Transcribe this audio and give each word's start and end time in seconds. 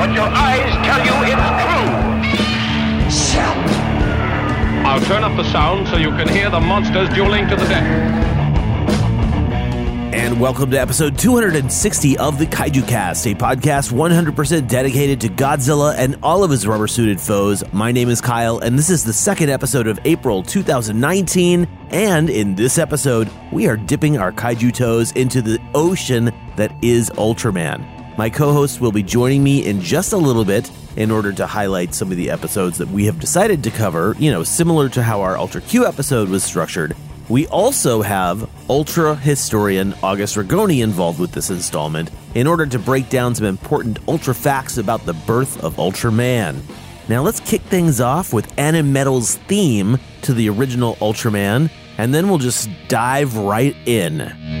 But 0.00 0.14
your 0.14 0.24
eyes 0.24 0.72
tell 0.86 1.04
you 1.04 1.12
it's 3.06 3.30
true. 3.30 3.42
I'll 4.88 5.00
turn 5.02 5.22
up 5.22 5.36
the 5.36 5.44
sound 5.52 5.88
so 5.88 5.98
you 5.98 6.08
can 6.12 6.26
hear 6.26 6.48
the 6.48 6.58
monsters 6.58 7.10
dueling 7.10 7.46
to 7.48 7.54
the 7.54 7.66
death. 7.66 7.84
And 10.14 10.40
welcome 10.40 10.70
to 10.70 10.80
episode 10.80 11.18
260 11.18 12.16
of 12.16 12.38
the 12.38 12.46
Kaiju 12.46 12.88
Cast, 12.88 13.26
a 13.26 13.34
podcast 13.34 13.92
100% 13.92 14.68
dedicated 14.68 15.20
to 15.20 15.28
Godzilla 15.28 15.94
and 15.94 16.16
all 16.22 16.44
of 16.44 16.50
his 16.50 16.66
rubber 16.66 16.86
suited 16.86 17.20
foes. 17.20 17.62
My 17.74 17.92
name 17.92 18.08
is 18.08 18.22
Kyle, 18.22 18.58
and 18.58 18.78
this 18.78 18.88
is 18.88 19.04
the 19.04 19.12
second 19.12 19.50
episode 19.50 19.86
of 19.86 20.00
April 20.06 20.42
2019. 20.42 21.68
And 21.90 22.30
in 22.30 22.54
this 22.54 22.78
episode, 22.78 23.30
we 23.52 23.68
are 23.68 23.76
dipping 23.76 24.16
our 24.16 24.32
kaiju 24.32 24.72
toes 24.72 25.12
into 25.12 25.42
the 25.42 25.60
ocean 25.74 26.32
that 26.56 26.72
is 26.82 27.10
Ultraman. 27.10 27.99
My 28.20 28.28
co 28.28 28.52
host 28.52 28.82
will 28.82 28.92
be 28.92 29.02
joining 29.02 29.42
me 29.42 29.66
in 29.66 29.80
just 29.80 30.12
a 30.12 30.16
little 30.18 30.44
bit 30.44 30.70
in 30.94 31.10
order 31.10 31.32
to 31.32 31.46
highlight 31.46 31.94
some 31.94 32.10
of 32.10 32.18
the 32.18 32.28
episodes 32.28 32.76
that 32.76 32.88
we 32.88 33.06
have 33.06 33.18
decided 33.18 33.64
to 33.64 33.70
cover, 33.70 34.14
you 34.18 34.30
know, 34.30 34.44
similar 34.44 34.90
to 34.90 35.02
how 35.02 35.22
our 35.22 35.38
Ultra 35.38 35.62
Q 35.62 35.86
episode 35.86 36.28
was 36.28 36.44
structured. 36.44 36.94
We 37.30 37.46
also 37.46 38.02
have 38.02 38.46
Ultra 38.68 39.16
historian 39.16 39.94
August 40.02 40.36
Ragone 40.36 40.82
involved 40.82 41.18
with 41.18 41.32
this 41.32 41.48
installment 41.48 42.10
in 42.34 42.46
order 42.46 42.66
to 42.66 42.78
break 42.78 43.08
down 43.08 43.34
some 43.34 43.46
important 43.46 43.98
Ultra 44.06 44.34
facts 44.34 44.76
about 44.76 45.06
the 45.06 45.14
birth 45.14 45.64
of 45.64 45.76
Ultraman. 45.76 46.60
Now 47.08 47.22
let's 47.22 47.40
kick 47.40 47.62
things 47.62 48.02
off 48.02 48.34
with 48.34 48.52
Animetal's 48.58 49.36
theme 49.48 49.98
to 50.20 50.34
the 50.34 50.50
original 50.50 50.96
Ultraman, 50.96 51.70
and 51.96 52.12
then 52.12 52.28
we'll 52.28 52.36
just 52.36 52.68
dive 52.88 53.34
right 53.38 53.74
in. 53.86 54.59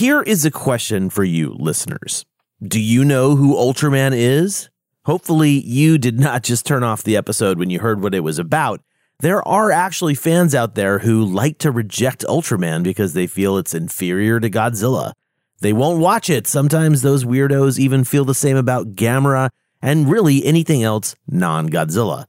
Here 0.00 0.22
is 0.22 0.46
a 0.46 0.50
question 0.50 1.10
for 1.10 1.24
you, 1.24 1.54
listeners. 1.58 2.24
Do 2.62 2.80
you 2.80 3.04
know 3.04 3.36
who 3.36 3.54
Ultraman 3.54 4.12
is? 4.14 4.70
Hopefully, 5.04 5.50
you 5.50 5.98
did 5.98 6.18
not 6.18 6.42
just 6.42 6.64
turn 6.64 6.82
off 6.82 7.02
the 7.02 7.18
episode 7.18 7.58
when 7.58 7.68
you 7.68 7.80
heard 7.80 8.02
what 8.02 8.14
it 8.14 8.20
was 8.20 8.38
about. 8.38 8.80
There 9.18 9.46
are 9.46 9.70
actually 9.70 10.14
fans 10.14 10.54
out 10.54 10.74
there 10.74 11.00
who 11.00 11.22
like 11.22 11.58
to 11.58 11.70
reject 11.70 12.24
Ultraman 12.26 12.82
because 12.82 13.12
they 13.12 13.26
feel 13.26 13.58
it's 13.58 13.74
inferior 13.74 14.40
to 14.40 14.48
Godzilla. 14.48 15.12
They 15.60 15.74
won't 15.74 16.00
watch 16.00 16.30
it. 16.30 16.46
Sometimes 16.46 17.02
those 17.02 17.26
weirdos 17.26 17.78
even 17.78 18.04
feel 18.04 18.24
the 18.24 18.34
same 18.34 18.56
about 18.56 18.94
Gamera 18.94 19.50
and 19.82 20.10
really 20.10 20.46
anything 20.46 20.82
else 20.82 21.14
non 21.28 21.68
Godzilla. 21.68 22.24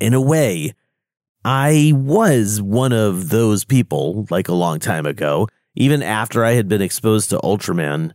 In 0.00 0.12
a 0.12 0.20
way, 0.20 0.74
I 1.44 1.92
was 1.94 2.60
one 2.60 2.92
of 2.92 3.28
those 3.28 3.64
people 3.64 4.26
like 4.28 4.48
a 4.48 4.54
long 4.54 4.80
time 4.80 5.06
ago, 5.06 5.46
even 5.76 6.02
after 6.02 6.44
I 6.44 6.52
had 6.52 6.68
been 6.68 6.82
exposed 6.82 7.30
to 7.30 7.38
Ultraman. 7.38 8.12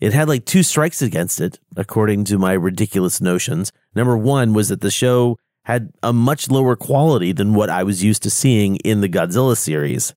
It 0.00 0.12
had 0.12 0.28
like 0.28 0.46
two 0.46 0.62
strikes 0.64 1.02
against 1.02 1.40
it, 1.40 1.60
according 1.76 2.24
to 2.24 2.38
my 2.38 2.54
ridiculous 2.54 3.20
notions. 3.20 3.70
Number 3.94 4.16
one 4.16 4.54
was 4.54 4.70
that 4.70 4.80
the 4.80 4.90
show 4.90 5.38
had 5.64 5.92
a 6.02 6.12
much 6.12 6.50
lower 6.50 6.74
quality 6.74 7.30
than 7.32 7.54
what 7.54 7.70
I 7.70 7.84
was 7.84 8.02
used 8.02 8.22
to 8.24 8.30
seeing 8.30 8.76
in 8.76 9.00
the 9.00 9.08
Godzilla 9.08 9.56
series. 9.56 10.14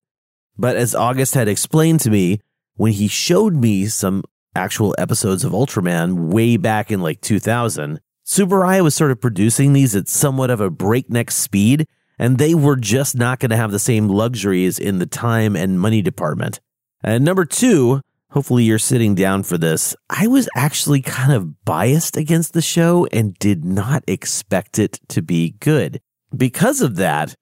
But 0.58 0.76
as 0.76 0.96
August 0.96 1.36
had 1.36 1.48
explained 1.48 2.00
to 2.02 2.10
me, 2.10 2.40
when 2.76 2.94
he 2.94 3.08
showed 3.08 3.54
me 3.54 3.86
some 3.88 4.24
actual 4.56 4.96
episodes 4.98 5.44
of 5.44 5.52
Ultraman 5.52 6.32
way 6.34 6.58
back 6.58 6.90
in 6.90 7.02
like 7.02 7.22
2000, 7.22 8.00
Tsuburaya 8.26 8.84
was 8.84 8.96
sort 8.96 9.12
of 9.12 9.22
producing 9.22 9.74
these 9.74 9.96
at 9.96 10.08
somewhat 10.08 10.50
of 10.50 10.62
a 10.62 10.72
breakneck 10.72 11.30
speed, 11.30 11.86
and 12.18 12.38
they 12.38 12.56
were 12.56 12.76
just 12.76 13.16
not 13.16 13.40
going 13.40 13.52
to 13.52 13.58
have 13.58 13.72
the 13.72 13.78
same 13.78 14.08
luxuries 14.08 14.80
in 14.80 14.98
the 14.98 15.06
time 15.06 15.56
and 15.56 15.80
money 15.80 16.02
department. 16.02 16.60
And 17.06 17.24
number 17.24 17.46
two, 17.46 18.02
hopefully 18.32 18.64
you're 18.64 18.80
sitting 18.80 19.14
down 19.14 19.44
for 19.44 19.60
this. 19.60 19.96
I 20.10 20.26
was 20.26 20.50
actually 20.56 21.04
kind 21.04 21.34
of 21.34 21.64
biased 21.64 22.18
against 22.18 22.54
the 22.54 22.64
show 22.64 23.06
and 23.12 23.38
did 23.38 23.64
not 23.64 24.04
expect 24.08 24.80
it 24.80 25.00
to 25.10 25.22
be 25.22 25.52
good. 25.60 26.02
Because 26.36 26.82
of 26.82 26.96
that, 26.96 27.36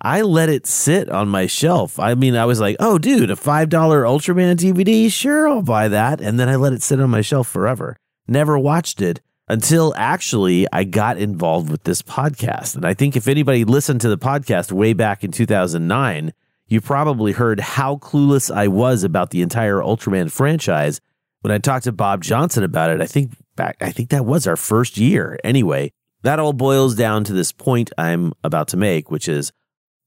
I 0.00 0.22
let 0.22 0.48
it 0.48 0.66
sit 0.66 1.10
on 1.10 1.28
my 1.28 1.46
shelf. 1.46 1.98
I 1.98 2.14
mean, 2.14 2.34
I 2.34 2.46
was 2.46 2.60
like, 2.60 2.76
oh, 2.80 2.96
dude, 2.96 3.30
a 3.30 3.36
$5 3.36 3.68
Ultraman 3.68 4.56
DVD? 4.56 5.12
Sure, 5.12 5.46
I'll 5.46 5.60
buy 5.60 5.88
that. 5.88 6.22
And 6.22 6.40
then 6.40 6.48
I 6.48 6.56
let 6.56 6.72
it 6.72 6.82
sit 6.82 6.98
on 6.98 7.10
my 7.10 7.20
shelf 7.20 7.46
forever. 7.46 7.98
Never 8.26 8.58
watched 8.58 9.02
it 9.02 9.20
until 9.48 9.92
actually 9.98 10.66
I 10.72 10.84
got 10.84 11.18
involved 11.18 11.70
with 11.70 11.82
this 11.82 12.00
podcast. 12.00 12.74
And 12.74 12.86
I 12.86 12.94
think 12.94 13.16
if 13.16 13.28
anybody 13.28 13.66
listened 13.66 14.00
to 14.00 14.08
the 14.08 14.16
podcast 14.16 14.72
way 14.72 14.94
back 14.94 15.22
in 15.24 15.30
2009, 15.30 16.32
you 16.70 16.80
probably 16.80 17.32
heard 17.32 17.60
how 17.60 17.96
clueless 17.96 18.54
I 18.54 18.68
was 18.68 19.02
about 19.04 19.30
the 19.30 19.42
entire 19.42 19.76
Ultraman 19.76 20.30
franchise 20.30 21.00
when 21.42 21.52
I 21.52 21.58
talked 21.58 21.84
to 21.84 21.92
Bob 21.92 22.22
Johnson 22.22 22.62
about 22.62 22.90
it. 22.90 23.00
I 23.00 23.06
think 23.06 23.32
back, 23.56 23.76
I 23.80 23.90
think 23.90 24.10
that 24.10 24.24
was 24.24 24.46
our 24.46 24.56
first 24.56 24.96
year. 24.96 25.38
Anyway, 25.42 25.92
that 26.22 26.38
all 26.38 26.52
boils 26.52 26.94
down 26.94 27.24
to 27.24 27.32
this 27.32 27.50
point 27.50 27.90
I'm 27.98 28.32
about 28.44 28.68
to 28.68 28.76
make, 28.76 29.10
which 29.10 29.28
is 29.28 29.52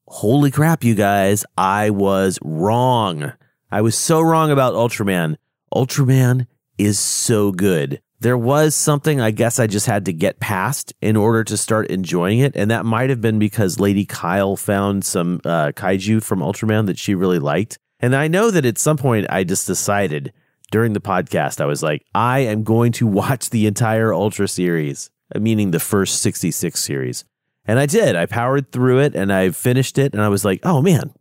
holy 0.08 0.52
crap, 0.52 0.84
you 0.84 0.96
guys, 0.96 1.46
I 1.58 1.90
was 1.90 2.40
wrong. 2.42 3.34
I 3.70 3.82
was 3.82 3.98
so 3.98 4.22
wrong 4.22 4.50
about 4.50 4.74
Ultraman. 4.74 5.36
Ultraman 5.74 6.48
is 6.78 6.98
so 6.98 7.52
good. 7.52 8.02
There 8.24 8.38
was 8.38 8.74
something 8.74 9.20
I 9.20 9.32
guess 9.32 9.60
I 9.60 9.68
just 9.68 9.86
had 9.86 10.06
to 10.06 10.14
get 10.14 10.40
past 10.40 10.94
in 11.02 11.18
order 11.18 11.44
to 11.44 11.58
start 11.58 11.88
enjoying 11.88 12.40
it. 12.40 12.56
And 12.56 12.72
that 12.72 12.86
might 12.86 13.10
have 13.10 13.20
been 13.20 13.38
because 13.38 13.82
Lady 13.82 14.06
Kyle 14.06 14.56
found 14.56 15.04
some 15.04 15.42
uh, 15.44 15.74
kaiju 15.74 16.24
from 16.24 16.40
Ultraman 16.40 16.86
that 16.86 16.98
she 16.98 17.16
really 17.16 17.40
liked. 17.40 17.78
And 18.00 18.16
I 18.16 18.30
know 18.30 18.50
that 18.50 18.66
at 18.66 18.78
some 18.78 18.96
point 18.96 19.28
I 19.30 19.44
just 19.44 19.68
decided 19.68 20.32
during 20.72 20.94
the 20.94 21.02
podcast, 21.02 21.60
I 21.60 21.66
was 21.66 21.84
like, 21.84 22.06
I 22.16 22.40
am 22.40 22.64
going 22.64 22.94
to 22.94 23.08
watch 23.22 23.50
the 23.50 23.68
entire 23.68 24.14
Ultra 24.14 24.48
series, 24.48 25.10
meaning 25.38 25.72
the 25.72 25.82
first 25.82 26.22
66 26.22 26.80
series. 26.80 27.26
And 27.66 27.78
I 27.78 27.86
did. 27.86 28.16
I 28.16 28.26
powered 28.26 28.72
through 28.72 29.00
it 29.00 29.16
and 29.16 29.34
I 29.34 29.50
finished 29.50 29.98
it. 29.98 30.14
And 30.14 30.22
I 30.22 30.30
was 30.30 30.46
like, 30.46 30.62
oh 30.64 30.82
man, 30.82 31.14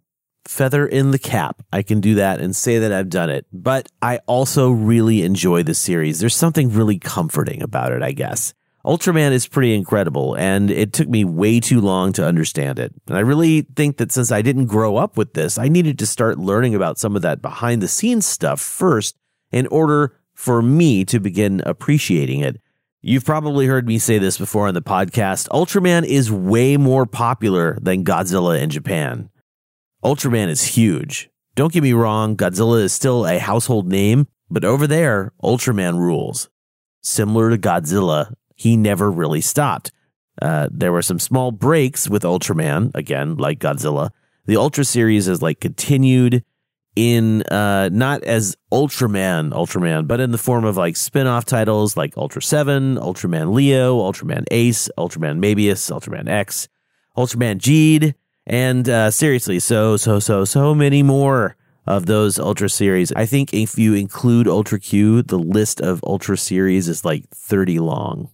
feather 0.44 0.87
in 0.87 1.11
the 1.11 1.19
cap. 1.19 1.62
I 1.73 1.83
can 1.83 2.00
do 2.00 2.15
that 2.17 2.41
and 2.41 2.55
say 2.55 2.79
that 2.79 2.93
I've 2.93 3.09
done 3.09 3.31
it. 3.31 3.47
But 3.53 3.89
I 4.00 4.19
also 4.27 4.71
really 4.71 5.23
enjoy 5.23 5.62
the 5.62 5.75
series. 5.75 6.21
There's 6.21 6.37
something 6.37 6.71
really 6.71 6.99
comforting 6.99 7.62
about 7.62 7.93
it, 7.93 8.03
I 8.03 8.12
guess. 8.12 8.55
Ultraman 8.85 9.31
is 9.31 9.47
pretty 9.47 9.75
incredible, 9.75 10.35
and 10.35 10.69
it 10.69 10.93
took 10.93 11.09
me 11.09 11.25
way 11.25 11.61
too 11.61 11.81
long 11.81 12.12
to 12.15 12.27
understand 12.27 12.81
it. 12.81 12.93
And 13.06 13.17
I 13.17 13.21
really 13.21 13.62
think 13.62 13.99
that 13.99 14.11
since 14.11 14.33
I 14.33 14.43
didn't 14.43 14.67
grow 14.67 14.97
up 14.97 15.17
with 15.17 15.35
this, 15.35 15.56
I 15.56 15.69
needed 15.69 16.00
to 16.00 16.06
start 16.06 16.39
learning 16.39 16.75
about 16.75 16.99
some 16.99 17.15
of 17.15 17.23
that 17.23 17.41
behind 17.41 17.81
the 17.81 17.87
scenes 17.87 18.27
stuff 18.27 18.61
first 18.61 19.17
in 19.53 19.69
order 19.69 20.19
for 20.35 20.61
me 20.61 21.05
to 21.05 21.21
begin 21.21 21.62
appreciating 21.65 22.41
it. 22.41 22.61
You've 23.03 23.25
probably 23.25 23.67
heard 23.67 23.87
me 23.87 23.99
say 23.99 24.19
this 24.19 24.39
before 24.39 24.67
on 24.67 24.75
the 24.75 24.83
podcast. 24.83 25.49
Ultraman 25.50 26.05
is 26.05 26.33
way 26.33 26.77
more 26.77 27.06
popular 27.06 27.79
than 27.81 28.05
Godzilla 28.05 28.61
in 28.61 28.71
Japan. 28.71 29.29
Ultraman 30.05 30.49
is 30.49 30.65
huge. 30.65 31.31
Don't 31.55 31.73
get 31.73 31.83
me 31.83 31.93
wrong, 31.93 32.37
Godzilla 32.37 32.83
is 32.83 32.93
still 32.93 33.27
a 33.27 33.39
household 33.39 33.87
name, 33.87 34.27
but 34.51 34.65
over 34.65 34.87
there, 34.87 35.33
Ultraman 35.43 35.99
rules. 35.99 36.49
Similar 37.03 37.51
to 37.51 37.59
Godzilla, 37.59 38.35
he 38.57 38.77
never 38.77 39.11
really 39.11 39.41
stopped. 39.41 39.93
Uh, 40.41 40.69
there 40.73 40.93
were 40.93 41.03
some 41.03 41.19
small 41.19 41.53
breaks 41.53 42.09
with 42.09 42.23
Ultraman, 42.23 42.91
again, 42.95 43.37
like 43.37 43.59
Godzilla. 43.59 44.11
The 44.47 44.57
Ultra 44.57 44.85
series 44.85 45.29
is 45.29 45.43
like 45.43 45.61
continued 45.61 46.45
in 46.95 47.43
uh 47.45 47.89
not 47.91 48.23
as 48.25 48.57
Ultraman 48.71 49.53
Ultraman, 49.53 50.07
but 50.07 50.21
in 50.21 50.31
the 50.31 50.39
form 50.39 50.65
of 50.65 50.77
like 50.77 50.97
spin-off 50.97 51.45
titles 51.45 51.97
like 51.97 52.17
Ultra 52.17 52.43
7, 52.43 52.97
Ultraman 52.97 53.55
Leo, 53.55 53.99
Ultraman 53.99 54.45
Ace, 54.51 54.91
Ultraman 54.99 55.39
Mebius, 55.39 55.91
Ultraman 55.91 56.29
X, 56.29 56.69
Ultraman 57.17 57.59
Geed, 57.59 58.15
and 58.47 58.89
uh 58.89 59.11
seriously, 59.11 59.59
so 59.59 59.97
so 59.97 60.19
so 60.19 60.44
so 60.44 60.75
many 60.75 61.03
more 61.03 61.56
of 61.87 62.06
those 62.06 62.39
Ultra 62.39 62.69
series. 62.69 63.12
I 63.12 63.27
think 63.27 63.53
if 63.53 63.79
you 63.79 63.94
include 63.94 64.47
Ultra 64.47 64.79
Q, 64.79 65.23
the 65.23 65.39
list 65.39 65.81
of 65.81 66.03
Ultra 66.05 66.37
series 66.37 66.89
is 66.89 67.05
like 67.05 67.29
30 67.31 67.81
long. 67.81 68.31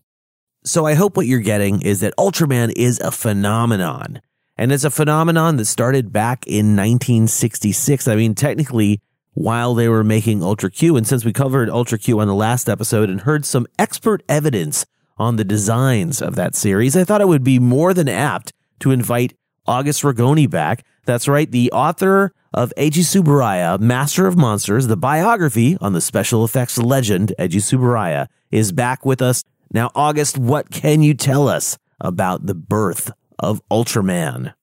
So 0.65 0.87
I 0.87 0.95
hope 0.95 1.17
what 1.17 1.27
you're 1.27 1.41
getting 1.41 1.81
is 1.83 2.01
that 2.01 2.15
Ultraman 2.19 2.73
is 2.77 3.01
a 3.01 3.11
phenomenon. 3.11 4.21
And 4.57 4.73
it's 4.73 4.85
a 4.85 4.91
phenomenon 4.91 5.57
that 5.57 5.67
started 5.67 6.13
back 6.13 6.47
in 6.47 6.77
1966. 6.77 8.09
I 8.09 8.17
mean, 8.17 8.35
technically, 8.35 9.01
while 9.33 9.75
they 9.75 9.89
were 9.89 10.03
making 10.03 10.43
Ultra 10.43 10.71
Q. 10.71 10.97
And 10.97 11.07
since 11.07 11.25
we 11.25 11.33
covered 11.33 11.71
Ultra 11.71 11.97
Q 11.97 12.19
on 12.19 12.27
the 12.27 12.35
last 12.35 12.69
episode 12.69 13.09
and 13.09 13.21
heard 13.21 13.47
some 13.47 13.69
expert 13.79 14.23
evidence 14.29 14.85
on 15.17 15.37
the 15.37 15.45
designs 15.45 16.21
of 16.21 16.35
that 16.35 16.57
series, 16.57 16.97
I 16.97 17.05
thought 17.05 17.21
it 17.21 17.29
would 17.29 17.45
be 17.45 17.61
more 17.61 17.95
than 17.95 18.09
apt 18.09 18.53
to 18.81 18.91
invite 18.91 19.38
August 19.69 20.03
Ragone 20.03 20.51
back. 20.51 20.85
That's 21.05 21.29
right, 21.29 21.51
the 21.51 21.71
author 21.73 22.33
of 22.53 22.73
Eiji 22.77 23.05
Tsuburaya, 23.05 23.79
Master 23.79 24.27
of 24.27 24.37
Monsters, 24.37 24.89
the 24.89 24.97
biography 24.97 25.77
on 25.81 25.93
the 25.93 26.01
special 26.01 26.45
effects 26.45 26.79
legend 26.79 27.33
Eiji 27.39 27.61
Tsuburaya, 27.61 28.27
is 28.51 28.73
back 28.73 29.07
with 29.07 29.23
us. 29.23 29.45
Now, 29.73 29.91
August, 29.95 30.39
what 30.39 30.71
can 30.71 31.03
you 31.03 31.15
tell 31.15 31.49
us 31.49 31.79
about 32.01 32.47
the 32.47 32.55
birth 32.55 33.11
of 33.39 33.63
Ultraman. 33.71 34.55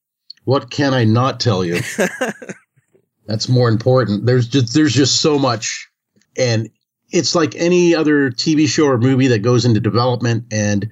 What 0.44 0.70
can 0.70 0.94
I 0.94 1.04
not 1.04 1.40
tell 1.40 1.64
you? 1.64 1.80
That's 3.26 3.50
more 3.50 3.70
important. 3.70 4.26
There's 4.26 4.48
just 4.48 4.74
there's 4.74 4.94
just 4.94 5.22
so 5.22 5.40
much, 5.40 5.90
and 6.38 6.70
it's 7.10 7.34
like 7.34 7.56
any 7.56 7.96
other 7.96 8.30
TV 8.30 8.68
show 8.68 8.86
or 8.86 8.98
movie 9.00 9.28
that 9.28 9.40
goes 9.40 9.66
into 9.66 9.80
development, 9.80 10.46
and 10.52 10.90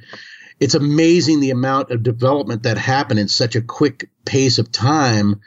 it's 0.63 0.75
amazing 0.75 1.41
the 1.41 1.51
amount 1.51 1.91
of 1.91 2.03
development 2.03 2.63
that 2.63 2.77
happened 2.77 3.19
in 3.19 3.27
such 3.27 3.57
a 3.57 3.61
quick 3.61 4.09
pace 4.25 4.57
of 4.57 4.71
time. 4.71 5.41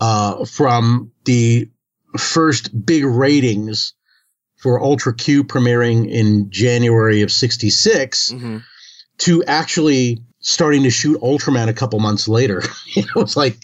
Uh, 0.00 0.44
from 0.44 1.10
the 1.24 1.68
first 2.16 2.86
big 2.86 3.04
ratings 3.04 3.94
for 4.56 4.80
Ultra 4.80 5.12
Q 5.12 5.42
premiering 5.42 6.08
in 6.08 6.50
January 6.50 7.22
of 7.22 7.32
'66 7.32 8.30
mm-hmm. 8.30 8.58
to 9.18 9.42
actually 9.44 10.22
starting 10.40 10.84
to 10.84 10.90
shoot 10.90 11.20
Ultraman 11.20 11.68
a 11.68 11.72
couple 11.72 11.98
months 11.98 12.28
later. 12.28 12.62
you 12.94 13.02
know, 13.02 13.22
it's 13.22 13.36
like 13.36 13.56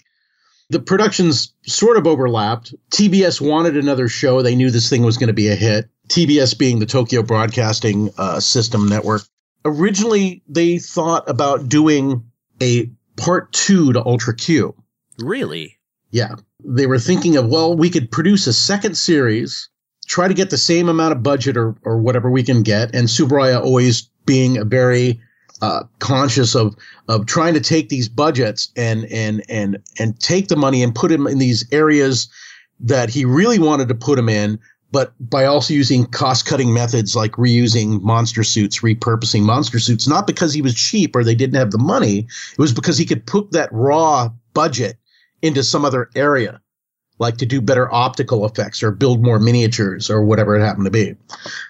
the 0.69 0.79
productions 0.79 1.53
sort 1.65 1.97
of 1.97 2.07
overlapped. 2.07 2.73
TBS 2.91 3.39
wanted 3.39 3.77
another 3.77 4.09
show. 4.09 4.41
They 4.41 4.55
knew 4.55 4.71
this 4.71 4.89
thing 4.89 5.03
was 5.03 5.17
going 5.17 5.27
to 5.27 5.33
be 5.33 5.49
a 5.49 5.55
hit. 5.55 5.87
TBS 6.09 6.57
being 6.57 6.79
the 6.79 6.85
Tokyo 6.85 7.21
Broadcasting 7.21 8.09
uh, 8.17 8.39
System 8.39 8.89
Network. 8.89 9.21
Originally, 9.65 10.43
they 10.47 10.77
thought 10.77 11.27
about 11.29 11.67
doing 11.67 12.23
a 12.61 12.89
part 13.17 13.51
two 13.51 13.91
to 13.93 14.05
Ultra 14.05 14.35
Q. 14.35 14.75
Really? 15.19 15.77
Yeah. 16.11 16.35
They 16.63 16.87
were 16.87 16.99
thinking 16.99 17.35
of, 17.35 17.47
well, 17.47 17.75
we 17.75 17.89
could 17.89 18.11
produce 18.11 18.47
a 18.47 18.53
second 18.53 18.95
series, 18.95 19.69
try 20.07 20.27
to 20.27 20.33
get 20.33 20.49
the 20.49 20.57
same 20.57 20.87
amount 20.87 21.13
of 21.13 21.23
budget 21.23 21.57
or, 21.57 21.75
or 21.83 21.97
whatever 21.97 22.29
we 22.29 22.43
can 22.43 22.63
get. 22.63 22.93
And 22.93 23.07
Tsuburaya 23.07 23.61
always 23.61 24.03
being 24.25 24.57
a 24.57 24.65
very 24.65 25.19
uh, 25.61 25.83
conscious 25.99 26.55
of 26.55 26.75
of 27.07 27.25
trying 27.25 27.53
to 27.53 27.61
take 27.61 27.89
these 27.89 28.09
budgets 28.09 28.69
and 28.75 29.05
and 29.05 29.43
and 29.49 29.77
and 29.99 30.19
take 30.19 30.47
the 30.47 30.55
money 30.55 30.83
and 30.83 30.93
put 30.93 31.09
them 31.09 31.27
in 31.27 31.39
these 31.39 31.65
areas 31.71 32.27
that 32.79 33.09
he 33.09 33.23
really 33.23 33.59
wanted 33.59 33.87
to 33.87 33.95
put 33.95 34.17
them 34.17 34.27
in, 34.27 34.59
but 34.95 35.11
by 35.19 35.43
also 35.43 35.73
using 35.73 36.05
cost 36.05 36.45
cutting 36.45 36.73
methods 36.73 37.17
like 37.17 37.33
reusing 37.33 38.01
monster 38.01 38.45
suits, 38.45 38.79
repurposing 38.79 39.41
monster 39.41 39.77
suits, 39.77 40.07
not 40.07 40.25
because 40.25 40.53
he 40.53 40.61
was 40.61 40.73
cheap 40.73 41.17
or 41.17 41.21
they 41.21 41.35
didn't 41.35 41.57
have 41.57 41.71
the 41.71 41.77
money, 41.77 42.19
it 42.19 42.57
was 42.57 42.71
because 42.71 42.97
he 42.97 43.03
could 43.03 43.25
put 43.27 43.51
that 43.51 43.67
raw 43.73 44.29
budget 44.53 44.97
into 45.41 45.65
some 45.65 45.83
other 45.83 46.09
area, 46.15 46.61
like 47.19 47.35
to 47.35 47.45
do 47.45 47.59
better 47.59 47.93
optical 47.93 48.45
effects 48.45 48.81
or 48.81 48.89
build 48.89 49.21
more 49.21 49.37
miniatures 49.37 50.09
or 50.09 50.23
whatever 50.23 50.55
it 50.55 50.63
happened 50.63 50.85
to 50.85 50.91
be. 50.91 51.13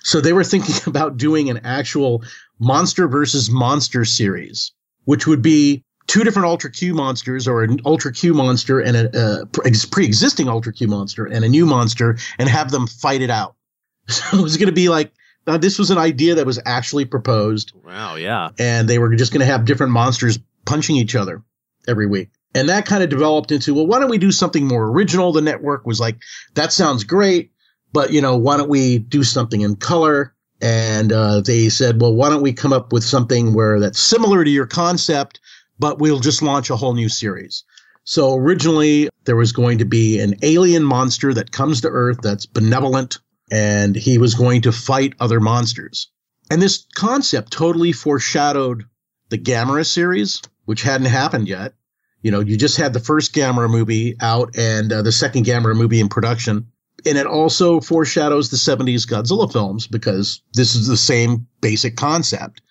So 0.03 0.21
they 0.21 0.33
were 0.33 0.43
thinking 0.51 0.75
about 0.85 1.17
doing 1.17 1.49
an 1.49 1.61
actual 1.63 2.23
monster 2.59 3.07
versus 3.07 3.49
monster 3.49 4.05
series, 4.05 4.71
which 5.05 5.25
would 5.25 5.41
be 5.41 5.83
two 6.07 6.23
different 6.23 6.47
Ultra 6.47 6.71
Q 6.71 6.93
monsters 6.93 7.47
or 7.47 7.63
an 7.63 7.79
Ultra 7.85 8.11
Q 8.11 8.33
monster 8.33 8.79
and 8.79 8.95
a, 8.95 9.41
a 9.41 9.45
pre-existing 9.91 10.47
Ultra 10.47 10.73
Q 10.73 10.87
monster 10.87 11.25
and 11.25 11.43
a 11.43 11.49
new 11.49 11.65
monster 11.65 12.17
and 12.37 12.49
have 12.49 12.71
them 12.71 12.87
fight 12.87 13.21
it 13.21 13.29
out. 13.29 13.55
So 14.07 14.37
it 14.37 14.43
was 14.43 14.57
going 14.57 14.67
to 14.67 14.71
be 14.71 14.87
like 14.87 15.11
uh, 15.47 15.57
this 15.57 15.79
was 15.79 15.89
an 15.89 15.97
idea 15.97 16.35
that 16.35 16.45
was 16.45 16.59
actually 16.65 17.05
proposed. 17.05 17.73
Wow, 17.83 18.15
yeah. 18.15 18.49
And 18.59 18.87
they 18.87 18.99
were 18.99 19.15
just 19.15 19.31
going 19.31 19.39
to 19.39 19.45
have 19.45 19.65
different 19.65 19.91
monsters 19.91 20.37
punching 20.65 20.95
each 20.95 21.15
other 21.15 21.41
every 21.87 22.05
week. 22.05 22.29
And 22.53 22.69
that 22.69 22.85
kind 22.85 23.03
of 23.03 23.09
developed 23.09 23.51
into, 23.51 23.73
well, 23.73 23.87
why 23.87 23.99
don't 23.99 24.09
we 24.09 24.17
do 24.17 24.31
something 24.31 24.67
more 24.67 24.85
original? 24.85 25.31
The 25.31 25.41
network 25.41 25.85
was 25.85 25.99
like, 25.99 26.17
that 26.53 26.71
sounds 26.71 27.03
great, 27.03 27.51
but 27.93 28.13
you 28.13 28.21
know, 28.21 28.37
why 28.37 28.57
don't 28.57 28.69
we 28.69 28.99
do 28.99 29.23
something 29.23 29.61
in 29.61 29.75
color? 29.75 30.35
and 30.61 31.11
uh, 31.11 31.41
they 31.41 31.69
said, 31.69 32.01
"Well, 32.01 32.13
why 32.13 32.29
don't 32.29 32.41
we 32.41 32.53
come 32.53 32.73
up 32.73 32.93
with 32.93 33.03
something 33.03 33.53
where 33.53 33.79
that's 33.79 33.99
similar 33.99 34.43
to 34.43 34.49
your 34.49 34.65
concept, 34.65 35.39
but 35.79 35.99
we'll 35.99 36.19
just 36.19 36.41
launch 36.41 36.69
a 36.69 36.75
whole 36.75 36.93
new 36.93 37.09
series." 37.09 37.63
So 38.05 38.35
originally, 38.35 39.09
there 39.25 39.35
was 39.35 39.51
going 39.51 39.79
to 39.79 39.85
be 39.85 40.19
an 40.19 40.35
alien 40.43 40.83
monster 40.83 41.33
that 41.33 41.51
comes 41.51 41.81
to 41.81 41.89
Earth 41.89 42.19
that's 42.21 42.45
benevolent, 42.45 43.17
and 43.51 43.95
he 43.95 44.19
was 44.19 44.35
going 44.35 44.61
to 44.61 44.71
fight 44.71 45.13
other 45.19 45.39
monsters. 45.39 46.09
And 46.51 46.61
this 46.61 46.85
concept 46.95 47.51
totally 47.51 47.91
foreshadowed 47.91 48.85
the 49.29 49.37
Gamera 49.39 49.85
series, 49.85 50.41
which 50.65 50.83
hadn't 50.83 51.07
happened 51.07 51.47
yet. 51.47 51.73
You 52.21 52.31
know, 52.31 52.39
you 52.39 52.57
just 52.57 52.77
had 52.77 52.93
the 52.93 52.99
first 52.99 53.33
Gamera 53.33 53.69
movie 53.69 54.15
out 54.19 54.55
and 54.57 54.93
uh, 54.93 55.01
the 55.01 55.11
second 55.11 55.45
Gamera 55.45 55.75
movie 55.75 55.99
in 55.99 56.07
production. 56.07 56.67
And 57.05 57.17
it 57.17 57.27
also 57.27 57.79
foreshadows 57.79 58.49
the 58.49 58.57
70s 58.57 59.07
Godzilla 59.07 59.51
films 59.51 59.87
because 59.87 60.41
this 60.53 60.75
is 60.75 60.87
the 60.87 60.97
same 60.97 61.47
basic 61.61 61.95
concept. 61.97 62.61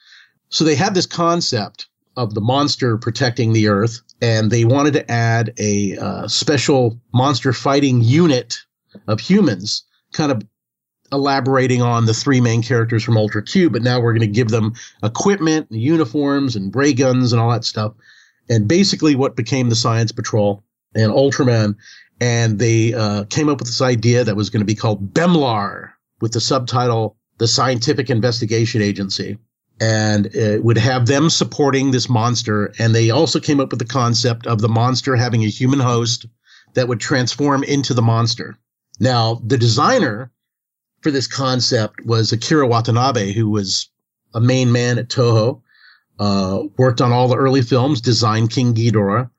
So 0.48 0.64
they 0.64 0.74
had 0.74 0.94
this 0.94 1.06
concept 1.06 1.88
of 2.16 2.34
the 2.34 2.40
monster 2.40 2.96
protecting 2.96 3.52
the 3.52 3.68
Earth, 3.68 4.00
and 4.20 4.50
they 4.50 4.64
wanted 4.64 4.92
to 4.94 5.10
add 5.10 5.52
a 5.58 5.96
uh, 5.98 6.28
special 6.28 6.98
monster 7.12 7.52
fighting 7.52 8.00
unit 8.00 8.58
of 9.08 9.20
humans, 9.20 9.84
kind 10.12 10.30
of 10.30 10.42
elaborating 11.12 11.82
on 11.82 12.06
the 12.06 12.14
three 12.14 12.40
main 12.40 12.62
characters 12.62 13.02
from 13.02 13.16
Ultra 13.16 13.42
Q. 13.42 13.70
But 13.70 13.82
now 13.82 14.00
we're 14.00 14.12
going 14.12 14.20
to 14.20 14.26
give 14.26 14.48
them 14.48 14.74
equipment, 15.02 15.70
and 15.70 15.80
uniforms, 15.80 16.56
and 16.56 16.74
ray 16.74 16.92
guns, 16.92 17.32
and 17.32 17.40
all 17.40 17.50
that 17.50 17.64
stuff. 17.64 17.94
And 18.48 18.68
basically, 18.68 19.14
what 19.14 19.36
became 19.36 19.68
the 19.68 19.76
Science 19.76 20.12
Patrol 20.12 20.62
and 20.94 21.10
Ultraman, 21.10 21.76
and 22.20 22.58
they 22.58 22.94
uh, 22.94 23.24
came 23.24 23.48
up 23.48 23.58
with 23.58 23.68
this 23.68 23.82
idea 23.82 24.24
that 24.24 24.36
was 24.36 24.50
going 24.50 24.60
to 24.60 24.66
be 24.66 24.74
called 24.74 25.12
BEMLAR, 25.12 25.90
with 26.20 26.32
the 26.32 26.40
subtitle 26.40 27.16
"The 27.38 27.48
Scientific 27.48 28.10
Investigation 28.10 28.82
Agency." 28.82 29.38
And 29.80 30.26
it 30.26 30.62
would 30.62 30.78
have 30.78 31.06
them 31.06 31.28
supporting 31.30 31.90
this 31.90 32.08
monster. 32.08 32.72
And 32.78 32.94
they 32.94 33.10
also 33.10 33.40
came 33.40 33.60
up 33.60 33.70
with 33.70 33.80
the 33.80 33.84
concept 33.84 34.46
of 34.46 34.60
the 34.60 34.68
monster 34.68 35.16
having 35.16 35.42
a 35.44 35.48
human 35.48 35.80
host 35.80 36.26
that 36.74 36.88
would 36.88 37.00
transform 37.00 37.64
into 37.64 37.94
the 37.94 38.02
monster. 38.02 38.56
Now, 39.00 39.40
the 39.44 39.58
designer 39.58 40.30
for 41.02 41.10
this 41.10 41.26
concept 41.26 42.04
was 42.04 42.32
Akira 42.32 42.66
Watanabe, 42.66 43.32
who 43.32 43.50
was 43.50 43.90
a 44.32 44.40
main 44.40 44.72
man 44.72 44.98
at 44.98 45.08
Toho, 45.08 45.60
uh, 46.18 46.62
worked 46.78 47.00
on 47.00 47.12
all 47.12 47.28
the 47.28 47.36
early 47.36 47.62
films, 47.62 48.00
designed 48.00 48.50
King 48.50 48.74
Ghidorah, 48.74 49.30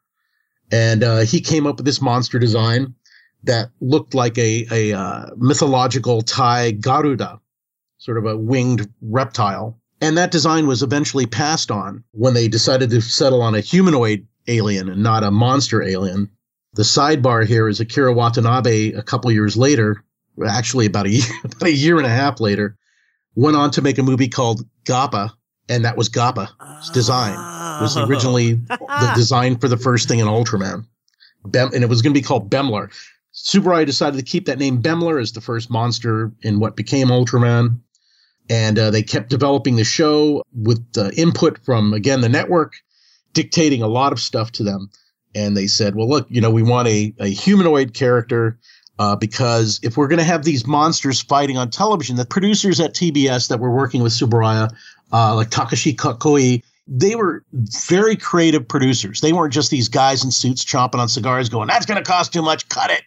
and 0.72 1.04
uh, 1.04 1.20
he 1.20 1.40
came 1.40 1.66
up 1.66 1.78
with 1.78 1.86
this 1.86 2.02
monster 2.02 2.40
design 2.40 2.96
that 3.44 3.70
looked 3.80 4.14
like 4.14 4.38
a, 4.38 4.68
a 4.72 4.98
uh, 4.98 5.28
mythological 5.38 6.22
Thai 6.22 6.72
Garuda, 6.72 7.40
sort 7.98 8.18
of 8.18 8.26
a 8.26 8.38
winged 8.38 8.90
reptile 9.02 9.80
and 10.06 10.20
that 10.20 10.30
design 10.30 10.68
was 10.68 10.84
eventually 10.84 11.26
passed 11.26 11.72
on 11.72 12.04
when 12.12 12.36
they 12.36 12.48
decided 12.48 12.92
to 12.92 13.02
settle 13.02 13.42
on 13.42 13.56
a 13.56 13.60
humanoid 13.60 14.28
alien 14.48 14.88
and 14.88 15.02
not 15.02 15.24
a 15.24 15.32
monster 15.32 15.82
alien. 15.82 16.30
The 16.74 16.84
sidebar 16.84 17.44
here 17.44 17.68
is 17.68 17.80
Akira 17.80 18.14
Watanabe, 18.14 18.92
a 18.92 19.02
couple 19.02 19.32
years 19.32 19.58
later, 19.58 20.04
actually 20.48 20.86
about 20.86 21.08
a 21.08 21.10
year, 21.10 21.26
about 21.44 21.64
a 21.64 21.72
year 21.72 21.98
and 21.98 22.06
a 22.06 22.10
half 22.10 22.40
later, 22.40 22.78
went 23.34 23.58
on 23.58 23.72
to 23.72 23.82
make 23.82 23.98
a 23.98 24.04
movie 24.04 24.28
called 24.28 24.64
Gappa, 24.84 25.32
and 25.70 25.84
that 25.86 25.98
was 25.98 26.08
Gappa's 26.10 26.92
design. 26.92 27.34
It 27.34 27.82
was 27.82 27.98
oh. 27.98 28.06
originally 28.06 28.54
the 28.70 29.12
design 29.16 29.58
for 29.58 29.68
the 29.68 29.78
first 29.78 30.08
thing 30.08 30.20
in 30.20 30.28
Ultraman. 30.28 30.86
Bem, 31.46 31.72
and 31.74 31.84
it 31.84 31.90
was 31.90 32.04
going 32.04 32.14
to 32.14 32.20
be 32.20 32.24
called 32.24 32.52
Bemlar. 32.52 32.92
Tsuburaya 33.34 33.88
decided 33.88 34.18
to 34.18 34.24
keep 34.24 34.46
that 34.46 34.60
name 34.60 34.84
Bemlar 34.84 35.20
as 35.20 35.32
the 35.32 35.42
first 35.42 35.72
monster 35.72 36.32
in 36.44 36.60
what 36.60 36.76
became 36.76 37.08
Ultraman 37.08 37.80
and 38.50 38.78
uh, 38.78 38.92
they 38.92 39.04
kept 39.04 39.30
developing 39.30 39.76
the 39.76 39.84
show 39.84 40.44
with 40.54 40.86
uh, 40.98 41.10
input 41.16 41.64
from 41.64 41.94
again 41.94 42.22
the 42.22 42.30
network 42.30 42.76
dictating 43.34 43.82
a 43.82 43.88
lot 43.88 44.14
of 44.14 44.20
stuff 44.20 44.52
to 44.54 44.64
them. 44.64 44.90
And 45.34 45.58
they 45.58 45.68
said 45.68 45.96
well 45.96 46.08
look 46.08 46.28
you 46.30 46.42
know 46.42 46.52
we 46.52 46.64
want 46.64 46.88
a, 46.88 47.14
a 47.20 47.28
humanoid 47.28 47.94
character 47.94 48.58
uh, 48.98 49.16
because 49.16 49.80
if 49.84 49.98
we're 49.98 50.08
going 50.08 50.20
to 50.20 50.26
have 50.26 50.44
these 50.44 50.66
monsters 50.66 51.22
fighting 51.22 51.58
on 51.58 51.70
television 51.70 52.16
the 52.16 52.26
producers 52.26 52.80
at 52.80 52.94
tbs 52.94 53.50
that 53.50 53.60
were 53.60 53.76
working 53.76 54.02
with 54.02 54.14
Tsuburaya, 54.14 54.74
uh, 55.12 55.36
like 55.36 55.50
takashi 55.50 55.96
kakoi 55.96 56.64
they 56.88 57.16
were 57.16 57.44
very 57.88 58.16
creative 58.16 58.68
producers. 58.68 59.20
They 59.20 59.34
weren't 59.34 59.52
just 59.52 59.72
these 59.72 59.90
guys 59.90 60.24
in 60.24 60.30
suits 60.30 60.64
chomping 60.64 61.00
on 61.00 61.10
cigars 61.10 61.50
going 61.50 61.68
that's 61.68 61.86
going 61.86 62.02
to 62.02 62.10
cost 62.10 62.32
too 62.32 62.42
much. 62.42 62.70
Cut 62.70 62.92
it 62.92 63.02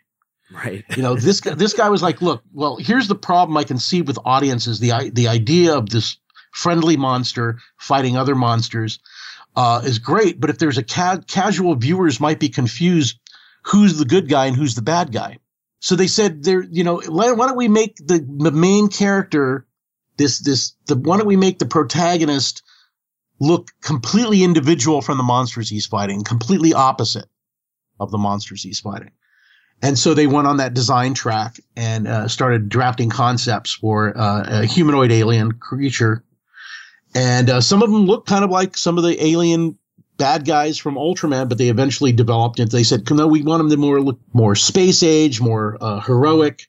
Right. 0.50 0.84
you 0.96 1.02
know, 1.02 1.14
this 1.14 1.40
guy, 1.40 1.54
this 1.54 1.74
guy 1.74 1.90
was 1.90 2.02
like, 2.02 2.22
look, 2.22 2.42
well, 2.54 2.76
here's 2.76 3.08
the 3.08 3.14
problem 3.14 3.56
I 3.56 3.64
can 3.64 3.78
see 3.78 4.02
with 4.02 4.18
audiences: 4.24 4.80
the 4.80 5.10
the 5.12 5.28
idea 5.28 5.76
of 5.76 5.90
this 5.90 6.16
friendly 6.52 6.96
monster 6.96 7.58
fighting 7.78 8.16
other 8.16 8.34
monsters 8.34 8.98
uh, 9.56 9.82
is 9.84 9.98
great, 9.98 10.40
but 10.40 10.50
if 10.50 10.58
there's 10.58 10.78
a 10.78 10.82
ca- 10.82 11.20
casual 11.26 11.74
viewers 11.74 12.20
might 12.20 12.40
be 12.40 12.48
confused 12.48 13.18
who's 13.62 13.98
the 13.98 14.04
good 14.04 14.28
guy 14.28 14.46
and 14.46 14.56
who's 14.56 14.74
the 14.74 14.82
bad 14.82 15.12
guy. 15.12 15.38
So 15.80 15.94
they 15.94 16.06
said, 16.06 16.42
there, 16.42 16.62
you 16.62 16.82
know, 16.82 17.00
why, 17.06 17.26
don't 17.26 17.56
we 17.56 17.68
make 17.68 17.96
the 17.96 18.24
the 18.38 18.50
main 18.50 18.88
character 18.88 19.66
this 20.16 20.40
this 20.40 20.74
the 20.86 20.96
why 20.96 21.18
don't 21.18 21.26
we 21.26 21.36
make 21.36 21.58
the 21.58 21.66
protagonist 21.66 22.62
look 23.40 23.70
completely 23.80 24.42
individual 24.42 25.00
from 25.00 25.16
the 25.16 25.22
monsters 25.22 25.68
he's 25.68 25.86
fighting, 25.86 26.24
completely 26.24 26.72
opposite 26.72 27.26
of 28.00 28.10
the 28.10 28.18
monsters 28.18 28.62
he's 28.62 28.80
fighting. 28.80 29.12
And 29.80 29.98
so 29.98 30.12
they 30.12 30.26
went 30.26 30.46
on 30.46 30.56
that 30.56 30.74
design 30.74 31.14
track 31.14 31.60
and 31.76 32.08
uh, 32.08 32.26
started 32.26 32.68
drafting 32.68 33.10
concepts 33.10 33.72
for 33.74 34.16
uh, 34.18 34.62
a 34.62 34.66
humanoid 34.66 35.12
alien 35.12 35.52
creature. 35.52 36.24
And 37.14 37.48
uh, 37.48 37.60
some 37.60 37.82
of 37.82 37.90
them 37.90 38.06
looked 38.06 38.28
kind 38.28 38.44
of 38.44 38.50
like 38.50 38.76
some 38.76 38.98
of 38.98 39.04
the 39.04 39.24
alien 39.24 39.78
bad 40.16 40.44
guys 40.44 40.78
from 40.78 40.96
Ultraman, 40.96 41.48
but 41.48 41.58
they 41.58 41.68
eventually 41.68 42.10
developed 42.12 42.58
it. 42.58 42.72
They 42.72 42.82
said, 42.82 43.08
no, 43.08 43.28
we 43.28 43.42
want 43.42 43.60
them 43.60 43.70
to 43.70 43.76
more 43.76 44.00
look 44.00 44.18
more 44.32 44.56
space 44.56 45.02
age, 45.04 45.40
more 45.40 45.78
uh, 45.80 46.00
heroic. 46.00 46.66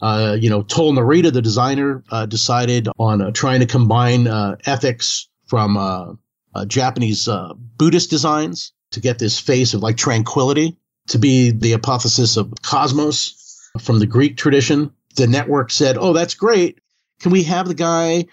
Uh, 0.00 0.36
you 0.40 0.50
know, 0.50 0.62
Toru 0.62 0.92
Narita, 0.92 1.32
the 1.32 1.42
designer, 1.42 2.02
uh, 2.10 2.26
decided 2.26 2.88
on 2.98 3.32
trying 3.32 3.60
to 3.60 3.66
combine 3.66 4.26
ethics 4.66 5.28
from 5.46 6.18
Japanese 6.66 7.28
Buddhist 7.76 8.10
designs 8.10 8.72
to 8.92 9.00
get 9.00 9.18
this 9.18 9.38
face 9.38 9.74
of 9.74 9.82
like 9.82 9.96
tranquility 9.96 10.76
to 11.08 11.18
be 11.18 11.50
the 11.50 11.72
hypothesis 11.72 12.36
of 12.36 12.52
cosmos 12.62 13.70
from 13.80 13.98
the 13.98 14.06
Greek 14.06 14.36
tradition. 14.36 14.90
The 15.16 15.26
network 15.26 15.70
said, 15.70 15.96
Oh, 15.98 16.12
that's 16.12 16.34
great. 16.34 16.78
Can 17.20 17.32
we 17.32 17.42
have 17.44 17.68
the 17.68 17.74
guy 17.74 18.26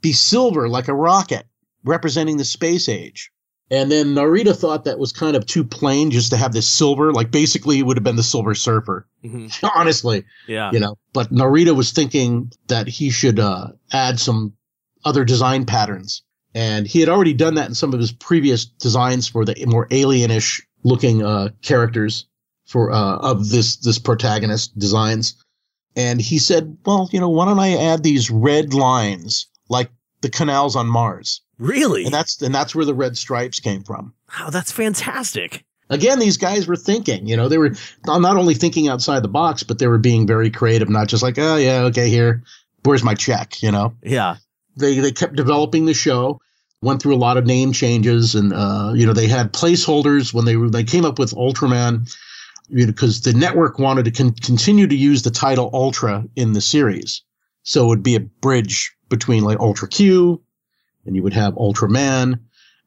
be 0.00 0.12
silver 0.12 0.68
like 0.68 0.88
a 0.88 0.94
rocket 0.94 1.46
representing 1.84 2.36
the 2.36 2.44
space 2.44 2.88
age? 2.88 3.30
And 3.68 3.90
then 3.90 4.14
Narita 4.14 4.54
thought 4.56 4.84
that 4.84 4.98
was 5.00 5.12
kind 5.12 5.36
of 5.36 5.44
too 5.44 5.64
plain 5.64 6.12
just 6.12 6.30
to 6.30 6.36
have 6.36 6.52
this 6.52 6.68
silver. 6.68 7.12
Like 7.12 7.32
basically, 7.32 7.80
it 7.80 7.82
would 7.82 7.96
have 7.96 8.04
been 8.04 8.14
the 8.16 8.22
Silver 8.22 8.54
Surfer, 8.54 9.08
Mhm. 9.24 9.52
honestly. 9.74 10.24
Yeah. 10.46 10.70
You 10.72 10.78
know, 10.78 10.96
but 11.12 11.32
Narita 11.32 11.74
was 11.74 11.90
thinking 11.90 12.52
that 12.68 12.86
he 12.86 13.10
should 13.10 13.40
uh, 13.40 13.68
add 13.92 14.20
some 14.20 14.52
other 15.04 15.24
design 15.24 15.66
patterns. 15.66 16.22
And 16.54 16.86
he 16.86 17.00
had 17.00 17.08
already 17.08 17.34
done 17.34 17.56
that 17.56 17.68
in 17.68 17.74
some 17.74 17.92
of 17.92 17.98
his 17.98 18.12
previous 18.12 18.64
designs 18.66 19.26
for 19.28 19.44
the 19.44 19.64
more 19.66 19.88
alienish 19.88 20.62
looking 20.86 21.24
uh, 21.24 21.48
characters 21.62 22.26
for 22.64 22.92
uh, 22.92 23.16
of 23.16 23.48
this 23.50 23.76
this 23.76 23.98
protagonist 23.98 24.78
designs. 24.78 25.34
And 25.96 26.20
he 26.20 26.38
said, 26.38 26.76
"Well, 26.86 27.08
you 27.12 27.20
know, 27.20 27.28
why 27.28 27.44
don't 27.46 27.58
I 27.58 27.76
add 27.76 28.02
these 28.02 28.30
red 28.30 28.72
lines 28.72 29.46
like 29.68 29.90
the 30.20 30.30
canals 30.30 30.76
on 30.76 30.86
Mars?" 30.86 31.42
Really? 31.58 32.04
And 32.04 32.14
that's 32.14 32.40
and 32.40 32.54
that's 32.54 32.74
where 32.74 32.84
the 32.84 32.94
red 32.94 33.16
stripes 33.16 33.60
came 33.60 33.82
from. 33.82 34.14
wow, 34.38 34.50
that's 34.50 34.72
fantastic. 34.72 35.64
Again, 35.88 36.18
these 36.18 36.36
guys 36.36 36.66
were 36.66 36.76
thinking. 36.76 37.26
You 37.26 37.36
know, 37.36 37.48
they 37.48 37.58
were 37.58 37.72
not 38.06 38.36
only 38.36 38.54
thinking 38.54 38.88
outside 38.88 39.22
the 39.22 39.28
box, 39.28 39.62
but 39.62 39.78
they 39.78 39.86
were 39.86 39.98
being 39.98 40.26
very 40.26 40.50
creative, 40.50 40.88
not 40.88 41.08
just 41.08 41.22
like, 41.22 41.38
"Oh 41.38 41.56
yeah, 41.56 41.82
okay, 41.84 42.08
here, 42.10 42.42
where's 42.84 43.02
my 43.04 43.14
check?" 43.14 43.62
You 43.62 43.72
know. 43.72 43.94
Yeah. 44.02 44.36
they 44.76 44.98
they 45.00 45.12
kept 45.12 45.34
developing 45.36 45.86
the 45.86 45.94
show 45.94 46.40
went 46.82 47.00
through 47.00 47.14
a 47.14 47.16
lot 47.16 47.36
of 47.36 47.46
name 47.46 47.72
changes 47.72 48.34
and 48.34 48.52
uh, 48.52 48.92
you 48.94 49.06
know 49.06 49.12
they 49.12 49.26
had 49.26 49.52
placeholders 49.52 50.32
when 50.32 50.44
they 50.44 50.56
were 50.56 50.70
they 50.70 50.84
came 50.84 51.04
up 51.04 51.18
with 51.18 51.34
ultraman 51.34 52.08
you 52.68 52.86
know, 52.86 52.92
because 52.92 53.22
the 53.22 53.32
network 53.32 53.78
wanted 53.78 54.04
to 54.04 54.10
con- 54.10 54.32
continue 54.32 54.86
to 54.86 54.96
use 54.96 55.22
the 55.22 55.30
title 55.30 55.70
ultra 55.72 56.24
in 56.36 56.52
the 56.52 56.60
series. 56.60 57.22
So 57.62 57.84
it 57.84 57.88
would 57.88 58.02
be 58.02 58.16
a 58.16 58.20
bridge 58.20 58.94
between 59.08 59.44
like 59.44 59.58
ultra 59.60 59.88
q 59.88 60.42
and 61.04 61.16
you 61.16 61.22
would 61.22 61.32
have 61.32 61.54
ultraman. 61.54 62.40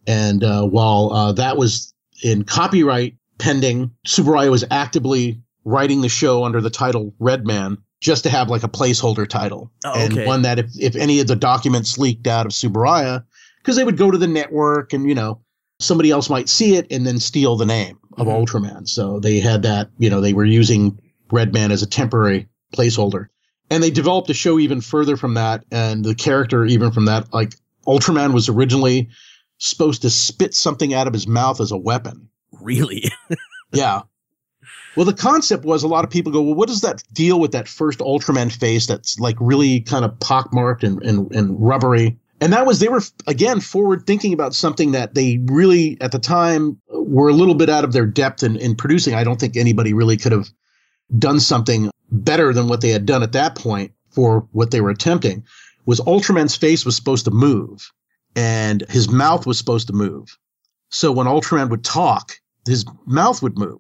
And 0.08 0.44
uh, 0.44 0.66
while 0.66 1.12
uh, 1.12 1.32
that 1.34 1.58
was 1.58 1.94
in 2.24 2.44
copyright 2.44 3.16
pending 3.38 3.92
Tsuburaya 4.06 4.52
was 4.52 4.66
actively 4.70 5.42
writing 5.66 6.02
the 6.02 6.10
show 6.10 6.44
under 6.44 6.62
the 6.62 6.70
title 6.70 7.14
redman 7.20 7.78
just 8.02 8.24
to 8.24 8.30
have 8.30 8.50
like 8.50 8.64
a 8.64 8.70
placeholder 8.70 9.28
title 9.28 9.72
Oh, 9.86 9.94
and 9.96 10.26
one 10.26 10.42
that 10.44 10.60
if, 10.60 10.68
if 10.80 10.96
any 10.96 11.20
of 11.20 11.28
the 11.28 11.36
documents 11.36 11.98
leaked 11.98 12.28
out 12.28 12.46
of 12.46 12.52
Tsuburaya, 12.52 13.24
because 13.60 13.76
they 13.76 13.84
would 13.84 13.98
go 13.98 14.10
to 14.12 14.18
the 14.18 14.28
network 14.28 14.94
and 14.94 15.08
you 15.08 15.16
know 15.16 15.42
somebody 15.80 16.12
else 16.12 16.30
might 16.30 16.50
see 16.50 16.76
it 16.76 16.88
and 16.92 17.06
then 17.08 17.20
steal 17.20 17.56
the 17.56 17.66
name 17.66 17.98
of 18.18 18.28
Mhm. 18.28 18.46
Ultraman. 18.46 18.88
So 18.88 19.20
they 19.20 19.40
had 19.40 19.62
that 19.64 19.90
you 19.98 20.10
know 20.10 20.22
they 20.22 20.34
were 20.34 20.46
using 20.46 21.00
Redman 21.32 21.72
as 21.72 21.82
a 21.84 21.88
temporary 21.88 22.48
placeholder, 22.76 23.28
and 23.70 23.82
they 23.84 23.92
developed 23.92 24.28
the 24.28 24.34
show 24.34 24.60
even 24.60 24.82
further 24.82 25.16
from 25.18 25.36
that, 25.36 25.64
and 25.72 26.04
the 26.04 26.16
character 26.16 26.66
even 26.66 26.92
from 26.92 27.06
that. 27.06 27.34
Like 27.34 27.54
Ultraman 27.88 28.34
was 28.34 28.50
originally 28.50 29.10
supposed 29.58 30.02
to 30.04 30.10
spit 30.10 30.54
something 30.54 30.94
out 30.94 31.08
of 31.08 31.14
his 31.14 31.28
mouth 31.28 31.60
as 31.62 31.72
a 31.72 31.78
weapon. 31.78 32.30
Really? 32.62 33.04
Yeah. 33.72 34.02
Well, 34.96 35.06
the 35.06 35.14
concept 35.14 35.64
was 35.64 35.84
a 35.84 35.88
lot 35.88 36.04
of 36.04 36.10
people 36.10 36.32
go, 36.32 36.42
well, 36.42 36.56
what 36.56 36.68
does 36.68 36.82
that 36.82 37.04
deal 37.14 37.40
with 37.40 37.52
that 37.52 37.68
first 37.68 38.00
Ultraman 38.00 38.52
face 38.52 38.88
that's 38.88 39.20
like 39.20 39.36
really 39.40 39.82
kind 39.82 40.04
of 40.04 40.20
pockmarked 40.20 40.84
and, 40.84 41.02
and, 41.04 41.32
and 41.36 41.56
rubbery? 41.62 42.18
And 42.42 42.54
that 42.54 42.66
was, 42.66 42.80
they 42.80 42.88
were 42.88 43.02
again 43.28 43.60
forward 43.60 44.06
thinking 44.06 44.34
about 44.34 44.56
something 44.56 44.92
that 44.92 45.14
they 45.14 45.40
really 45.46 45.98
at 46.00 46.12
the 46.12 46.20
time 46.20 46.80
were 46.90 47.30
a 47.30 47.34
little 47.34 47.56
bit 47.56 47.70
out 47.70 47.84
of 47.84 47.92
their 47.92 48.06
depth 48.06 48.44
in, 48.44 48.56
in 48.58 48.76
producing. 48.76 49.14
I 49.14 49.24
don't 49.24 49.40
think 49.40 49.58
anybody 49.58 49.94
really 49.94 50.18
could 50.18 50.32
have 50.32 50.50
done 51.18 51.40
something 51.40 51.90
better 52.12 52.54
than 52.54 52.68
what 52.68 52.82
they 52.82 52.90
had 52.90 53.06
done 53.06 53.24
at 53.24 53.34
that 53.34 53.56
point 53.56 53.92
for 54.12 54.48
what 54.52 54.72
they 54.72 54.82
were 54.82 54.90
attempting. 54.90 55.44
Was 55.86 56.00
Ultraman's 56.02 56.56
face 56.56 56.86
was 56.86 56.96
supposed 56.96 57.26
to 57.26 57.32
move, 57.32 57.92
and 58.36 58.84
his 58.90 59.10
mouth 59.10 59.46
was 59.46 59.58
supposed 59.58 59.88
to 59.88 59.94
move. 59.94 60.38
So 60.90 61.12
when 61.12 61.28
Ultraman 61.28 61.70
would 61.70 61.84
talk, 61.84 62.34
his 62.68 62.86
mouth 63.06 63.42
would 63.42 63.58
move. 63.58 63.80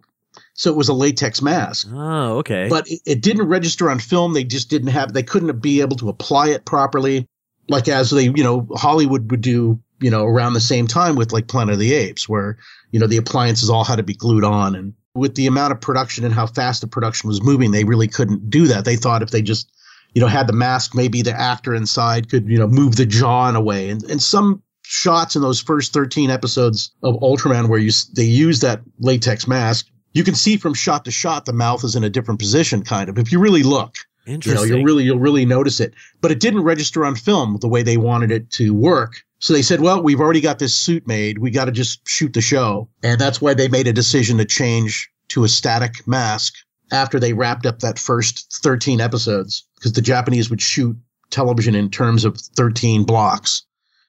So 0.54 0.70
it 0.70 0.76
was 0.76 0.90
a 0.90 0.94
latex 0.94 1.42
mask. 1.42 1.88
Oh, 1.92 2.38
okay. 2.40 2.68
But 2.70 2.90
it, 2.90 3.00
it 3.06 3.22
didn't 3.22 3.48
register 3.48 3.90
on 3.90 4.00
film. 4.00 4.34
They 4.34 4.44
just 4.44 4.70
didn't 4.70 4.90
have, 4.90 5.14
they 5.14 5.24
couldn't 5.24 5.62
be 5.62 5.82
able 5.82 5.98
to 5.98 6.10
apply 6.10 6.50
it 6.50 6.66
properly. 6.66 7.28
Like 7.70 7.88
as 7.88 8.10
they, 8.10 8.24
you 8.24 8.44
know, 8.44 8.68
Hollywood 8.76 9.32
would 9.32 9.42
do, 9.42 9.80
you 10.00 10.10
know, 10.10 10.26
around 10.26 10.54
the 10.54 10.62
same 10.62 10.88
time 10.88 11.16
with 11.16 11.32
like 11.32 11.48
Planet 11.48 11.74
of 11.74 11.80
the 11.80 11.94
Apes, 11.94 12.28
where, 12.28 12.58
you 12.92 13.00
know, 13.00 13.08
the 13.08 13.18
appliances 13.18 13.70
all 13.70 13.84
had 13.84 13.98
to 13.98 14.04
be 14.04 14.14
glued 14.14 14.44
on. 14.44 14.76
And 14.76 14.94
with 15.14 15.36
the 15.36 15.48
amount 15.48 15.72
of 15.72 15.82
production 15.82 16.26
and 16.26 16.34
how 16.34 16.48
fast 16.48 16.82
the 16.82 16.88
production 16.88 17.28
was 17.28 17.44
moving, 17.44 17.72
they 17.72 17.84
really 17.84 18.08
couldn't 18.08 18.50
do 18.50 18.68
that. 18.68 18.86
They 18.86 18.96
thought 18.96 19.22
if 19.22 19.32
they 19.32 19.42
just, 19.42 19.72
you 20.14 20.22
know, 20.22 20.28
had 20.28 20.48
the 20.48 20.54
mask, 20.54 20.96
maybe 20.96 21.22
the 21.22 21.40
actor 21.40 21.76
inside 21.76 22.30
could, 22.30 22.48
you 22.48 22.58
know, 22.58 22.68
move 22.68 22.96
the 22.96 23.06
jaw 23.06 23.48
in 23.50 23.56
a 23.56 23.62
way. 23.62 23.90
And, 23.90 24.04
and 24.04 24.22
some 24.22 24.64
shots 24.84 25.36
in 25.36 25.44
those 25.44 25.62
first 25.62 25.94
13 25.94 26.32
episodes 26.32 26.92
of 27.04 27.16
Ultraman 27.16 27.70
where 27.70 27.80
you, 27.80 27.92
they 28.16 28.24
use 28.24 28.62
that 28.62 28.82
latex 29.00 29.48
mask 29.48 29.88
you 30.14 30.24
can 30.24 30.36
see 30.36 30.58
from 30.58 30.74
shot 30.74 31.06
to 31.06 31.12
shot 31.12 31.46
the 31.46 31.54
mouth 31.54 31.84
is 31.84 31.96
in 31.96 32.04
a 32.04 32.10
different 32.10 32.40
position 32.40 32.84
kind 32.84 33.10
of 33.10 33.18
if 33.18 33.32
you 33.32 33.40
really 33.40 33.64
look 33.64 33.98
you 34.30 34.34
know 34.34 34.62
Interesting. 34.62 34.78
you'll 34.78 34.86
really 34.86 35.04
you'll 35.04 35.20
really 35.20 35.46
notice 35.46 35.80
it. 35.80 35.94
But 36.22 36.32
it 36.32 36.40
didn't 36.40 36.64
register 36.64 37.06
on 37.06 37.16
film 37.16 37.58
the 37.62 37.68
way 37.68 37.84
they 37.84 37.98
wanted 37.98 38.32
it 38.32 38.50
to 38.52 38.74
work. 38.74 39.24
So 39.40 39.54
they 39.54 39.62
said 39.62 39.82
well 39.82 40.02
we've 40.02 40.20
already 40.20 40.42
got 40.42 40.60
this 40.60 40.76
suit 40.76 41.08
made. 41.08 41.40
We 41.40 41.52
got 41.52 41.66
to 41.66 41.72
just 41.72 42.08
shoot 42.08 42.34
the 42.34 42.42
show. 42.42 42.90
And 43.04 43.20
that's 43.20 43.42
why 43.42 43.54
they 43.54 43.68
made 43.68 43.88
a 43.88 43.94
decision 43.94 44.38
to 44.38 44.46
change 44.46 45.10
to 45.30 45.44
a 45.44 45.48
static 45.48 46.08
mask 46.08 46.54
after 46.92 47.20
they 47.20 47.34
wrapped 47.34 47.66
up 47.66 47.80
that 47.80 48.00
first 48.00 48.62
13 48.64 49.00
episodes 49.00 49.64
because 49.76 49.94
the 49.94 50.02
japanese 50.02 50.50
would 50.50 50.62
shoot 50.62 50.98
television 51.30 51.76
in 51.76 51.90
terms 51.90 52.26
of 52.26 52.36
13 52.56 53.04
blocks. 53.04 53.64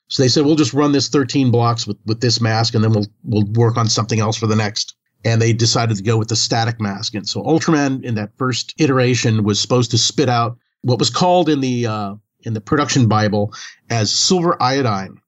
So 0.08 0.22
they 0.22 0.28
said 0.28 0.44
we'll 0.44 0.56
just 0.56 0.72
run 0.72 0.92
this 0.92 1.08
13 1.08 1.50
blocks 1.50 1.86
with, 1.86 1.98
with 2.06 2.20
this 2.20 2.40
mask 2.40 2.74
and 2.74 2.82
then 2.82 2.92
we'll 2.92 3.06
we'll 3.24 3.46
work 3.52 3.76
on 3.76 3.88
something 3.88 4.20
else 4.20 4.36
for 4.36 4.46
the 4.46 4.56
next 4.56 4.96
and 5.24 5.40
they 5.40 5.52
decided 5.52 5.96
to 5.96 6.02
go 6.02 6.16
with 6.16 6.28
the 6.28 6.36
static 6.36 6.80
mask. 6.80 7.14
And 7.14 7.28
so 7.28 7.42
Ultraman 7.42 8.02
in 8.04 8.14
that 8.14 8.30
first 8.38 8.74
iteration 8.78 9.44
was 9.44 9.60
supposed 9.60 9.90
to 9.92 9.98
spit 9.98 10.28
out 10.28 10.56
what 10.82 10.98
was 10.98 11.10
called 11.10 11.48
in 11.48 11.60
the 11.60 11.86
uh, 11.86 12.14
in 12.42 12.54
the 12.54 12.60
production 12.60 13.06
Bible 13.08 13.52
as 13.90 14.10
silver 14.10 14.56
iodine. 14.62 15.20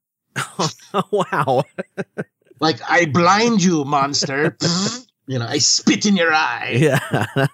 Oh, 0.58 0.70
wow. 1.10 1.64
Like 2.60 2.78
I 2.88 3.06
blind 3.06 3.60
you, 3.60 3.84
monster. 3.84 4.56
you 5.26 5.36
know, 5.36 5.46
I 5.48 5.58
spit 5.58 6.06
in 6.06 6.14
your 6.14 6.32
eye. 6.32 6.76
Yeah. 6.78 7.46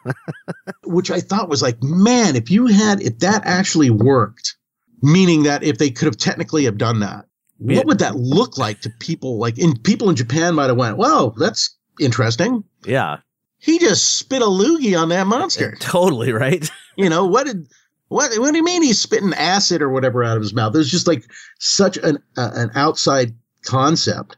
Which 0.85 1.11
I 1.11 1.21
thought 1.21 1.49
was 1.49 1.63
like, 1.63 1.83
man, 1.83 2.37
if 2.37 2.51
you 2.51 2.67
had 2.67 3.01
if 3.01 3.19
that 3.21 3.41
actually 3.47 3.89
worked, 3.89 4.57
meaning 5.01 5.45
that 5.45 5.63
if 5.63 5.79
they 5.79 5.89
could 5.91 6.05
have 6.07 6.19
technically 6.19 6.65
have 6.65 6.77
done 6.77 7.01
that, 7.01 7.25
Yeah. 7.59 7.79
what 7.79 7.87
would 7.87 7.99
that 8.01 8.17
look 8.17 8.59
like 8.59 8.83
to 8.83 8.91
people? 9.01 9.39
Like 9.39 9.59
in 9.59 9.79
people 9.79 10.11
in 10.11 10.17
Japan 10.17 10.55
might 10.55 10.67
have 10.67 10.77
went, 10.77 10.99
"Well, 10.99 11.31
that's 11.31 11.75
interesting." 12.01 12.65
yeah. 12.85 13.19
He 13.61 13.81
just 13.81 14.19
spit 14.19 14.41
a 14.41 14.47
loogie 14.47 14.97
on 14.97 15.09
that 15.09 15.27
monster. 15.27 15.77
Totally, 15.81 16.33
right? 16.33 16.71
You 16.97 17.09
know 17.09 17.27
what 17.27 17.47
did 17.47 17.69
what 18.09 18.31
what 18.39 18.53
do 18.53 18.57
you 18.57 18.65
mean 18.65 18.83
he's 18.83 19.01
spitting 19.01 19.35
acid 19.35 19.83
or 19.83 19.91
whatever 19.91 20.25
out 20.25 20.37
of 20.37 20.43
his 20.43 20.55
mouth? 20.55 20.73
There's 20.73 20.91
just 20.91 21.07
like 21.07 21.25
such 21.59 21.97
an 21.99 22.19
uh, 22.37 22.51
an 22.55 22.71
outside 22.75 23.35
concept. 23.63 24.37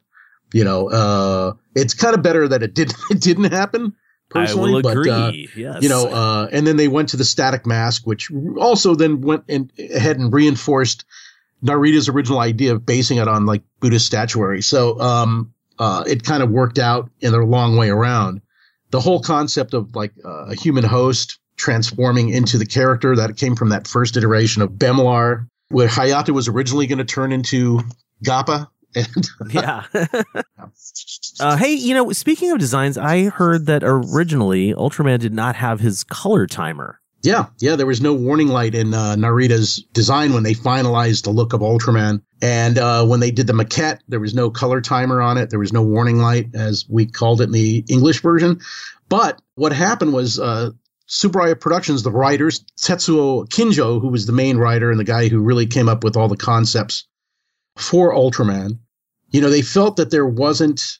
You 0.52 0.64
know, 0.64 0.90
uh, 0.90 1.52
it's 1.76 1.94
kind 1.94 2.14
of 2.14 2.22
better 2.22 2.48
that 2.48 2.62
it 2.62 2.74
didn't 2.74 2.96
it 3.10 3.20
didn't 3.20 3.52
happen. 3.52 3.94
Personally, 4.30 4.70
I 4.70 4.74
will 4.74 4.82
but 4.82 4.96
agree. 4.96 5.10
uh, 5.10 5.32
yes. 5.56 5.82
you 5.82 5.88
know, 5.88 6.06
uh, 6.06 6.48
and 6.52 6.64
then 6.64 6.76
they 6.76 6.86
went 6.86 7.08
to 7.08 7.16
the 7.16 7.24
static 7.24 7.66
mask, 7.66 8.06
which 8.06 8.30
also 8.58 8.94
then 8.94 9.22
went 9.22 9.42
in, 9.48 9.72
ahead 9.92 10.18
and 10.18 10.32
reinforced 10.32 11.04
Narita's 11.64 12.08
original 12.08 12.38
idea 12.38 12.72
of 12.72 12.86
basing 12.86 13.18
it 13.18 13.26
on 13.26 13.44
like 13.44 13.62
Buddhist 13.80 14.06
statuary. 14.06 14.62
So 14.62 15.00
um, 15.00 15.52
uh, 15.80 16.04
it 16.06 16.22
kind 16.22 16.42
of 16.42 16.50
worked 16.50 16.78
out 16.78 17.10
in 17.20 17.34
a 17.34 17.38
long 17.38 17.76
way 17.76 17.88
around. 17.88 18.42
The 18.90 19.00
whole 19.00 19.20
concept 19.20 19.74
of 19.74 19.96
like 19.96 20.12
uh, 20.24 20.46
a 20.46 20.54
human 20.54 20.84
host 20.84 21.38
transforming 21.56 22.28
into 22.28 22.58
the 22.58 22.66
character 22.66 23.16
that 23.16 23.36
came 23.36 23.56
from 23.56 23.70
that 23.70 23.88
first 23.88 24.16
iteration 24.16 24.62
of 24.62 24.78
Bemlar, 24.78 25.46
where 25.68 25.88
Hayata 25.88 26.30
was 26.30 26.48
originally 26.48 26.86
going 26.86 26.98
to 26.98 27.04
turn 27.04 27.32
into 27.32 27.80
Gappa. 28.24 28.68
And 28.94 29.28
yeah. 29.50 29.84
uh, 31.40 31.56
hey, 31.56 31.72
you 31.72 31.94
know, 31.94 32.12
speaking 32.12 32.50
of 32.50 32.58
designs, 32.58 32.98
I 32.98 33.24
heard 33.24 33.66
that 33.66 33.82
originally 33.84 34.74
Ultraman 34.74 35.18
did 35.18 35.32
not 35.32 35.56
have 35.56 35.80
his 35.80 36.04
color 36.04 36.46
timer. 36.46 37.00
Yeah, 37.22 37.46
yeah, 37.58 37.76
there 37.76 37.86
was 37.86 38.00
no 38.00 38.14
warning 38.14 38.48
light 38.48 38.74
in 38.74 38.94
uh, 38.94 39.14
Narita's 39.16 39.84
design 39.92 40.32
when 40.32 40.42
they 40.42 40.54
finalized 40.54 41.24
the 41.24 41.30
look 41.30 41.52
of 41.52 41.60
Ultraman. 41.60 42.22
And 42.42 42.78
uh, 42.78 43.04
when 43.04 43.20
they 43.20 43.30
did 43.30 43.46
the 43.46 43.52
maquette, 43.52 44.00
there 44.08 44.20
was 44.20 44.34
no 44.34 44.50
color 44.50 44.80
timer 44.80 45.20
on 45.20 45.36
it. 45.36 45.50
There 45.50 45.58
was 45.58 45.72
no 45.72 45.82
warning 45.82 46.18
light, 46.18 46.48
as 46.54 46.86
we 46.88 47.06
called 47.06 47.40
it 47.40 47.44
in 47.44 47.52
the 47.52 47.84
English 47.88 48.22
version. 48.22 48.60
But 49.08 49.40
what 49.56 49.72
happened 49.72 50.12
was 50.12 50.38
uh, 50.38 50.70
Productions, 51.60 52.02
the 52.02 52.10
writers, 52.10 52.64
Tetsuo 52.78 53.48
Kinjo, 53.48 54.00
who 54.00 54.08
was 54.08 54.26
the 54.26 54.32
main 54.32 54.56
writer 54.56 54.90
and 54.90 54.98
the 54.98 55.04
guy 55.04 55.28
who 55.28 55.40
really 55.40 55.66
came 55.66 55.88
up 55.88 56.04
with 56.04 56.16
all 56.16 56.28
the 56.28 56.36
concepts 56.36 57.06
for 57.76 58.14
Ultraman, 58.14 58.78
you 59.30 59.40
know, 59.40 59.50
they 59.50 59.62
felt 59.62 59.96
that 59.96 60.10
there 60.10 60.26
wasn't 60.26 60.98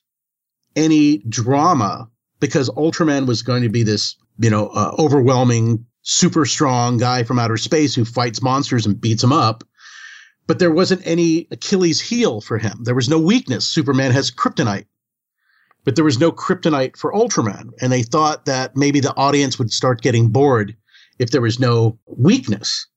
any 0.76 1.18
drama 1.28 2.08
because 2.40 2.70
Ultraman 2.70 3.26
was 3.26 3.42
going 3.42 3.62
to 3.62 3.68
be 3.68 3.82
this, 3.82 4.16
you 4.38 4.50
know, 4.50 4.68
uh, 4.68 4.94
overwhelming, 4.98 5.86
super 6.02 6.44
strong 6.44 6.98
guy 6.98 7.22
from 7.22 7.38
outer 7.38 7.56
space 7.56 7.94
who 7.94 8.04
fights 8.04 8.42
monsters 8.42 8.86
and 8.86 9.00
beats 9.00 9.22
them 9.22 9.32
up. 9.32 9.64
But 10.50 10.58
there 10.58 10.72
wasn't 10.72 11.06
any 11.06 11.46
Achilles 11.52 12.00
heel 12.00 12.40
for 12.40 12.58
him. 12.58 12.82
There 12.82 12.96
was 12.96 13.08
no 13.08 13.20
weakness. 13.20 13.68
Superman 13.68 14.10
has 14.10 14.32
kryptonite, 14.32 14.86
but 15.84 15.94
there 15.94 16.04
was 16.04 16.18
no 16.18 16.32
kryptonite 16.32 16.96
for 16.96 17.12
Ultraman. 17.12 17.70
And 17.80 17.92
they 17.92 18.02
thought 18.02 18.46
that 18.46 18.76
maybe 18.76 18.98
the 18.98 19.16
audience 19.16 19.60
would 19.60 19.70
start 19.70 20.02
getting 20.02 20.30
bored 20.30 20.76
if 21.20 21.30
there 21.30 21.40
was 21.40 21.60
no 21.60 22.00
weakness 22.06 22.88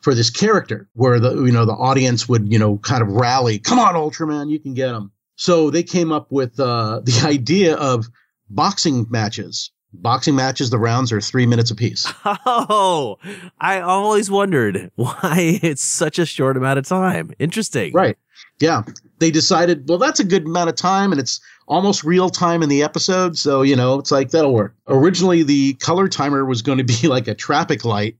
for 0.00 0.14
this 0.14 0.28
character 0.28 0.86
where 0.92 1.18
the 1.18 1.34
you 1.44 1.50
know 1.50 1.64
the 1.64 1.72
audience 1.72 2.28
would 2.28 2.52
you 2.52 2.58
know 2.58 2.76
kind 2.76 3.00
of 3.00 3.08
rally 3.08 3.58
come 3.58 3.78
on 3.78 3.94
ultraman 3.94 4.50
you 4.50 4.60
can 4.60 4.74
get 4.74 4.94
him 4.94 5.10
so 5.34 5.70
they 5.70 5.82
came 5.82 6.12
up 6.12 6.30
with 6.30 6.60
uh, 6.60 7.00
the 7.04 7.22
idea 7.26 7.74
of 7.76 8.06
boxing 8.50 9.06
matches 9.08 9.70
boxing 9.92 10.34
matches 10.34 10.70
the 10.70 10.78
rounds 10.78 11.10
are 11.12 11.20
three 11.20 11.46
minutes 11.46 11.70
apiece 11.70 12.12
Oh, 12.24 13.18
I 13.60 13.80
always 13.80 14.30
wondered 14.30 14.90
why 14.96 15.58
it's 15.62 15.82
such 15.82 16.18
a 16.18 16.26
short 16.26 16.56
amount 16.56 16.78
of 16.78 16.86
time. 16.86 17.32
Interesting. 17.38 17.92
right 17.92 18.16
yeah 18.60 18.82
they 19.18 19.30
decided 19.30 19.88
well 19.88 19.98
that's 19.98 20.20
a 20.20 20.24
good 20.24 20.44
amount 20.46 20.68
of 20.70 20.76
time 20.76 21.10
and 21.12 21.20
it's 21.20 21.40
almost 21.66 22.02
real 22.04 22.28
time 22.30 22.62
in 22.62 22.68
the 22.68 22.82
episode 22.82 23.36
so 23.38 23.62
you 23.62 23.74
know 23.76 23.98
it's 23.98 24.10
like 24.10 24.30
that'll 24.30 24.52
work 24.54 24.74
originally 24.88 25.42
the 25.42 25.74
color 25.74 26.08
timer 26.08 26.44
was 26.44 26.62
going 26.62 26.78
to 26.78 26.84
be 26.84 27.06
like 27.08 27.26
a 27.28 27.34
traffic 27.34 27.84
light 27.84 28.16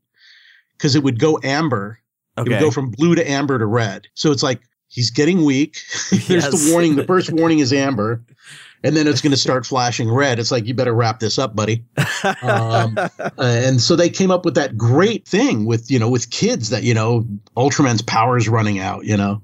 because 0.77 0.95
it 0.95 1.03
would 1.03 1.19
go 1.19 1.39
amber 1.43 1.99
Okay. 2.37 2.53
It 2.53 2.55
would 2.55 2.61
go 2.61 2.71
from 2.71 2.91
blue 2.93 3.17
to 3.17 3.29
amber 3.29 3.59
to 3.59 3.67
red. 3.67 4.07
So 4.15 4.31
it's 4.31 4.45
like 4.45 4.61
he's 4.87 5.11
getting 5.11 5.45
weak. 5.45 5.79
There's 6.13 6.45
Yes. 6.45 6.51
the 6.67 6.71
warning. 6.71 6.95
The 6.95 7.03
first 7.03 7.33
warning 7.33 7.59
is 7.59 7.73
amber, 7.73 8.23
and 8.85 8.97
then 8.97 9.07
it's 9.07 9.21
going 9.21 9.33
to 9.33 9.37
start 9.37 9.67
flashing 9.67 10.11
red. 10.11 10.39
It's 10.39 10.51
like 10.51 10.67
you 10.67 10.75
better 10.75 10.95
wrap 10.95 11.21
this 11.21 11.39
up, 11.39 11.55
buddy. 11.57 11.85
Um, 12.43 12.97
uh, 12.99 13.09
and 13.39 13.81
so 13.81 13.97
they 13.97 14.09
came 14.09 14.31
up 14.31 14.45
with 14.45 14.55
that 14.55 14.77
great 14.77 15.27
thing 15.27 15.65
with 15.65 15.91
you 15.91 15.99
know 15.99 16.09
with 16.09 16.31
kids 16.31 16.71
that 16.71 16.83
you 16.83 16.95
know 16.95 17.27
Ultraman's 17.57 18.03
power 18.03 18.37
is 18.37 18.49
running 18.49 18.79
out. 18.79 19.05
You 19.05 19.17
know. 19.17 19.43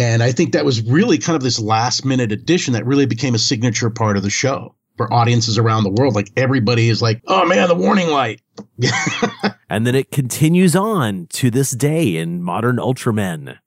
And 0.00 0.22
I 0.22 0.30
think 0.30 0.52
that 0.52 0.64
was 0.64 0.80
really 0.82 1.18
kind 1.18 1.34
of 1.34 1.42
this 1.42 1.58
last 1.58 2.04
minute 2.04 2.30
addition 2.30 2.72
that 2.74 2.86
really 2.86 3.04
became 3.04 3.34
a 3.34 3.38
signature 3.38 3.90
part 3.90 4.16
of 4.16 4.22
the 4.22 4.30
show 4.30 4.72
for 4.96 5.12
audiences 5.12 5.58
around 5.58 5.82
the 5.82 5.90
world. 5.90 6.14
Like 6.14 6.30
everybody 6.36 6.88
is 6.88 7.02
like, 7.02 7.20
oh 7.26 7.44
man, 7.44 7.66
the 7.66 7.74
warning 7.74 8.08
light. 8.08 8.40
And 9.70 9.86
then 9.86 9.94
it 9.94 10.10
continues 10.10 10.74
on 10.74 11.26
to 11.30 11.50
this 11.50 11.72
day 11.72 12.16
in 12.16 12.42
modern 12.42 12.76
Ultramen. 12.76 13.58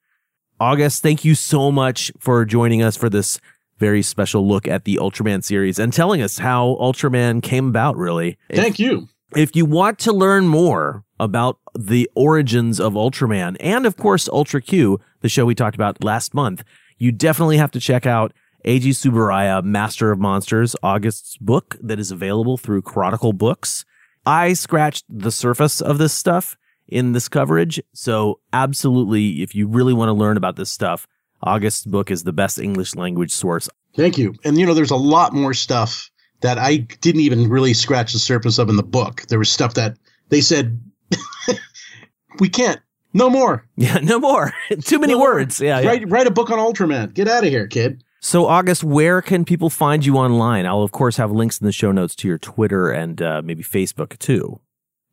August, 0.59 1.03
thank 1.03 1.23
you 1.23 1.35
so 1.35 1.71
much 1.71 2.11
for 2.19 2.43
joining 2.45 2.81
us 2.81 2.97
for 2.97 3.09
this 3.09 3.39
very 3.81 4.03
special 4.03 4.47
look 4.47 4.67
at 4.67 4.85
the 4.85 4.99
Ultraman 5.01 5.43
series 5.43 5.79
and 5.79 5.91
telling 5.91 6.21
us 6.21 6.37
how 6.37 6.77
Ultraman 6.79 7.41
came 7.41 7.67
about, 7.67 7.97
really. 7.97 8.37
Thank 8.53 8.77
you. 8.77 9.09
If 9.35 9.55
you 9.55 9.65
want 9.65 9.97
to 9.99 10.13
learn 10.13 10.47
more 10.47 11.03
about 11.19 11.57
the 11.75 12.07
origins 12.15 12.79
of 12.79 12.93
Ultraman 12.93 13.57
and, 13.59 13.87
of 13.87 13.97
course, 13.97 14.29
Ultra 14.29 14.61
Q, 14.61 14.99
the 15.21 15.29
show 15.29 15.45
we 15.45 15.55
talked 15.55 15.75
about 15.75 16.03
last 16.03 16.35
month, 16.35 16.63
you 16.99 17.11
definitely 17.11 17.57
have 17.57 17.71
to 17.71 17.79
check 17.79 18.05
out 18.05 18.33
Eiji 18.63 18.91
Tsuburaya, 18.91 19.63
Master 19.63 20.11
of 20.11 20.19
Monsters, 20.19 20.75
August's 20.83 21.37
book 21.37 21.75
that 21.81 21.99
is 21.99 22.11
available 22.11 22.57
through 22.57 22.83
Chronicle 22.83 23.33
Books. 23.33 23.83
I 24.27 24.53
scratched 24.53 25.05
the 25.09 25.31
surface 25.31 25.81
of 25.81 25.97
this 25.97 26.13
stuff 26.13 26.55
in 26.87 27.13
this 27.13 27.27
coverage. 27.27 27.81
So 27.93 28.41
absolutely, 28.53 29.41
if 29.41 29.55
you 29.55 29.67
really 29.67 29.93
want 29.93 30.09
to 30.09 30.13
learn 30.13 30.37
about 30.37 30.55
this 30.55 30.69
stuff, 30.69 31.07
August's 31.43 31.85
book 31.85 32.11
is 32.11 32.23
the 32.23 32.33
best 32.33 32.59
English 32.59 32.95
language 32.95 33.31
source 33.31 33.69
Thank 33.95 34.17
you. 34.17 34.35
And 34.43 34.57
you 34.57 34.65
know, 34.65 34.73
there's 34.73 34.91
a 34.91 34.95
lot 34.95 35.33
more 35.33 35.53
stuff 35.53 36.09
that 36.41 36.57
I 36.57 36.77
didn't 36.77 37.21
even 37.21 37.49
really 37.49 37.73
scratch 37.73 38.13
the 38.13 38.19
surface 38.19 38.57
of 38.57 38.69
in 38.69 38.75
the 38.75 38.83
book. 38.83 39.23
There 39.27 39.39
was 39.39 39.49
stuff 39.49 39.73
that 39.75 39.97
they 40.29 40.41
said 40.41 40.79
we 42.39 42.49
can't. 42.49 42.79
No 43.13 43.29
more. 43.29 43.65
Yeah, 43.75 43.97
no 43.97 44.19
more. 44.19 44.53
Too 44.83 44.99
many 44.99 45.13
No 45.13 45.19
words. 45.19 45.59
Yeah, 45.59 45.79
yeah. 45.79 45.87
Write 45.87 46.09
write 46.09 46.27
a 46.27 46.31
book 46.31 46.49
on 46.51 46.59
Ultraman. 46.59 47.13
Get 47.13 47.27
out 47.27 47.43
of 47.43 47.49
here, 47.49 47.67
kid. 47.67 48.03
So, 48.23 48.45
August, 48.45 48.83
where 48.83 49.19
can 49.23 49.43
people 49.43 49.71
find 49.71 50.05
you 50.05 50.15
online? 50.15 50.67
I'll, 50.67 50.83
of 50.83 50.91
course, 50.91 51.17
have 51.17 51.31
links 51.31 51.59
in 51.59 51.65
the 51.65 51.71
show 51.71 51.91
notes 51.91 52.15
to 52.17 52.27
your 52.27 52.37
Twitter 52.37 52.91
and 52.91 53.19
uh, 53.19 53.41
maybe 53.43 53.63
Facebook 53.63 54.19
too. 54.19 54.61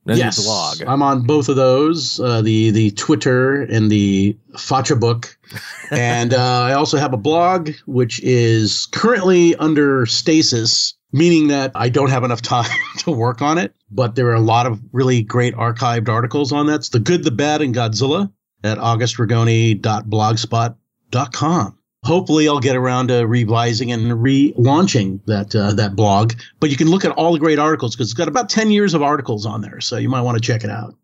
And 0.09 0.17
yes, 0.17 0.43
blog. 0.43 0.81
I'm 0.83 1.03
on 1.03 1.23
both 1.23 1.51
of 1.51 1.57
those, 1.57 2.19
uh, 2.19 2.41
the 2.41 2.71
the 2.71 2.93
Twitter 2.93 3.61
and 3.63 3.91
the 3.91 4.39
Facha 4.55 4.99
book, 4.99 5.37
and 5.91 6.33
uh, 6.33 6.63
I 6.63 6.73
also 6.73 6.97
have 6.97 7.13
a 7.13 7.19
blog 7.19 7.73
which 7.87 8.19
is 8.23 8.87
currently 8.93 9.55
under 9.57 10.07
stasis, 10.07 10.95
meaning 11.13 11.49
that 11.49 11.73
I 11.75 11.91
don't 11.91 12.09
have 12.09 12.25
enough 12.25 12.41
time 12.57 12.71
to 12.99 13.11
work 13.11 13.43
on 13.43 13.59
it. 13.59 13.75
But 13.91 14.15
there 14.15 14.29
are 14.29 14.35
a 14.35 14.41
lot 14.41 14.65
of 14.67 14.81
really 14.93 15.23
great 15.23 15.55
archived 15.55 16.09
articles 16.09 16.53
on 16.53 16.69
that. 16.69 16.77
It's 16.77 16.89
the 16.89 17.01
Good, 17.01 17.25
the 17.25 17.31
Bad, 17.31 17.61
and 17.61 17.75
Godzilla 17.75 18.33
at 18.65 18.79
augustragone.blogspot.com. 18.79 21.78
Hopefully, 22.09 22.49
I'll 22.49 22.59
get 22.59 22.75
around 22.75 23.09
to 23.09 23.27
revising 23.27 23.93
and 23.93 24.11
relaunching 24.13 25.21
that 25.27 25.55
uh, 25.55 25.75
that 25.75 25.95
blog. 25.95 26.33
But 26.59 26.71
you 26.71 26.77
can 26.79 26.89
look 26.89 27.05
at 27.05 27.11
all 27.13 27.35
the 27.35 27.39
great 27.39 27.59
articles 27.59 27.95
because 27.95 28.07
it's 28.07 28.17
got 28.17 28.29
about 28.29 28.49
ten 28.49 28.71
years 28.71 28.95
of 28.95 29.03
articles 29.03 29.45
on 29.45 29.61
there, 29.61 29.79
so 29.83 29.99
you 29.99 30.09
might 30.09 30.23
want 30.23 30.39
to 30.39 30.41
check 30.41 30.65
it 30.65 30.71
out. 30.71 30.95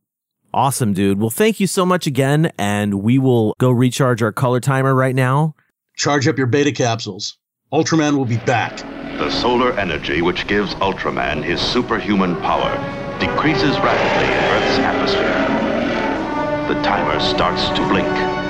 Awesome, 0.54 0.94
dude. 0.94 1.20
Well, 1.20 1.28
thank 1.28 1.60
you 1.60 1.66
so 1.66 1.84
much 1.84 2.06
again. 2.06 2.52
And 2.56 3.02
we 3.02 3.18
will 3.18 3.54
go 3.60 3.70
recharge 3.70 4.22
our 4.22 4.32
color 4.32 4.60
timer 4.60 4.94
right 4.94 5.14
now. 5.14 5.54
Charge 5.94 6.26
up 6.26 6.38
your 6.38 6.46
beta 6.46 6.72
capsules. 6.72 7.36
Ultraman 7.70 8.16
will 8.16 8.24
be 8.24 8.38
back. 8.38 8.78
The 9.18 9.28
solar 9.28 9.78
energy 9.78 10.22
which 10.22 10.46
gives 10.46 10.74
Ultraman 10.76 11.44
his 11.44 11.60
superhuman 11.60 12.36
power 12.36 12.72
decreases 13.20 13.76
rapidly 13.80 14.32
in 14.32 14.44
Earth's 14.54 14.78
atmosphere. 14.78 16.74
The 16.74 16.80
timer 16.82 17.20
starts 17.20 17.68
to 17.76 17.88
blink. 17.88 18.43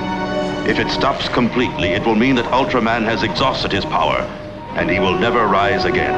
If 0.67 0.79
it 0.79 0.89
stops 0.89 1.29
completely, 1.29 1.89
it 1.89 2.03
will 2.03 2.15
mean 2.15 2.33
that 2.35 2.45
Ultraman 2.45 3.03
has 3.03 3.21
exhausted 3.21 3.71
his 3.71 3.85
power, 3.85 4.17
and 4.75 4.89
he 4.89 4.99
will 4.99 5.15
never 5.15 5.45
rise 5.45 5.85
again. 5.85 6.13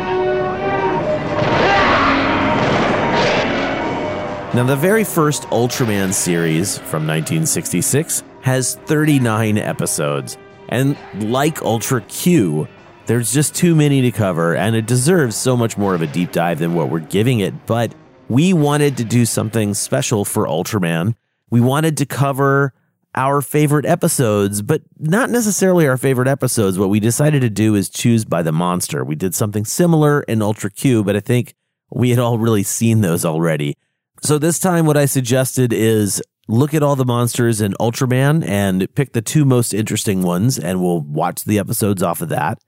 Now, 4.55 4.63
the 4.63 4.77
very 4.77 5.03
first 5.03 5.43
Ultraman 5.49 6.13
series 6.13 6.77
from 6.77 7.05
1966 7.05 8.23
has 8.41 8.75
39 8.85 9.57
episodes. 9.57 10.37
And 10.69 10.97
like 11.15 11.61
Ultra 11.61 11.99
Q, 12.03 12.69
there's 13.05 13.33
just 13.33 13.53
too 13.53 13.75
many 13.75 14.01
to 14.01 14.11
cover, 14.11 14.55
and 14.55 14.77
it 14.77 14.87
deserves 14.87 15.35
so 15.35 15.57
much 15.57 15.77
more 15.77 15.93
of 15.93 16.01
a 16.01 16.07
deep 16.07 16.31
dive 16.31 16.59
than 16.59 16.73
what 16.73 16.89
we're 16.89 16.99
giving 16.99 17.41
it. 17.41 17.65
But 17.65 17.93
we 18.29 18.53
wanted 18.53 18.95
to 18.97 19.03
do 19.03 19.25
something 19.25 19.73
special 19.73 20.23
for 20.23 20.45
Ultraman. 20.45 21.15
We 21.49 21.59
wanted 21.59 21.97
to 21.97 22.05
cover 22.05 22.73
our 23.17 23.41
favorite 23.41 23.85
episodes, 23.85 24.61
but 24.61 24.83
not 24.99 25.31
necessarily 25.31 25.87
our 25.87 25.97
favorite 25.97 26.27
episodes. 26.27 26.77
What 26.77 26.89
we 26.89 26.99
decided 26.99 27.41
to 27.41 27.49
do 27.49 27.73
is 27.73 27.89
choose 27.89 28.23
by 28.23 28.43
the 28.43 28.51
monster. 28.51 29.03
We 29.03 29.15
did 29.15 29.33
something 29.33 29.65
similar 29.65 30.21
in 30.21 30.43
Ultra 30.43 30.69
Q, 30.69 31.03
but 31.03 31.15
I 31.15 31.19
think 31.19 31.55
we 31.91 32.11
had 32.11 32.19
all 32.19 32.37
really 32.37 32.61
seen 32.61 33.01
those 33.01 33.25
already. 33.25 33.75
So 34.21 34.37
this 34.37 34.59
time, 34.59 34.85
what 34.85 34.97
I 34.97 35.05
suggested 35.05 35.73
is 35.73 36.21
look 36.47 36.75
at 36.75 36.83
all 36.83 36.95
the 36.95 37.05
monsters 37.05 37.59
in 37.59 37.73
Ultraman 37.79 38.47
and 38.47 38.87
pick 38.93 39.13
the 39.13 39.21
two 39.23 39.45
most 39.45 39.73
interesting 39.73 40.21
ones, 40.21 40.59
and 40.59 40.79
we'll 40.79 41.01
watch 41.01 41.43
the 41.43 41.57
episodes 41.57 42.03
off 42.03 42.21
of 42.21 42.29
that. 42.29 42.59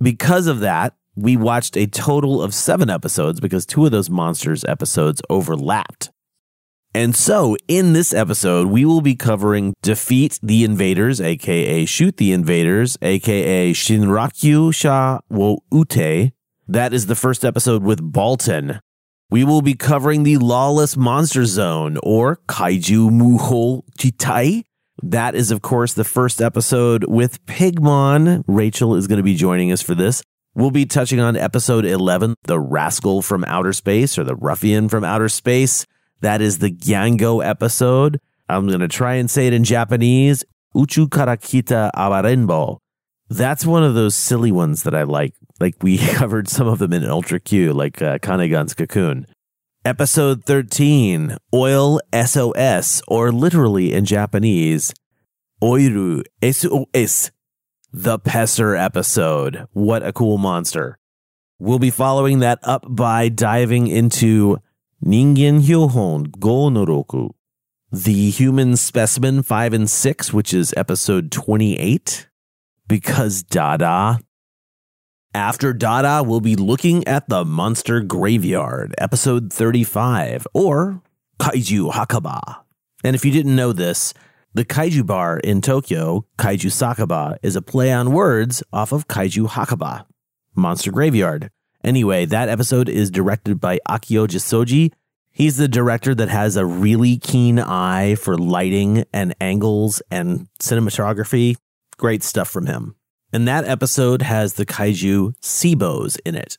Because 0.00 0.46
of 0.46 0.60
that, 0.60 0.94
we 1.16 1.36
watched 1.36 1.76
a 1.76 1.86
total 1.86 2.42
of 2.42 2.54
seven 2.54 2.88
episodes 2.88 3.40
because 3.40 3.66
two 3.66 3.84
of 3.84 3.90
those 3.90 4.08
monsters 4.08 4.64
episodes 4.64 5.20
overlapped. 5.28 6.10
And 6.94 7.14
so, 7.14 7.56
in 7.68 7.92
this 7.92 8.14
episode, 8.14 8.68
we 8.68 8.84
will 8.84 9.02
be 9.02 9.14
covering 9.14 9.74
Defeat 9.82 10.38
the 10.42 10.64
Invaders, 10.64 11.20
aka 11.20 11.84
Shoot 11.84 12.16
the 12.16 12.32
Invaders, 12.32 12.96
aka 13.02 13.72
Shinryakusha 13.72 15.20
wo 15.28 15.58
Ute. 15.70 16.32
That 16.66 16.94
is 16.94 17.06
the 17.06 17.14
first 17.14 17.44
episode 17.44 17.82
with 17.82 18.00
Baltan. 18.12 18.80
We 19.30 19.44
will 19.44 19.60
be 19.60 19.74
covering 19.74 20.22
the 20.22 20.38
Lawless 20.38 20.96
Monster 20.96 21.44
Zone, 21.44 21.98
or 22.02 22.40
Kaiju 22.48 23.10
Muho 23.10 23.82
Chitai. 23.98 24.64
That 25.02 25.34
is, 25.34 25.50
of 25.50 25.60
course, 25.60 25.92
the 25.92 26.04
first 26.04 26.40
episode 26.40 27.04
with 27.04 27.44
Pigmon. 27.44 28.42
Rachel 28.46 28.94
is 28.94 29.06
going 29.06 29.18
to 29.18 29.22
be 29.22 29.34
joining 29.34 29.70
us 29.70 29.82
for 29.82 29.94
this. 29.94 30.22
We'll 30.54 30.70
be 30.70 30.86
touching 30.86 31.20
on 31.20 31.36
episode 31.36 31.84
11, 31.84 32.34
The 32.44 32.58
Rascal 32.58 33.20
from 33.20 33.44
Outer 33.44 33.74
Space, 33.74 34.18
or 34.18 34.24
The 34.24 34.34
Ruffian 34.34 34.88
from 34.88 35.04
Outer 35.04 35.28
Space. 35.28 35.86
That 36.20 36.40
is 36.40 36.58
the 36.58 36.70
Gyango 36.70 37.44
episode. 37.44 38.20
I'm 38.48 38.66
going 38.66 38.80
to 38.80 38.88
try 38.88 39.14
and 39.14 39.30
say 39.30 39.46
it 39.46 39.52
in 39.52 39.64
Japanese. 39.64 40.44
Uchu 40.74 41.06
karakita 41.06 41.90
Abarenbo. 41.94 42.78
That's 43.28 43.66
one 43.66 43.84
of 43.84 43.94
those 43.94 44.14
silly 44.14 44.50
ones 44.50 44.82
that 44.82 44.94
I 44.94 45.02
like. 45.02 45.34
Like 45.60 45.74
we 45.82 45.98
covered 46.14 46.48
some 46.48 46.66
of 46.66 46.78
them 46.78 46.92
in 46.92 47.04
Ultra 47.04 47.40
Q, 47.40 47.72
like 47.72 48.00
uh, 48.00 48.18
Kanegon's 48.18 48.74
Cocoon. 48.74 49.26
Episode 49.84 50.44
13, 50.44 51.36
Oil 51.54 52.00
SOS, 52.12 53.00
or 53.06 53.30
literally 53.30 53.92
in 53.92 54.04
Japanese, 54.04 54.92
Oiru 55.62 56.24
SOS, 56.42 57.30
the 57.92 58.18
Pestar 58.18 58.78
episode. 58.78 59.66
What 59.72 60.02
a 60.02 60.12
cool 60.12 60.36
monster. 60.36 60.98
We'll 61.58 61.78
be 61.78 61.90
following 61.90 62.40
that 62.40 62.58
up 62.62 62.84
by 62.88 63.28
diving 63.28 63.86
into 63.86 64.58
Ningen 65.04 65.60
Hyohon 65.60 66.40
Go 66.40 66.68
no 66.68 66.84
Roku, 66.84 67.28
the 67.92 68.30
human 68.30 68.76
specimen 68.76 69.44
5 69.44 69.72
and 69.72 69.88
6, 69.88 70.32
which 70.32 70.52
is 70.52 70.74
episode 70.76 71.30
28, 71.30 72.28
because 72.88 73.44
Dada. 73.44 74.18
After 75.32 75.72
Dada, 75.72 76.24
we'll 76.26 76.40
be 76.40 76.56
looking 76.56 77.06
at 77.06 77.28
the 77.28 77.44
Monster 77.44 78.00
Graveyard, 78.00 78.92
episode 78.98 79.52
35, 79.52 80.48
or 80.52 81.00
Kaiju 81.38 81.92
Hakaba. 81.92 82.64
And 83.04 83.14
if 83.14 83.24
you 83.24 83.30
didn't 83.30 83.54
know 83.54 83.72
this, 83.72 84.12
the 84.52 84.64
Kaiju 84.64 85.06
Bar 85.06 85.38
in 85.38 85.60
Tokyo, 85.60 86.26
Kaiju 86.38 86.72
Sakaba, 86.72 87.36
is 87.40 87.54
a 87.54 87.62
play 87.62 87.92
on 87.92 88.10
words 88.10 88.64
off 88.72 88.90
of 88.90 89.06
Kaiju 89.06 89.50
Hakaba, 89.50 90.06
Monster 90.56 90.90
Graveyard. 90.90 91.52
Anyway, 91.84 92.24
that 92.24 92.48
episode 92.48 92.88
is 92.88 93.10
directed 93.10 93.60
by 93.60 93.78
Akio 93.88 94.26
Jissoji. 94.26 94.92
He's 95.30 95.56
the 95.56 95.68
director 95.68 96.14
that 96.14 96.28
has 96.28 96.56
a 96.56 96.66
really 96.66 97.16
keen 97.16 97.60
eye 97.60 98.16
for 98.16 98.36
lighting 98.36 99.04
and 99.12 99.34
angles 99.40 100.02
and 100.10 100.48
cinematography. 100.60 101.56
Great 101.96 102.24
stuff 102.24 102.48
from 102.48 102.66
him. 102.66 102.96
And 103.32 103.46
that 103.46 103.64
episode 103.64 104.22
has 104.22 104.54
the 104.54 104.66
kaiju 104.66 105.38
Sebos 105.40 106.18
in 106.24 106.34
it. 106.34 106.58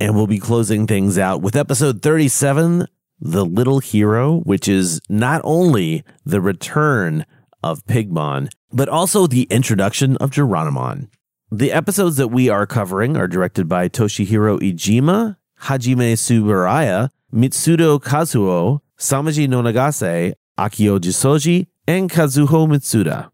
And 0.00 0.14
we'll 0.14 0.26
be 0.26 0.38
closing 0.38 0.86
things 0.86 1.18
out 1.18 1.40
with 1.40 1.56
episode 1.56 2.02
37, 2.02 2.86
The 3.20 3.44
Little 3.44 3.78
Hero, 3.78 4.40
which 4.40 4.66
is 4.66 5.00
not 5.08 5.40
only 5.44 6.04
the 6.24 6.40
return 6.40 7.24
of 7.62 7.84
Pigmon, 7.86 8.50
but 8.72 8.88
also 8.88 9.26
the 9.26 9.44
introduction 9.44 10.16
of 10.18 10.30
Geronimon. 10.30 11.08
The 11.52 11.70
episodes 11.70 12.16
that 12.16 12.28
we 12.28 12.48
are 12.48 12.66
covering 12.66 13.16
are 13.16 13.28
directed 13.28 13.68
by 13.68 13.88
Toshihiro 13.88 14.58
Iijima, 14.58 15.36
Hajime 15.62 16.14
Tsuburaya, 16.14 17.10
Mitsudo 17.32 18.02
Kazuo, 18.02 18.80
Samaji 18.98 19.46
Nonagase, 19.46 20.32
Akio 20.58 20.98
Jissoji, 20.98 21.68
and 21.86 22.10
Kazuho 22.10 22.66
Mitsuda. 22.66 23.30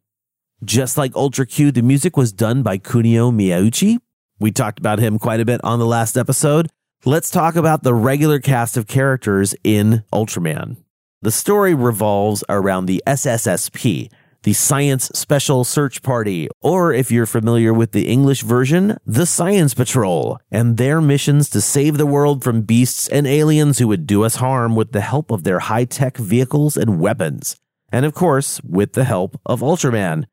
Just 0.62 0.98
like 0.98 1.16
Ultra 1.16 1.46
Q, 1.46 1.72
the 1.72 1.80
music 1.80 2.18
was 2.18 2.34
done 2.34 2.62
by 2.62 2.76
Kunio 2.76 3.32
Miyauchi. 3.32 3.96
We 4.38 4.50
talked 4.50 4.78
about 4.78 4.98
him 4.98 5.18
quite 5.18 5.40
a 5.40 5.46
bit 5.46 5.62
on 5.64 5.78
the 5.78 5.86
last 5.86 6.18
episode. 6.18 6.68
Let's 7.06 7.30
talk 7.30 7.56
about 7.56 7.82
the 7.82 7.94
regular 7.94 8.40
cast 8.40 8.76
of 8.76 8.86
characters 8.86 9.54
in 9.64 10.04
Ultraman. 10.12 10.76
The 11.22 11.30
story 11.30 11.72
revolves 11.72 12.44
around 12.50 12.84
the 12.84 13.02
SSSP, 13.06 14.10
the 14.42 14.52
Science 14.52 15.04
Special 15.14 15.62
Search 15.62 16.02
Party, 16.02 16.48
or 16.60 16.92
if 16.92 17.12
you're 17.12 17.26
familiar 17.26 17.72
with 17.72 17.92
the 17.92 18.08
English 18.08 18.42
version, 18.42 18.98
the 19.06 19.24
Science 19.24 19.72
Patrol, 19.72 20.38
and 20.50 20.76
their 20.76 21.00
missions 21.00 21.48
to 21.50 21.60
save 21.60 21.96
the 21.96 22.06
world 22.06 22.42
from 22.42 22.62
beasts 22.62 23.06
and 23.08 23.26
aliens 23.26 23.78
who 23.78 23.86
would 23.86 24.04
do 24.06 24.24
us 24.24 24.36
harm 24.36 24.74
with 24.74 24.90
the 24.90 25.00
help 25.00 25.30
of 25.30 25.44
their 25.44 25.60
high 25.60 25.84
tech 25.84 26.16
vehicles 26.16 26.76
and 26.76 26.98
weapons. 26.98 27.56
And 27.92 28.04
of 28.04 28.14
course, 28.14 28.60
with 28.62 28.94
the 28.94 29.04
help 29.04 29.40
of 29.46 29.60
Ultraman. 29.60 30.24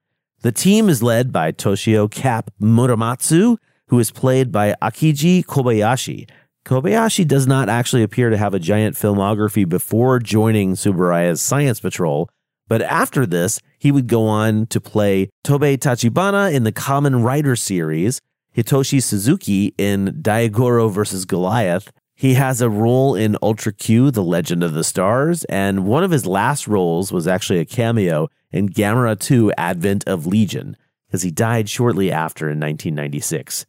The 0.41 0.51
team 0.51 0.89
is 0.89 1.03
led 1.03 1.31
by 1.31 1.51
Toshio 1.51 2.09
Cap 2.09 2.49
Muramatsu, 2.59 3.57
who 3.89 3.99
is 3.99 4.09
played 4.09 4.51
by 4.51 4.73
Akiji 4.81 5.43
Kobayashi. 5.43 6.29
Kobayashi 6.65 7.27
does 7.27 7.45
not 7.45 7.69
actually 7.69 8.03
appear 8.03 8.29
to 8.29 8.37
have 8.37 8.53
a 8.53 8.59
giant 8.59 8.95
filmography 8.95 9.67
before 9.67 10.19
joining 10.19 10.73
Tsuburaya's 10.73 11.41
Science 11.41 11.79
Patrol, 11.79 12.29
but 12.67 12.81
after 12.81 13.25
this, 13.25 13.59
he 13.79 13.91
would 13.91 14.07
go 14.07 14.27
on 14.27 14.67
to 14.67 14.79
play 14.79 15.29
Tobei 15.43 15.77
Tachibana 15.77 16.53
in 16.53 16.63
the 16.63 16.71
Kamen 16.71 17.23
Rider 17.23 17.55
series. 17.55 18.21
Hitoshi 18.55 19.01
Suzuki 19.01 19.73
in 19.77 20.21
Daigoro 20.21 20.91
vs. 20.91 21.25
Goliath. 21.25 21.91
He 22.13 22.33
has 22.33 22.59
a 22.59 22.69
role 22.69 23.15
in 23.15 23.37
Ultra 23.41 23.71
Q, 23.71 24.11
The 24.11 24.23
Legend 24.23 24.63
of 24.63 24.73
the 24.73 24.83
Stars, 24.83 25.45
and 25.45 25.85
one 25.85 26.03
of 26.03 26.11
his 26.11 26.25
last 26.25 26.67
roles 26.67 27.13
was 27.13 27.27
actually 27.27 27.59
a 27.59 27.65
cameo 27.65 28.27
in 28.51 28.67
Gamera 28.67 29.17
2 29.17 29.53
Advent 29.53 30.05
of 30.05 30.27
Legion, 30.27 30.75
as 31.13 31.21
he 31.21 31.31
died 31.31 31.69
shortly 31.69 32.11
after 32.11 32.45
in 32.45 32.59
1996. 32.59 33.65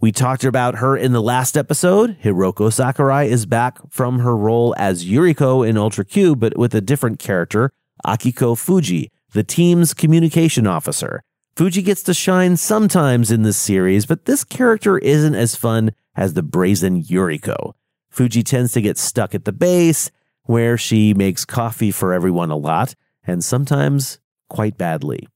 We 0.00 0.12
talked 0.12 0.44
about 0.44 0.76
her 0.76 0.96
in 0.96 1.12
the 1.12 1.22
last 1.22 1.56
episode. 1.56 2.18
Hiroko 2.22 2.70
Sakurai 2.70 3.24
is 3.24 3.46
back 3.46 3.78
from 3.90 4.18
her 4.18 4.36
role 4.36 4.74
as 4.76 5.06
Yuriko 5.06 5.66
in 5.66 5.78
Ultra 5.78 6.04
Q, 6.04 6.36
but 6.36 6.58
with 6.58 6.74
a 6.74 6.82
different 6.82 7.18
character, 7.18 7.72
Akiko 8.04 8.56
Fuji, 8.58 9.10
the 9.32 9.44
team's 9.44 9.94
communication 9.94 10.66
officer. 10.66 11.22
Fuji 11.56 11.82
gets 11.82 12.02
to 12.04 12.14
shine 12.14 12.56
sometimes 12.56 13.30
in 13.30 13.42
this 13.42 13.56
series, 13.56 14.06
but 14.06 14.24
this 14.24 14.44
character 14.44 14.98
isn't 14.98 15.34
as 15.34 15.56
fun 15.56 15.90
as 16.14 16.34
the 16.34 16.42
brazen 16.42 17.02
Yuriko. 17.02 17.74
Fuji 18.10 18.42
tends 18.42 18.72
to 18.72 18.80
get 18.80 18.96
stuck 18.96 19.34
at 19.34 19.44
the 19.44 19.52
base, 19.52 20.10
where 20.44 20.78
she 20.78 21.12
makes 21.14 21.44
coffee 21.44 21.90
for 21.90 22.12
everyone 22.12 22.50
a 22.50 22.56
lot, 22.56 22.94
and 23.26 23.44
sometimes 23.44 24.18
quite 24.48 24.78
badly. 24.78 25.28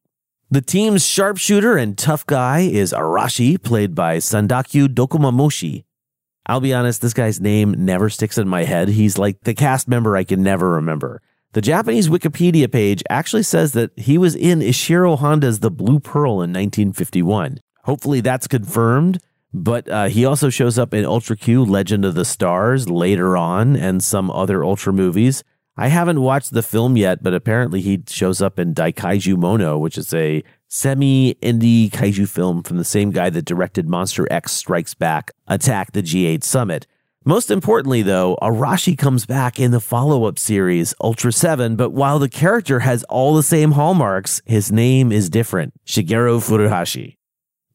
The 0.50 0.61
team's 0.61 1.05
sharpshooter 1.05 1.76
and 1.76 1.96
tough 1.96 2.26
guy 2.26 2.61
is 2.61 2.92
Arashi, 2.92 3.62
played 3.62 3.94
by 3.94 4.18
Sandayu 4.18 4.88
Dokumamushi. 4.88 5.85
I'll 6.46 6.61
be 6.61 6.74
honest, 6.74 7.00
this 7.02 7.14
guy's 7.14 7.40
name 7.40 7.74
never 7.78 8.11
sticks 8.11 8.37
in 8.37 8.48
my 8.48 8.64
head. 8.64 8.88
He's 8.88 9.16
like 9.16 9.40
the 9.42 9.55
cast 9.55 9.88
member 9.88 10.16
I 10.16 10.24
can 10.24 10.42
never 10.42 10.70
remember. 10.70 11.22
The 11.52 11.60
Japanese 11.60 12.08
Wikipedia 12.08 12.72
page 12.72 13.02
actually 13.10 13.42
says 13.42 13.72
that 13.72 13.90
he 13.98 14.16
was 14.16 14.34
in 14.34 14.60
Ishiro 14.60 15.18
Honda's 15.18 15.60
The 15.60 15.70
Blue 15.70 16.00
Pearl 16.00 16.40
in 16.40 16.50
1951. 16.50 17.60
Hopefully 17.84 18.22
that's 18.22 18.48
confirmed, 18.48 19.20
but 19.52 19.86
uh, 19.90 20.08
he 20.08 20.24
also 20.24 20.48
shows 20.48 20.78
up 20.78 20.94
in 20.94 21.04
Ultra 21.04 21.36
Q 21.36 21.62
Legend 21.62 22.06
of 22.06 22.14
the 22.14 22.24
Stars 22.24 22.88
later 22.88 23.36
on 23.36 23.76
and 23.76 24.02
some 24.02 24.30
other 24.30 24.64
Ultra 24.64 24.94
movies. 24.94 25.44
I 25.76 25.88
haven't 25.88 26.22
watched 26.22 26.52
the 26.52 26.62
film 26.62 26.96
yet, 26.96 27.22
but 27.22 27.34
apparently 27.34 27.82
he 27.82 28.02
shows 28.08 28.40
up 28.40 28.58
in 28.58 28.74
Daikaiju 28.74 29.36
Mono, 29.36 29.76
which 29.76 29.98
is 29.98 30.14
a 30.14 30.42
semi 30.68 31.34
indie 31.42 31.90
kaiju 31.90 32.28
film 32.28 32.62
from 32.62 32.78
the 32.78 32.84
same 32.84 33.10
guy 33.10 33.28
that 33.28 33.44
directed 33.44 33.90
Monster 33.90 34.26
X 34.32 34.52
Strikes 34.52 34.94
Back 34.94 35.32
Attack 35.46 35.92
the 35.92 36.02
G8 36.02 36.42
Summit. 36.42 36.86
Most 37.24 37.52
importantly, 37.52 38.02
though, 38.02 38.37
Arashi 38.42 38.98
comes 38.98 39.26
back 39.26 39.61
in 39.61 39.70
the 39.70 39.78
follow 39.78 40.24
up 40.24 40.40
series, 40.40 40.92
Ultra 41.00 41.32
7, 41.32 41.76
but 41.76 41.90
while 41.90 42.18
the 42.18 42.28
character 42.28 42.80
has 42.80 43.04
all 43.04 43.37
the 43.37 43.44
same 43.44 43.72
hallmarks, 43.72 44.42
his 44.44 44.72
name 44.72 45.12
is 45.12 45.30
different 45.30 45.72
Shigeru 45.87 46.40
Furuhashi. 46.40 47.18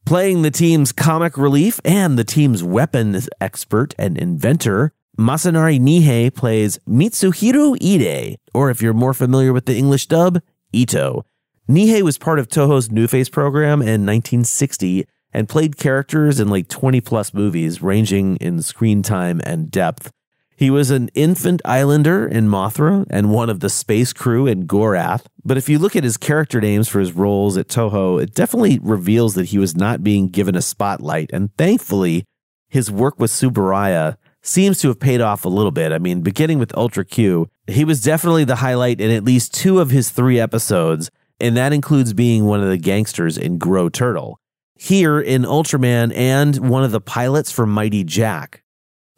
Playing 0.06 0.42
the 0.42 0.52
team's 0.52 0.92
comic 0.92 1.38
relief 1.38 1.80
and 1.86 2.20
the 2.20 2.26
team's 2.26 2.62
weapons 2.62 3.30
expert 3.40 3.96
and 3.98 4.18
inventor, 4.18 4.92
Masanari 5.18 5.80
Nihei 5.80 6.34
plays 6.34 6.78
Mitsuhiro 6.80 7.78
Ide, 7.82 8.38
or 8.54 8.70
if 8.70 8.82
you're 8.82 8.94
more 8.94 9.14
familiar 9.14 9.54
with 9.54 9.66
the 9.66 9.78
English 9.78 10.08
dub, 10.08 10.42
Ito. 10.74 11.24
Nihei 11.70 12.02
was 12.02 12.18
part 12.18 12.40
of 12.40 12.50
Toho's 12.50 12.92
New 12.92 13.08
Face 13.08 13.30
program 13.30 13.82
in 13.82 14.06
1960 14.06 15.08
and 15.34 15.50
played 15.50 15.78
characters 15.78 16.40
in 16.40 16.50
like 16.50 16.68
20 16.68 17.02
plus 17.02 17.34
movies, 17.34 17.82
ranging 17.82 18.38
in 18.38 18.62
screen 18.62 19.04
time 19.04 19.42
and 19.44 19.70
depth. 19.70 20.12
He 20.58 20.72
was 20.72 20.90
an 20.90 21.10
infant 21.14 21.62
islander 21.66 22.28
in 22.28 22.48
Mothra 22.48 23.06
and 23.12 23.30
one 23.30 23.48
of 23.48 23.60
the 23.60 23.70
space 23.70 24.12
crew 24.12 24.48
in 24.48 24.66
Gorath. 24.66 25.26
But 25.46 25.58
if 25.58 25.70
you 25.70 25.78
look 25.78 25.96
at 25.96 26.04
his 26.04 26.18
character 26.18 26.60
names 26.60 26.88
for 26.88 27.00
his 27.00 27.14
roles 27.14 27.58
at 27.58 27.68
Toho, 27.68 28.20
it 28.20 28.34
definitely 28.34 28.80
reveals 28.82 29.36
that 29.36 29.50
he 29.50 29.60
was 29.60 29.76
not 29.76 30.04
being 30.04 30.30
given 30.30 30.56
a 30.56 30.62
spotlight. 30.64 31.30
And 31.32 31.56
thankfully, 31.58 32.26
his 32.70 32.90
work 32.90 33.20
with 33.20 33.30
Tsuburaya 33.30 34.18
seems 34.42 34.82
to 34.82 34.88
have 34.88 35.00
paid 35.00 35.22
off 35.22 35.46
a 35.46 35.50
little 35.50 35.72
bit. 35.72 35.92
I 35.92 36.00
mean, 36.00 36.22
beginning 36.22 36.58
with 36.58 36.76
Ultra 36.76 37.06
Q, 37.06 37.50
he 37.68 37.86
was 37.86 38.02
definitely 38.02 38.44
the 38.44 38.56
highlight 38.56 39.00
in 39.00 39.12
at 39.12 39.24
least 39.24 39.54
two 39.54 39.80
of 39.80 39.92
his 39.92 40.10
three 40.10 40.40
episodes, 40.40 41.12
and 41.40 41.56
that 41.56 41.72
includes 41.72 42.14
being 42.14 42.46
one 42.46 42.64
of 42.64 42.70
the 42.70 42.78
gangsters 42.78 43.38
in 43.38 43.60
Grow 43.60 43.90
Turtle 43.90 44.40
here 44.80 45.20
in 45.20 45.44
Ultraman 45.44 46.14
and 46.16 46.70
one 46.70 46.84
of 46.84 46.92
the 46.92 47.02
pilots 47.02 47.52
for 47.52 47.66
Mighty 47.66 48.04
Jack. 48.04 48.64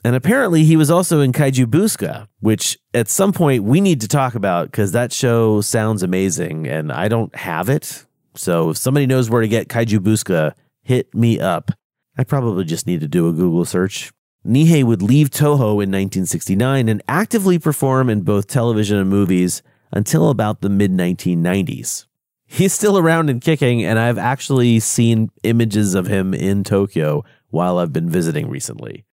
And 0.04 0.16
apparently 0.16 0.64
he 0.64 0.78
was 0.78 0.90
also 0.90 1.20
in 1.20 1.34
Kaiju 1.34 1.66
Booska, 1.66 2.28
which 2.40 2.78
at 2.94 3.10
some 3.10 3.34
point 3.34 3.64
we 3.64 3.82
need 3.82 4.02
to 4.02 4.08
talk 4.08 4.36
about 4.36 4.72
because 4.72 4.94
that 4.94 5.12
show 5.12 5.60
sounds 5.62 6.04
amazing 6.04 6.68
and 6.68 6.92
I 6.92 7.10
don't 7.10 7.36
have 7.36 7.68
it. 7.70 8.06
So 8.36 8.70
if 8.70 8.78
somebody 8.78 9.06
knows 9.06 9.30
where 9.30 9.42
to 9.42 9.48
get 9.48 9.68
Kaiju 9.68 10.00
Booska, 10.00 10.54
hit 10.84 11.14
me 11.14 11.40
up. 11.40 11.72
I 12.18 12.24
probably 12.24 12.64
just 12.64 12.88
need 12.88 13.02
to 13.02 13.08
do 13.08 13.28
a 13.28 13.34
Google 13.34 13.66
search. 13.66 14.12
Nihei 14.46 14.84
would 14.86 15.02
leave 15.02 15.30
Toho 15.30 15.84
in 15.84 15.92
1969 15.92 16.88
and 16.88 17.04
actively 17.10 17.60
perform 17.60 18.10
in 18.10 18.22
both 18.22 18.48
television 18.48 18.98
and 18.98 19.10
movies 19.10 19.62
until 19.92 20.30
about 20.30 20.62
the 20.62 20.70
mid 20.70 20.92
1990s 20.92 22.06
he's 22.50 22.74
still 22.74 22.98
around 22.98 23.30
and 23.30 23.40
kicking, 23.40 23.86
and 23.86 23.98
I've 23.98 24.18
actually 24.18 24.80
seen 24.80 25.30
images 25.44 25.96
of 25.96 26.08
him 26.08 26.34
in 26.34 26.64
Tokyo 26.64 27.24
while 27.50 27.78
I've 27.78 27.94
been 27.94 28.10
visiting 28.10 28.50
recently. 28.50 29.06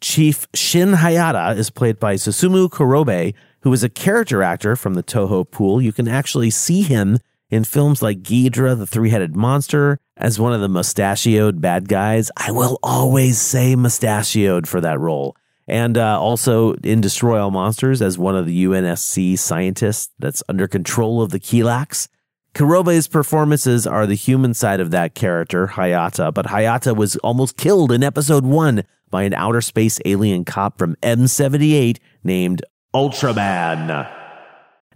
Chief 0.00 0.46
Shin 0.54 0.92
Hayata 0.92 1.56
is 1.56 1.70
played 1.70 1.98
by 1.98 2.14
Susumu 2.14 2.68
Kurobe, 2.68 3.34
who 3.62 3.72
is 3.72 3.82
a 3.82 3.88
character 3.88 4.42
actor 4.42 4.76
from 4.76 4.94
the 4.94 5.02
Toho 5.02 5.50
pool. 5.50 5.82
You 5.82 5.92
can 5.92 6.06
actually 6.06 6.50
see 6.50 6.82
him 6.82 7.18
in 7.50 7.64
films 7.64 8.00
like 8.02 8.22
Ghidra, 8.22 8.78
the 8.78 8.86
Three 8.86 9.10
Headed 9.10 9.34
Monster, 9.34 9.98
as 10.16 10.38
one 10.38 10.52
of 10.52 10.60
the 10.60 10.68
mustachioed 10.68 11.60
bad 11.60 11.88
guys. 11.88 12.30
I 12.36 12.52
will 12.52 12.78
always 12.82 13.40
say 13.40 13.74
mustachioed 13.74 14.68
for 14.68 14.80
that 14.80 15.00
role. 15.00 15.36
And 15.66 15.98
uh, 15.98 16.20
also 16.20 16.74
in 16.74 17.00
Destroy 17.00 17.40
All 17.40 17.50
Monsters 17.50 18.00
as 18.00 18.16
one 18.16 18.36
of 18.36 18.46
the 18.46 18.64
UNSC 18.64 19.38
scientists 19.38 20.10
that's 20.18 20.42
under 20.48 20.68
control 20.68 21.20
of 21.20 21.30
the 21.30 21.40
Kilaaks. 21.40 22.08
Kurobe's 22.54 23.06
performances 23.06 23.86
are 23.86 24.06
the 24.06 24.14
human 24.14 24.54
side 24.54 24.80
of 24.80 24.90
that 24.90 25.14
character, 25.14 25.68
Hayata, 25.68 26.32
but 26.34 26.46
Hayata 26.46 26.96
was 26.96 27.16
almost 27.18 27.56
killed 27.56 27.92
in 27.92 28.02
episode 28.02 28.44
one 28.44 28.82
by 29.10 29.22
an 29.22 29.34
outer 29.34 29.60
space 29.60 30.00
alien 30.04 30.44
cop 30.44 30.78
from 30.78 30.96
M78 30.96 31.98
named 32.24 32.62
Ultraman. 32.94 34.10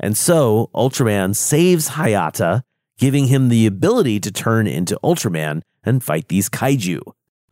And 0.01 0.17
so 0.17 0.71
Ultraman 0.75 1.37
saves 1.37 1.91
Hayata, 1.91 2.63
giving 2.99 3.27
him 3.27 3.49
the 3.49 3.67
ability 3.67 4.19
to 4.21 4.33
turn 4.33 4.67
into 4.67 4.99
Ultraman 5.03 5.63
and 5.85 6.03
fight 6.03 6.29
these 6.29 6.49
kaiju. 6.49 7.01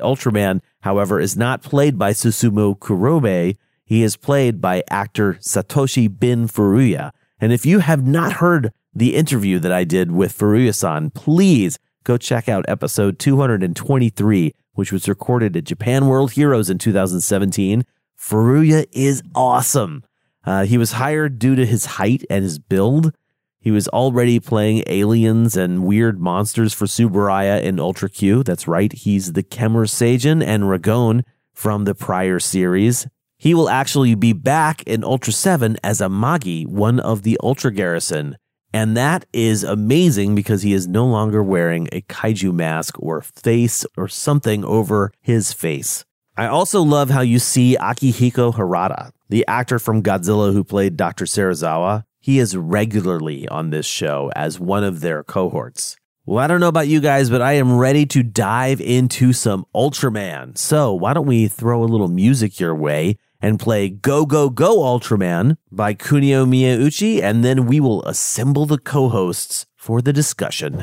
Ultraman, 0.01 0.61
however, 0.81 1.21
is 1.21 1.37
not 1.37 1.63
played 1.63 1.99
by 1.99 2.13
Susumu 2.13 2.79
Kurobe. 2.79 3.57
He 3.85 4.03
is 4.03 4.17
played 4.17 4.61
by 4.61 4.83
actor 4.89 5.35
Satoshi 5.35 6.09
Bin 6.09 6.49
Furuya. 6.49 7.13
And 7.41 7.53
if 7.53 7.65
you 7.65 7.79
have 7.81 8.07
not 8.07 8.35
heard 8.35 8.73
the 8.95 9.15
interview 9.15 9.59
that 9.61 9.73
I 9.73 9.85
did 9.85 10.11
with 10.11 10.37
Furuya-san, 10.37 11.11
please 11.11 11.79
go 12.05 12.17
check 12.17 12.49
out 12.49 12.65
episode 12.69 13.19
223, 13.19 14.55
which 14.73 14.93
was 14.93 15.09
recorded 15.09 15.57
at 15.57 15.65
Japan 15.65 16.07
World 16.07 16.33
Heroes 16.33 16.71
in 16.71 16.79
2017. 16.79 17.85
Furuya 18.19 18.87
is 18.93 19.23
awesome. 19.35 20.05
Uh, 20.45 20.65
he 20.65 20.79
was 20.79 20.93
hired 20.93 21.39
due 21.39 21.55
to 21.55 21.67
his 21.67 21.85
height 21.85 22.25
and 22.31 22.43
his 22.43 22.59
build. 22.59 23.13
He 23.61 23.71
was 23.71 23.89
already 23.89 24.41
playing 24.41 24.85
aliens 24.87 25.57
and 25.57 25.85
weird 25.85 26.19
monsters 26.19 26.73
for 26.73 26.87
Tsuburaya 26.87 27.63
in 27.63 27.79
Ultra 27.79 28.09
Q. 28.09 28.43
That's 28.43 28.67
right, 28.67 28.93
he's 28.93 29.35
the 29.35 29.43
Kemur 29.43 29.87
Seijin 29.87 30.43
and 30.43 30.69
Ragon 30.69 31.25
from 31.53 31.85
the 31.85 31.95
prior 31.95 32.41
series. 32.41 33.07
He 33.37 33.55
will 33.55 33.69
actually 33.69 34.15
be 34.15 34.33
back 34.33 34.83
in 34.85 35.05
Ultra 35.05 35.33
7 35.33 35.77
as 35.83 36.01
Amagi, 36.01 36.67
one 36.67 37.01
of 37.01 37.23
the 37.23 37.39
Ultra 37.43 37.71
Garrison. 37.71 38.37
And 38.73 38.97
that 38.97 39.27
is 39.33 39.65
amazing 39.65 40.35
because 40.35 40.63
he 40.63 40.73
is 40.73 40.87
no 40.87 41.07
longer 41.07 41.43
wearing 41.43 41.89
a 41.93 42.03
kaiju 42.03 42.53
mask 42.53 42.95
or 43.01 43.21
face 43.21 43.85
or 43.97 44.07
something 44.07 44.65
over 44.65 45.13
his 45.21 45.53
face. 45.53 46.05
I 46.37 46.47
also 46.47 46.81
love 46.81 47.11
how 47.11 47.21
you 47.21 47.39
see 47.39 47.77
Akihiko 47.79 48.55
Hirata, 48.55 49.13
the 49.29 49.45
actor 49.49 49.79
from 49.79 50.03
Godzilla 50.03 50.53
who 50.53 50.65
played 50.65 50.97
Dr. 50.97 51.25
Serizawa. 51.25 52.05
He 52.21 52.39
is 52.39 52.57
regularly 52.57 53.49
on 53.49 53.71
this 53.71 53.87
show 53.87 54.31
as 54.37 54.61
one 54.61 54.85
of 54.85 55.01
their 55.01 55.25
cohorts. 55.25 55.97
Well, 56.27 56.39
I 56.39 56.47
don't 56.47 56.61
know 56.61 56.69
about 56.69 56.87
you 56.87 57.01
guys, 57.01 57.29
but 57.29 57.43
I 57.43 57.55
am 57.55 57.77
ready 57.77 58.07
to 58.07 58.23
dive 58.23 58.81
into 58.81 59.33
some 59.33 59.67
Ultraman. 59.75 60.57
So 60.57 60.95
why 60.95 61.13
don't 61.13 61.27
we 61.27 61.49
throw 61.49 61.83
a 61.83 61.87
little 61.87 62.09
music 62.09 62.61
your 62.61 62.75
way 62.75 63.17
and 63.43 63.59
play 63.59 63.89
Go 63.89 64.27
Go 64.27 64.51
Go 64.51 64.79
Ultraman 64.79 65.57
by 65.71 65.95
Kunio 65.95 66.47
Miyauchi, 66.47 67.23
and 67.23 67.45
then 67.45 67.67
we 67.67 67.81
will 67.81 68.03
assemble 68.05 68.67
the 68.67 68.79
co 68.79 69.09
hosts 69.09 69.67
for 69.77 70.03
the 70.03 70.13
discussion. 70.13 70.79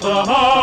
Ultraman, 0.00 0.59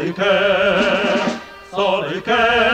solitaire, 0.00 1.40
solitaire. 1.70 2.69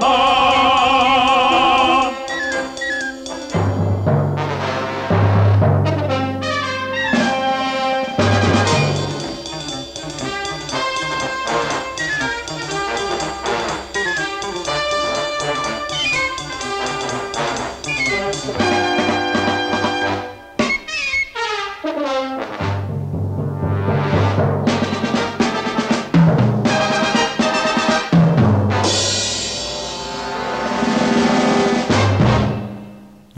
come 0.00 0.12
on. 0.12 0.37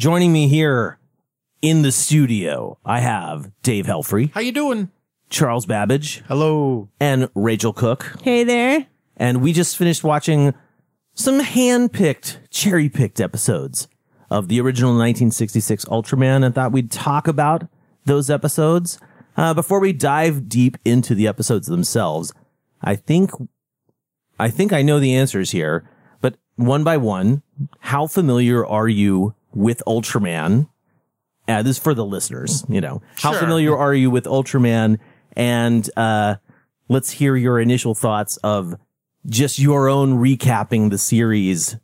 Joining 0.00 0.32
me 0.32 0.48
here 0.48 0.98
in 1.60 1.82
the 1.82 1.92
studio, 1.92 2.78
I 2.86 3.00
have 3.00 3.50
Dave 3.62 3.84
Helfrey, 3.84 4.32
How 4.32 4.40
you 4.40 4.50
doing? 4.50 4.90
Charles 5.28 5.66
Babbage, 5.66 6.22
Hello. 6.26 6.88
and 6.98 7.28
Rachel 7.34 7.74
Cook. 7.74 8.16
Hey 8.22 8.42
there. 8.42 8.86
And 9.18 9.42
we 9.42 9.52
just 9.52 9.76
finished 9.76 10.02
watching 10.02 10.54
some 11.12 11.40
hand-picked, 11.40 12.40
cherry-picked 12.48 13.20
episodes 13.20 13.88
of 14.30 14.48
the 14.48 14.58
original 14.58 14.92
1966 14.92 15.84
Ultraman 15.84 16.46
and 16.46 16.54
thought 16.54 16.72
we'd 16.72 16.90
talk 16.90 17.28
about 17.28 17.68
those 18.06 18.30
episodes. 18.30 18.98
Uh, 19.36 19.52
before 19.52 19.80
we 19.80 19.92
dive 19.92 20.48
deep 20.48 20.78
into 20.82 21.14
the 21.14 21.28
episodes 21.28 21.66
themselves, 21.66 22.32
I 22.80 22.96
think, 22.96 23.32
I 24.38 24.48
think 24.48 24.72
I 24.72 24.80
know 24.80 24.98
the 24.98 25.14
answers 25.14 25.50
here, 25.50 25.86
but 26.22 26.38
one 26.56 26.84
by 26.84 26.96
one, 26.96 27.42
how 27.80 28.06
familiar 28.06 28.66
are 28.66 28.88
you 28.88 29.34
with 29.54 29.82
Ultraman? 29.86 30.68
Uh, 31.48 31.62
this 31.62 31.76
is 31.78 31.82
for 31.82 31.94
the 31.94 32.04
listeners, 32.04 32.64
you 32.68 32.80
know. 32.80 33.02
How 33.16 33.32
Sure. 33.32 33.40
familiar 33.40 33.76
are 33.76 33.94
you 33.94 34.10
with 34.10 34.24
Ultraman? 34.24 34.98
And, 35.34 35.88
uh, 35.96 36.36
let's 36.88 37.10
hear 37.12 37.36
your 37.36 37.60
initial 37.60 37.94
thoughts 37.94 38.36
of 38.38 38.74
just 39.26 39.58
your 39.58 39.88
own 39.88 40.14
recapping 40.18 40.90
the 40.90 40.98
series 40.98 41.76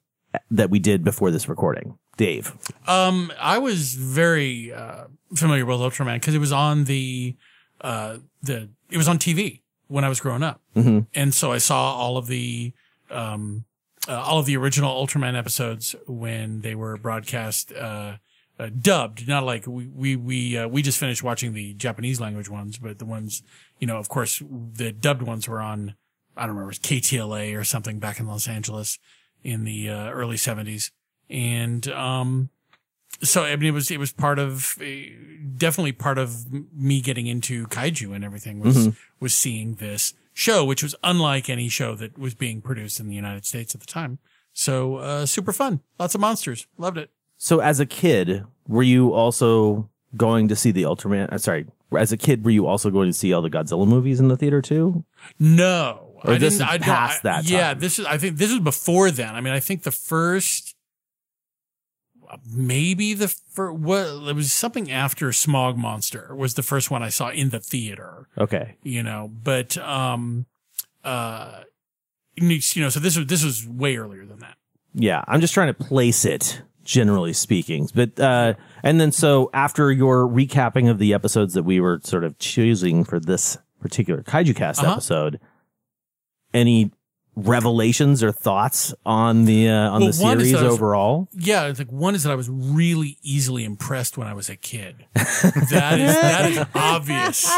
that 0.50 0.70
we 0.70 0.78
did 0.78 1.04
before 1.04 1.30
this 1.30 1.48
recording. 1.48 1.96
Dave. 2.16 2.52
Um, 2.86 3.30
I 3.38 3.58
was 3.58 3.94
very 3.94 4.72
uh, 4.72 5.04
familiar 5.34 5.66
with 5.66 5.76
Ultraman 5.78 6.14
because 6.14 6.34
it 6.34 6.38
was 6.38 6.50
on 6.52 6.84
the 6.84 7.36
uh, 7.82 8.18
the 8.42 8.68
it 8.90 8.96
was 8.96 9.06
on 9.06 9.18
TV 9.18 9.60
when 9.88 10.02
I 10.02 10.08
was 10.08 10.18
growing 10.18 10.42
up, 10.42 10.60
Mm-hmm. 10.74 11.00
and 11.14 11.34
so 11.34 11.52
I 11.52 11.58
saw 11.58 11.92
all 11.94 12.16
of 12.16 12.26
the 12.26 12.72
um, 13.10 13.64
uh, 14.08 14.20
all 14.20 14.38
of 14.38 14.46
the 14.46 14.56
original 14.56 14.94
Ultraman 14.94 15.36
episodes 15.36 15.94
when 16.06 16.60
they 16.60 16.74
were 16.74 16.96
broadcast 16.96 17.72
uh, 17.72 18.16
uh, 18.58 18.70
dubbed. 18.80 19.26
Not 19.28 19.44
like 19.44 19.66
we 19.66 19.86
we 19.86 20.16
we 20.16 20.58
uh, 20.58 20.68
we 20.68 20.82
just 20.82 20.98
finished 20.98 21.22
watching 21.22 21.52
the 21.52 21.74
Japanese 21.74 22.20
language 22.20 22.48
ones, 22.48 22.78
but 22.78 22.98
the 22.98 23.04
ones 23.04 23.42
you 23.78 23.86
know, 23.86 23.98
of 23.98 24.08
course, 24.08 24.42
the 24.48 24.92
dubbed 24.92 25.22
ones 25.22 25.48
were 25.48 25.60
on. 25.60 25.94
I 26.36 26.42
don't 26.42 26.50
remember, 26.50 26.70
it 26.70 26.78
was 26.78 26.78
KTLA 26.78 27.58
or 27.58 27.64
something 27.64 27.98
back 27.98 28.20
in 28.20 28.26
Los 28.26 28.46
Angeles 28.46 28.98
in 29.42 29.64
the 29.64 29.88
uh, 29.88 30.10
early 30.10 30.36
seventies, 30.36 30.90
and 31.30 31.88
um, 31.88 32.50
so 33.22 33.44
I 33.44 33.56
mean, 33.56 33.68
it 33.68 33.72
was 33.72 33.90
it 33.90 33.98
was 33.98 34.12
part 34.12 34.38
of 34.38 34.76
eh, 34.80 35.10
definitely 35.56 35.92
part 35.92 36.18
of 36.18 36.46
me 36.74 37.00
getting 37.00 37.26
into 37.26 37.66
kaiju 37.68 38.14
and 38.14 38.24
everything 38.24 38.60
was 38.60 38.90
was 39.20 39.34
seeing 39.34 39.74
this 39.76 40.14
show, 40.36 40.64
which 40.66 40.82
was 40.82 40.94
unlike 41.02 41.48
any 41.48 41.68
show 41.68 41.94
that 41.94 42.18
was 42.18 42.34
being 42.34 42.60
produced 42.60 43.00
in 43.00 43.08
the 43.08 43.14
United 43.14 43.46
States 43.46 43.74
at 43.74 43.80
the 43.80 43.86
time. 43.86 44.18
So 44.52 44.96
uh, 44.96 45.24
super 45.26 45.52
fun, 45.52 45.80
lots 45.98 46.14
of 46.14 46.20
monsters, 46.20 46.66
loved 46.76 46.98
it. 46.98 47.10
So 47.38 47.60
as 47.60 47.80
a 47.80 47.86
kid, 47.86 48.44
were 48.68 48.82
you 48.82 49.12
also 49.14 49.88
going 50.16 50.48
to 50.48 50.56
see 50.56 50.70
the 50.72 50.82
Ultraman? 50.82 51.32
Uh, 51.32 51.38
sorry, 51.38 51.66
as 51.96 52.12
a 52.12 52.16
kid, 52.18 52.44
were 52.44 52.50
you 52.50 52.66
also 52.66 52.90
going 52.90 53.08
to 53.08 53.12
see 53.12 53.32
all 53.32 53.40
the 53.42 53.50
Godzilla 53.50 53.86
movies 53.88 54.20
in 54.20 54.28
the 54.28 54.36
theater 54.36 54.60
too? 54.60 55.04
No, 55.38 56.12
Or 56.24 56.32
I 56.34 56.38
this 56.38 56.54
didn't. 56.58 56.68
is 56.68 56.72
I 56.74 56.76
don't- 56.78 56.84
past 56.86 57.18
I- 57.20 57.22
that 57.30 57.44
Yeah, 57.50 57.68
time? 57.72 57.80
this 57.80 57.98
is. 57.98 58.06
I 58.06 58.18
think 58.18 58.36
this 58.38 58.50
is 58.50 58.60
before 58.60 59.10
then. 59.10 59.34
I 59.34 59.40
mean, 59.40 59.52
I 59.52 59.60
think 59.60 59.82
the 59.84 59.90
first, 59.90 60.65
maybe 62.50 63.14
the 63.14 63.28
first. 63.28 63.76
What 63.78 64.06
it 64.28 64.34
was 64.34 64.52
something 64.52 64.90
after 64.90 65.32
Smog 65.32 65.76
Monster 65.76 66.34
was 66.34 66.54
the 66.54 66.62
first 66.62 66.90
one 66.90 67.02
I 67.02 67.08
saw 67.08 67.28
in 67.30 67.50
the 67.50 67.60
theater. 67.60 68.28
Okay. 68.38 68.76
You 68.82 69.02
know, 69.02 69.30
but 69.42 69.76
um, 69.78 70.46
uh, 71.04 71.60
you 72.36 72.60
know, 72.76 72.88
so 72.88 73.00
this 73.00 73.16
was 73.16 73.26
this 73.26 73.44
was 73.44 73.66
way 73.66 73.96
earlier 73.96 74.24
than 74.26 74.40
that. 74.40 74.56
Yeah, 74.94 75.22
I'm 75.28 75.40
just 75.40 75.54
trying 75.54 75.68
to 75.68 75.74
place 75.84 76.24
it, 76.24 76.62
generally 76.84 77.32
speaking. 77.32 77.88
But 77.94 78.18
uh, 78.18 78.54
and 78.82 79.00
then 79.00 79.12
so 79.12 79.50
after 79.54 79.90
your 79.92 80.26
recapping 80.26 80.90
of 80.90 80.98
the 80.98 81.12
episodes 81.14 81.54
that 81.54 81.62
we 81.64 81.80
were 81.80 82.00
sort 82.02 82.24
of 82.24 82.38
choosing 82.38 83.04
for 83.04 83.20
this 83.20 83.58
particular 83.80 84.22
Kaiju 84.22 84.56
Cast 84.56 84.82
Uh-huh. 84.82 84.92
episode, 84.92 85.38
any 86.54 86.90
revelations 87.36 88.22
or 88.22 88.32
thoughts 88.32 88.94
on 89.04 89.44
the 89.44 89.68
uh, 89.68 89.90
on 89.90 90.00
Well, 90.00 90.06
the 90.08 90.12
series 90.14 90.52
was- 90.54 90.62
overall? 90.62 91.28
Yeah, 91.32 91.66
it's 91.66 91.78
like 91.78 91.92
one 91.92 92.14
is 92.14 92.22
that 92.22 92.32
I 92.32 92.34
was 92.34 92.48
really 92.48 93.18
easily 93.22 93.64
impressed 93.64 94.16
when 94.18 94.26
I 94.26 94.32
was 94.34 94.48
a 94.48 94.56
kid. 94.56 95.04
That 95.14 95.98
is 96.00 96.14
that 96.14 96.50
is 96.50 96.58
obvious 96.74 97.50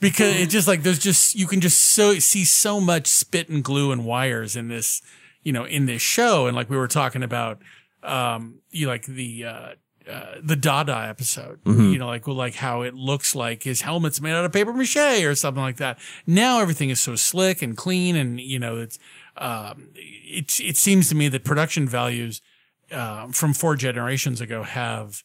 because 0.00 0.36
it's 0.40 0.52
just 0.52 0.68
like 0.68 0.82
there's 0.82 0.98
just 0.98 1.34
you 1.34 1.46
can 1.46 1.60
just 1.60 1.78
so 1.80 2.18
see 2.18 2.44
so 2.44 2.80
much 2.80 3.06
spit 3.06 3.48
and 3.48 3.62
glue 3.64 3.90
and 3.92 4.04
wires 4.04 4.56
in 4.56 4.68
this 4.68 5.02
you 5.42 5.52
know 5.52 5.64
in 5.64 5.86
this 5.86 6.00
show 6.02 6.46
and 6.46 6.56
like 6.56 6.70
we 6.70 6.76
were 6.76 6.88
talking 6.88 7.22
about 7.22 7.58
um 8.02 8.60
you 8.70 8.86
like 8.86 9.06
the 9.06 9.44
uh 9.44 9.68
uh, 10.10 10.34
the 10.42 10.56
Dada 10.56 11.06
episode, 11.08 11.60
you 11.66 11.98
know, 11.98 12.06
like 12.06 12.26
well, 12.26 12.36
like 12.36 12.54
how 12.56 12.82
it 12.82 12.94
looks 12.94 13.34
like 13.34 13.62
his 13.62 13.80
helmet's 13.80 14.20
made 14.20 14.32
out 14.32 14.44
of 14.44 14.52
paper 14.52 14.72
mache 14.72 15.24
or 15.24 15.34
something 15.34 15.62
like 15.62 15.78
that. 15.78 15.98
Now 16.26 16.60
everything 16.60 16.90
is 16.90 17.00
so 17.00 17.16
slick 17.16 17.62
and 17.62 17.76
clean, 17.76 18.14
and 18.16 18.38
you 18.40 18.58
know, 18.58 18.78
it's 18.78 18.98
um, 19.36 19.88
it 19.94 20.60
it 20.60 20.76
seems 20.76 21.08
to 21.08 21.14
me 21.14 21.28
that 21.28 21.44
production 21.44 21.88
values 21.88 22.42
uh, 22.92 23.28
from 23.28 23.54
four 23.54 23.76
generations 23.76 24.40
ago 24.40 24.62
have 24.62 25.22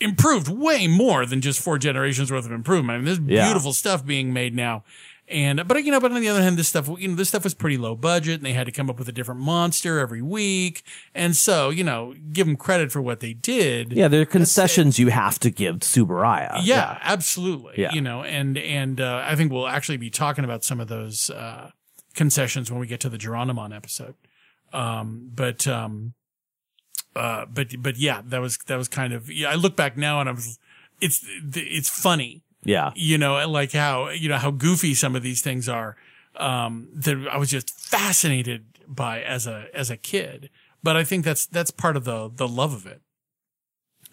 improved 0.00 0.48
way 0.48 0.86
more 0.86 1.26
than 1.26 1.40
just 1.40 1.60
four 1.60 1.76
generations 1.78 2.32
worth 2.32 2.46
of 2.46 2.52
improvement. 2.52 2.94
I 2.94 2.96
mean, 2.98 3.04
there's 3.06 3.18
Yeah. 3.18 3.46
beautiful 3.46 3.72
stuff 3.72 4.04
being 4.06 4.32
made 4.32 4.54
now. 4.54 4.82
And, 5.30 5.66
but 5.68 5.84
you 5.84 5.92
know, 5.92 6.00
but 6.00 6.10
on 6.10 6.20
the 6.20 6.28
other 6.28 6.42
hand, 6.42 6.56
this 6.56 6.68
stuff, 6.68 6.88
you 6.98 7.08
know, 7.08 7.14
this 7.14 7.28
stuff 7.28 7.44
was 7.44 7.54
pretty 7.54 7.78
low 7.78 7.94
budget 7.94 8.34
and 8.40 8.44
they 8.44 8.52
had 8.52 8.66
to 8.66 8.72
come 8.72 8.90
up 8.90 8.98
with 8.98 9.08
a 9.08 9.12
different 9.12 9.40
monster 9.40 10.00
every 10.00 10.20
week. 10.20 10.82
And 11.14 11.36
so, 11.36 11.70
you 11.70 11.84
know, 11.84 12.14
give 12.32 12.46
them 12.46 12.56
credit 12.56 12.90
for 12.90 13.00
what 13.00 13.20
they 13.20 13.32
did. 13.32 13.92
Yeah, 13.92 14.08
there 14.08 14.20
are 14.22 14.26
concessions 14.26 14.98
you 14.98 15.08
have 15.08 15.38
to 15.38 15.50
give 15.50 15.76
Tsuburaya. 15.76 16.60
Yeah, 16.64 16.98
absolutely. 17.02 17.74
Yeah. 17.76 17.92
You 17.92 18.00
know, 18.00 18.24
and 18.24 18.58
and 18.58 19.00
uh, 19.00 19.22
I 19.24 19.36
think 19.36 19.52
we'll 19.52 19.68
actually 19.68 19.98
be 19.98 20.10
talking 20.10 20.44
about 20.44 20.64
some 20.64 20.80
of 20.80 20.88
those 20.88 21.30
uh, 21.30 21.70
concessions 22.14 22.70
when 22.70 22.80
we 22.80 22.88
get 22.88 22.98
to 23.00 23.08
the 23.08 23.18
Geronimon 23.18 23.74
episode. 23.74 24.16
Um, 24.72 25.30
but 25.34 25.66
um, 25.66 26.14
Uh, 27.16 27.44
but 27.46 27.68
but 27.80 27.96
yeah, 27.96 28.22
that 28.24 28.40
was 28.40 28.56
that 28.66 28.76
was 28.76 28.88
kind 28.88 29.12
of 29.12 29.28
yeah. 29.30 29.50
I 29.50 29.56
look 29.56 29.74
back 29.76 29.96
now 29.96 30.20
and 30.20 30.28
I 30.28 30.32
was, 30.32 30.58
it's 31.00 31.24
it's 31.56 31.88
funny, 31.88 32.42
Yeah. 32.64 32.92
you 32.94 33.16
know, 33.18 33.48
like 33.48 33.72
how 33.72 34.10
you 34.10 34.28
know 34.28 34.36
how 34.38 34.50
goofy 34.50 34.94
some 34.94 35.16
of 35.16 35.22
these 35.22 35.40
things 35.42 35.68
are. 35.68 35.96
Um, 36.36 36.88
that 36.94 37.26
I 37.30 37.36
was 37.38 37.50
just 37.50 37.70
fascinated 37.70 38.64
by 38.86 39.22
as 39.22 39.46
a 39.46 39.66
as 39.74 39.90
a 39.90 39.96
kid. 39.96 40.50
But 40.82 40.96
I 40.96 41.04
think 41.04 41.24
that's 41.24 41.46
that's 41.46 41.70
part 41.70 41.96
of 41.96 42.04
the 42.04 42.30
the 42.34 42.46
love 42.48 42.72
of 42.72 42.86
it 42.86 43.00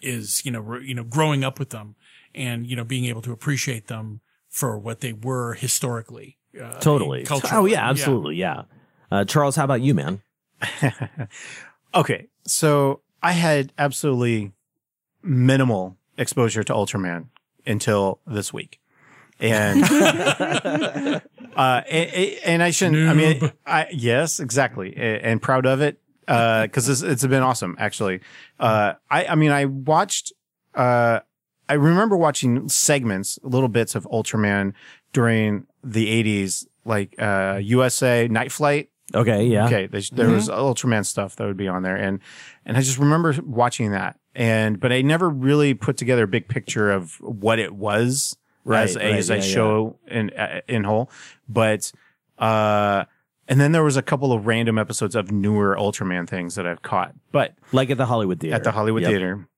is 0.02 0.44
you 0.44 0.50
know 0.50 0.60
re- 0.60 0.86
you 0.86 0.94
know 0.94 1.04
growing 1.04 1.44
up 1.44 1.58
with 1.58 1.70
them 1.70 1.94
and 2.34 2.66
you 2.66 2.76
know 2.76 2.84
being 2.84 3.04
able 3.06 3.22
to 3.22 3.32
appreciate 3.32 3.86
them 3.88 4.20
for 4.48 4.78
what 4.78 5.00
they 5.00 5.12
were 5.12 5.54
historically. 5.54 6.36
Uh, 6.60 6.78
Totally. 6.80 7.24
culturally. 7.24 7.56
Oh 7.56 7.66
yeah, 7.66 7.88
absolutely. 7.88 8.36
Yeah. 8.36 8.62
Uh, 9.10 9.24
Charles, 9.24 9.56
how 9.56 9.64
about 9.64 9.80
you, 9.80 9.94
man? 9.94 10.22
Okay, 11.94 12.26
so 12.46 13.00
I 13.22 13.32
had 13.32 13.72
absolutely 13.78 14.52
minimal 15.22 15.96
exposure 16.18 16.62
to 16.62 16.72
Ultraman 16.74 17.28
until 17.68 18.20
this 18.26 18.52
week, 18.52 18.80
and 19.38 19.84
uh, 19.92 21.20
and, 21.56 22.38
and 22.44 22.62
I 22.62 22.70
shouldn't. 22.70 23.08
I 23.08 23.14
mean, 23.14 23.52
I 23.66 23.86
yes, 23.92 24.40
exactly, 24.40 24.96
and, 24.96 25.22
and 25.22 25.42
proud 25.42 25.66
of 25.66 25.80
it 25.80 26.00
because 26.26 26.88
it's, 26.88 27.02
it's 27.02 27.26
been 27.26 27.42
awesome. 27.42 27.76
Actually, 27.78 28.20
uh, 28.58 28.94
I 29.10 29.26
I 29.26 29.34
mean, 29.34 29.50
I 29.50 29.66
watched. 29.66 30.32
Uh, 30.74 31.20
I 31.68 31.74
remember 31.74 32.16
watching 32.16 32.68
segments, 32.68 33.38
little 33.42 33.68
bits 33.68 33.94
of 33.94 34.04
Ultraman 34.04 34.72
during 35.12 35.66
the 35.84 36.06
'80s, 36.24 36.66
like 36.84 37.14
uh, 37.18 37.60
USA 37.62 38.28
Night 38.28 38.52
Flight. 38.52 38.90
Okay, 39.14 39.44
yeah. 39.44 39.66
Okay, 39.66 39.86
there, 39.86 40.02
there 40.12 40.28
was 40.28 40.48
Ultraman 40.48 41.04
stuff 41.06 41.36
that 41.36 41.46
would 41.46 41.56
be 41.56 41.68
on 41.68 41.82
there, 41.82 41.96
and 41.96 42.20
and 42.66 42.76
I 42.76 42.80
just 42.80 42.98
remember 42.98 43.34
watching 43.44 43.92
that, 43.92 44.18
and 44.38 44.78
but 44.80 44.92
I 44.92 45.02
never 45.02 45.28
really 45.28 45.74
put 45.74 45.96
together 45.98 46.22
a 46.22 46.28
big 46.28 46.48
picture 46.48 46.90
of 46.90 47.16
what 47.20 47.58
it 47.58 47.74
was 47.74 48.36
Right, 48.64 48.82
as 48.82 48.96
a, 48.96 48.98
right, 49.00 49.14
as 49.14 49.28
yeah, 49.30 49.40
show 49.40 49.98
in 50.06 50.30
uh, 50.30 50.60
in 50.68 50.84
whole, 50.84 51.10
but 51.48 51.90
uh, 52.38 53.04
and 53.48 53.58
then 53.60 53.72
there 53.72 53.82
was 53.82 53.96
a 53.96 54.02
couple 54.02 54.32
of 54.32 54.46
random 54.46 54.78
episodes 54.78 55.14
of 55.14 55.30
newer 55.32 55.74
Ultraman 55.78 56.28
things 56.28 56.54
that 56.56 56.66
I've 56.66 56.82
caught, 56.82 57.14
but 57.32 57.54
Like 57.72 57.88
at 57.90 57.96
the 57.96 58.06
Hollywood 58.06 58.40
Theater. 58.40 58.56
at 58.56 58.64
the 58.64 58.72
Hollywood 58.72 59.02
Yep. 59.02 59.10
Theater, 59.10 59.48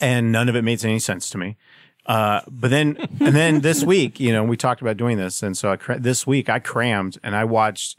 and 0.00 0.30
none 0.32 0.48
of 0.48 0.54
it 0.56 0.62
made 0.62 0.84
any 0.84 0.98
sense 1.00 1.30
to 1.30 1.38
me. 1.38 1.56
Uh, 2.06 2.40
but 2.48 2.70
then, 2.70 2.96
and 3.20 3.34
then 3.34 3.60
this 3.60 3.82
week, 3.84 4.18
you 4.20 4.32
know, 4.32 4.44
we 4.44 4.56
talked 4.56 4.80
about 4.80 4.96
doing 4.96 5.18
this, 5.18 5.42
and 5.42 5.56
so 5.58 5.72
I 5.72 5.98
this 5.98 6.26
week 6.26 6.48
I 6.48 6.58
crammed 6.60 7.18
and 7.24 7.34
I 7.36 7.44
watched. 7.44 7.98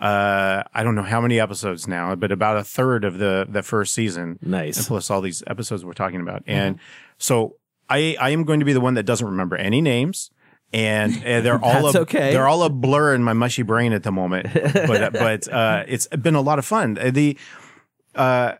Uh, 0.00 0.62
I 0.72 0.82
don't 0.82 0.94
know 0.94 1.02
how 1.02 1.20
many 1.20 1.38
episodes 1.38 1.86
now, 1.86 2.14
but 2.14 2.32
about 2.32 2.56
a 2.56 2.64
third 2.64 3.04
of 3.04 3.18
the 3.18 3.46
the 3.48 3.62
first 3.62 3.92
season. 3.92 4.38
Nice. 4.42 4.78
and 4.78 4.86
plus 4.86 5.10
all 5.10 5.20
these 5.20 5.42
episodes 5.46 5.84
we're 5.84 5.92
talking 5.92 6.20
about, 6.22 6.40
Mm-hmm. 6.46 6.50
and 6.52 6.78
so 7.18 7.56
I 7.88 8.16
I 8.18 8.30
am 8.30 8.44
going 8.44 8.60
to 8.60 8.66
be 8.66 8.72
the 8.72 8.80
one 8.80 8.94
that 8.94 9.04
doesn't 9.04 9.26
remember 9.26 9.56
any 9.56 9.80
names. 9.80 10.30
And 10.72 11.12
uh, 11.24 11.40
they're 11.40 11.62
all 11.64 11.94
a, 11.94 12.00
okay. 12.02 12.32
They're 12.32 12.46
all 12.46 12.62
a 12.62 12.70
blur 12.70 13.14
in 13.14 13.22
my 13.24 13.32
mushy 13.32 13.62
brain 13.62 13.92
at 13.92 14.04
the 14.04 14.12
moment, 14.12 14.46
but 14.54 15.12
but 15.12 15.48
uh, 15.52 15.84
it's 15.88 16.06
been 16.06 16.36
a 16.36 16.40
lot 16.40 16.58
of 16.60 16.64
fun. 16.64 16.94
The 16.94 17.36
uh, 18.14 18.52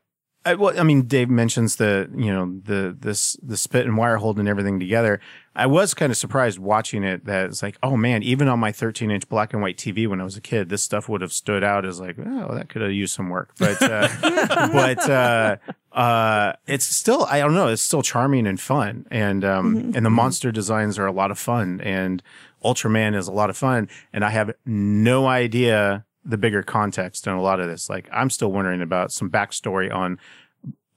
I, 0.44 0.54
well, 0.54 0.78
I 0.78 0.82
mean, 0.84 1.02
Dave 1.02 1.28
mentions 1.28 1.76
the 1.76 2.10
you 2.16 2.32
know 2.32 2.60
the 2.64 2.96
this 2.98 3.36
the 3.42 3.58
spit 3.58 3.84
and 3.84 3.96
wire 3.96 4.16
holding 4.16 4.48
everything 4.48 4.80
together. 4.80 5.20
I 5.54 5.66
was 5.66 5.92
kind 5.92 6.10
of 6.10 6.16
surprised 6.16 6.58
watching 6.58 7.04
it. 7.04 7.26
That 7.26 7.46
it's 7.46 7.62
like, 7.62 7.76
oh 7.82 7.96
man, 7.96 8.22
even 8.22 8.48
on 8.48 8.58
my 8.58 8.72
13 8.72 9.10
inch 9.10 9.28
black 9.28 9.52
and 9.52 9.60
white 9.60 9.76
TV 9.76 10.08
when 10.08 10.18
I 10.18 10.24
was 10.24 10.38
a 10.38 10.40
kid, 10.40 10.70
this 10.70 10.82
stuff 10.82 11.10
would 11.10 11.20
have 11.20 11.32
stood 11.32 11.62
out 11.62 11.84
as 11.84 12.00
like, 12.00 12.16
oh, 12.18 12.54
that 12.54 12.70
could 12.70 12.80
have 12.80 12.92
used 12.92 13.14
some 13.14 13.28
work. 13.28 13.52
But 13.58 13.82
uh, 13.82 14.08
but 14.72 15.10
uh, 15.10 15.56
uh, 15.92 16.52
it's 16.66 16.86
still, 16.86 17.24
I 17.24 17.40
don't 17.40 17.54
know, 17.54 17.68
it's 17.68 17.82
still 17.82 18.02
charming 18.02 18.46
and 18.46 18.58
fun, 18.58 19.06
and 19.10 19.44
um, 19.44 19.92
and 19.94 20.06
the 20.06 20.10
monster 20.10 20.50
designs 20.50 20.98
are 20.98 21.06
a 21.06 21.12
lot 21.12 21.30
of 21.30 21.38
fun, 21.38 21.82
and 21.82 22.22
Ultraman 22.64 23.14
is 23.14 23.28
a 23.28 23.32
lot 23.32 23.50
of 23.50 23.58
fun, 23.58 23.90
and 24.12 24.24
I 24.24 24.30
have 24.30 24.52
no 24.64 25.26
idea 25.26 26.06
the 26.24 26.36
bigger 26.36 26.62
context 26.62 27.26
in 27.26 27.32
a 27.32 27.40
lot 27.42 27.60
of 27.60 27.68
this. 27.68 27.88
Like, 27.88 28.08
I'm 28.12 28.30
still 28.30 28.52
wondering 28.52 28.82
about 28.82 29.12
some 29.12 29.30
backstory 29.30 29.92
on 29.92 30.18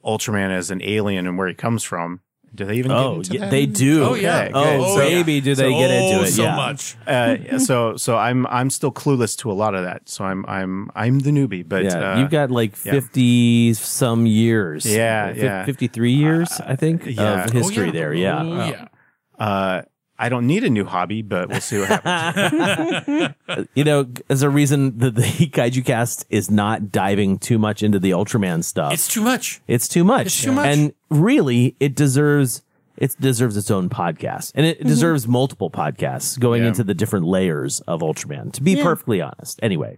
Ultraman 0.03 0.49
as 0.51 0.69
an 0.71 0.81
alien 0.83 1.27
and 1.27 1.37
where 1.37 1.47
he 1.47 1.53
comes 1.53 1.83
from. 1.83 2.19
Do 2.55 2.65
they 2.65 2.75
even? 2.75 2.91
Oh, 2.91 3.15
get 3.15 3.17
into 3.17 3.33
yeah, 3.33 3.39
that? 3.39 3.49
they 3.51 3.65
do. 3.65 4.03
Oh, 4.03 4.13
yeah. 4.13 4.41
Okay, 4.41 4.51
Oh, 4.53 4.77
good. 4.77 4.87
So- 4.93 4.97
baby, 4.99 5.41
do 5.41 5.55
they 5.55 5.63
So- 5.63 5.79
get 5.79 5.89
into 5.89 6.19
oh, 6.19 6.23
it? 6.23 6.27
so 6.27 6.43
yeah. 6.43 6.55
much. 6.55 6.95
uh, 7.07 7.57
so 7.57 7.95
so 7.97 8.15
I'm 8.15 8.45
I'm 8.45 8.69
still 8.69 8.91
clueless 8.91 9.35
to 9.39 9.51
a 9.51 9.53
lot 9.53 9.73
of 9.73 9.85
that. 9.85 10.07
So 10.07 10.23
I'm 10.23 10.45
I'm 10.45 10.91
I'm 10.93 11.17
the 11.19 11.31
newbie, 11.31 11.67
but 11.67 11.85
yeah, 11.85 12.13
uh, 12.13 12.19
you've 12.19 12.29
got 12.29 12.51
like 12.51 12.73
yeah. 12.85 12.91
50 12.91 13.73
some 13.73 14.27
years. 14.27 14.85
Yeah, 14.85 15.33
Fif- 15.33 15.41
yeah. 15.43 15.65
53 15.65 16.11
years, 16.11 16.61
I 16.63 16.75
think, 16.75 17.05
yeah. 17.07 17.45
of 17.45 17.51
history 17.51 17.83
Oh, 17.83 17.85
yeah. 17.87 17.91
there. 17.91 18.13
Yeah. 18.13 18.39
Oh, 18.43 18.67
yeah. 18.67 19.81
I 20.19 20.29
don't 20.29 20.45
need 20.45 20.63
a 20.63 20.69
new 20.69 20.85
hobby, 20.85 21.21
but 21.21 21.49
we'll 21.49 21.59
see 21.61 21.79
what 21.79 21.89
happens. 22.03 23.35
You 23.75 23.83
know, 23.83 24.07
as 24.29 24.43
a 24.43 24.49
reason 24.49 24.97
that 24.99 25.15
the 25.15 25.21
Kaiju 25.51 25.83
cast 25.85 26.25
is 26.29 26.49
not 26.51 26.91
diving 26.91 27.39
too 27.39 27.57
much 27.57 27.81
into 27.83 27.99
the 27.99 28.11
Ultraman 28.11 28.63
stuff. 28.63 28.93
It's 28.93 29.07
too 29.07 29.21
much. 29.21 29.61
It's 29.67 29.87
too 29.87 30.03
much. 30.03 30.27
It's 30.27 30.41
too 30.41 30.51
much. 30.51 30.67
And 30.67 30.93
really, 31.09 31.75
it 31.79 31.95
deserves 31.95 32.61
it 32.95 33.15
deserves 33.19 33.57
its 33.57 33.71
own 33.71 33.89
podcast, 33.89 34.51
and 34.53 34.67
it 34.67 34.83
deserves 34.85 35.27
multiple 35.27 35.71
podcasts 35.71 36.39
going 36.39 36.61
Yeah. 36.61 36.67
into 36.69 36.83
the 36.83 36.93
different 36.93 37.25
layers 37.25 37.79
of 37.81 38.01
Ultraman. 38.01 38.51
To 38.53 38.61
be 38.61 38.73
Yeah. 38.73 38.83
perfectly 38.83 39.19
honest, 39.19 39.59
anyway. 39.63 39.97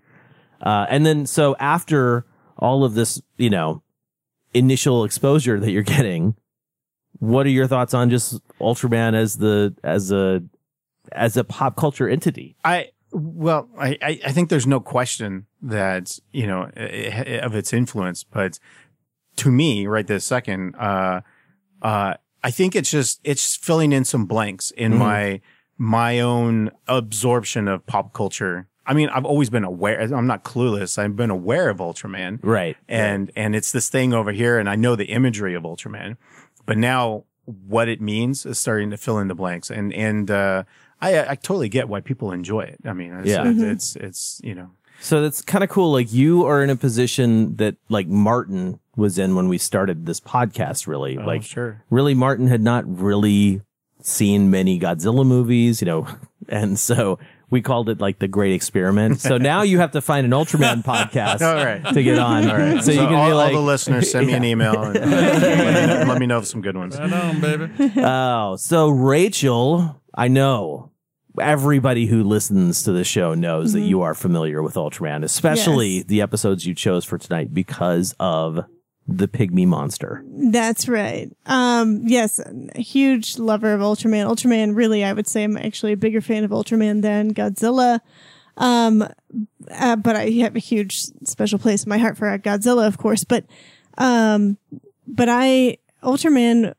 Uh, 0.62 0.86
and 0.90 1.06
then 1.06 1.26
so 1.26 1.58
after 1.60 2.26
all 2.58 2.86
of 2.86 2.94
this, 2.94 3.22
you 3.38 3.50
know, 3.50 3.84
initial 4.54 5.04
exposure 5.04 5.60
that 5.60 5.72
you're 5.72 5.84
getting, 5.84 6.36
what 7.20 7.46
are 7.46 7.50
your 7.50 7.68
thoughts 7.68 7.94
on 7.94 8.10
just 8.10 8.40
Ultraman 8.60 9.14
as 9.16 9.38
the 9.38 9.74
as 9.84 10.12
a 10.12 10.44
as 11.12 11.38
a 11.38 11.44
pop 11.44 11.76
culture 11.76 12.10
entity? 12.10 12.56
I 12.66 12.90
well, 13.12 13.70
I 13.80 13.98
I 14.26 14.32
think 14.32 14.50
there's 14.50 14.68
no 14.68 14.80
question 14.80 15.46
that 15.62 16.20
you 16.32 16.48
know 16.48 16.70
i- 16.76 16.80
i- 16.82 17.40
of 17.44 17.56
its 17.56 17.72
influence, 17.74 18.24
but 18.24 18.60
to 19.38 19.52
me, 19.52 19.86
right 19.88 20.08
this 20.08 20.26
second, 20.26 20.76
uh, 20.76 21.22
uh, 21.82 22.14
I 22.44 22.52
think 22.52 22.76
it's 22.76 22.92
just 22.92 23.20
it's 23.24 23.56
filling 23.56 23.92
in 23.94 24.06
some 24.06 24.26
blanks 24.26 24.72
in 24.72 24.98
my 24.98 25.42
my 25.78 26.20
own 26.22 26.72
absorption 26.88 27.68
of 27.68 27.86
pop 27.86 28.14
culture. 28.14 28.68
I 28.88 28.94
mean, 28.94 29.10
I've 29.10 29.26
always 29.26 29.50
been 29.50 29.64
aware. 29.64 30.00
I'm 30.02 30.28
not 30.28 30.44
clueless. 30.44 30.98
I've 31.00 31.16
been 31.16 31.32
aware 31.32 31.70
of 31.70 31.78
Ultraman, 31.78 32.40
Right. 32.44 32.78
and 32.88 33.32
and 33.36 33.56
it's 33.56 33.72
this 33.72 33.90
thing 33.90 34.14
over 34.14 34.32
here, 34.32 34.60
and 34.60 34.70
I 34.70 34.76
know 34.76 34.96
the 34.96 35.06
imagery 35.06 35.54
of 35.56 35.64
Ultraman, 35.64 36.18
but 36.66 36.78
now 36.78 37.26
what 37.46 37.88
it 37.88 38.02
means 38.02 38.46
is 38.46 38.58
starting 38.60 38.90
to 38.92 38.98
fill 38.98 39.20
in 39.20 39.28
the 39.28 39.36
blanks, 39.36 39.70
and 39.70 39.94
and 39.94 40.30
uh, 40.32 40.64
I 41.02 41.32
I 41.32 41.36
totally 41.36 41.70
get 41.70 41.88
why 41.90 42.02
people 42.02 42.32
enjoy 42.32 42.62
it. 42.62 42.80
I 42.86 42.94
mean, 42.94 43.14
it's, 43.14 43.28
Yeah. 43.30 43.44
it's, 43.48 43.62
it's 43.62 43.96
it's 43.96 44.42
you 44.44 44.56
know 44.56 44.72
So 45.00 45.22
that's 45.22 45.42
kind 45.42 45.64
of 45.64 45.70
cool. 45.70 45.92
Like 45.92 46.12
you 46.12 46.46
are 46.46 46.64
in 46.64 46.70
a 46.70 46.76
position 46.76 47.56
that 47.58 47.76
like 47.90 48.08
Martin 48.08 48.80
was 48.96 49.18
in 49.18 49.36
when 49.36 49.48
we 49.50 49.58
started 49.58 50.06
this 50.06 50.20
podcast, 50.20 50.88
really. 50.88 51.18
like 51.18 51.44
sure. 51.44 51.84
really 51.90 52.14
Martin 52.14 52.48
had 52.48 52.62
not 52.62 52.84
really 52.88 53.62
seen 54.02 54.50
many 54.50 54.80
Godzilla 54.80 55.26
movies, 55.26 55.82
you 55.82 55.86
know, 55.86 56.08
and 56.50 56.80
so 56.80 57.20
we 57.50 57.62
called 57.62 57.90
it 57.90 58.00
like 58.00 58.20
the 58.20 58.28
great 58.28 58.54
experiment. 58.54 59.20
So 59.20 59.38
now 59.38 59.62
you 59.62 59.80
have 59.80 59.92
to 59.92 60.02
find 60.02 60.26
an 60.26 60.32
Ultraman 60.32 60.84
podcast 60.86 61.42
All 61.42 61.64
right. 61.64 61.94
to 61.94 62.04
get 62.04 62.20
on. 62.20 62.50
All 62.50 62.58
right. 62.58 62.84
So, 62.84 62.92
you 62.92 63.00
can 63.00 63.14
all, 63.14 63.28
be 63.28 63.34
all 63.34 63.52
the 63.52 63.60
listeners 63.60 64.12
send 64.12 64.28
me 64.28 64.34
an 64.34 64.44
email 64.46 64.82
and 64.84 64.96
let, 65.12 66.00
me, 66.00 66.06
let 66.06 66.20
me 66.20 66.26
know 66.26 66.38
of 66.38 66.48
some 66.48 66.62
good 66.62 66.78
ones. 66.78 66.98
Right 66.98 67.12
on, 67.12 67.42
baby. 67.42 67.72
oh, 67.98 68.56
so 68.56 68.90
Rachel, 68.90 70.02
I 70.14 70.28
know 70.28 70.92
everybody 71.40 72.06
who 72.06 72.24
listens 72.24 72.84
to 72.84 72.92
the 72.92 73.04
show 73.04 73.34
knows 73.34 73.74
that 73.74 73.80
mm-hmm. 73.80 73.90
you 73.90 74.02
are 74.02 74.14
familiar 74.14 74.62
with 74.64 74.76
Ultraman, 74.76 75.24
especially 75.24 75.98
Yes. 75.98 76.06
the 76.06 76.22
episodes 76.22 76.66
you 76.66 76.74
chose 76.74 77.06
for 77.06 77.18
tonight 77.18 77.54
because 77.54 78.16
of 78.20 78.66
the 79.08 79.28
pygmy 79.28 79.68
monster. 79.68 80.24
That's 80.28 80.88
right. 80.88 81.32
Um, 81.46 82.02
yes, 82.06 82.40
a 82.40 82.82
huge 82.82 83.38
lover 83.38 83.74
of 83.74 83.82
Ultraman. 83.82 84.26
Ultraman, 84.26 84.76
really, 84.76 85.04
I 85.04 85.14
would 85.14 85.28
say 85.28 85.44
I'm 85.44 85.58
actually 85.58 85.94
a 85.94 85.98
bigger 85.98 86.22
fan 86.22 86.44
of 86.44 86.52
Ultraman 86.52 87.02
than 87.02 87.34
Godzilla. 87.34 88.00
Um, 88.58 89.08
uh, 89.72 89.96
but 89.98 90.16
I 90.16 90.30
have 90.30 90.56
a 90.56 90.60
huge 90.60 91.02
special 91.26 91.60
place 91.60 91.84
in 91.84 91.90
my 91.90 91.98
heart 91.98 92.18
for 92.18 92.38
Godzilla, 92.40 92.88
of 92.88 92.98
course. 92.98 93.24
But, 93.24 93.46
um, 93.98 94.58
but 95.06 95.30
I, 95.30 95.78
Ultraman 96.02 96.74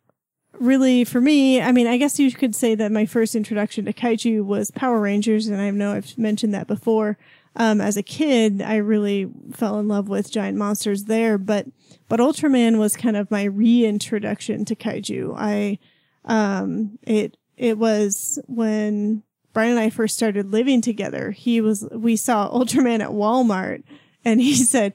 really, 0.58 1.04
for 1.04 1.20
me, 1.20 1.60
I 1.60 1.72
mean, 1.72 1.86
I 1.86 1.96
guess 1.96 2.18
you 2.18 2.30
could 2.32 2.54
say 2.54 2.74
that 2.74 2.92
my 2.92 3.06
first 3.06 3.34
introduction 3.34 3.84
to 3.84 3.92
kaiju 3.92 4.44
was 4.44 4.70
Power 4.70 5.00
Rangers, 5.00 5.48
and 5.48 5.60
I 5.60 5.70
know 5.70 5.92
I've 5.92 6.16
mentioned 6.18 6.54
that 6.54 6.66
before. 6.66 7.18
Um, 7.57 7.80
as 7.80 7.96
a 7.96 8.02
kid, 8.02 8.61
I 8.61 8.76
really 8.76 9.30
fell 9.52 9.78
in 9.78 9.88
love 9.88 10.09
with 10.09 10.30
giant 10.30 10.59
monsters 10.59 11.04
there, 11.04 11.38
but, 11.38 11.66
but 12.09 12.20
Ultraman 12.20 12.78
was 12.78 12.96
kind 12.96 13.16
of 13.16 13.30
my 13.30 13.44
reintroduction 13.44 14.64
to 14.66 14.76
kaiju. 14.76 15.34
I, 15.36 15.78
um, 16.26 16.98
it, 17.02 17.36
it 17.57 17.78
was 17.78 18.38
when 18.46 19.22
Brian 19.54 19.70
and 19.70 19.80
I 19.80 19.88
first 19.88 20.14
started 20.14 20.52
living 20.52 20.82
together. 20.82 21.30
He 21.30 21.62
was, 21.62 21.88
we 21.92 22.14
saw 22.16 22.50
Ultraman 22.50 23.00
at 23.00 23.11
Walmart 23.11 23.84
and 24.26 24.40
he 24.40 24.54
said, 24.72 24.92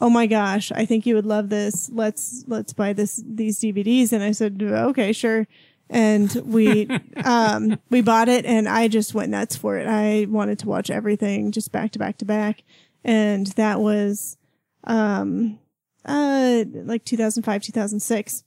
"Oh 0.00 0.10
my 0.10 0.26
gosh, 0.26 0.72
I 0.72 0.84
think 0.84 1.06
you 1.06 1.14
would 1.14 1.26
love 1.26 1.50
this. 1.50 1.88
Let's 1.92 2.44
let's 2.48 2.72
buy 2.72 2.92
this 2.92 3.22
these 3.24 3.60
DVDs." 3.60 4.12
And 4.12 4.24
I 4.24 4.32
said, 4.32 4.60
"Okay, 4.60 5.12
sure." 5.12 5.46
And 5.90 6.32
we 6.46 6.88
um 7.24 7.78
we 7.90 8.00
bought 8.00 8.28
it 8.28 8.46
and 8.46 8.68
I 8.68 8.88
just 8.88 9.12
went 9.12 9.30
nuts 9.30 9.56
for 9.56 9.76
it. 9.76 9.86
I 9.86 10.26
wanted 10.30 10.58
to 10.60 10.68
watch 10.68 10.88
everything 10.88 11.52
just 11.52 11.72
back 11.72 11.92
to 11.92 11.98
back 11.98 12.16
to 12.18 12.24
back. 12.24 12.62
And 13.04 13.48
that 13.48 13.80
was 13.80 14.38
um 14.84 15.58
uh 16.04 16.64
like 16.72 17.04
2005 17.04 17.62
2006 17.62 18.44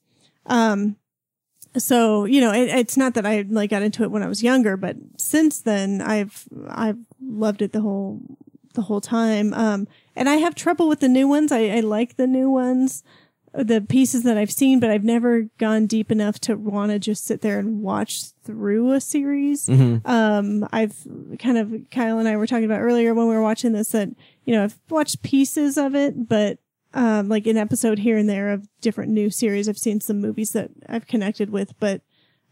um 0.48 0.96
so 1.78 2.26
you 2.26 2.42
know 2.42 2.52
it, 2.52 2.70
it's 2.70 2.98
not 2.98 3.14
that 3.14 3.26
i 3.26 3.46
like 3.50 3.70
got 3.70 3.84
into 3.84 4.04
it 4.04 4.12
when 4.12 4.24
i 4.24 4.28
was 4.28 4.42
younger 4.44 4.76
but 4.76 4.96
since 5.18 5.62
then 5.62 6.02
i've 6.02 6.48
i've 6.70 6.98
loved 7.22 7.62
it 7.62 7.72
the 7.72 7.82
whole 7.82 8.20
the 8.74 8.82
whole 8.82 9.02
time 9.02 9.54
um 9.54 9.88
and 10.16 10.28
i 10.28 10.36
have 10.36 10.56
trouble 10.56 10.88
with 10.88 11.00
the 11.00 11.08
new 11.08 11.28
ones 11.28 11.52
i, 11.52 11.68
I 11.68 11.80
like 11.82 12.16
the 12.18 12.28
new 12.28 12.50
ones 12.50 13.04
the 13.54 13.82
pieces 13.82 14.24
that 14.24 14.38
i've 14.38 14.52
seen 14.52 14.80
but 14.80 14.90
i've 14.90 15.04
never 15.04 15.44
gone 15.60 15.86
deep 15.86 16.12
enough 16.12 16.40
to 16.40 16.56
want 16.56 16.92
to 16.92 16.98
just 16.98 17.24
sit 17.26 17.42
there 17.42 17.60
and 17.60 17.82
watch 17.82 18.32
through 18.44 18.92
a 18.92 19.00
series 19.00 19.68
Mhm. 19.68 20.02
um 20.08 20.68
i've 20.74 20.96
kind 21.40 21.58
of 21.60 21.72
kyle 21.92 22.18
and 22.18 22.28
i 22.28 22.36
were 22.36 22.48
talking 22.48 22.66
about 22.66 22.82
earlier 22.82 23.14
when 23.14 23.28
we 23.28 23.36
were 23.36 23.42
watching 23.44 23.74
this 23.74 23.90
that 23.90 24.10
you 24.46 24.54
know 24.56 24.64
i've 24.64 24.80
watched 24.90 25.22
pieces 25.22 25.78
of 25.78 25.94
it 25.96 26.28
but 26.28 26.58
um 26.96 27.30
like 27.30 27.46
an 27.46 27.58
episode 27.58 28.00
here 28.00 28.18
and 28.18 28.28
there 28.30 28.52
of 28.52 28.68
different 28.82 29.12
new 29.12 29.30
series 29.30 29.70
i've 29.70 29.78
seen 29.78 30.02
some 30.02 30.20
movies 30.20 30.52
that 30.54 30.72
i've 30.90 31.06
connected 31.08 31.50
with 31.52 31.78
but 31.80 32.02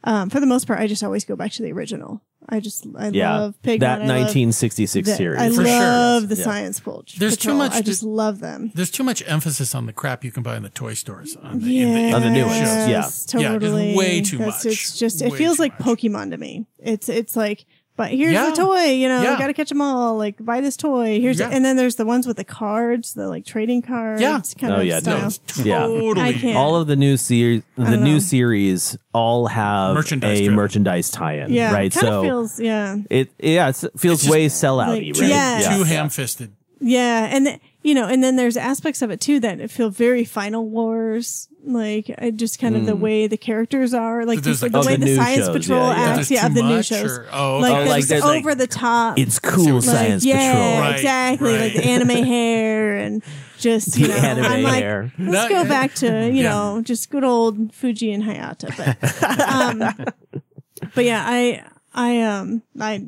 um 0.04 0.30
for 0.30 0.40
the 0.40 0.46
most 0.46 0.66
part 0.68 0.80
i 0.80 0.88
just 0.88 1.04
always 1.04 1.26
go 1.26 1.36
back 1.36 1.52
to 1.52 1.62
the 1.62 1.72
original 1.72 2.22
i 2.50 2.60
just 2.60 2.86
i 2.98 3.10
yeah, 3.10 3.38
love 3.40 3.56
Pigmon 3.62 3.80
that 3.82 4.02
I 4.02 4.08
1966 4.24 5.08
the- 5.08 5.16
series. 5.16 5.40
i 5.40 5.50
For 5.50 5.56
sure. 5.56 5.64
love 5.66 6.28
the 6.30 6.36
Yeah. 6.36 6.44
science 6.44 6.80
Patrol. 6.80 7.04
There's 7.18 7.38
too 7.38 7.54
much 7.54 7.74
i 7.74 7.80
to- 7.80 7.84
just 7.84 8.04
love 8.04 8.40
them 8.40 8.72
There's 8.74 8.90
too 8.92 9.04
much 9.04 9.22
emphasis 9.28 9.76
on 9.76 9.86
the 9.86 9.94
crap 9.94 10.24
you 10.24 10.32
can 10.32 10.42
buy 10.44 10.58
in 10.58 10.64
the 10.64 10.70
toy 10.70 10.94
stores. 10.96 11.36
On 11.38 11.60
the, 11.60 11.66
yeah, 11.72 11.86
in 11.86 12.10
the, 12.10 12.16
On 12.16 12.22
the 12.24 12.30
new 12.32 12.46
ones, 12.46 12.58
shows. 12.58 12.90
yeah. 12.90 13.10
totally. 13.28 13.44
Yeah, 13.44 13.60
just 13.86 13.98
way 13.98 14.22
too 14.22 14.38
That's- 14.40 14.66
much. 14.66 14.74
It's 14.74 14.98
just 15.00 15.22
it 15.22 15.34
feels 15.34 15.58
too 15.58 15.64
like 15.64 15.78
Pokemon 15.78 16.32
to 16.32 16.38
me. 16.38 16.66
It's 16.80 17.08
it's 17.10 17.36
like, 17.36 17.66
but 17.98 18.10
here's 18.12 18.34
Yeah. 18.34 18.50
the 18.50 18.56
toy. 18.56 18.86
You 18.92 19.08
know, 19.08 19.22
Yeah. 19.22 19.38
got 19.38 19.48
to 19.48 19.54
catch 19.54 19.70
them 19.70 19.82
all. 19.82 20.18
Like 20.18 20.44
buy 20.44 20.62
this 20.62 20.76
toy. 20.78 21.20
Here's 21.20 21.40
Yeah. 21.40 21.50
and 21.52 21.64
then 21.64 21.76
there's 21.78 21.96
the 21.96 22.06
ones 22.06 22.26
with 22.26 22.38
the 22.38 22.44
cards, 22.44 23.14
the 23.14 23.28
like 23.28 23.46
trading 23.46 23.82
cards. 23.82 24.22
Yeah. 24.22 24.42
kind 24.58 24.74
oh 24.74 24.78
of 24.78 24.86
yeah, 24.86 25.00
style. 25.00 25.20
no, 25.20 25.28
it's 25.28 25.40
yeah. 25.64 25.80
totally. 25.80 26.22
I 26.30 26.34
can't. 26.34 26.58
All 26.58 26.76
of 26.76 26.88
the 26.88 26.96
new 26.96 27.18
series, 27.18 27.64
the 27.78 27.98
new 27.98 28.14
know. 28.14 28.20
series, 28.20 28.98
all 29.14 29.48
have 29.48 29.94
Merchandise 29.96 30.40
a 30.40 30.44
driven. 30.44 30.56
merchandise 30.56 31.10
tie-in, 31.12 31.52
yeah, 31.54 31.74
right? 31.74 31.94
So 31.94 32.20
of 32.20 32.24
feels 32.26 32.60
yeah, 32.60 32.98
it 33.10 33.30
yeah 33.40 33.70
it 33.70 33.76
feels 33.98 34.20
It's 34.20 34.24
just 34.24 34.30
way 34.32 34.48
sellout-y, 34.48 35.12
like- 35.12 35.20
right? 35.20 35.30
Yeah. 35.30 35.76
Too 35.78 35.84
ham 35.84 36.10
fisted. 36.10 36.52
yeah, 36.80 37.28
and 37.32 37.46
th- 37.46 37.60
you 37.84 37.94
know, 37.96 38.08
and 38.08 38.24
then 38.24 38.36
there's 38.36 38.58
aspects 38.58 39.02
of 39.02 39.10
it 39.12 39.20
too 39.22 39.40
that 39.40 39.70
feel 39.72 39.90
very 39.90 40.24
Final 40.26 40.68
Wars. 40.68 41.48
Like 41.64 42.10
I 42.18 42.32
just 42.32 42.58
kind 42.60 42.76
of 42.76 42.88
the 42.88 42.96
way 42.96 43.28
the 43.28 43.38
characters 43.38 43.94
are, 43.94 44.26
like 44.26 44.42
There's 44.42 44.62
the, 44.62 44.66
like- 44.66 44.72
the 44.72 44.80
Oh, 44.80 44.86
way 44.86 44.96
the 44.96 45.06
the, 45.06 45.16
Science 45.16 45.46
shows, 45.46 45.58
Patrol 45.58 45.80
yeah, 45.80 45.96
yeah. 45.96 46.18
acts, 46.20 46.32
yeah, 46.32 46.46
of 46.48 46.54
the 46.56 46.64
new 46.64 46.82
shows. 46.84 47.18
or- 47.20 47.28
oh, 47.32 47.60
like 47.60 47.72
okay. 47.72 47.74
Oh, 47.74 47.78
there's 47.84 47.90
like 47.90 48.06
there's, 48.06 48.24
like, 48.24 48.40
over 48.40 48.56
the 48.56 48.68
top. 48.68 49.20
It's 49.20 49.38
cool 49.38 49.76
like, 49.76 49.84
science 49.84 50.26
yeah, 50.26 50.54
patrol. 50.54 50.80
Right, 50.82 50.96
exactly. 50.96 51.58
Like 51.60 51.74
the 51.74 51.86
anime 51.86 52.10
hair 52.26 52.96
and 52.98 53.24
just 53.60 53.96
you 53.96 54.08
The 54.08 54.14
know, 54.14 54.20
anime 54.20 54.46
I'm 54.46 54.64
like, 54.64 54.82
hair. 54.84 55.14
let's 55.20 55.50
go 55.54 55.64
back 55.66 55.94
to 55.96 56.08
you 56.30 56.44
Yeah. 56.44 56.50
know 56.50 56.82
just 56.82 57.12
good 57.12 57.24
old 57.24 57.74
Fuji 57.76 58.12
and 58.12 58.24
Hayata. 58.24 58.76
But 58.76 59.50
um, 59.52 60.42
but 60.96 61.06
yeah, 61.06 61.24
I 61.28 61.64
I 61.94 62.22
um 62.24 62.64
I 62.80 63.06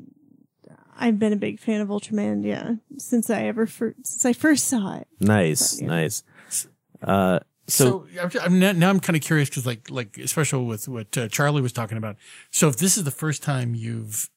I've 1.03 1.19
been 1.19 1.33
a 1.33 1.37
big 1.37 1.59
fan 1.59 1.81
of 1.81 1.89
Ultraman. 1.89 2.43
Yeah, 2.45 2.75
since 2.97 3.29
I 3.29 3.43
ever 3.43 3.65
fir- 3.67 3.95
since 4.03 4.25
I 4.25 4.33
first 4.33 4.67
saw 4.67 4.95
it. 4.97 5.07
Nice, 5.19 5.81
Yeah. 5.81 5.87
nice. 5.87 6.23
Uh, 7.01 7.39
so, 7.67 8.05
So, 8.13 8.21
I'm, 8.21 8.31
I'm 8.45 8.59
now, 8.59 8.71
now 8.71 8.89
I'm 8.89 8.99
kind 8.99 9.15
of 9.17 9.21
curious 9.21 9.49
because, 9.49 9.65
like, 9.65 9.89
like 9.89 10.17
especially 10.17 10.65
with 10.65 10.87
what 10.87 11.17
uh, 11.17 11.27
Charlie 11.27 11.61
was 11.61 11.73
talking 11.73 11.97
about. 11.97 12.15
So, 12.51 12.67
if 12.69 12.77
this 12.77 12.97
is 12.97 13.03
the 13.03 13.11
first 13.11 13.43
time 13.43 13.75
you've 13.75 14.29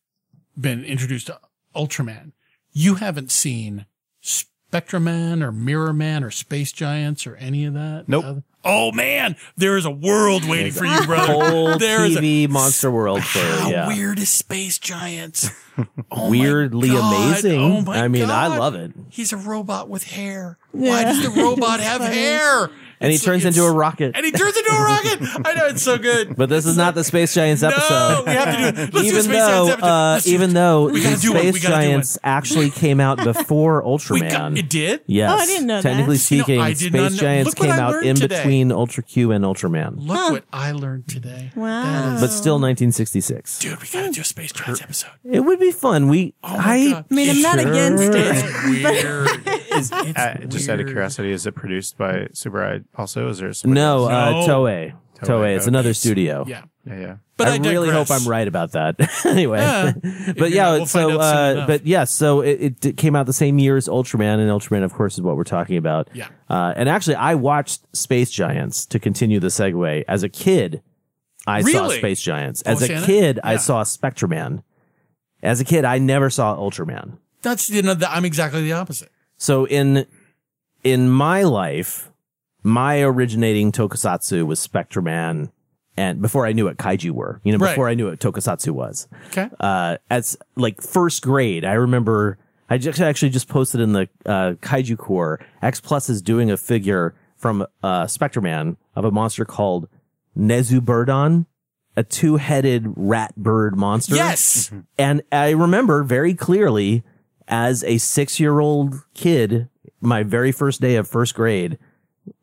been 0.60 0.84
introduced 0.84 1.26
to 1.28 1.38
Ultraman, 1.74 2.32
you 2.72 2.96
haven't 2.96 3.30
seen 3.30 3.86
Spectreman 4.20 5.42
or 5.42 5.52
Mirror 5.52 5.92
Man 5.92 6.24
or 6.24 6.30
Space 6.30 6.72
Giants 6.72 7.26
or 7.26 7.36
any 7.36 7.64
of 7.64 7.74
that. 7.74 8.04
Nope. 8.08 8.24
Uh, 8.24 8.34
oh 8.66 8.92
man, 8.92 9.36
there 9.56 9.76
is 9.76 9.84
a 9.84 9.90
world 9.90 10.46
waiting 10.48 10.72
for 10.72 10.84
you, 10.84 11.04
brother. 11.06 11.32
whole 11.50 11.78
There 11.78 12.04
is 12.04 12.16
a- 12.16 12.46
monster 12.48 12.90
world 12.90 13.24
for 13.24 13.38
How 13.38 13.70
yeah. 13.70 13.88
weird 13.88 14.18
is 14.18 14.28
Space 14.28 14.78
Giants? 14.78 15.50
Oh 16.10 16.30
Weirdly 16.30 16.88
amazing. 16.88 17.60
Oh 17.60 17.82
my 17.82 17.98
I 18.04 18.08
mean, 18.08 18.30
I 18.30 18.46
love 18.46 18.74
it. 18.74 18.92
He's 19.10 19.34
a 19.34 19.36
robot 19.36 19.90
with 19.90 20.04
hair. 20.04 20.56
Why 20.72 21.04
does 21.04 21.22
the 21.22 21.28
robot 21.42 21.80
have 21.88 22.00
Funny. 22.00 22.14
hair? 22.14 22.70
And 23.00 23.10
he 23.10 23.16
It's- 23.16 23.24
turns 23.24 23.44
into 23.44 23.62
a 23.64 23.70
rocket. 23.72 24.12
And 24.14 24.24
he 24.24 24.32
turns 24.32 24.56
into 24.56 24.72
a 24.72 24.82
rocket. 24.82 25.18
I 25.44 25.54
know 25.54 25.66
it's 25.66 25.82
so 25.82 25.98
good. 25.98 26.34
But 26.36 26.48
this 26.48 26.64
is 26.66 26.76
not 26.76 26.94
the 26.94 27.04
Space 27.04 27.34
Giants 27.34 27.62
episode. 27.62 27.88
No, 27.90 28.22
we 28.26 28.32
have 28.32 28.54
to 28.56 28.60
do 28.60 28.66
it. 28.68 28.76
Let's 28.76 28.90
do 28.92 28.98
a 28.98 29.02
even 29.02 29.22
Space 29.22 29.32
though, 29.32 29.48
Giants 29.66 29.72
episode. 29.72 29.86
uh, 29.86 30.12
Let's 30.14 30.26
even 30.28 30.54
though 30.54 30.88
the 30.90 31.00
gotta 31.02 31.20
do 31.20 31.32
one. 31.32 31.44
We 31.44 31.50
Space 31.52 31.62
gotta 31.62 31.74
do 31.74 31.78
one. 31.78 31.82
Giants 31.90 32.18
actually 32.24 32.70
came 32.70 33.00
out 33.00 33.18
before 33.24 33.82
Ultraman. 33.82 34.30
got, 34.30 34.56
it 34.58 34.68
did. 34.70 35.00
Yes, 35.06 35.30
Oh, 35.30 35.36
I 35.36 35.46
didn't 35.46 35.66
know 35.66 35.76
that. 35.76 35.82
technically 35.82 36.14
You 36.16 36.38
know, 36.38 36.42
speaking, 36.44 36.60
I 36.60 36.72
did 36.72 36.92
not 36.94 37.10
Space 37.12 37.20
Giants 37.20 37.54
came 37.54 37.70
out 37.70 38.02
in 38.04 38.16
today. 38.16 38.36
between 38.38 38.72
Ultra 38.72 39.02
Q 39.02 39.30
and 39.32 39.44
Ultraman, 39.44 40.06
Look 40.06 40.16
Huh. 40.16 40.30
what 40.30 40.44
I 40.52 40.72
learned 40.72 41.06
today. 41.08 41.52
Wow. 41.54 42.16
but 42.20 42.28
still 42.30 42.58
1966. 42.58 43.58
Dude, 43.58 43.80
we 43.82 43.88
gotta 43.92 44.10
do 44.10 44.20
a 44.22 44.24
Space 44.24 44.52
Giants 44.52 44.80
episode. 44.82 45.10
It 45.30 45.40
would 45.40 45.60
be 45.60 45.70
fun. 45.72 46.08
We, 46.08 46.34
Oh 46.42 46.56
my 46.56 46.64
I, 46.74 46.90
God. 46.90 47.04
I 47.10 47.14
mean, 47.14 47.30
I'm 47.30 47.42
not 47.42 47.60
Sure. 47.60 47.70
against 47.70 48.02
it. 48.14 49.44
Weird. 49.44 49.62
It's, 49.76 49.90
it's 49.92 50.18
Uh, 50.18 50.38
just 50.48 50.68
out 50.68 50.80
of 50.80 50.86
curiosity, 50.86 51.32
is 51.32 51.46
it 51.46 51.52
produced 51.54 51.96
by 51.98 52.28
Super 52.32 52.58
Subaru 52.58 52.84
also? 52.96 53.28
Is 53.28 53.38
there 53.38 53.52
somebody 53.52 53.80
no, 53.80 54.08
else? 54.08 54.10
uh, 54.10 54.30
No. 54.30 54.46
Toei. 54.64 54.92
Toei. 55.20 55.26
Toei, 55.26 55.56
It's 55.56 55.64
okay. 55.64 55.68
another 55.68 55.94
studio. 55.94 56.44
Yeah. 56.46 56.62
Yeah, 56.86 57.00
yeah. 57.00 57.16
But 57.36 57.48
I, 57.48 57.54
I, 57.54 57.56
really 57.58 57.88
hope 57.90 58.06
digress. 58.06 58.24
I'm 58.26 58.30
right 58.30 58.46
about 58.46 58.72
that. 58.72 58.96
anyway, 59.26 59.58
Yeah. 59.58 59.92
but 60.38 60.50
Yeah, 60.50 60.56
yeah, 60.56 60.70
we'll 60.72 60.78
find 60.80 60.88
so 60.88 61.00
out 61.00 61.10
soon 61.10 61.20
uh, 61.20 61.50
enough. 61.52 61.66
but 61.66 61.86
yeah, 61.86 62.04
so 62.04 62.40
it, 62.42 62.60
it 62.62 62.80
d- 62.80 62.92
came 62.92 63.16
out 63.16 63.26
the 63.26 63.32
same 63.32 63.58
year 63.58 63.76
as 63.76 63.88
Ultraman, 63.88 64.38
and 64.38 64.48
Ultraman, 64.50 64.84
of 64.84 64.92
course, 64.94 65.14
is 65.14 65.22
what 65.22 65.36
we're 65.36 65.44
talking 65.44 65.76
about. 65.78 66.08
Yeah. 66.14 66.28
Uh, 66.48 66.72
and 66.76 66.88
actually, 66.88 67.16
I 67.16 67.34
watched 67.34 67.80
Space 67.96 68.30
Giants 68.30 68.86
to 68.86 68.98
continue 68.98 69.40
the 69.40 69.48
segue. 69.48 70.04
As 70.06 70.22
a 70.22 70.28
kid, 70.28 70.82
I 71.46 71.60
saw 71.62 71.66
Really? 71.84 71.98
Space 71.98 72.20
Giants. 72.22 72.62
Oh, 72.64 72.72
As 72.72 72.82
a 72.82 72.86
Santa? 72.86 73.06
kid, 73.06 73.40
I 73.42 73.52
Yeah. 73.52 73.58
saw 73.58 73.82
Spectreman. 73.82 74.62
As 75.42 75.60
a 75.60 75.64
kid, 75.64 75.84
I 75.84 75.98
never 75.98 76.30
saw 76.30 76.56
Ultraman. 76.56 77.18
That's 77.42 77.68
you 77.70 77.82
know 77.82 77.94
that 77.94 78.10
I'm 78.10 78.24
exactly 78.24 78.62
the 78.62 78.72
opposite. 78.72 79.10
So 79.36 79.66
in 79.66 80.06
in 80.84 81.08
my 81.08 81.42
life, 81.42 82.10
my 82.62 83.02
originating 83.02 83.72
tokusatsu 83.72 84.46
was 84.46 84.60
Spectreman, 84.60 85.50
and 85.96 86.22
before 86.22 86.46
I 86.46 86.52
knew 86.52 86.64
what 86.66 86.76
kaiju 86.76 87.10
were, 87.10 87.40
you 87.44 87.52
know, 87.52 87.58
Right. 87.58 87.70
before 87.72 87.88
I 87.88 87.94
knew 87.94 88.08
what 88.08 88.18
tokusatsu 88.20 88.70
was. 88.72 89.08
Okay. 89.28 89.48
Uh, 89.60 89.96
as 90.10 90.36
like 90.56 90.80
first 90.80 91.22
grade, 91.22 91.64
I 91.64 91.74
remember 91.74 92.38
I 92.68 92.78
just 92.78 93.00
actually 93.00 93.30
just 93.30 93.48
posted 93.48 93.80
in 93.80 93.92
the 93.92 94.08
uh, 94.24 94.52
kaiju 94.60 94.98
core. 94.98 95.40
X 95.62 95.80
Plus 95.80 96.08
is 96.08 96.22
doing 96.22 96.50
a 96.50 96.56
figure 96.56 97.14
from 97.36 97.66
uh, 97.82 98.06
Spectreman 98.06 98.76
of 98.94 99.04
a 99.04 99.10
monster 99.10 99.44
called 99.44 99.88
Nezuburdon, 100.36 101.46
a 101.96 102.02
two-headed 102.02 102.92
rat 102.96 103.34
bird 103.36 103.76
monster. 103.76 104.14
Yes. 104.16 104.70
And 104.98 105.22
I 105.30 105.50
remember 105.50 106.02
very 106.02 106.34
clearly 106.34 107.04
as 107.48 107.84
a 107.84 107.98
six 107.98 108.40
year 108.40 108.58
old 108.60 109.02
kid, 109.14 109.68
my 110.00 110.22
very 110.22 110.52
first 110.52 110.80
day 110.80 110.96
of 110.96 111.08
first 111.08 111.34
grade, 111.34 111.78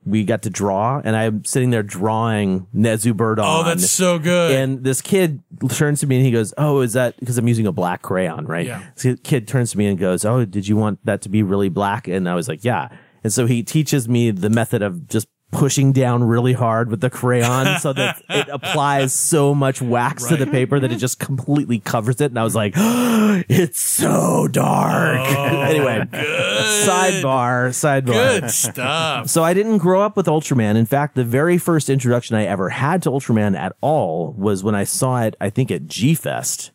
we 0.06 0.24
got 0.24 0.41
to 0.43 0.49
draw 0.49 1.01
and 1.04 1.16
I'm 1.16 1.43
sitting 1.45 1.70
there 1.70 1.84
drawing 1.84 2.68
Nezu 2.76 3.16
Birdon. 3.16 3.45
Oh, 3.47 3.64
that's 3.64 3.89
so 3.89 4.20
good. 4.20 4.51
And 4.51 4.84
this 4.84 5.01
kid 5.01 5.41
turns 5.70 6.01
to 6.01 6.08
me 6.08 6.18
and 6.18 6.26
he 6.26 6.32
goes, 6.32 6.54
Oh, 6.58 6.82
is 6.82 6.93
that 6.93 7.20
because 7.20 7.38
I'm 7.38 7.47
using 7.47 7.68
a 7.68 7.72
black 7.72 8.01
crayon, 8.01 8.45
right? 8.45 8.66
Yeah. 8.66 8.84
This 8.95 9.20
kid 9.24 9.47
turns 9.47 9.72
to 9.72 9.78
me 9.78 9.88
and 9.88 9.97
goes, 9.97 10.26
Oh, 10.26 10.45
did 10.45 10.68
you 10.68 10.76
want 10.76 11.04
that 11.06 11.22
to 11.24 11.30
be 11.30 11.43
really 11.43 11.70
black? 11.70 12.08
And 12.08 12.28
I 12.30 12.36
was 12.36 12.47
like, 12.47 12.64
Yeah. 12.64 12.89
And 13.24 13.32
so 13.32 13.45
he 13.45 13.64
teaches 13.64 14.10
me 14.10 14.32
the 14.32 14.49
method 14.49 14.82
of 14.82 15.08
just 15.08 15.28
pushing 15.54 15.93
down 15.93 16.24
really 16.24 16.54
hard 16.54 16.89
with 16.89 16.99
the 16.99 17.10
crayon 17.10 17.80
so 17.80 17.93
that 17.93 18.22
it 18.30 18.49
applies 18.49 19.14
so 19.14 19.56
much 19.56 19.82
wax 19.82 20.26
to 20.26 20.36
the 20.36 20.47
paper 20.47 20.80
that 20.80 20.91
it 20.91 20.97
just 20.97 21.20
completely 21.20 21.80
covers 21.80 22.20
it. 22.20 22.32
And 22.32 22.39
I 22.39 22.43
was 22.43 22.56
like, 22.56 22.74
it's 22.78 23.80
so 23.80 24.47
dark. 24.47 25.20
anyway, 25.70 26.06
sidebar, 26.12 27.70
sidebar. 27.70 28.41
Good 28.41 28.49
stuff. 28.49 29.30
So 29.30 29.43
I 29.43 29.54
didn't 29.54 29.78
grow 29.78 30.01
up 30.01 30.18
with 30.18 30.26
Ultraman. 30.26 30.76
In 30.76 30.86
fact, 30.86 31.16
the 31.16 31.24
very 31.24 31.58
first 31.58 31.89
introduction 31.89 32.36
I 32.36 32.45
ever 32.45 32.70
had 32.70 33.01
to 33.04 33.12
Ultraman 33.12 33.58
at 33.58 33.76
all 33.82 34.34
was 34.38 34.64
when 34.64 34.76
I 34.76 34.84
saw 34.84 35.22
it, 35.24 35.36
I 35.39 35.49
think 35.49 35.72
at 35.72 35.88
G 35.88 36.16
Fest. 36.16 36.72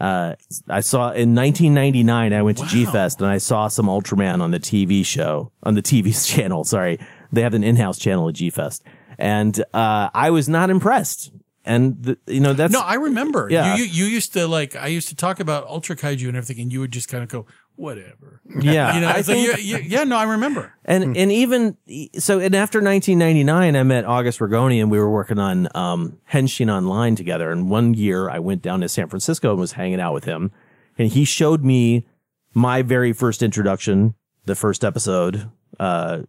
Uh, 0.00 0.36
I 0.68 0.80
saw 0.80 1.10
in 1.10 1.34
1999, 1.34 2.32
I 2.32 2.42
went 2.42 2.58
to 2.58 2.66
G 2.66 2.84
Fest 2.84 3.20
and 3.20 3.28
I 3.28 3.38
saw 3.38 3.66
some 3.66 3.86
Ultraman 3.86 4.40
on 4.40 4.52
the 4.52 4.60
TV 4.60 5.04
show, 5.04 5.50
on 5.64 5.74
the 5.74 5.82
TV 5.82 6.14
channel. 6.34 6.64
Sorry. 6.64 6.98
They 7.32 7.42
have 7.42 7.54
an 7.54 7.64
in-house 7.64 7.98
channel 7.98 8.28
at 8.28 8.34
G 8.34 8.50
Fest. 8.50 8.82
And, 9.18 9.58
uh, 9.74 10.10
I 10.14 10.30
was 10.30 10.48
not 10.48 10.70
impressed. 10.70 11.32
And, 11.64 12.02
the, 12.02 12.18
you 12.26 12.40
know, 12.40 12.54
that's, 12.54 12.72
no, 12.72 12.80
I 12.80 12.94
remember. 12.94 13.48
Yeah. 13.50 13.76
You, 13.76 13.84
you 13.84 13.90
you 13.90 14.04
used 14.06 14.32
to 14.32 14.46
like 14.46 14.74
I 14.74 14.86
used 14.86 15.08
to 15.08 15.14
talk 15.16 15.38
about 15.38 15.66
Ultra 15.66 15.96
Kaiju 15.96 16.26
and 16.28 16.36
everything, 16.36 16.62
and 16.62 16.72
you 16.72 16.80
would 16.80 16.92
just 16.92 17.08
kind 17.08 17.22
of 17.22 17.28
go, 17.28 17.44
whatever. 17.76 18.40
Yeah, 18.58 18.94
you 18.94 19.00
know, 19.02 19.08
I 19.08 19.12
like, 19.16 19.24
think- 19.26 19.58
you- 19.58 19.76
you- 19.76 19.84
yeah, 19.84 20.04
no, 20.04 20.16
I 20.16 20.22
remember. 20.22 20.72
And 20.86 21.14
and 21.14 21.30
even 21.30 21.76
so, 22.18 22.38
and 22.40 22.54
after 22.54 22.78
1999, 22.80 23.76
I 23.76 23.82
met 23.82 24.06
August 24.06 24.38
Ragone, 24.38 24.80
and 24.80 24.90
we 24.90 24.98
were 24.98 25.10
working 25.10 25.38
on 25.38 25.68
um, 25.74 26.16
Henshin 26.32 26.72
Online 26.72 27.14
together. 27.16 27.52
And 27.52 27.68
one 27.68 27.92
year, 27.92 28.30
I 28.30 28.38
went 28.38 28.62
down 28.62 28.80
to 28.80 28.88
San 28.88 29.08
Francisco 29.08 29.50
and 29.50 29.60
was 29.60 29.72
hanging 29.72 30.00
out 30.00 30.14
with 30.14 30.24
him, 30.24 30.50
and 30.96 31.08
he 31.12 31.26
showed 31.26 31.62
me 31.64 32.06
my 32.54 32.80
very 32.80 33.12
first 33.12 33.42
introduction, 33.42 34.14
the 34.46 34.54
first 34.54 34.84
episode 34.84 35.50
uh, 35.78 36.20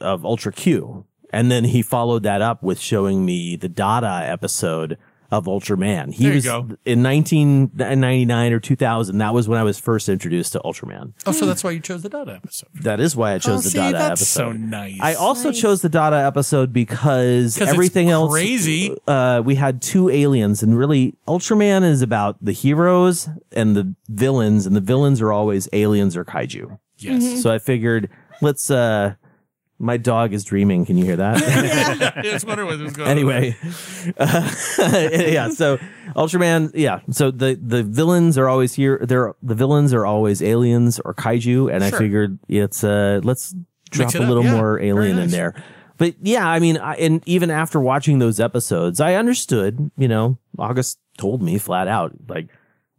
of 0.00 0.24
Ultra 0.24 0.52
Q, 0.52 1.04
and 1.30 1.50
then 1.50 1.64
he 1.64 1.82
followed 1.82 2.22
that 2.24 2.42
up 2.42 2.62
with 2.62 2.78
showing 2.80 3.24
me 3.24 3.56
the 3.56 3.68
Dada 3.68 4.22
episode 4.30 4.96
of 5.28 5.46
Ultraman. 5.46 6.12
He 6.14 6.22
There 6.22 6.32
you 6.32 6.36
was 6.36 6.44
go. 6.44 6.58
in 6.84 7.02
1999 7.02 8.52
or 8.52 8.60
2000. 8.60 9.18
That 9.18 9.34
was 9.34 9.48
when 9.48 9.58
I 9.58 9.64
was 9.64 9.76
first 9.76 10.08
introduced 10.08 10.52
to 10.52 10.60
Ultraman. 10.60 11.14
Oh, 11.26 11.32
so 11.32 11.46
that's 11.46 11.64
why 11.64 11.72
you 11.72 11.80
chose 11.80 12.02
the 12.04 12.08
Dada 12.08 12.32
episode. 12.36 12.68
That 12.74 13.00
is 13.00 13.16
why 13.16 13.34
I 13.34 13.38
chose 13.38 13.58
Oh, 13.58 13.62
the 13.62 13.70
see, 13.70 13.78
Dada 13.78 13.98
that's 13.98 14.20
episode. 14.22 14.52
so 14.52 14.52
nice. 14.52 14.98
I 15.00 15.14
also 15.14 15.50
chose 15.50 15.82
the 15.82 15.88
Dada 15.88 16.16
episode 16.16 16.72
because 16.72 17.56
'Cause 17.58 17.62
it's 17.62 17.70
everything 17.72 18.08
else 18.08 18.30
crazy. 18.32 18.96
Uh, 19.08 19.42
we 19.44 19.56
had 19.56 19.82
two 19.82 20.08
aliens, 20.10 20.62
and 20.62 20.78
really, 20.78 21.16
Ultraman 21.26 21.82
is 21.82 22.02
about 22.02 22.36
the 22.40 22.52
heroes 22.52 23.28
and 23.50 23.74
the 23.76 23.94
villains, 24.08 24.64
and 24.64 24.76
the 24.76 24.80
villains 24.80 25.20
are 25.20 25.32
always 25.32 25.68
aliens 25.72 26.16
or 26.16 26.24
kaiju. 26.24 26.78
Yes. 26.98 27.24
Mm-hmm. 27.24 27.36
So 27.38 27.52
I 27.52 27.58
figured, 27.58 28.08
let's. 28.40 28.70
uh 28.70 29.14
My 29.78 29.98
dog 29.98 30.32
is 30.32 30.44
dreaming. 30.44 30.86
Can 30.86 30.96
you 30.96 31.04
hear 31.04 31.16
that? 31.16 31.36
I 32.16 32.22
just 32.22 32.46
what 32.46 32.58
was 32.64 32.78
going 32.92 33.00
on. 33.00 33.08
anyway, 33.08 33.56
uh, 34.16 34.50
yeah. 34.78 35.50
So 35.50 35.78
Ultraman, 36.14 36.70
yeah. 36.74 37.00
So 37.10 37.30
the 37.30 37.58
the 37.62 37.82
villains 37.82 38.38
are 38.38 38.48
always 38.48 38.74
here. 38.74 39.00
They're 39.02 39.34
the 39.42 39.54
villains 39.54 39.92
are 39.92 40.06
always 40.06 40.42
aliens 40.42 40.98
or 41.00 41.12
kaiju, 41.14 41.72
and 41.72 41.84
I 41.84 41.90
figured 41.90 42.38
it's 42.48 42.82
uh 42.84 43.20
let's 43.22 43.54
drop 43.90 44.14
a 44.14 44.22
up, 44.22 44.28
little 44.28 44.44
yeah. 44.44 44.56
more 44.56 44.80
alien 44.80 45.18
in 45.18 45.30
there. 45.30 45.54
But 45.98 46.14
yeah, 46.22 46.46
I 46.46 46.58
mean, 46.58 46.78
I, 46.78 46.94
and 46.96 47.22
even 47.26 47.50
after 47.50 47.80
watching 47.80 48.18
those 48.18 48.40
episodes, 48.40 49.00
I 49.00 49.14
understood. 49.14 49.90
You 49.98 50.08
know, 50.08 50.38
August 50.58 50.98
told 51.18 51.42
me 51.42 51.58
flat 51.58 51.88
out 51.88 52.12
like 52.28 52.48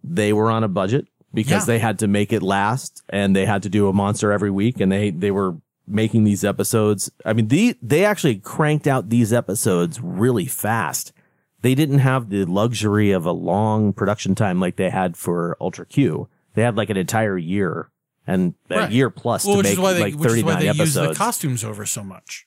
they 0.03 0.32
were 0.34 0.49
on 0.51 0.63
a 0.63 0.67
budget 0.67 1.07
because 1.34 1.67
Yeah. 1.67 1.73
they 1.73 1.80
had 1.80 1.99
to 1.99 2.07
make 2.07 2.32
it 2.34 2.41
last, 2.43 3.03
and 3.09 3.36
they 3.36 3.45
had 3.45 3.63
to 3.63 3.69
do 3.69 3.88
a 3.88 3.93
monster 3.93 4.32
every 4.32 4.51
week, 4.51 4.80
and 4.80 4.91
they 4.91 5.09
they 5.11 5.32
were 5.32 5.55
making 5.88 6.25
these 6.25 6.43
episodes. 6.43 7.09
I 7.25 7.33
mean, 7.33 7.47
the 7.47 7.77
they 7.81 8.05
actually 8.05 8.35
cranked 8.35 8.88
out 8.88 9.09
these 9.09 9.31
episodes 9.31 10.01
really 10.01 10.45
fast. 10.45 11.13
They 11.61 11.73
didn't 11.73 11.99
have 11.99 12.29
the 12.29 12.45
luxury 12.45 13.11
of 13.11 13.25
a 13.25 13.31
long 13.31 13.93
production 13.93 14.35
time 14.35 14.59
like 14.59 14.75
they 14.75 14.89
had 14.89 15.17
for 15.17 15.57
Ultra 15.59 15.85
Q. 15.85 16.29
They 16.53 16.61
had 16.61 16.77
like 16.77 16.89
an 16.89 16.97
entire 16.97 17.38
year 17.38 17.89
and 18.27 18.53
a 18.69 18.89
year 18.89 19.09
plus 19.09 19.45
well, 19.45 19.57
to 19.57 19.63
make 19.63 19.77
they, 19.77 19.99
like 19.99 20.15
why 20.15 20.27
39 20.27 20.59
they 20.59 20.71
use 20.71 20.93
the 20.93 21.13
costumes 21.13 21.63
over 21.63 21.85
so 21.85 22.03
much. 22.03 22.45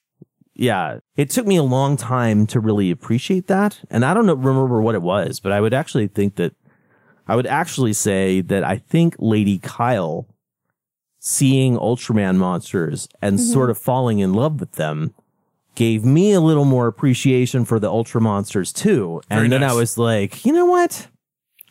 yeah. 0.54 0.98
It 1.16 1.30
took 1.30 1.46
me 1.46 1.56
a 1.56 1.62
long 1.62 1.96
time 1.96 2.46
to 2.48 2.60
really 2.60 2.90
appreciate 2.90 3.46
that. 3.46 3.80
And 3.90 4.04
I 4.04 4.12
don't 4.12 4.26
know, 4.26 4.34
remember 4.34 4.80
what 4.82 4.94
it 4.94 5.02
was, 5.02 5.40
but 5.40 5.52
I 5.52 5.60
would 5.60 5.72
actually 5.72 6.06
think 6.06 6.36
that 6.36 6.54
I 7.26 7.34
would 7.36 7.46
actually 7.46 7.94
say 7.94 8.42
that 8.42 8.62
I 8.64 8.76
think 8.76 9.16
Lady 9.18 9.58
Kyle 9.58 10.26
seeing 11.20 11.76
Ultraman 11.76 12.36
monsters 12.36 13.08
and 13.22 13.38
Mm-hmm. 13.38 13.52
sort 13.52 13.70
of 13.70 13.78
falling 13.78 14.18
in 14.18 14.32
love 14.32 14.58
with 14.58 14.72
them 14.72 15.14
gave 15.76 16.04
me 16.04 16.32
a 16.32 16.40
little 16.40 16.64
more 16.64 16.86
appreciation 16.88 17.64
for 17.64 17.78
the 17.78 17.88
Ultra 17.88 18.20
monsters 18.20 18.72
too. 18.72 19.20
And 19.30 19.38
Very 19.38 19.48
then 19.48 19.60
nice. 19.60 19.70
I 19.70 19.74
was 19.74 19.96
like, 19.98 20.44
you 20.44 20.52
know 20.52 20.66
what? 20.66 21.06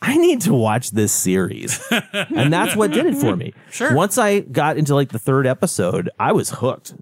I 0.02 0.16
need 0.16 0.40
to 0.42 0.54
watch 0.54 0.92
this 0.92 1.12
series. 1.12 1.84
and 2.14 2.54
that's 2.54 2.76
what 2.76 2.92
did 2.92 3.06
it 3.06 3.16
for 3.16 3.36
me. 3.36 3.54
Sure. 3.70 3.94
Once 3.94 4.18
I 4.18 4.40
got 4.40 4.78
into 4.78 4.96
like 4.96 5.10
the 5.10 5.20
third 5.20 5.46
episode, 5.46 6.10
I 6.18 6.32
was 6.32 6.50
hooked. 6.52 6.94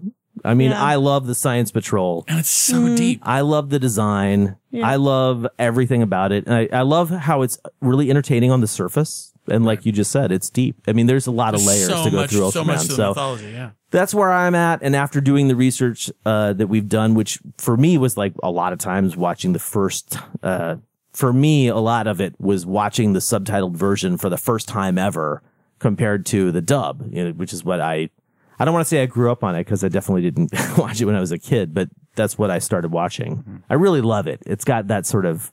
I 0.44 0.54
mean, 0.54 0.70
Yeah. 0.72 0.82
I 0.82 0.96
love 0.96 1.26
the 1.26 1.34
Science 1.34 1.70
Patrol. 1.70 2.24
And 2.26 2.38
it's 2.40 2.48
so 2.48 2.96
deep. 2.96 3.20
I 3.22 3.42
love 3.42 3.70
the 3.70 3.78
design. 3.78 4.56
Yeah. 4.70 4.86
I 4.88 4.96
love 4.96 5.46
everything 5.58 6.02
about 6.02 6.32
it. 6.32 6.46
And 6.46 6.54
I, 6.54 6.68
I 6.72 6.82
love 6.82 7.10
how 7.10 7.42
it's 7.42 7.58
really 7.80 8.10
entertaining 8.10 8.50
on 8.50 8.60
the 8.60 8.66
surface. 8.66 9.32
And 9.48 9.64
like 9.64 9.84
you 9.86 9.92
just 9.92 10.10
said, 10.10 10.32
it's 10.32 10.50
deep. 10.50 10.76
I 10.86 10.92
mean, 10.92 11.06
there's 11.06 11.26
a 11.26 11.30
lot 11.30 11.54
of 11.54 11.64
layers 11.64 11.88
so 11.88 12.04
to 12.04 12.10
go 12.10 12.16
much, 12.18 12.30
through 12.30 12.40
Ultraman. 12.40 12.52
so 12.52 12.64
much 12.64 12.82
to 12.82 12.88
the 12.88 12.94
so 12.94 13.08
mythology. 13.08 13.50
Yeah. 13.50 13.70
that's 13.90 14.14
where 14.14 14.32
I'm 14.32 14.54
at. 14.54 14.82
And 14.82 14.94
after 14.96 15.20
doing 15.20 15.48
the 15.48 15.56
research 15.56 16.10
uh, 16.24 16.52
that 16.54 16.66
we've 16.68 16.88
done, 16.88 17.14
which 17.14 17.38
for 17.56 17.76
me 17.76 17.98
was 17.98 18.16
like 18.16 18.34
a 18.42 18.50
lot 18.50 18.72
of 18.72 18.78
times 18.78 19.16
watching 19.16 19.52
the 19.52 19.58
first, 19.58 20.18
uh, 20.42 20.76
for 21.12 21.32
me, 21.32 21.68
a 21.68 21.76
lot 21.76 22.06
of 22.06 22.20
it 22.20 22.34
was 22.38 22.64
watching 22.66 23.12
the 23.12 23.20
subtitled 23.20 23.74
version 23.76 24.16
for 24.18 24.28
the 24.28 24.36
first 24.38 24.68
time 24.68 24.98
ever 24.98 25.42
compared 25.78 26.26
to 26.26 26.52
the 26.52 26.60
dub, 26.60 27.08
you 27.12 27.24
know, 27.24 27.30
which 27.32 27.52
is 27.52 27.64
what 27.64 27.80
I, 27.80 28.10
I 28.58 28.64
don't 28.64 28.74
want 28.74 28.84
to 28.84 28.88
say 28.88 29.02
I 29.02 29.06
grew 29.06 29.30
up 29.30 29.44
on 29.44 29.54
it 29.54 29.60
because 29.60 29.84
I 29.84 29.88
definitely 29.88 30.22
didn't 30.22 30.52
watch 30.78 31.00
it 31.00 31.04
when 31.04 31.14
I 31.14 31.20
was 31.20 31.32
a 31.32 31.38
kid, 31.38 31.72
but 31.72 31.88
that's 32.16 32.36
what 32.36 32.50
I 32.50 32.58
started 32.58 32.90
watching. 32.90 33.62
I 33.70 33.74
really 33.74 34.00
love 34.00 34.26
it. 34.26 34.42
It's 34.46 34.64
got 34.64 34.88
that 34.88 35.06
sort 35.06 35.24
of, 35.24 35.52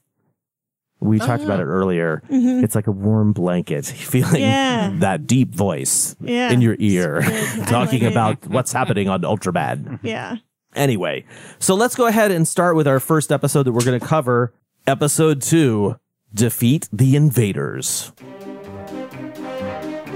we 0.99 1.19
talked 1.19 1.43
about 1.43 1.59
it 1.59 1.65
earlier. 1.65 2.21
It's 2.29 2.73
like 2.75 2.87
a 2.87 2.91
warm 2.91 3.33
blanket, 3.33 3.85
feeling 4.13 4.41
Yeah. 4.41 4.91
that 4.99 5.27
deep 5.27 5.53
voice 5.53 6.15
Yeah. 6.19 6.51
in 6.51 6.61
your 6.61 6.75
ear, 6.79 7.21
talking 7.67 8.01
like 8.01 8.09
it. 8.09 8.11
about 8.11 8.47
what's 8.47 8.71
happening 8.73 9.09
on 9.09 9.21
Ultraman. 9.21 9.99
Yeah. 10.03 10.37
Anyway, 10.75 11.23
so 11.59 11.73
let's 11.75 11.95
go 11.95 12.05
ahead 12.07 12.31
and 12.31 12.45
start 12.47 12.75
with 12.75 12.87
our 12.87 12.99
first 12.99 13.31
episode 13.31 13.63
that 13.63 13.71
we're 13.71 13.85
going 13.85 13.99
to 13.99 14.05
cover. 14.05 14.53
Episode 14.87 15.41
two 15.41 15.95
Defeat 16.33 16.89
the 16.91 17.15
Invaders. 17.15 18.11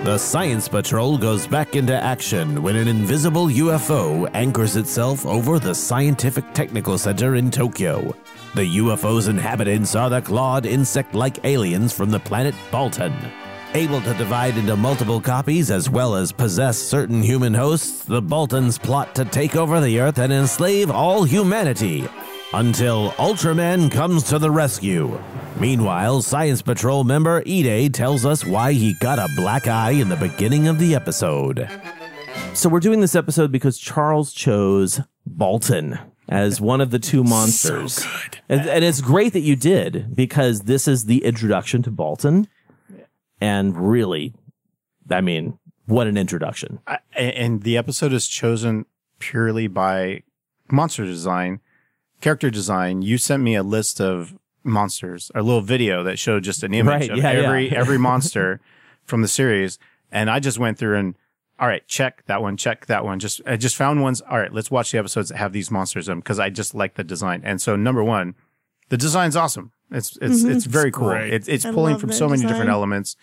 The 0.04 0.18
Science 0.18 0.68
Patrol 0.68 1.18
goes 1.18 1.46
back 1.48 1.76
into 1.76 1.94
action 1.94 2.62
when 2.64 2.76
an 2.76 2.88
invisible 2.88 3.48
UFO 3.48 4.30
anchors 4.34 4.76
itself 4.76 5.26
over 5.26 5.60
the 5.60 5.76
Scientific 5.76 6.46
Technical 6.54 6.98
Center 6.98 7.36
in 7.36 7.52
Tokyo. 7.52 8.16
The 8.56 8.78
UFO's 8.78 9.28
inhabitants 9.28 9.96
are 9.96 10.10
the 10.10 10.22
clawed 10.22 10.66
insect 10.66 11.14
like 11.14 11.46
aliens 11.46 11.94
from 11.94 12.10
the 12.10 12.20
planet 12.20 12.56
Baltan. 12.72 13.14
Able 13.76 14.02
to 14.02 14.14
divide 14.16 14.58
into 14.58 14.76
multiple 14.76 15.22
copies 15.22 15.70
as 15.70 15.88
well 15.88 16.16
as 16.16 16.32
possess 16.32 16.76
certain 16.80 17.22
human 17.22 17.54
hosts, 17.54 18.04
the 18.06 18.24
Baltans 18.24 18.80
plot 18.80 19.14
to 19.14 19.24
take 19.24 19.56
over 19.56 19.80
the 19.80 20.00
Earth 20.00 20.18
and 20.18 20.34
enslave 20.34 20.90
all 20.90 21.24
humanity. 21.26 22.08
Until 22.52 23.12
Ultraman 23.12 23.92
comes 23.92 24.24
to 24.24 24.40
the 24.40 24.50
rescue. 24.50 25.22
Meanwhile, 25.60 26.24
Science 26.24 26.64
Patrol 26.64 27.04
member 27.04 27.44
Ide 27.48 27.94
tells 27.94 28.26
us 28.26 28.44
why 28.44 28.74
he 28.74 28.96
got 29.00 29.20
a 29.20 29.30
black 29.36 29.68
eye 29.68 29.92
in 29.92 30.10
the 30.10 30.16
beginning 30.16 30.68
of 30.68 30.80
the 30.80 30.96
episode. 30.96 31.70
So 32.56 32.68
we're 32.68 32.80
doing 32.80 33.02
this 33.02 33.16
episode 33.16 33.52
because 33.52 33.78
Charles 33.78 34.34
chose 34.34 35.02
Baltan 35.30 36.00
as 36.30 36.62
one 36.62 36.80
of 36.80 36.92
the 36.92 37.00
two 37.00 37.24
monsters. 37.24 37.94
So 37.94 38.10
good. 38.10 38.40
And, 38.48 38.70
and 38.70 38.86
it's 38.86 39.02
great 39.02 39.34
that 39.34 39.40
you 39.42 39.56
did 39.56 40.16
because 40.16 40.62
this 40.62 40.88
is 40.88 41.06
the 41.06 41.26
introduction 41.26 41.82
to 41.84 41.92
Baltan. 41.92 42.48
And 43.42 43.76
really, 43.76 44.34
I 45.10 45.22
mean, 45.22 45.58
what 45.86 46.08
an 46.08 46.18
introduction. 46.18 46.80
I, 46.86 47.00
and 47.16 47.64
the 47.64 47.78
episode 47.78 48.14
is 48.14 48.28
chosen 48.28 48.86
purely 49.18 49.68
by 49.68 50.24
monster 50.72 51.04
design, 51.04 51.62
character 52.22 52.50
design. 52.50 53.02
You 53.02 53.18
sent 53.18 53.42
me 53.42 53.56
a 53.56 53.64
list 53.64 54.00
of 54.00 54.36
monsters, 54.64 55.32
a 55.34 55.42
little 55.42 55.62
video 55.62 56.04
that 56.04 56.20
showed 56.20 56.44
just 56.44 56.64
an 56.64 56.74
image 56.74 57.10
Right, 57.10 57.10
of 57.10 57.18
yeah, 57.18 57.32
every 57.32 57.72
yeah. 57.72 57.80
every 57.80 57.98
monster 58.10 58.60
from 59.06 59.22
the 59.24 59.28
series, 59.28 59.80
and 60.12 60.30
I 60.30 60.40
just 60.40 60.60
went 60.60 60.78
through 60.78 60.98
and 60.98 61.16
all 61.60 61.68
right, 61.68 61.86
check 61.88 62.24
that 62.28 62.42
one, 62.42 62.58
check 62.58 62.86
that 62.86 63.04
one. 63.04 63.20
Just 63.20 63.42
I 63.46 63.58
just 63.58 63.76
found 63.76 64.02
ones. 64.02 64.22
All 64.22 64.38
right, 64.38 64.54
let's 64.54 64.72
watch 64.72 64.92
the 64.92 64.98
episodes 64.98 65.30
that 65.30 65.38
have 65.38 65.52
these 65.54 65.70
monsters 65.70 66.08
in 66.08 66.14
them 66.14 66.20
because 66.20 66.40
I 66.40 66.50
just 66.50 66.74
like 66.74 66.96
the 66.96 67.04
design. 67.04 67.42
And 67.44 67.62
so 67.62 67.76
number 67.76 68.04
one, 68.04 68.36
the 68.90 68.98
design's 68.98 69.36
awesome. 69.36 69.72
It's 69.92 70.18
it's 70.22 70.44
it's 70.44 70.66
very 70.66 70.92
cool. 70.92 71.10
great. 71.10 71.34
It's 71.34 71.48
it's 71.48 71.66
I 71.66 71.72
pulling 71.72 71.98
from 71.98 72.10
the 72.10 72.16
so 72.16 72.30
many 72.30 72.44
different 72.46 72.70
elements. 72.70 73.16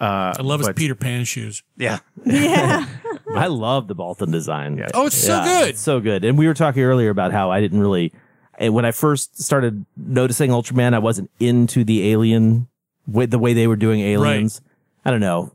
Uh, 0.00 0.34
I 0.38 0.42
love 0.42 0.60
his 0.60 0.70
Peter 0.74 0.94
Pan 0.94 1.24
shoes. 1.24 1.62
Yeah, 1.76 1.98
Yeah. 2.24 2.86
I 3.34 3.46
love 3.46 3.88
the 3.88 3.94
Baltan 3.94 4.32
design. 4.32 4.78
Yeah. 4.78 4.88
Oh, 4.94 5.06
it's 5.06 5.16
so 5.16 5.42
good. 5.42 5.68
it's 5.68 5.80
so 5.80 6.00
good. 6.00 6.24
And 6.24 6.36
we 6.38 6.46
were 6.46 6.54
talking 6.54 6.82
earlier 6.82 7.10
about 7.10 7.32
how 7.32 7.50
I 7.50 7.60
didn't 7.60 7.80
really, 7.80 8.12
when 8.58 8.84
I 8.84 8.90
first 8.90 9.40
started 9.40 9.84
noticing 9.96 10.50
Ultraman, 10.50 10.94
I 10.94 10.98
wasn't 10.98 11.30
into 11.40 11.84
the 11.84 12.10
alien, 12.10 12.68
with 13.06 13.30
the 13.30 13.38
way 13.38 13.52
they 13.54 13.66
were 13.66 13.76
doing 13.76 14.00
aliens. 14.00 14.60
I 15.04 15.10
don't 15.10 15.20
know. 15.20 15.52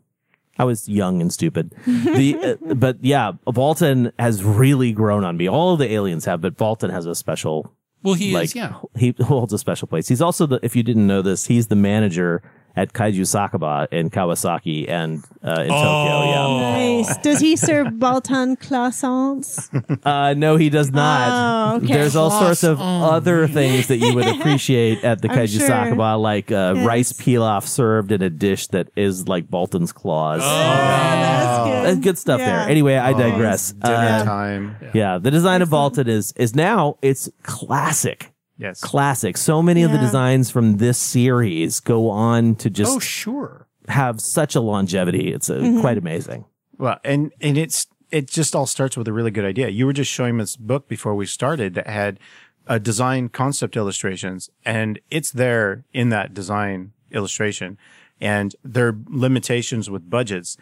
I 0.60 0.64
was 0.64 0.88
young 0.90 1.22
and 1.22 1.32
stupid. 1.32 1.76
The, 1.86 2.58
uh, 2.70 2.74
but 2.74 2.98
yeah, 3.02 3.34
Baltan 3.46 4.12
has 4.18 4.44
really 4.44 4.92
grown 4.92 5.24
on 5.24 5.38
me. 5.38 5.48
All 5.48 5.74
of 5.74 5.80
the 5.80 5.92
aliens 5.92 6.26
have, 6.26 6.42
but 6.42 6.58
Baltan 6.58 6.92
has 6.92 7.06
a 7.06 7.16
special 7.16 7.74
Well, 8.04 8.16
he 8.16 8.34
like 8.34 8.46
is, 8.46 8.56
yeah. 8.56 8.74
he 8.96 9.16
holds 9.20 9.54
a 9.54 9.58
special 9.58 9.88
place. 9.88 10.08
He's 10.08 10.22
also 10.22 10.46
the 10.46 10.60
if 10.64 10.76
you 10.76 10.84
didn't 10.84 11.08
know 11.08 11.22
this, 11.22 11.46
he's 11.48 11.68
the 11.68 11.76
manager 11.76 12.42
at 12.78 12.94
Kaiju 12.94 13.26
Sakaba 13.26 13.88
in 13.92 14.10
Kawasaki 14.10 14.88
and 14.88 15.26
uh, 15.44 15.62
in 15.66 15.72
Oh. 15.72 15.84
Tokyo. 15.84 16.60
Nice. 16.62 17.18
Does 17.18 17.40
he 17.42 17.56
serve 17.58 17.88
Baltan 18.00 18.56
croissants? 18.58 19.68
Uh, 20.06 20.34
no, 20.36 20.56
he 20.56 20.70
does 20.70 20.92
not. 20.92 21.74
Oh, 21.74 21.78
okay. 21.78 21.88
There's 21.94 22.16
all 22.16 22.30
sorts 22.32 22.64
of 22.64 22.78
Croissant. 22.78 23.14
other 23.14 23.48
things 23.48 23.88
that 23.88 23.98
you 23.98 24.14
would 24.16 24.28
appreciate 24.28 25.04
at 25.04 25.22
the 25.22 25.30
I'm 25.32 25.38
Kaiju 25.40 25.58
sure. 25.60 25.68
Sakaba, 25.70 26.22
like 26.22 26.52
uh, 26.52 26.74
Yes. 26.78 26.86
rice 26.86 27.14
pilaf 27.14 27.66
served 27.66 28.12
in 28.12 28.22
a 28.22 28.30
dish 28.30 28.68
that 28.68 28.88
is 28.96 29.28
like 29.28 29.48
Baltan's 29.50 29.92
claws. 29.92 30.42
that's 30.42 31.58
good. 31.70 31.86
That's 31.86 32.00
good 32.00 32.18
stuff 32.18 32.40
Yeah. 32.40 32.46
there. 32.62 32.70
Anyway, 32.70 32.96
I 32.96 33.14
digress. 33.14 33.72
Dinner 33.74 33.96
Uh, 33.96 34.24
time. 34.24 34.76
yeah, 34.94 35.18
the 35.18 35.32
design 35.32 35.62
of 35.62 35.70
Baltan 35.70 36.08
is 36.08 36.32
is 36.38 36.56
now 36.56 36.98
it's 37.02 37.30
classic. 37.44 38.32
Yes. 38.58 38.82
Classic. 38.82 39.38
So 39.38 39.62
many 39.62 39.84
of 39.84 39.92
the 39.92 39.98
Yeah. 39.98 40.04
designs 40.04 40.50
from 40.50 40.78
this 40.78 40.98
series 40.98 41.80
go 41.80 42.10
on 42.10 42.56
to 42.56 42.70
just 42.70 42.96
Oh, 42.96 43.00
sure. 43.00 43.68
have 43.88 44.20
such 44.20 44.56
a 44.56 44.60
longevity. 44.62 45.32
It's 45.32 45.50
uh 45.50 45.56
Mm-hmm. 45.58 45.82
quite 45.82 45.98
amazing. 45.98 46.46
Well, 46.78 47.00
and 47.04 47.32
and 47.42 47.58
it's 47.58 47.88
it 48.10 48.28
just 48.30 48.56
all 48.56 48.66
starts 48.66 48.96
with 48.98 49.08
a 49.08 49.14
really 49.14 49.32
good 49.32 49.46
idea. 49.46 49.68
You 49.70 49.86
were 49.86 49.94
just 49.94 50.12
showing 50.12 50.38
this 50.38 50.56
book 50.56 50.88
before 50.88 51.14
we 51.16 51.26
started 51.26 51.74
that 51.76 51.88
had 51.88 52.20
a 52.66 52.80
design 52.80 53.30
concept 53.30 53.76
illustrations, 53.78 54.50
and 54.66 55.00
it's 55.12 55.32
there 55.32 55.84
in 55.94 56.10
that 56.10 56.34
design 56.34 56.92
illustration, 57.12 57.78
and 58.20 58.56
their 58.64 58.96
limitations 59.10 59.90
with 59.90 60.10
budgets. 60.10 60.58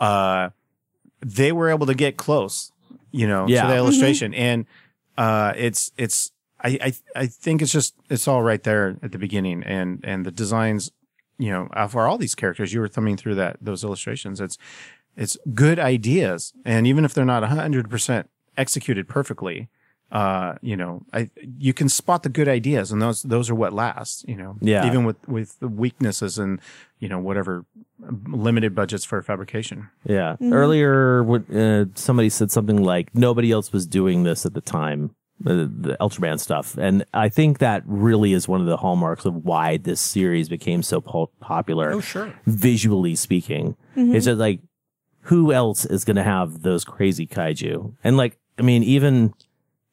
Uh, 0.00 0.50
they 1.20 1.52
were 1.52 1.68
able 1.70 1.86
to 1.86 1.94
get 1.94 2.16
close, 2.16 2.72
you 3.12 3.26
know, 3.26 3.46
Yeah. 3.48 3.62
to 3.62 3.68
the 3.68 3.74
Mhm. 3.74 3.78
illustration, 3.78 4.34
and 4.34 4.66
uh, 5.16 5.52
it's 5.56 5.90
it's 5.96 6.32
I, 6.64 6.78
I 6.82 6.92
I 7.14 7.26
think 7.26 7.62
it's 7.62 7.72
just 7.72 7.94
it's 8.08 8.26
all 8.26 8.42
right 8.42 8.62
there 8.62 8.96
at 9.02 9.12
the 9.12 9.18
beginning, 9.18 9.62
and 9.64 10.00
and 10.02 10.24
the 10.24 10.30
designs, 10.32 10.90
you 11.38 11.50
know, 11.50 11.68
for 11.88 12.06
all 12.08 12.18
these 12.18 12.34
characters, 12.34 12.72
you 12.72 12.80
were 12.80 12.88
thumbing 12.88 13.16
through 13.16 13.34
that 13.36 13.58
those 13.60 13.84
illustrations. 13.84 14.40
It's 14.40 14.56
it's 15.16 15.36
good 15.52 15.78
ideas, 15.78 16.52
and 16.64 16.86
even 16.86 17.04
if 17.04 17.12
they're 17.14 17.24
not 17.24 17.44
hundred 17.44 17.90
percent 17.90 18.30
executed 18.56 19.08
perfectly, 19.08 19.68
uh, 20.10 20.54
you 20.62 20.76
know, 20.76 21.02
I 21.12 21.30
you 21.58 21.72
can 21.74 21.88
spot 21.88 22.22
the 22.22 22.28
good 22.28 22.48
ideas, 22.48 22.90
and 22.92 23.02
those 23.02 23.22
those 23.22 23.50
are 23.50 23.54
what 23.54 23.72
last. 23.72 24.26
You 24.28 24.36
know, 24.36 24.56
Yeah. 24.60 24.86
even 24.86 25.04
with 25.04 25.16
with 25.28 25.58
the 25.60 25.68
weaknesses 25.68 26.38
and 26.38 26.60
you 26.98 27.08
know 27.08 27.18
whatever 27.18 27.64
limited 28.26 28.74
budgets 28.74 29.04
for 29.04 29.20
fabrication. 29.22 29.88
Yeah. 30.04 30.32
Mm-hmm. 30.34 30.52
Earlier, 30.52 31.22
when, 31.22 31.42
uh, 31.56 31.84
somebody 31.94 32.28
said 32.28 32.50
something 32.50 32.82
like 32.82 33.14
nobody 33.14 33.50
else 33.52 33.72
was 33.72 33.86
doing 33.86 34.22
this 34.24 34.46
at 34.46 34.54
the 34.54 34.60
time, 34.60 35.14
uh, 35.46 35.66
the 35.68 35.96
Ultraman 36.00 36.40
stuff, 36.40 36.76
and 36.78 37.04
I 37.12 37.28
think 37.28 37.58
that 37.58 37.82
really 37.86 38.32
is 38.32 38.48
one 38.48 38.60
of 38.60 38.66
the 38.66 38.76
hallmarks 38.78 39.24
of 39.24 39.34
why 39.44 39.76
this 39.76 40.00
series 40.00 40.48
became 40.48 40.82
so 40.82 41.00
po- 41.00 41.30
popular. 41.40 41.92
Oh, 41.92 42.00
sure. 42.00 42.32
Visually 42.46 43.14
speaking, 43.14 43.76
Mm-hmm. 43.96 44.14
it's 44.16 44.24
just 44.26 44.38
like 44.40 44.60
who 45.28 45.52
else 45.52 45.84
is 45.84 46.04
going 46.04 46.16
to 46.16 46.22
have 46.22 46.62
those 46.62 46.84
crazy 46.84 47.26
kaiju? 47.26 47.94
And 48.04 48.16
like, 48.16 48.36
I 48.58 48.62
mean, 48.62 48.82
even 48.82 49.32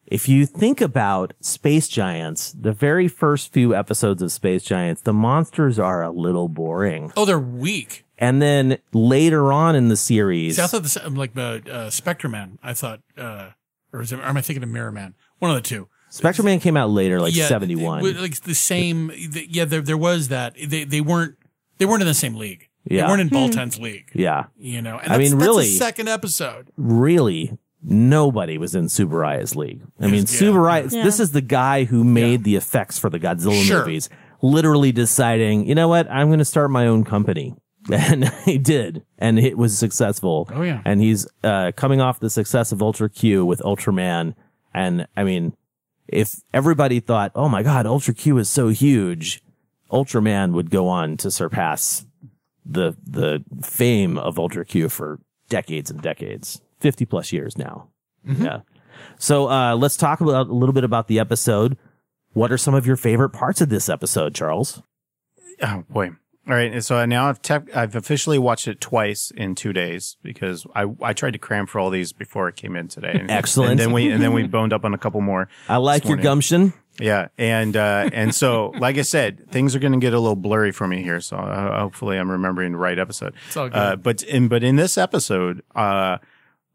if 0.05 0.27
you 0.27 0.45
think 0.45 0.81
about 0.81 1.33
Space 1.39 1.87
Giants, 1.87 2.51
the 2.51 2.73
very 2.73 3.07
first 3.07 3.53
few 3.53 3.73
episodes 3.73 4.21
of 4.21 4.31
Space 4.31 4.63
Giants, 4.63 5.03
the 5.03 5.13
monsters 5.13 5.79
are 5.79 6.03
a 6.03 6.09
little 6.11 6.49
boring. 6.49 7.13
Oh, 7.15 7.23
they're 7.25 7.39
weak. 7.39 8.03
And 8.17 8.41
then 8.41 8.77
later 8.93 9.53
on 9.53 9.75
in 9.75 9.87
the 9.87 9.95
series, 9.97 10.57
See, 10.57 10.61
I 10.61 10.67
thought 10.67 10.83
this, 10.83 10.97
like 11.09 11.37
uh, 11.37 11.59
uh, 11.71 11.89
Spectre 11.89 12.27
Man. 12.27 12.59
I 12.61 12.73
thought, 12.73 12.99
uh, 13.17 13.51
or, 13.93 14.01
is 14.01 14.11
it, 14.11 14.19
or 14.19 14.23
am 14.23 14.35
I 14.37 14.41
thinking 14.41 14.63
of 14.63 14.69
Mirror 14.69 14.91
Man? 14.91 15.15
One 15.41 15.51
of 15.51 15.55
the 15.61 15.67
two. 15.67 15.87
Spectre 16.09 16.43
Man 16.43 16.59
came 16.59 16.75
out 16.77 16.89
later, 16.89 17.19
like 17.19 17.35
Yeah, 17.35 17.47
seventy 17.47 17.75
one. 17.75 18.03
Like 18.21 18.39
the 18.41 18.53
same. 18.55 19.07
the- 19.07 19.47
Yeah, 19.49 19.65
there 19.65 19.81
there 19.81 19.97
was 19.97 20.27
that. 20.29 20.55
They 20.55 20.83
they 20.85 21.01
weren't 21.01 21.35
they 21.77 21.85
weren't 21.85 22.01
in 22.01 22.07
the 22.07 22.13
same 22.13 22.35
league. 22.35 22.67
Yeah. 22.85 23.01
They 23.01 23.07
weren't 23.09 23.21
in 23.21 23.27
Hmm. 23.29 23.33
Baltan's 23.35 23.79
league. 23.79 24.09
Yeah, 24.13 24.45
You 24.57 24.81
know. 24.81 24.97
And 24.97 25.13
I 25.13 25.17
mean, 25.17 25.31
that's 25.37 25.43
really- 25.45 25.65
the 25.65 25.77
second 25.77 26.09
episode. 26.09 26.69
really, 26.77 27.57
nobody 27.83 28.57
was 28.57 28.75
in 28.75 28.85
Tsuburaya's 28.85 29.55
league. 29.55 29.81
I 29.99 30.05
mean, 30.05 30.15
Yeah. 30.15 30.21
Subaraya. 30.25 30.91
Yeah. 30.91 31.03
This 31.03 31.19
is 31.19 31.31
the 31.31 31.41
guy 31.41 31.83
who 31.85 32.03
made 32.03 32.43
the 32.43 32.55
effects 32.55 32.97
for 32.99 33.09
the 33.09 33.19
Godzilla 33.19 33.61
Sure. 33.63 33.79
movies. 33.79 34.09
Literally 34.41 34.91
deciding, 34.91 35.67
you 35.67 35.75
know 35.75 35.87
what, 35.87 36.09
I'm 36.09 36.27
going 36.27 36.39
to 36.39 36.45
start 36.45 36.71
my 36.71 36.87
own 36.87 37.03
company. 37.03 37.55
And 37.91 38.27
he 38.45 38.59
did, 38.59 39.03
and 39.17 39.39
it 39.39 39.57
was 39.57 39.75
successful. 39.77 40.47
Oh, 40.53 40.61
yeah. 40.61 40.81
And 40.85 41.01
he's 41.01 41.25
uh, 41.43 41.71
coming 41.75 41.99
off 41.99 42.19
the 42.19 42.29
success 42.29 42.71
of 42.71 42.79
Ultra 42.83 43.09
Q 43.09 43.43
with 43.43 43.59
Ultraman, 43.61 44.35
and 44.73 45.07
I 45.15 45.23
mean, 45.23 45.55
if 46.07 46.41
everybody 46.53 46.99
thought, 46.99 47.31
"Oh 47.35 47.49
my 47.49 47.63
God, 47.63 47.85
Ultra 47.85 48.13
Q 48.13 48.37
is 48.37 48.49
so 48.49 48.69
huge," 48.69 49.43
Ultraman 49.91 50.53
would 50.53 50.69
go 50.69 50.87
on 50.87 51.17
to 51.17 51.31
surpass 51.31 52.05
the 52.65 52.95
the 53.05 53.43
fame 53.61 54.17
of 54.17 54.39
Ultra 54.39 54.65
Q 54.65 54.89
for 54.89 55.19
decades 55.49 55.89
and 55.91 56.01
decades, 56.01 56.61
fifty 56.79 57.05
plus 57.05 57.31
years 57.31 57.57
now. 57.57 57.89
Yeah. 58.25 58.61
So 59.17 59.49
uh, 59.49 59.75
let's 59.75 59.97
talk 59.97 60.21
about 60.21 60.47
a 60.47 60.53
little 60.53 60.73
bit 60.73 60.83
about 60.83 61.07
the 61.07 61.19
episode. 61.19 61.77
What 62.33 62.51
are 62.51 62.57
some 62.57 62.73
of 62.73 62.85
your 62.85 62.95
favorite 62.95 63.31
parts 63.31 63.61
of 63.61 63.69
this 63.69 63.89
episode, 63.89 64.35
Charles? 64.35 64.81
Oh 65.61 65.83
boy. 65.89 66.11
All 66.47 66.55
right. 66.55 66.71
and 66.71 66.83
So 66.83 67.05
now 67.05 67.29
I've 67.29 67.41
tep- 67.41 67.69
I've 67.75 67.95
officially 67.95 68.39
watched 68.39 68.67
it 68.67 68.81
twice 68.81 69.31
in 69.31 69.53
two 69.55 69.73
days 69.73 70.17
because 70.23 70.65
I, 70.75 70.85
I 71.01 71.13
tried 71.13 71.31
to 71.31 71.39
cram 71.39 71.67
for 71.67 71.79
all 71.79 71.89
these 71.89 72.13
before 72.13 72.47
it 72.49 72.55
came 72.55 72.75
in 72.75 72.87
today. 72.87 73.11
And, 73.13 73.29
Excellent. 73.29 73.71
And 73.71 73.79
then 73.79 73.91
we 73.91 74.11
and 74.11 74.21
then 74.21 74.33
we 74.33 74.43
boned 74.47 74.73
up 74.73 74.83
on 74.83 74.93
a 74.93 74.97
couple 74.97 75.21
more. 75.21 75.47
I 75.69 75.77
like 75.77 76.05
your 76.05 76.17
gumption. 76.17 76.73
Yeah, 76.99 77.29
and 77.37 77.75
uh, 77.77 78.09
and 78.11 78.35
so 78.35 78.73
like 78.77 78.97
I 78.97 79.03
said, 79.03 79.49
things 79.49 79.75
are 79.75 79.79
going 79.79 79.93
to 79.93 79.99
get 79.99 80.13
a 80.13 80.19
little 80.19 80.35
blurry 80.35 80.71
for 80.71 80.87
me 80.87 81.01
here. 81.01 81.21
So 81.21 81.37
uh, 81.37 81.79
hopefully 81.79 82.17
I'm 82.17 82.29
remembering 82.29 82.73
the 82.73 82.77
right 82.77 82.99
episode. 82.99 83.33
It's 83.47 83.57
all 83.57 83.69
good. 83.69 83.77
Uh, 83.77 83.95
but 83.95 84.23
in 84.23 84.47
but 84.47 84.63
in 84.63 84.75
this 84.75 84.97
episode, 84.97 85.63
uh, 85.73 86.17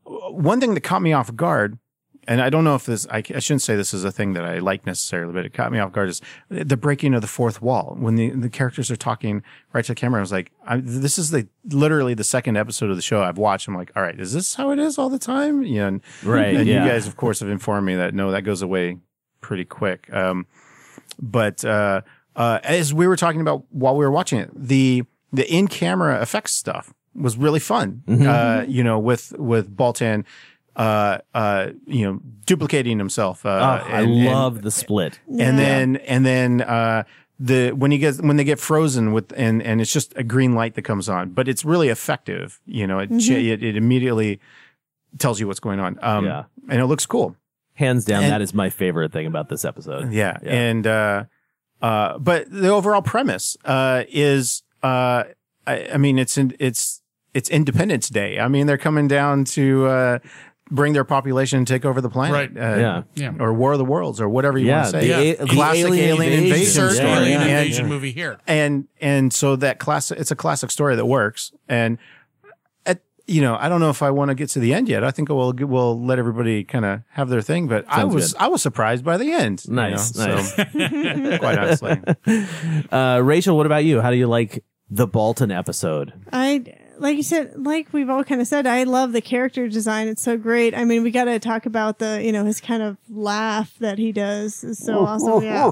one 0.04 0.60
thing 0.60 0.74
that 0.74 0.80
caught 0.80 1.02
me 1.02 1.12
off 1.12 1.34
guard, 1.34 1.78
and 2.26 2.40
I 2.40 2.50
don't 2.50 2.64
know 2.64 2.74
if 2.74 2.86
this 2.86 3.06
I, 3.10 3.18
I 3.18 3.38
shouldn't 3.38 3.62
say 3.62 3.76
this 3.76 3.94
is 3.94 4.04
a 4.04 4.12
thing 4.12 4.32
that 4.34 4.44
I 4.44 4.58
like 4.58 4.86
necessarily, 4.86 5.32
but 5.32 5.44
it 5.44 5.52
caught 5.52 5.72
me 5.72 5.78
off 5.78 5.92
guard 5.92 6.08
is 6.08 6.20
the 6.48 6.76
breaking 6.76 7.14
of 7.14 7.20
the 7.20 7.26
fourth 7.26 7.62
wall 7.62 7.96
when 7.98 8.16
the 8.16 8.30
the 8.30 8.48
characters 8.48 8.90
are 8.90 8.96
talking 8.96 9.42
right 9.72 9.84
to 9.84 9.92
the 9.92 9.96
camera. 9.96 10.20
I 10.20 10.22
was 10.22 10.32
like, 10.32 10.52
I, 10.66 10.78
this 10.78 11.18
is 11.18 11.30
the 11.30 11.48
literally 11.70 12.14
the 12.14 12.24
second 12.24 12.56
episode 12.56 12.90
of 12.90 12.96
the 12.96 13.02
show 13.02 13.22
I've 13.22 13.38
watched. 13.38 13.68
I'm 13.68 13.76
like, 13.76 13.92
all 13.96 14.02
right, 14.02 14.18
is 14.18 14.32
this 14.32 14.54
how 14.54 14.70
it 14.70 14.78
is 14.78 14.98
all 14.98 15.08
the 15.08 15.18
time? 15.18 15.62
Yeah, 15.62 15.86
and, 15.86 16.02
Right, 16.22 16.54
And 16.54 16.66
yeah. 16.66 16.84
you 16.84 16.90
guys, 16.90 17.06
of 17.06 17.16
course, 17.16 17.40
have 17.40 17.48
informed 17.48 17.86
me 17.86 17.94
that 17.94 18.14
no, 18.14 18.30
that 18.30 18.42
goes 18.42 18.62
away 18.62 18.98
pretty 19.40 19.64
quick. 19.64 20.12
Um, 20.12 20.46
but 21.20 21.64
uh, 21.64 22.02
uh, 22.34 22.60
as 22.62 22.92
we 22.92 23.06
were 23.06 23.16
talking 23.16 23.40
about 23.40 23.64
while 23.70 23.96
we 23.96 24.04
were 24.04 24.10
watching 24.10 24.38
it, 24.38 24.50
the 24.54 25.04
the 25.32 25.50
in 25.52 25.68
camera 25.68 26.20
effects 26.20 26.52
stuff 26.52 26.92
was 27.14 27.36
really 27.36 27.60
fun. 27.60 28.02
Mm-hmm. 28.06 28.28
Uh, 28.28 28.64
you 28.68 28.84
know, 28.84 28.98
with 28.98 29.32
with 29.38 29.74
Baltan, 29.74 30.24
uh, 30.76 31.18
uh, 31.34 31.68
you 31.86 32.04
know, 32.04 32.20
duplicating 32.44 32.98
himself. 32.98 33.44
Uh, 33.46 33.48
Oh, 33.48 33.88
I 33.92 34.00
and- 34.02 34.10
and- 34.12 34.24
love 34.26 34.62
the 34.62 34.70
split. 34.70 35.18
and 35.28 35.58
then 35.58 35.96
and 35.96 36.24
then 36.24 36.60
uh 36.62 37.02
the 37.38 37.72
when 37.72 37.90
he 37.90 37.98
gets 37.98 38.20
when 38.20 38.36
they 38.36 38.44
get 38.44 38.58
frozen 38.58 39.12
with 39.12 39.32
and 39.36 39.62
and 39.62 39.80
it's 39.80 39.92
just 39.92 40.12
a 40.16 40.22
green 40.24 40.54
light 40.54 40.74
that 40.74 40.82
comes 40.82 41.06
on 41.08 41.30
but 41.30 41.48
it's 41.48 41.64
really 41.66 41.88
effective 41.90 42.60
you 42.64 42.86
know 42.86 42.98
it 42.98 43.08
cha- 43.20 43.34
it, 43.34 43.62
it 43.62 43.76
immediately 43.76 44.40
tells 45.18 45.38
you 45.38 45.46
what's 45.46 45.60
going 45.60 45.78
on 45.78 45.98
um 46.02 46.24
Yeah. 46.24 46.44
and 46.70 46.80
it 46.80 46.86
looks 46.86 47.04
cool 47.06 47.36
Hands 47.74 48.02
down, 48.06 48.22
And- 48.22 48.32
that 48.32 48.40
is 48.40 48.54
my 48.54 48.70
favorite 48.70 49.12
thing 49.12 49.26
about 49.26 49.50
this 49.50 49.66
episode. 49.66 50.10
yeah, 50.12 50.38
and 50.44 50.86
uh 50.86 51.24
uh 51.82 52.16
but 52.18 52.50
the 52.50 52.70
overall 52.70 53.02
premise 53.02 53.54
uh 53.66 54.04
is 54.08 54.62
uh 54.82 55.24
i, 55.66 55.88
I 55.92 55.96
mean 55.98 56.18
it's 56.18 56.38
in, 56.38 56.56
it's 56.58 57.02
it's 57.34 57.50
independence 57.50 58.08
day 58.08 58.40
i 58.40 58.48
mean 58.48 58.66
they're 58.66 58.78
coming 58.78 59.08
down 59.08 59.44
to 59.56 59.84
uh 59.86 60.18
bring 60.70 60.92
their 60.92 61.04
population 61.04 61.58
and 61.58 61.66
take 61.66 61.84
over 61.84 62.00
the 62.00 62.10
planet 62.10 62.52
Right. 62.54 62.56
uh, 62.76 62.78
Yeah. 62.80 63.02
Yeah. 63.14 63.32
or 63.38 63.52
war 63.54 63.72
of 63.72 63.78
the 63.78 63.84
worlds 63.84 64.20
or 64.20 64.28
whatever 64.28 64.58
you 64.58 64.66
Yeah, 64.66 64.82
want 64.82 64.86
to 64.86 64.90
say 64.90 65.00
the 65.00 65.06
Yeah. 65.06 65.44
a- 65.44 65.46
classic 65.46 65.84
alien, 65.92 66.22
invasion, 66.22 66.66
Certain 66.66 66.96
story. 66.96 67.08
Yeah, 67.08 67.18
alien 67.18 67.40
yeah. 67.42 67.46
invasion 67.60 67.86
movie 67.86 68.10
here. 68.12 68.38
and 68.48 68.86
and 69.00 69.32
so 69.32 69.54
that 69.56 69.78
classic 69.78 70.18
it's 70.18 70.30
a 70.32 70.36
classic 70.36 70.70
story 70.72 70.96
that 70.96 71.06
works 71.06 71.52
and 71.68 71.98
at 72.84 73.00
you 73.28 73.40
know 73.40 73.56
i 73.60 73.68
don't 73.68 73.80
know 73.80 73.90
if 73.90 74.02
i 74.02 74.10
want 74.10 74.28
to 74.30 74.34
get 74.34 74.48
to 74.50 74.58
the 74.58 74.74
end 74.74 74.88
yet 74.88 75.04
i 75.04 75.10
think 75.12 75.28
we'll 75.28 75.52
we'll 75.56 76.00
let 76.04 76.18
everybody 76.18 76.64
kind 76.64 76.84
of 76.84 77.00
have 77.10 77.28
their 77.28 77.42
thing 77.42 77.68
but 77.68 77.84
i 77.88 78.02
was 78.04 78.32
good. 78.32 78.42
i 78.42 78.48
was 78.48 78.60
surprised 78.60 79.04
by 79.04 79.16
the 79.16 79.30
end 79.32 79.62
you 79.68 79.74
Nice, 79.74 80.16
know, 80.16 80.26
nice. 80.36 80.54
so, 80.56 80.64
quite 81.38 81.58
honestly 81.58 82.00
Uh, 82.90 83.20
Rachel, 83.22 83.56
what 83.56 83.66
about 83.66 83.84
you? 83.84 84.00
How 84.00 84.10
do 84.10 84.16
you 84.16 84.26
like 84.26 84.64
the 84.90 85.06
Baltan 85.08 85.56
episode? 85.56 86.12
I 86.32 86.64
like 86.98 87.16
you 87.16 87.22
said, 87.22 87.54
like 87.56 87.92
we've 87.92 88.08
all 88.10 88.24
kind 88.24 88.40
of 88.40 88.46
said, 88.46 88.66
I 88.66 88.84
love 88.84 89.12
the 89.12 89.20
character 89.20 89.68
design. 89.68 90.08
It's 90.08 90.22
so 90.22 90.36
great. 90.36 90.74
I 90.74 90.84
mean, 90.84 91.02
we 91.02 91.10
got 91.10 91.24
to 91.24 91.38
talk 91.38 91.66
about 91.66 91.98
the, 91.98 92.22
you 92.22 92.32
know, 92.32 92.44
his 92.44 92.60
kind 92.60 92.82
of 92.82 92.96
laugh 93.08 93.74
that 93.80 93.98
he 93.98 94.12
does 94.12 94.64
is 94.64 94.78
so 94.78 95.00
awesome. 95.06 95.42
Yeah. 95.42 95.70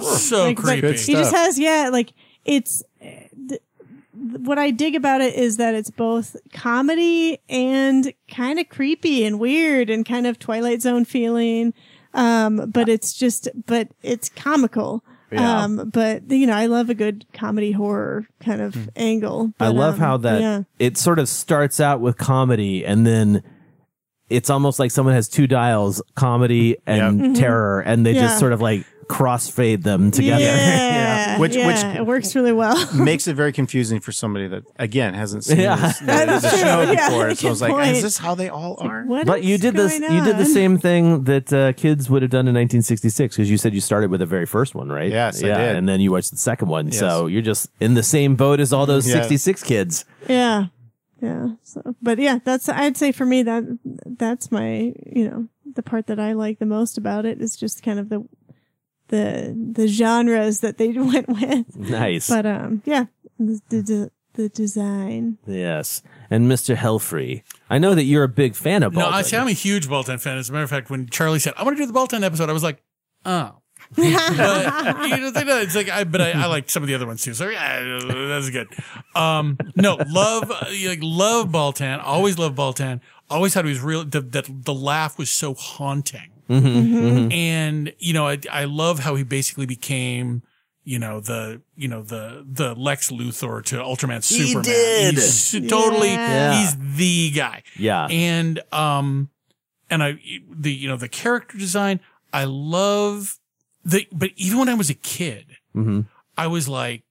So 0.00 0.44
Like, 0.44 0.56
but 0.56 0.64
creepy. 0.64 0.96
He 0.98 1.12
just 1.12 1.34
has, 1.34 1.58
yeah, 1.58 1.88
like 1.92 2.12
it's 2.44 2.82
th- 3.00 3.60
what 4.14 4.58
I 4.58 4.70
dig 4.70 4.94
about 4.94 5.20
it 5.20 5.34
is 5.34 5.56
that 5.58 5.74
it's 5.74 5.90
both 5.90 6.36
comedy 6.52 7.38
and 7.48 8.12
kind 8.30 8.58
of 8.58 8.68
creepy 8.68 9.24
and 9.24 9.38
weird 9.38 9.90
and 9.90 10.04
kind 10.04 10.26
of 10.26 10.38
Twilight 10.38 10.82
Zone 10.82 11.04
feeling. 11.04 11.72
Um, 12.14 12.70
but 12.70 12.88
it's 12.88 13.12
just, 13.12 13.48
but 13.66 13.88
it's 14.02 14.28
comical. 14.28 15.04
Yeah. 15.30 15.62
Um, 15.64 15.90
but 15.92 16.30
you 16.30 16.46
know, 16.46 16.54
I 16.54 16.66
love 16.66 16.88
a 16.90 16.94
good 16.94 17.26
comedy 17.32 17.72
horror 17.72 18.26
kind 18.40 18.60
of 18.62 18.88
angle. 18.96 19.52
I 19.60 19.68
love 19.68 19.94
um, 19.94 20.00
how 20.00 20.16
that 20.18 20.40
Yeah. 20.40 20.62
it 20.78 20.96
sort 20.96 21.18
of 21.18 21.28
starts 21.28 21.80
out 21.80 22.00
with 22.00 22.16
comedy 22.16 22.84
and 22.84 23.06
then 23.06 23.42
it's 24.30 24.50
almost 24.50 24.78
like 24.78 24.90
someone 24.90 25.14
has 25.14 25.28
two 25.28 25.46
dials, 25.46 26.02
comedy 26.14 26.76
and 26.86 27.20
Yep. 27.20 27.30
Mhm. 27.30 27.38
terror, 27.38 27.80
and 27.80 28.04
they 28.04 28.12
Yeah. 28.14 28.22
just 28.22 28.38
sort 28.38 28.52
of 28.52 28.60
like 28.60 28.84
crossfade 29.08 29.82
them 29.82 30.10
together. 30.10 30.44
Yeah, 30.44 31.38
Which- 31.40 31.56
yeah, 31.56 31.66
which- 31.66 31.96
it 31.98 32.06
works 32.06 32.34
really 32.36 32.52
well. 32.52 32.76
makes 32.94 33.26
it 33.26 33.34
very 33.34 33.52
confusing 33.52 34.00
for 34.00 34.12
somebody 34.12 34.46
that 34.48 34.64
again 34.76 35.14
hasn't 35.14 35.44
seen 35.44 35.60
Yeah. 35.60 35.76
this, 35.76 35.98
the, 36.00 36.06
the 36.06 36.56
show 36.56 36.82
Yeah, 36.82 37.08
before. 37.08 37.34
so 37.34 37.46
I 37.48 37.50
was 37.50 37.60
good 37.60 37.70
like, 37.72 37.88
is 37.96 38.02
this 38.02 38.18
how 38.18 38.34
they 38.34 38.48
all 38.48 38.76
are? 38.80 39.04
What 39.04 39.26
but 39.26 39.42
you 39.42 39.58
did 39.58 39.74
this. 39.74 39.98
going 39.98 40.12
You 40.12 40.24
did 40.24 40.36
the 40.38 40.44
same 40.46 40.78
thing 40.78 41.24
that 41.24 41.52
uh, 41.52 41.72
kids 41.72 42.08
would 42.10 42.22
have 42.22 42.30
done 42.30 42.46
in 42.48 42.54
1966 42.54 43.36
because 43.36 43.50
you 43.50 43.56
said 43.58 43.74
you 43.74 43.80
started 43.80 44.10
with 44.10 44.20
the 44.20 44.26
very 44.26 44.46
first 44.46 44.74
one, 44.74 44.88
right? 44.90 45.10
Yes, 45.10 45.42
I 45.42 45.46
yeah, 45.48 45.58
did. 45.68 45.76
and 45.76 45.88
then 45.88 46.00
you 46.00 46.12
watched 46.12 46.30
the 46.30 46.36
second 46.36 46.68
one. 46.68 46.86
Yes. 46.88 46.98
So 46.98 47.26
you're 47.26 47.42
just 47.42 47.70
in 47.80 47.94
the 47.94 48.02
same 48.02 48.36
boat 48.36 48.60
as 48.60 48.72
all 48.72 48.86
those 48.86 49.08
Yeah. 49.08 49.14
66 49.22 49.62
kids. 49.62 50.04
Yeah. 50.28 50.66
Yeah. 51.20 51.48
So, 51.64 51.96
but 52.00 52.18
yeah, 52.18 52.38
that's, 52.44 52.68
I'd 52.68 52.96
say 52.96 53.10
for 53.10 53.26
me 53.26 53.42
that, 53.42 53.64
that's 54.06 54.52
my, 54.52 54.92
you 55.06 55.28
know, 55.28 55.48
the 55.74 55.82
part 55.82 56.06
that 56.06 56.20
I 56.20 56.32
like 56.32 56.58
the 56.60 56.66
most 56.66 56.96
about 56.96 57.26
it 57.26 57.40
is 57.40 57.56
just 57.56 57.82
kind 57.82 57.98
of 57.98 58.08
the, 58.08 58.24
the, 59.08 59.54
the 59.72 59.88
genres 59.88 60.60
that 60.60 60.78
they 60.78 60.88
went 60.92 61.28
with. 61.28 61.76
Nice. 61.76 62.28
But, 62.28 62.46
um, 62.46 62.82
yeah, 62.84 63.06
the, 63.38 63.60
the, 63.68 64.10
the 64.34 64.48
design. 64.48 65.38
yes, 65.46 66.02
and 66.30 66.46
Mr. 66.46 66.76
Helfrey. 66.76 67.42
I 67.68 67.78
know 67.78 67.94
that 67.94 68.04
you're 68.04 68.24
a 68.24 68.28
big 68.28 68.54
fan 68.54 68.82
of 68.82 68.92
No, 68.92 69.00
Baltan. 69.00 69.12
I 69.12 69.22
see, 69.22 69.36
I'm 69.36 69.48
a 69.48 69.52
huge 69.52 69.88
Baltan 69.88 70.20
fan. 70.20 70.38
As 70.38 70.48
a 70.48 70.52
matter 70.52 70.64
of 70.64 70.70
fact, 70.70 70.90
when 70.90 71.08
Charlie 71.08 71.38
said, 71.40 71.54
I 71.56 71.64
want 71.64 71.76
to 71.76 71.82
do 71.82 71.90
the 71.90 71.98
Baltan 71.98 72.22
episode, 72.22 72.48
I 72.48 72.52
was 72.52 72.62
like, 72.62 72.82
oh. 73.24 73.56
but 73.96 74.04
you 74.04 74.10
know, 75.16 75.30
they 75.30 75.44
know, 75.44 75.58
it's 75.60 75.74
like, 75.74 75.88
I, 75.88 76.04
but 76.04 76.20
I, 76.20 76.32
I 76.32 76.46
like 76.46 76.68
some 76.68 76.82
of 76.82 76.88
the 76.88 76.94
other 76.94 77.06
ones 77.06 77.22
too. 77.22 77.32
So 77.32 77.48
yeah, 77.48 77.98
that's 78.06 78.50
good. 78.50 78.68
Um, 79.14 79.56
no, 79.76 79.96
love, 80.08 80.50
uh, 80.50 80.66
like 80.86 80.98
love 81.00 81.48
Baltan. 81.48 82.00
Always 82.04 82.38
love 82.38 82.54
Baltan. 82.54 83.00
Always 83.30 83.54
thought 83.54 83.64
he 83.64 83.70
was 83.70 83.80
real. 83.80 84.04
The, 84.04 84.20
that 84.20 84.46
the 84.48 84.74
laugh 84.74 85.16
was 85.18 85.30
so 85.30 85.54
haunting. 85.54 86.30
Mhm, 86.48 86.62
mhm. 86.62 87.32
And 87.32 87.92
you 87.98 88.12
know, 88.14 88.26
I, 88.28 88.38
I 88.50 88.64
love 88.64 89.00
how 89.00 89.14
he 89.14 89.22
basically 89.24 89.66
became, 89.66 90.42
you 90.84 90.98
know, 90.98 91.20
the 91.20 91.60
you 91.76 91.88
know 91.88 92.02
the 92.02 92.44
the 92.50 92.74
Lex 92.74 93.10
Luthor 93.10 93.62
to 93.66 93.76
Ultraman 93.76 94.22
Superman. 94.24 94.24
He 94.24 94.46
Superman. 94.52 94.62
did. 94.64 95.14
He's 95.14 95.70
totally, 95.70 96.08
Yeah. 96.08 96.58
he's 96.60 96.76
the 96.96 97.30
guy. 97.32 97.62
Yeah. 97.76 98.06
And 98.10 98.60
um, 98.72 99.30
and 99.90 100.02
I 100.02 100.18
the 100.50 100.72
you 100.72 100.88
know 100.88 100.96
the 100.96 101.08
character 101.08 101.58
design. 101.58 102.00
I 102.32 102.44
love 102.44 103.38
the, 103.84 104.06
but 104.12 104.30
even 104.36 104.58
when 104.58 104.68
I 104.68 104.74
was 104.74 104.90
a 104.90 104.94
kid, 104.94 105.46
Mhm. 105.74 106.06
I 106.36 106.46
was 106.46 106.68
like, 106.68 107.04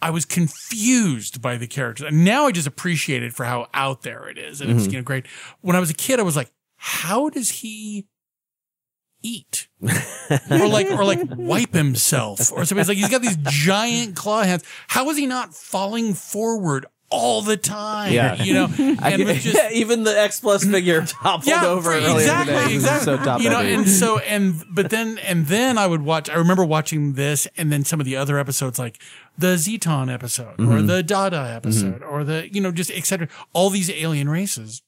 I 0.00 0.10
was 0.10 0.24
confused 0.24 1.40
by 1.42 1.56
the 1.56 1.66
characters. 1.66 2.06
And 2.08 2.24
now 2.24 2.46
I 2.46 2.52
just 2.52 2.66
appreciate 2.66 3.22
it 3.22 3.32
for 3.32 3.44
how 3.44 3.68
out 3.74 4.02
there 4.02 4.28
it 4.28 4.38
is. 4.38 4.60
And 4.60 4.70
it's, 4.70 4.86
Mhm. 4.86 4.92
you 4.92 4.98
know, 4.98 5.02
great. 5.04 5.26
When 5.62 5.74
I 5.76 5.80
was 5.80 5.90
a 5.90 5.94
kid, 5.94 6.20
I 6.20 6.22
was 6.22 6.36
like, 6.36 6.50
how 6.76 7.28
does 7.28 7.50
he 7.50 8.06
eat? 9.22 9.68
or 10.50 10.68
like, 10.68 10.90
or 10.90 11.04
like 11.04 11.20
wipe 11.36 11.72
himself 11.74 12.52
or 12.52 12.64
something. 12.64 12.78
It's 12.78 12.88
like 12.88 12.98
he's 12.98 13.08
got 13.08 13.22
these 13.22 13.36
giant 13.42 14.16
claw 14.16 14.42
hands. 14.42 14.64
How 14.88 15.08
is 15.10 15.16
he 15.16 15.26
not 15.26 15.54
falling 15.54 16.14
forward 16.14 16.86
all 17.10 17.40
the 17.42 17.56
time? 17.56 18.12
Yeah. 18.12 18.40
You 18.42 18.54
know, 18.54 18.64
and 18.78 19.26
just, 19.40 19.72
even 19.72 20.04
the 20.04 20.18
X 20.18 20.40
Plus 20.40 20.64
figure 20.64 21.02
toppled 21.02 21.48
over 21.62 21.90
for- 21.92 21.96
earlier 21.96 22.14
exactly, 22.18 22.74
exactly. 22.74 23.24
So 23.24 23.36
you 23.38 23.50
know, 23.50 23.60
and 23.60 23.88
so 23.88 24.18
and 24.18 24.62
but 24.70 24.90
then 24.90 25.18
and 25.18 25.46
then 25.46 25.78
I 25.78 25.86
would 25.86 26.02
watch. 26.02 26.28
I 26.30 26.34
remember 26.34 26.64
watching 26.64 27.14
this, 27.14 27.46
and 27.56 27.72
then 27.72 27.84
some 27.84 28.00
of 28.00 28.06
the 28.06 28.16
other 28.16 28.38
episodes, 28.38 28.78
like 28.78 29.00
the 29.38 29.54
Zetton 29.56 30.12
episode, 30.12 30.54
or 30.60 30.78
Mhm. 30.80 30.86
the 30.88 31.02
Dada 31.02 31.52
episode, 31.54 32.02
or 32.02 32.24
the 32.24 32.48
you 32.52 32.60
know 32.60 32.70
just 32.72 32.90
etc. 32.90 33.28
All 33.52 33.70
these 33.70 33.90
alien 33.90 34.28
races 34.28 34.82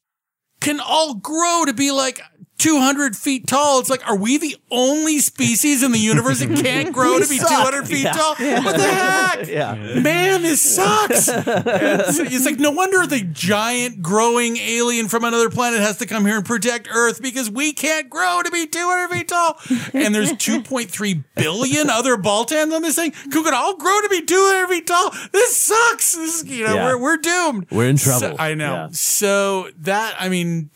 can 0.60 0.80
all 0.80 1.14
grow 1.14 1.64
to 1.66 1.72
be 1.72 1.90
like 1.90 2.20
200 2.58 3.16
feet 3.16 3.46
tall. 3.46 3.80
It's 3.80 3.88
like, 3.90 4.06
are 4.08 4.16
we 4.16 4.36
the 4.38 4.56
only 4.70 5.18
species 5.20 5.82
in 5.82 5.92
the 5.92 5.98
universe 5.98 6.40
that 6.40 6.48
can't 6.62 6.92
grow 6.92 7.14
to 7.18 7.28
be 7.28 7.38
suck. 7.38 7.48
200 7.48 7.86
feet 7.88 8.02
Yeah. 8.04 8.12
tall? 8.12 8.34
Yeah. 8.38 8.64
What 8.64 8.76
the 8.76 8.82
heck? 8.82 9.48
Yeah. 9.48 9.74
Man, 10.00 10.42
this 10.42 10.60
sucks. 10.60 11.28
it's, 11.32 12.18
it's 12.18 12.44
like, 12.44 12.58
no 12.58 12.72
wonder 12.72 13.06
the 13.06 13.20
giant 13.20 14.02
growing 14.02 14.56
alien 14.56 15.06
from 15.08 15.22
another 15.24 15.48
planet 15.48 15.80
has 15.80 15.98
to 15.98 16.06
come 16.06 16.26
here 16.26 16.36
and 16.36 16.44
protect 16.44 16.88
Earth 16.92 17.22
because 17.22 17.48
we 17.48 17.72
can't 17.72 18.10
grow 18.10 18.40
to 18.44 18.50
be 18.50 18.66
200 18.66 19.08
feet 19.14 19.28
tall. 19.28 19.56
And 19.94 20.12
there's 20.14 20.32
2.3 20.32 21.24
billion 21.36 21.88
other 21.90 22.16
Baltans 22.16 22.74
on 22.74 22.82
this 22.82 22.96
thing 22.96 23.12
who 23.32 23.44
could 23.44 23.54
all 23.54 23.76
grow 23.76 24.00
to 24.02 24.08
be 24.08 24.22
200 24.22 24.66
feet 24.68 24.86
tall. 24.88 25.10
This 25.32 25.56
sucks. 25.56 26.16
This 26.16 26.42
is, 26.42 26.50
you 26.50 26.64
know, 26.66 26.74
we're, 26.76 26.98
we're 26.98 27.16
doomed. 27.18 27.66
We're 27.70 27.88
in 27.88 27.96
So- 27.98 28.18
trouble. 28.18 28.36
I 28.40 28.54
know. 28.54 28.88
So 28.92 29.70
that, 29.78 30.16
I 30.18 30.28
mean, 30.28 30.70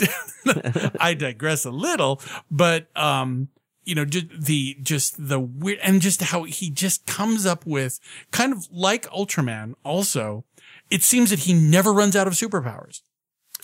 I 1.01 1.15
digress 1.15 1.65
a 1.65 1.71
little, 1.73 2.21
but, 2.51 2.89
um, 2.97 3.49
you 3.85 3.95
know, 3.95 4.05
just 4.05 4.27
the, 4.31 4.77
just 4.83 5.29
the 5.29 5.41
weird, 5.41 5.79
and 5.83 6.01
just 6.01 6.23
how 6.23 6.45
he 6.45 6.71
just 6.71 7.07
comes 7.07 7.45
up 7.47 7.67
with 7.67 7.99
kind 8.31 8.53
of 8.53 8.69
like 8.71 9.07
Ultraman 9.11 9.75
also. 9.85 10.45
It 10.91 11.03
seems 11.03 11.31
that 11.31 11.41
he 11.41 11.55
never 11.55 11.93
runs 11.93 12.15
out 12.15 12.27
of 12.29 12.35
superpowers. 12.35 13.01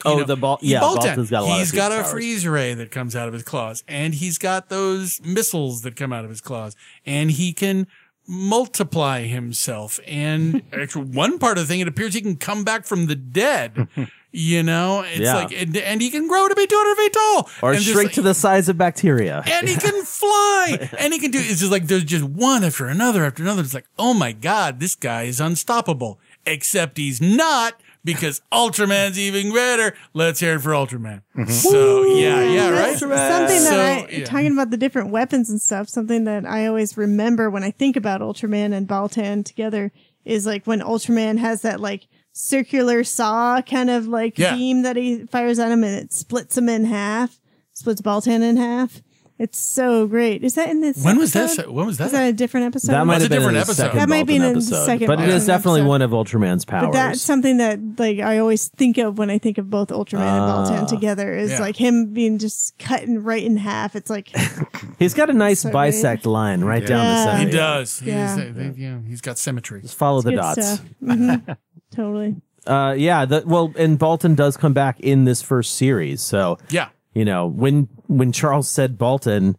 You 0.04 0.12
Oh, 0.12 0.18
know, 0.18 0.24
the 0.24 0.36
ball. 0.36 0.58
Yeah. 0.62 0.80
Baltan's 0.80 1.28
got 1.30 1.42
a 1.42 1.46
lot 1.46 1.58
He's 1.58 1.72
got 1.72 1.92
a 1.92 2.04
freeze 2.04 2.46
ray 2.46 2.72
that 2.74 2.90
comes 2.90 3.14
out 3.16 3.28
of 3.28 3.34
his 3.34 3.42
claws, 3.42 3.82
and 3.88 4.14
he's 4.14 4.38
got 4.38 4.68
those 4.68 5.20
missiles 5.22 5.82
that 5.82 5.96
come 5.96 6.12
out 6.12 6.24
of 6.24 6.30
his 6.30 6.40
claws, 6.40 6.74
and 7.04 7.30
he 7.32 7.52
can 7.52 7.86
multiply 8.26 9.22
himself. 9.22 9.98
And 10.06 10.62
actually, 10.72 11.06
one 11.06 11.38
part 11.38 11.58
of 11.58 11.64
the 11.64 11.68
thing, 11.72 11.80
it 11.80 11.88
appears 11.88 12.14
he 12.14 12.20
can 12.20 12.36
come 12.36 12.64
back 12.64 12.86
from 12.86 13.06
the 13.06 13.16
dead. 13.16 13.88
You 14.40 14.62
know, 14.62 15.02
it's 15.02 15.18
Yeah. 15.18 15.34
like, 15.34 15.50
and, 15.52 15.76
and 15.76 16.00
he 16.00 16.10
can 16.10 16.28
grow 16.28 16.46
to 16.46 16.54
be 16.54 16.64
200 16.64 16.94
feet 16.96 17.12
tall. 17.12 17.50
Or 17.60 17.72
and 17.72 17.80
just 17.80 17.92
shrink 17.92 18.10
like- 18.10 18.14
to 18.14 18.22
the 18.22 18.34
size 18.34 18.68
of 18.68 18.78
bacteria. 18.78 19.42
and 19.46 19.68
he 19.68 19.74
can 19.74 20.04
fly 20.04 20.88
and 20.96 21.12
he 21.12 21.18
can 21.18 21.32
do 21.32 21.38
it's 21.40 21.58
just 21.58 21.72
like 21.72 21.88
there's 21.88 22.04
just 22.04 22.22
one 22.24 22.62
after 22.62 22.86
another 22.86 23.24
after 23.24 23.42
another 23.42 23.62
it's 23.62 23.74
like 23.74 23.86
oh 23.98 24.14
my 24.14 24.30
god 24.32 24.78
this 24.78 24.94
guy 24.94 25.22
is 25.24 25.40
unstoppable 25.40 26.20
except 26.46 26.98
he's 26.98 27.20
not 27.20 27.80
because 28.04 28.40
ultraman's 28.52 29.18
even 29.18 29.52
better 29.52 29.94
let's 30.14 30.38
hear 30.40 30.54
it 30.54 30.60
for 30.60 30.70
ultraman 30.70 31.22
mm-hmm. 31.36 31.50
so 31.50 32.04
yeah 32.04 32.42
yeah 32.44 32.68
right 32.70 32.98
That's 32.98 33.00
something 33.00 33.58
So, 33.60 33.70
that 33.76 34.08
I, 34.08 34.10
yeah. 34.10 34.24
talking 34.24 34.52
about 34.52 34.70
the 34.70 34.76
different 34.76 35.10
weapons 35.10 35.50
and 35.50 35.60
stuff, 35.60 35.88
something 35.88 36.24
that 36.24 36.46
I 36.46 36.66
always 36.66 36.96
remember 36.96 37.50
when 37.50 37.64
I 37.64 37.70
think 37.72 37.96
about 37.96 38.20
Ultraman 38.20 38.72
and 38.72 38.86
Baltan 38.86 39.44
together 39.44 39.90
is 40.24 40.46
like 40.46 40.64
when 40.66 40.80
Ultraman 40.80 41.38
has 41.38 41.62
that 41.62 41.80
like 41.80 42.06
circular 42.38 43.02
saw 43.02 43.60
kind 43.62 43.90
of 43.90 44.06
like 44.06 44.38
Yeah. 44.38 44.54
beam 44.54 44.82
that 44.82 44.94
he 44.96 45.26
fires 45.26 45.58
at 45.58 45.72
him 45.72 45.82
and 45.82 45.96
it 46.04 46.12
splits 46.12 46.56
him 46.56 46.68
in 46.68 46.84
half, 46.84 47.40
splits 47.74 48.00
Baltan 48.00 48.42
in 48.42 48.56
half. 48.56 49.02
It's 49.38 49.56
so 49.58 50.08
great. 50.08 50.42
Is 50.42 50.54
that 50.54 50.68
in 50.68 50.80
this? 50.80 51.04
when 51.04 51.16
was 51.16 51.32
this 51.32 51.56
episode? 51.58 51.72
when 51.72 51.86
was 51.86 51.98
that 51.98 52.06
Is 52.06 52.12
that 52.12 52.28
a 52.28 52.32
different 52.32 52.66
episode? 52.66 52.90
That 52.90 53.06
might 53.06 53.20
That's 53.20 53.24
have 53.24 53.30
been 53.30 53.36
in 53.36 53.40
different 53.40 53.54
the 53.54 53.60
episode. 53.60 53.82
second 53.84 53.98
That 54.00 54.08
might 54.08 54.26
be 54.26 54.32
Baltan 54.32 54.36
in 54.36 54.42
the 54.42 54.48
episode, 54.50 54.84
second 54.86 55.06
but 55.06 55.20
it 55.20 55.28
is 55.28 55.46
definitely 55.46 55.80
episode. 55.82 55.88
one 55.88 56.02
of 56.02 56.10
Ultraman's 56.10 56.64
powers. 56.64 56.86
But 56.86 56.92
that's 56.92 57.22
something 57.22 57.56
that 57.58 57.78
like 57.98 58.18
I 58.18 58.38
always 58.38 58.66
think 58.68 58.98
of 58.98 59.16
when 59.16 59.30
I 59.30 59.38
think 59.38 59.58
of 59.58 59.70
both 59.70 59.88
Ultraman 59.90 60.22
Ah. 60.26 60.64
and 60.66 60.86
Baltan 60.86 60.88
together 60.88 61.32
is 61.36 61.52
Yeah. 61.52 61.60
like 61.60 61.76
him 61.76 62.12
being 62.12 62.38
just 62.38 62.76
cutting 62.78 63.22
right 63.22 63.42
in 63.44 63.56
half. 63.56 63.94
It's 63.94 64.10
like 64.10 64.32
He's 64.98 65.14
got 65.14 65.30
a 65.30 65.32
nice 65.32 65.60
So 65.62 65.70
great. 65.70 65.90
bisect 65.90 66.26
line 66.26 66.62
right 66.62 66.84
down 66.84 66.98
the 66.98 67.12
Yeah. 67.12 67.24
center. 67.36 67.44
he 67.50 67.56
does 67.56 67.98
He's, 68.00 68.08
Yeah. 68.08 68.34
uh, 68.34 68.52
they- 68.52 68.74
yeah, 68.76 68.98
he's 69.06 69.20
got 69.20 69.38
symmetry 69.38 69.82
Just 69.82 69.94
follow 69.96 70.20
the 70.20 70.30
good 70.30 70.36
dots. 70.36 70.66
stuff. 70.66 70.84
Mhm. 71.04 71.56
totally. 71.94 72.36
Uh, 72.66 72.94
yeah. 72.98 73.24
The, 73.24 73.44
well, 73.46 73.72
and 73.78 73.98
Baltan 73.98 74.34
does 74.36 74.56
come 74.56 74.72
back 74.72 74.98
in 75.00 75.24
this 75.24 75.40
first 75.42 75.74
series. 75.76 76.20
So, 76.20 76.58
yeah 76.70 76.88
you 77.18 77.24
know, 77.24 77.46
when 77.46 77.88
when 78.06 78.32
Charles 78.32 78.68
said 78.68 78.96
Baltan, 78.98 79.56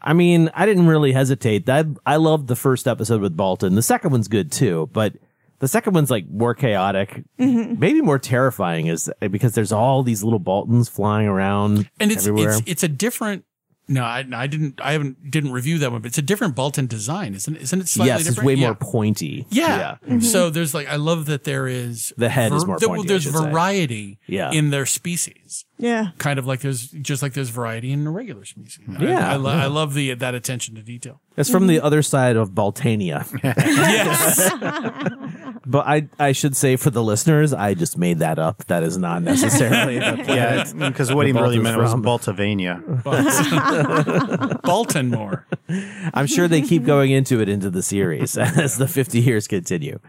I 0.00 0.12
mean, 0.12 0.50
I 0.54 0.66
didn't 0.66 0.86
really 0.86 1.12
hesitate. 1.12 1.66
That 1.66 1.86
I 2.06 2.16
loved 2.16 2.46
the 2.48 2.56
first 2.56 2.86
episode 2.86 3.20
with 3.20 3.36
Baltan. 3.36 3.74
The 3.74 3.82
second 3.82 4.10
one's 4.12 4.28
good 4.28 4.52
too, 4.52 4.88
but 4.92 5.14
the 5.58 5.68
second 5.68 5.94
one's 5.94 6.10
like 6.10 6.28
more 6.28 6.54
chaotic, 6.54 7.22
Mm-hmm. 7.38 7.78
maybe 7.80 8.00
more 8.00 8.18
terrifying, 8.18 8.86
is 8.86 9.10
because 9.30 9.54
there's 9.54 9.72
all 9.72 10.02
these 10.02 10.22
little 10.22 10.38
Baltans 10.40 10.88
flying 10.88 11.26
around 11.28 11.88
and 12.00 12.12
it's 12.12 12.26
everywhere. 12.26 12.50
it's 12.58 12.62
it's 12.66 12.82
a 12.82 12.88
different 12.88 13.44
no 13.88 14.04
I, 14.04 14.24
I 14.32 14.46
didn't 14.46 14.80
I 14.80 14.92
haven't 14.92 15.30
didn't 15.30 15.50
review 15.52 15.78
that 15.78 15.90
one 15.90 16.00
but 16.02 16.06
it's 16.08 16.18
a 16.18 16.22
different 16.22 16.54
Baltan 16.54 16.86
design 16.88 17.34
isn't 17.34 17.56
isn't 17.56 17.80
it 17.80 17.88
slightly 17.88 18.08
yes, 18.10 18.18
different 18.20 18.38
it's 18.38 18.46
way 18.46 18.54
Yeah. 18.54 18.66
more 18.68 18.74
pointy. 18.76 19.46
Yeah. 19.50 19.96
Mm-hmm. 20.06 20.20
So 20.20 20.50
there's 20.50 20.72
like 20.74 20.88
I 20.88 20.96
love 20.96 21.26
that 21.26 21.42
there 21.44 21.66
is 21.66 22.12
The 22.16 22.28
head 22.28 22.52
is 22.52 22.64
more 22.64 22.78
there- 22.78 22.88
pointy, 22.88 23.04
I 23.04 23.08
there's 23.08 23.22
should 23.24 23.34
say. 23.34 23.50
variety 23.50 24.18
Yeah. 24.28 24.52
in 24.52 24.70
their 24.70 24.86
species. 24.86 25.64
Yeah. 25.82 26.10
Kind 26.18 26.38
of 26.38 26.46
like 26.46 26.60
there's 26.60 26.86
just 26.88 27.22
like 27.22 27.32
there's 27.34 27.50
variety 27.50 27.90
in 27.92 28.04
the 28.04 28.10
regular 28.10 28.44
species. 28.44 28.78
I- 28.88 29.02
Yeah. 29.04 29.32
I, 29.32 29.36
lo- 29.36 29.52
Yeah. 29.52 29.64
I 29.64 29.66
love 29.66 29.94
the 29.94 30.14
that 30.14 30.34
attention 30.34 30.76
to 30.76 30.82
detail. 30.82 31.20
It's 31.36 31.50
from 31.50 31.66
the 31.66 31.80
other 31.80 32.02
side 32.02 32.36
of 32.36 32.50
Baltania. 32.52 33.26
yes. 33.44 34.50
But 35.64 35.86
I 35.86 36.08
I 36.18 36.32
should 36.32 36.56
say 36.56 36.74
for 36.74 36.90
the 36.90 37.02
listeners, 37.04 37.52
I 37.52 37.74
just 37.74 37.96
made 37.96 38.18
that 38.18 38.38
up. 38.40 38.64
That 38.66 38.82
is 38.82 38.98
not 38.98 39.22
necessarily 39.22 39.96
the 40.00 40.24
Yeah, 40.28 40.64
because 40.90 41.14
what 41.14 41.24
he 41.26 41.32
really 41.32 41.60
meant 41.60 41.78
was 41.78 41.92
from. 41.92 42.02
Baltavania. 42.02 42.82
Baltimore. 44.62 45.46
I'm 46.14 46.26
sure 46.26 46.48
they 46.48 46.62
keep 46.62 46.84
going 46.84 47.12
into 47.12 47.40
it 47.40 47.48
into 47.48 47.70
the 47.70 47.82
series 47.82 48.36
as 48.36 48.76
the 48.76 48.88
50 48.88 49.20
years 49.20 49.46
continue. 49.46 50.00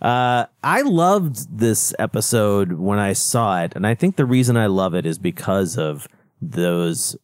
Uh, 0.00 0.46
I 0.62 0.82
loved 0.82 1.58
this 1.58 1.94
episode 1.98 2.72
when 2.74 2.98
I 2.98 3.12
saw 3.12 3.62
it, 3.62 3.72
and 3.74 3.86
I 3.86 3.94
think 3.94 4.16
the 4.16 4.24
reason 4.26 4.56
I 4.56 4.66
love 4.66 4.94
it 4.94 5.04
is 5.06 5.18
because 5.18 5.76
of 5.76 6.06
those 6.40 7.16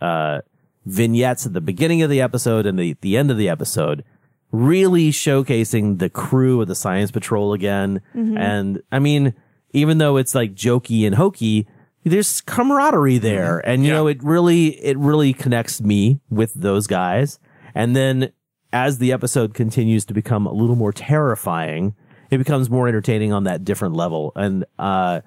uh, 0.00 0.40
vignettes 0.86 1.46
at 1.46 1.52
the 1.52 1.60
beginning 1.60 2.02
of 2.02 2.10
the 2.10 2.20
episode 2.20 2.66
and 2.66 2.78
the, 2.78 2.96
the 3.00 3.16
end 3.16 3.30
of 3.30 3.36
the 3.36 3.48
episode, 3.48 4.04
really 4.52 5.10
showcasing 5.10 5.98
the 5.98 6.08
crew 6.10 6.60
of 6.60 6.68
the 6.68 6.74
Science 6.74 7.10
Patrol 7.10 7.52
again. 7.52 8.00
Mhm. 8.14 8.38
And 8.38 8.82
I 8.90 8.98
mean, 8.98 9.34
even 9.72 9.98
though 9.98 10.16
it's 10.16 10.34
like 10.34 10.54
jokey 10.54 11.06
and 11.06 11.14
hokey, 11.16 11.66
there's 12.04 12.40
camaraderie 12.40 13.18
there. 13.18 13.58
And 13.58 13.84
you 13.84 13.90
know, 13.92 14.06
it 14.06 14.22
really, 14.22 14.68
it 14.84 14.96
really 14.98 15.32
connects 15.32 15.80
me 15.80 16.20
with 16.30 16.54
those 16.54 16.86
guys. 16.86 17.38
And 17.74 17.94
then 17.94 18.32
as 18.72 18.98
the 18.98 19.12
episode 19.12 19.54
continues 19.54 20.04
to 20.06 20.14
become 20.14 20.46
a 20.46 20.52
little 20.52 20.76
more 20.76 20.92
terrifying, 20.92 21.94
it 22.30 22.38
becomes 22.38 22.70
more 22.70 22.88
entertaining 22.88 23.32
on 23.32 23.44
that 23.44 23.64
different 23.64 23.94
level. 23.94 24.32
And, 24.36 24.64
uh, 24.78 25.20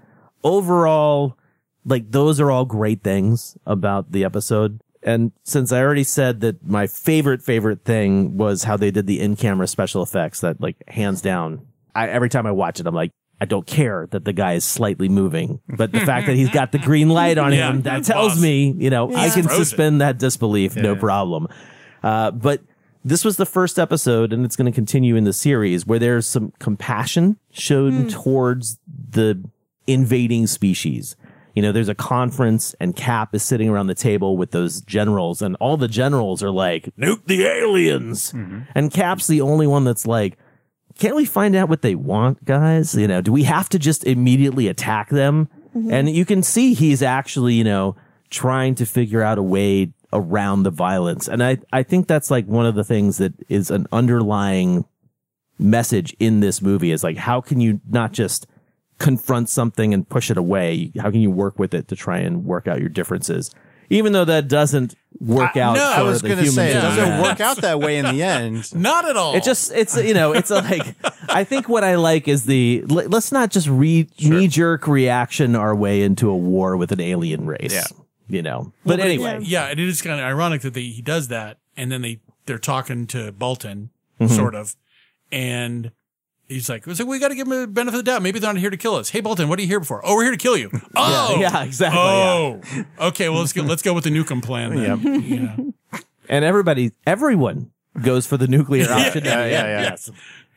overall, 0.44 1.38
like 1.86 2.12
those 2.12 2.40
are 2.40 2.52
all 2.52 2.66
great 2.66 3.04
things 3.04 3.58
about 3.66 4.12
the 4.12 4.24
episode. 4.24 4.80
And 5.02 5.32
since 5.44 5.72
I 5.72 5.82
already 5.82 6.06
said 6.06 6.42
that 6.42 6.66
my 6.66 6.88
favorite, 6.88 7.42
favorite 7.42 7.84
thing 7.84 8.38
was 8.38 8.64
how 8.64 8.78
they 8.78 8.90
did 8.90 9.06
the 9.06 9.20
in-camera 9.20 9.68
special 9.68 10.02
effects 10.02 10.42
that 10.42 10.62
like 10.62 10.78
hands 10.88 11.22
down, 11.22 11.68
I, 11.94 12.08
every 12.08 12.30
time 12.30 12.46
I 12.48 12.52
watch 12.52 12.80
it, 12.80 12.88
I'm 12.88 12.96
like, 12.96 13.12
I 13.42 13.46
don't 13.46 13.68
care 13.68 14.08
that 14.12 14.24
the 14.24 14.32
guy 14.32 14.54
is 14.54 14.64
slightly 14.64 15.10
moving, 15.10 15.60
but 15.68 15.92
the 15.92 16.00
fact 16.00 16.28
that 16.28 16.36
he's 16.38 16.50
got 16.50 16.72
the 16.72 16.80
green 16.80 17.10
light 17.10 17.38
on 17.38 17.52
Yeah, 17.54 17.72
him, 17.72 17.82
that 17.82 18.06
tells 18.06 18.42
me, 18.42 18.74
you 18.78 18.90
know, 18.90 19.14
I 19.14 19.30
can 19.30 19.50
suspend 19.50 20.00
that 20.00 20.18
disbelief, 20.18 20.78
no 20.78 20.96
problem. 20.96 21.48
Uh, 22.02 22.32
but 22.32 22.62
this 23.04 23.26
was 23.26 23.38
the 23.38 23.46
first 23.46 23.78
episode, 23.78 24.32
and 24.32 24.46
it's 24.46 24.56
going 24.56 24.72
to 24.72 24.76
continue 24.76 25.16
in 25.16 25.24
the 25.24 25.34
series 25.34 25.86
where 25.86 26.00
there's 26.00 26.26
some 26.26 26.54
compassion 26.60 27.38
shown 27.52 28.04
hmm. 28.04 28.08
towards 28.08 28.80
the 28.88 29.44
invading 29.88 30.48
species. 30.48 31.16
You 31.56 31.62
know, 31.62 31.72
there's 31.72 31.90
a 31.90 31.96
conference, 31.96 32.74
and 32.80 32.96
Cap 32.96 33.36
is 33.36 33.44
sitting 33.44 33.70
around 33.70 33.88
the 33.88 33.96
table 33.96 34.38
with 34.38 34.52
those 34.52 34.82
generals, 34.82 35.42
and 35.42 35.56
all 35.60 35.78
the 35.78 35.88
generals 35.88 36.42
are 36.42 36.50
like, 36.50 36.90
"Nuke 36.98 37.26
the 37.28 37.46
aliens," 37.46 38.32
mm-hmm. 38.32 38.62
and 38.74 38.92
Cap's 38.92 39.28
the 39.28 39.42
only 39.42 39.68
one 39.68 39.84
that's 39.84 40.08
like, 40.08 40.38
"Can't 40.98 41.16
we 41.16 41.26
find 41.26 41.56
out 41.56 41.70
what 41.70 41.84
they 41.84 41.94
want, 41.94 42.44
guys? 42.44 42.96
You 42.96 43.08
know, 43.08 43.22
do 43.22 43.32
we 43.32 43.44
have 43.44 43.70
to 43.70 43.78
just 43.78 44.04
immediately 44.06 44.68
attack 44.68 45.10
them?" 45.10 45.48
Mm-hmm. 45.76 45.92
And 45.92 46.10
you 46.10 46.26
can 46.26 46.42
see 46.42 46.74
he's 46.74 47.04
actually, 47.04 47.54
you 47.54 47.64
know, 47.64 47.96
trying 48.32 48.74
to 48.76 48.86
figure 48.86 49.22
out 49.22 49.38
a 49.38 49.44
way 49.44 49.94
around 50.14 50.64
the 50.64 50.70
violence. 50.72 51.28
And 51.28 51.44
I, 51.44 51.58
I 51.74 51.84
think 51.84 52.08
that's 52.08 52.32
like 52.32 52.46
one 52.46 52.66
of 52.66 52.76
the 52.76 52.84
things 52.86 53.18
that 53.18 53.34
is 53.50 53.70
an 53.70 53.88
underlying 53.92 54.86
message 55.60 56.16
in 56.20 56.40
this 56.40 56.62
movie 56.62 56.92
is 56.92 57.04
like, 57.04 57.18
how 57.18 57.42
can 57.42 57.60
you 57.60 57.82
not 57.90 58.12
just 58.14 58.48
confront 59.00 59.50
something 59.50 59.94
and 59.94 60.08
push 60.08 60.32
it 60.32 60.38
away? 60.38 60.92
How 61.00 61.12
can 61.12 61.20
you 61.22 61.32
work 61.32 61.60
with 61.60 61.74
it 61.74 61.88
to 61.90 61.96
try 61.96 62.20
and 62.20 62.46
work 62.46 62.68
out 62.68 62.80
your 62.80 62.90
differences? 62.90 63.54
Even 63.90 64.14
though 64.14 64.26
that 64.26 64.48
doesn't 64.48 64.96
work 65.20 65.58
out. 65.58 65.76
no, 65.76 65.84
I 65.84 66.02
was 66.04 66.22
going 66.22 66.38
to 66.38 66.52
say 66.52 66.72
it 66.72 66.74
doesn't 66.76 67.04
end. 67.04 67.22
work 67.22 67.42
out 67.42 67.58
that 67.58 67.80
way 67.80 67.98
in 67.98 68.06
the 68.06 68.24
end. 68.24 68.74
Not 68.80 69.08
at 69.08 69.18
all. 69.18 69.36
It 69.36 69.44
just 69.44 69.72
it's 69.74 69.96
you 69.98 70.14
know 70.14 70.32
it's 70.32 70.50
like 70.50 70.96
I 71.30 71.44
think 71.44 71.68
what 71.68 71.84
I 71.84 71.96
like 71.96 72.28
is 72.28 72.46
the 72.46 72.84
let- 72.88 73.12
let's 73.12 73.32
not 73.32 73.52
just 73.52 73.68
re- 73.68 74.10
knee 74.20 74.48
jerk 74.48 74.88
reaction 74.88 75.56
our 75.56 75.76
way 75.76 76.02
into 76.02 76.30
a 76.30 76.36
war 76.36 76.78
with 76.78 76.92
an 76.92 77.02
alien 77.02 77.46
race. 77.46 77.74
Yeah. 77.74 77.84
You 78.28 78.42
know. 78.42 78.74
But 78.86 79.00
Well, 79.00 79.08
anyway, 79.08 79.40
yeah, 79.44 79.66
and 79.68 79.80
it 79.80 79.88
is 79.88 80.02
kind 80.02 80.20
of 80.20 80.26
ironic 80.26 80.62
that 80.62 80.74
they, 80.74 80.84
he 80.84 81.02
does 81.02 81.28
that, 81.30 81.58
and 81.78 81.92
then 81.92 82.02
they 82.02 82.20
they're 82.46 82.58
talking 82.58 83.08
to 83.08 83.32
Baltan, 83.32 83.90
Mhm. 84.20 84.30
sort 84.30 84.56
of, 84.56 84.76
and 85.32 85.92
he's 86.48 86.70
like, 86.70 86.86
"It's 86.88 87.00
like 87.00 87.08
we 87.10 87.20
got 87.20 87.30
to 87.30 87.36
give 87.36 87.48
him 87.48 87.54
a 87.54 87.68
benefit 87.68 88.00
of 88.00 88.06
the 88.06 88.12
doubt. 88.12 88.22
Maybe 88.22 88.40
they're 88.40 88.54
not 88.54 88.60
here 88.60 88.70
to 88.70 88.78
kill 88.78 88.96
us. 88.96 89.10
Hey, 89.10 89.22
Baltan, 89.22 89.48
what 89.50 89.60
are 89.60 89.62
you 89.62 89.68
here 89.68 89.82
for? 89.84 90.02
Oh, 90.06 90.16
we're 90.16 90.24
here 90.24 90.32
to 90.32 90.38
kill 90.38 90.58
you. 90.58 90.70
Oh, 90.96 91.38
yeah, 91.40 91.64
exactly, 91.64 92.00
Oh, 92.00 92.62
okay. 93.00 93.30
Well, 93.30 93.40
let's 93.40 93.54
go. 93.54 93.64
Let's 93.64 93.82
go 93.82 93.94
with 93.94 94.04
the 94.04 94.10
Nukem 94.10 94.44
plan. 94.44 94.76
Then. 94.76 95.24
You 95.24 95.40
know? 95.40 95.74
and 96.30 96.46
everybody 96.46 96.92
everyone 97.08 97.72
goes 98.02 98.26
for 98.26 98.38
the 98.38 98.48
nuclear 98.48 98.86
option. 98.92 99.26
yeah, 99.26 99.46
yeah, 99.46 99.82
yeah. 99.82 99.96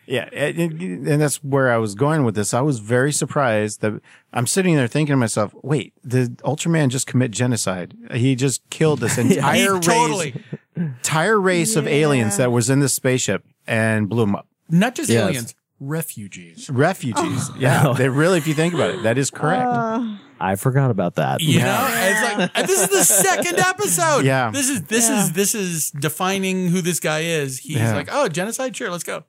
Yes. 0.07 0.29
Yeah, 0.33 0.39
and, 0.41 0.59
and 0.81 1.09
and 1.09 1.21
that's 1.21 1.37
where 1.43 1.71
I 1.73 1.79
was 1.79 1.95
going 1.95 2.25
with 2.25 2.35
this. 2.35 2.55
I 2.55 2.61
was 2.61 2.79
very 2.79 3.13
surprised 3.13 3.81
that 3.81 4.01
I'm 4.33 4.47
sitting 4.47 4.77
there 4.77 4.87
thinking 4.89 5.13
to 5.13 5.17
myself, 5.17 5.55
"Wait, 5.63 5.93
did 6.07 6.39
Ultraman 6.39 6.89
just 6.89 7.07
commit 7.07 7.31
genocide? 7.33 7.95
He 8.13 8.35
just 8.37 8.69
killed 8.71 9.01
this 9.01 9.19
entire 9.19 9.55
He 9.57 9.69
race, 9.69 9.85
totally. 9.87 10.35
entire 10.77 11.41
race 11.41 11.77
of 11.77 11.87
aliens 11.87 12.37
that 12.37 12.53
was 12.53 12.71
in 12.71 12.81
this 12.81 12.95
spaceship 12.95 13.45
and 13.67 14.09
blew 14.09 14.23
them 14.27 14.37
up. 14.37 14.47
Not 14.69 14.95
just 14.95 15.11
Yes. 15.11 15.23
aliens, 15.29 15.55
refugees. 15.81 16.69
Refugees. 16.71 17.51
Oh. 17.51 17.57
Yeah, 17.59 17.95
they 17.97 18.09
really, 18.09 18.39
if 18.39 18.47
you 18.47 18.55
think 18.55 18.75
about 18.75 18.91
it, 18.91 19.03
that 19.03 19.19
is 19.19 19.31
correct. 19.31 19.67
Uh. 19.67 20.17
I 20.39 20.57
forgot 20.57 20.91
about 20.91 21.15
that. 21.15 21.41
You 21.41 21.61
know, 21.61 21.87
it's 21.91 22.55
like 22.55 22.67
this 22.67 22.83
is 22.83 22.89
the 22.91 23.05
second 23.05 23.59
episode. 23.59 24.25
Yeah. 24.27 24.51
this 24.51 24.69
is 24.69 24.83
this 24.83 25.09
is 25.09 25.33
this 25.33 25.55
is 25.55 25.91
defining 25.91 26.69
who 26.69 26.83
this 26.83 27.01
guy 27.01 27.21
is. 27.21 27.59
He's 27.59 27.77
Yeah. 27.79 27.95
like, 27.95 28.09
oh, 28.13 28.29
genocide. 28.29 28.77
Sure, 28.77 28.91
let's 28.91 29.03
go. 29.05 29.25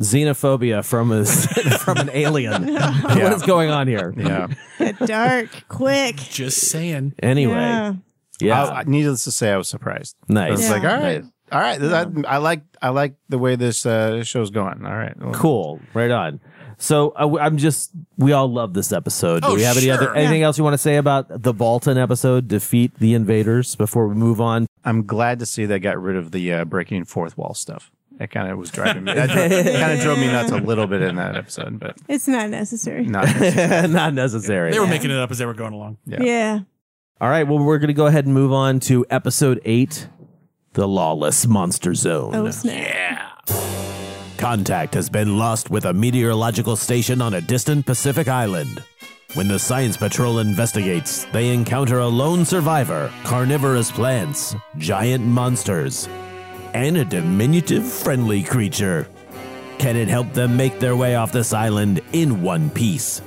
Xenophobia 0.00 0.84
from 0.84 1.12
a 1.12 1.24
from 1.78 1.98
an 1.98 2.10
alien. 2.12 2.74
What 3.18 3.32
is 3.32 3.42
going 3.42 3.70
on 3.70 3.86
here? 3.88 4.14
Yeah. 4.16 4.48
Get 4.78 4.98
dark, 5.00 5.48
quick. 5.68 6.16
Just 6.16 6.68
saying. 6.70 7.14
Anyway, 7.22 7.52
Yeah. 7.54 7.94
yeah, 8.40 8.64
I- 8.64 8.84
needless 8.84 9.24
to 9.24 9.32
say, 9.32 9.52
I 9.52 9.56
was 9.56 9.68
surprised. 9.68 10.16
Nice. 10.28 10.48
I 10.48 10.50
was 10.52 10.62
Yeah. 10.64 10.70
like, 10.72 10.82
all 10.82 10.88
right, 10.88 11.22
Nice. 11.22 11.30
all 11.52 11.60
right. 11.60 11.80
that- 11.80 12.24
I 12.28 12.36
like, 12.38 12.62
I 12.80 12.88
like 12.90 13.14
the 13.28 13.38
way 13.38 13.56
this 13.56 13.84
uh, 13.86 14.22
show's 14.24 14.50
going. 14.50 14.84
All 14.86 14.96
right, 14.96 15.14
Well, 15.18 15.32
cool. 15.34 15.80
Right 15.94 16.10
on. 16.10 16.40
So 16.80 17.10
uh, 17.10 17.38
I'm 17.40 17.56
just 17.56 17.90
we 18.18 18.30
all 18.32 18.46
love 18.52 18.72
this 18.72 18.92
episode. 18.92 19.42
Do 19.42 19.48
Oh, 19.48 19.54
we 19.56 19.62
have 19.62 19.76
any 19.76 19.90
other 19.90 20.04
sure. 20.06 20.16
anything 20.16 20.42
else 20.42 20.58
you 20.58 20.62
want 20.64 20.74
to 20.74 20.78
say 20.78 20.94
about 20.96 21.26
the 21.42 21.52
Baltan 21.52 22.00
episode, 22.00 22.46
defeat 22.46 22.94
the 23.00 23.14
invaders 23.14 23.74
before 23.74 24.06
we 24.06 24.14
move 24.14 24.40
on? 24.40 24.66
I'm 24.84 25.04
glad 25.04 25.40
to 25.40 25.46
see 25.46 25.66
they 25.66 25.80
got 25.80 26.00
rid 26.00 26.14
of 26.14 26.30
the 26.30 26.52
uh, 26.52 26.64
breaking 26.64 27.04
fourth 27.06 27.36
wall 27.36 27.52
stuff. 27.54 27.90
That 28.18 28.30
kind 28.30 28.50
of 28.50 28.58
was 28.58 28.70
driving 28.70 29.04
me. 29.04 29.14
That 29.14 29.30
kind 29.30 29.92
of 29.92 30.00
drove 30.00 30.18
me 30.18 30.26
nuts 30.26 30.50
a 30.52 30.56
little 30.56 30.86
bit 30.86 31.02
in 31.02 31.16
that 31.16 31.36
episode, 31.36 31.78
but 31.78 31.96
It's 32.08 32.26
not 32.28 32.50
necessary. 32.50 33.04
not. 33.06 33.26
necessarily. 33.26 33.88
Not 33.94 34.14
necessary. 34.14 34.72
They 34.72 34.80
were 34.80 34.86
making 34.88 35.10
it 35.10 35.16
up 35.18 35.30
as 35.30 35.38
they 35.38 35.46
were 35.46 35.54
going 35.54 35.72
along. 35.72 35.98
Yeah. 36.06 36.60
All 37.20 37.28
right, 37.28 37.44
well 37.46 37.58
we're 37.58 37.78
going 37.78 37.88
to 37.88 37.94
go 37.94 38.06
ahead 38.06 38.24
and 38.26 38.34
move 38.34 38.52
on 38.52 38.80
to 38.80 39.04
episode 39.10 39.60
8, 39.64 40.08
The 40.74 40.86
Lawless 40.88 41.46
Monster 41.46 41.94
Zone. 41.94 42.34
Oh 42.34 42.50
snap! 42.50 43.48
Contact 44.36 44.94
has 44.94 45.10
been 45.10 45.36
lost 45.38 45.68
with 45.70 45.84
a 45.84 45.92
meteorological 45.92 46.76
station 46.76 47.20
on 47.20 47.34
a 47.34 47.40
distant 47.40 47.86
Pacific 47.86 48.28
island. 48.28 48.82
When 49.34 49.48
the 49.48 49.58
Science 49.58 49.96
Patrol 49.96 50.38
investigates, 50.38 51.24
they 51.32 51.52
encounter 51.52 51.98
a 51.98 52.06
lone 52.06 52.44
survivor, 52.44 53.12
carnivorous 53.24 53.90
plants, 53.90 54.54
giant 54.78 55.24
monsters, 55.24 56.08
and 56.78 56.96
a 56.96 57.04
diminutive 57.04 57.84
friendly 57.84 58.42
creature. 58.44 59.08
Can 59.78 59.96
it 59.96 60.06
help 60.08 60.32
them 60.32 60.56
make 60.56 60.78
their 60.78 60.94
way 60.96 61.16
off 61.16 61.32
this 61.32 61.52
island 61.52 62.00
in 62.12 62.40
one 62.42 62.70
piece? 62.70 63.20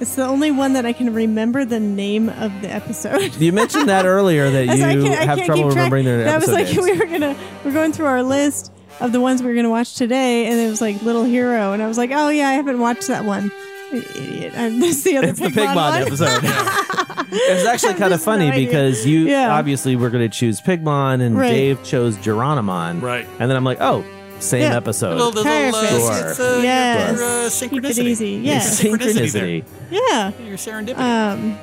It's 0.00 0.14
the 0.14 0.24
only 0.24 0.50
one 0.52 0.74
that 0.74 0.86
I 0.86 0.92
can 0.92 1.12
remember 1.14 1.64
the 1.64 1.80
name 1.80 2.28
of 2.28 2.52
the 2.62 2.68
episode. 2.72 3.34
You 3.36 3.52
mentioned 3.52 3.88
that 3.88 4.06
earlier 4.06 4.50
that 4.50 4.66
you 4.76 4.84
I 4.84 4.94
can't- 4.94 5.04
I 5.20 5.24
have 5.24 5.36
can't 5.38 5.46
trouble 5.46 5.68
remembering 5.68 6.04
their 6.04 6.22
That 6.24 6.40
was 6.40 6.52
like 6.52 6.66
names. 6.72 6.78
we 6.78 6.96
were 6.98 7.06
gonna 7.06 7.36
we're 7.64 7.72
going 7.72 7.92
through 7.92 8.06
our 8.06 8.22
list 8.22 8.72
of 9.00 9.10
the 9.12 9.20
ones 9.20 9.42
we 9.42 9.48
were 9.48 9.54
gonna 9.56 9.70
watch 9.70 9.94
today, 9.96 10.46
and 10.46 10.58
it 10.60 10.68
was 10.70 10.80
like 10.80 11.02
Little 11.02 11.24
Hero, 11.24 11.72
and 11.72 11.82
I 11.82 11.88
was 11.88 11.98
like, 11.98 12.10
oh 12.12 12.28
yeah, 12.28 12.48
I 12.48 12.52
haven't 12.52 12.78
watched 12.78 13.08
that 13.08 13.24
one. 13.24 13.50
Idiot! 13.96 14.52
And 14.54 14.82
this 14.82 15.02
the 15.04 15.16
other 15.18 15.28
It's 15.28 15.38
the 15.40 15.46
Pigmon 15.48 15.74
Pigmon 15.74 15.74
one. 15.74 16.02
episode. 16.02 16.40
It's 17.36 17.66
actually 17.66 17.94
kind 17.94 18.14
of 18.14 18.22
funny 18.22 18.48
no 18.50 18.54
because 18.54 19.04
you 19.04 19.26
Yeah. 19.26 19.56
obviously 19.56 19.96
were 19.96 20.08
going 20.10 20.28
to 20.30 20.34
choose 20.36 20.60
Pigmon 20.60 21.20
and 21.20 21.36
Right. 21.36 21.48
Dave 21.50 21.82
chose 21.82 22.16
Geronimon. 22.18 23.02
Right. 23.02 23.26
And 23.40 23.50
then 23.50 23.56
I'm 23.56 23.64
like, 23.64 23.78
oh, 23.80 24.04
same 24.38 24.62
Yeah. 24.62 24.76
episode. 24.76 25.16
Little, 25.16 25.32
little, 25.32 25.50
uh, 25.52 25.70
Perfect. 25.72 26.16
Sure. 26.18 26.30
it's, 26.30 26.40
uh, 26.40 26.60
Yes. 26.62 27.18
your, 27.18 27.24
uh, 27.24 27.70
Keep 27.70 27.84
it 27.84 27.86
synchronicity. 27.96 28.04
easy. 28.06 28.28
Your 28.30 28.40
Yeah. 28.44 28.60
synchronicity. 28.60 29.32
there. 29.32 29.42
Synchronicity. 29.46 29.64
Yeah. 29.90 30.30
Your 30.46 30.56
serendipity. 30.56 30.98
Um, 30.98 31.58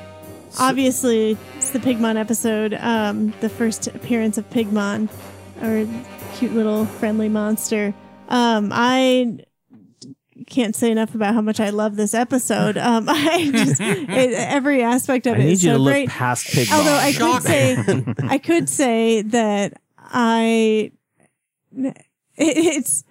obviously, 0.58 1.36
it's 1.56 1.70
the 1.70 1.78
Pigmon 1.78 2.16
episode. 2.18 2.76
Um, 2.80 3.32
the 3.40 3.48
first 3.48 3.86
appearance 3.86 4.36
of 4.36 4.48
Pigmon, 4.50 5.08
or 5.62 5.86
cute 6.36 6.54
little 6.54 6.84
friendly 6.84 7.28
monster. 7.30 7.94
Um, 8.28 8.70
I 8.74 9.38
can't 10.42 10.74
say 10.76 10.90
enough 10.90 11.14
about 11.14 11.34
how 11.34 11.40
much 11.40 11.60
I 11.60 11.70
love 11.70 11.96
this 11.96 12.14
episode. 12.14 12.76
Um, 12.82 13.06
I 13.08 13.50
just 13.52 13.80
it, 13.80 14.32
every 14.34 14.82
aspect 14.82 15.26
of 15.26 15.34
I 15.34 15.38
it 15.38 15.44
need 15.44 15.52
is 15.52 15.64
you 15.64 15.70
so 15.70 15.76
to 15.76 15.82
look 15.82 15.92
great. 15.92 16.08
past 16.08 16.46
Pigmon. 16.46 16.72
Although 16.72 16.96
I 16.96 17.12
could 17.12 17.42
say, 17.42 18.04
I 18.28 18.38
could 18.38 18.68
say 18.68 19.22
that 19.22 19.74
I, 19.98 20.90
it, 21.76 21.96
it's 22.36 23.04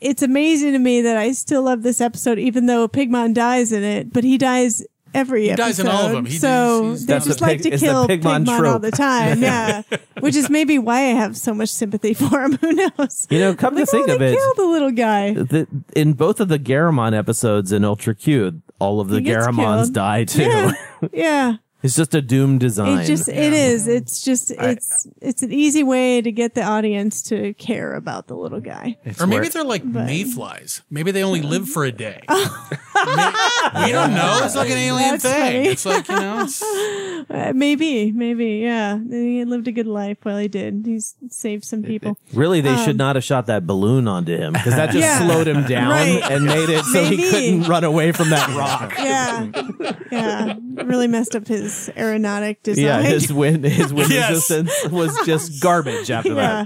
it's 0.00 0.22
amazing 0.22 0.72
to 0.72 0.78
me 0.78 1.00
that 1.02 1.16
I 1.16 1.32
still 1.32 1.62
love 1.62 1.82
this 1.82 2.00
episode, 2.00 2.38
even 2.38 2.66
though 2.66 2.86
Pigmon 2.88 3.34
dies 3.34 3.72
in 3.72 3.82
it, 3.82 4.12
but 4.12 4.22
he 4.22 4.38
dies 4.38 4.84
every 5.14 5.44
He 5.44 5.50
episode. 5.50 5.64
dies 5.66 5.80
in 5.80 5.88
all 5.88 6.06
of 6.06 6.12
them. 6.12 6.26
He- 6.26 6.36
so 6.38 6.88
he's- 6.90 7.04
they 7.04 7.12
That's 7.14 7.26
just 7.26 7.38
the 7.38 7.44
like 7.46 7.56
pig- 7.58 7.62
to 7.62 7.68
it's 7.74 7.80
the 7.82 7.86
kill 7.88 8.08
Pigmon 8.08 8.44
Pigmon, 8.44 8.72
all 8.72 8.78
the 8.78 8.90
time. 8.90 9.40
Yeah. 9.42 9.82
Which 10.20 10.36
is 10.36 10.48
maybe 10.50 10.78
why 10.78 10.96
I 10.98 11.14
have 11.14 11.36
so 11.36 11.54
much 11.54 11.68
sympathy 11.70 12.14
for 12.20 12.42
him. 12.42 12.56
Who 12.58 12.72
knows? 12.72 13.26
You 13.30 13.38
know, 13.40 13.54
come 13.54 13.74
Like, 13.74 13.84
to 13.86 13.90
think 13.90 14.08
oh, 14.08 14.14
of 14.14 14.18
they 14.18 14.32
it, 14.32 14.36
killed 14.36 14.56
the 14.56 14.64
little 14.66 14.90
guy. 14.90 15.34
the, 15.34 15.66
in 15.96 16.12
both 16.14 16.40
of 16.40 16.48
the 16.48 16.58
Garamon 16.58 17.16
episodes 17.16 17.72
in 17.72 17.84
Ultra 17.84 18.14
Q, 18.14 18.62
all 18.78 19.00
of 19.00 19.08
the 19.08 19.20
He 19.20 19.26
Garamons 19.26 19.84
killed. 19.84 19.94
die 19.94 20.24
too. 20.24 20.42
Yeah. 20.42 20.72
Yeah. 21.12 21.56
It's 21.84 21.94
just 21.94 22.14
a 22.14 22.20
doomed 22.22 22.58
design. 22.60 22.98
It 23.00 23.04
just 23.06 23.28
it 23.28 23.52
is. 23.52 23.86
It's 23.86 24.22
just 24.24 24.50
it's 24.50 25.06
it's 25.22 25.42
an 25.44 25.52
easy 25.52 25.84
way 25.84 26.20
to 26.22 26.32
get 26.32 26.54
the 26.54 26.62
audience 26.64 27.22
to 27.24 27.54
care 27.54 27.94
about 27.94 28.26
the 28.26 28.34
little 28.34 28.60
guy. 28.60 28.96
or 29.20 29.26
maybe 29.28 29.48
they're 29.48 29.62
like 29.64 29.84
mayflies. 29.84 30.82
Maybe 30.90 31.10
they 31.12 31.22
only 31.22 31.42
live 31.42 31.68
for 31.68 31.84
a 31.84 31.92
day. 31.92 32.22
May- 32.28 33.86
we 33.86 33.92
don't 33.92 34.14
know. 34.14 34.40
It's 34.44 34.56
like 34.56 34.70
an 34.70 34.78
alien 34.78 35.10
That's 35.10 35.22
thing. 35.24 35.32
funny. 35.34 35.68
It's 35.68 35.84
like 35.86 36.08
you 36.08 36.16
know. 36.16 36.42
It's, 36.44 36.64
Uh, 37.30 37.52
maybe, 37.54 38.12
maybe, 38.12 38.56
yeah. 38.62 38.98
He 38.98 39.42
lived 39.46 39.66
a 39.66 39.72
good 39.72 39.86
life 39.86 40.18
while 40.24 40.36
he 40.36 40.46
did. 40.46 40.82
He's 40.84 41.14
saved 41.30 41.64
some 41.64 41.82
people. 41.82 42.18
Really, 42.34 42.60
they 42.60 42.68
Um, 42.74 42.84
should 42.84 42.98
not 42.98 43.16
have 43.16 43.24
shot 43.24 43.46
that 43.46 43.66
balloon 43.66 44.06
onto 44.06 44.36
him 44.36 44.52
because 44.52 44.74
that 44.74 44.86
just 44.90 44.98
Yeah. 44.98 45.20
slowed 45.26 45.48
him 45.48 45.64
down 45.64 45.88
Right. 45.88 46.22
and 46.30 46.44
made 46.44 46.68
it 46.68 46.84
so 46.84 47.02
he 47.02 47.16
Maybe. 47.16 47.30
couldn't 47.30 47.62
run 47.62 47.82
away 47.82 48.12
from 48.12 48.28
that 48.28 48.46
rock. 48.54 48.92
Yeah, 48.98 49.46
yeah. 50.12 50.54
Really 50.84 51.06
messed 51.08 51.34
up 51.34 51.48
his 51.48 51.73
aeronautic 51.96 52.62
design. 52.62 52.84
Yeah, 52.84 53.02
his 53.02 53.32
wind 53.32 53.64
his 53.64 53.92
wind 53.98 54.10
Yes. 54.10 54.30
resistance 54.30 54.72
was 54.90 55.16
just 55.26 55.62
garbage 55.62 56.10
after 56.10 56.34
yeah. 56.34 56.64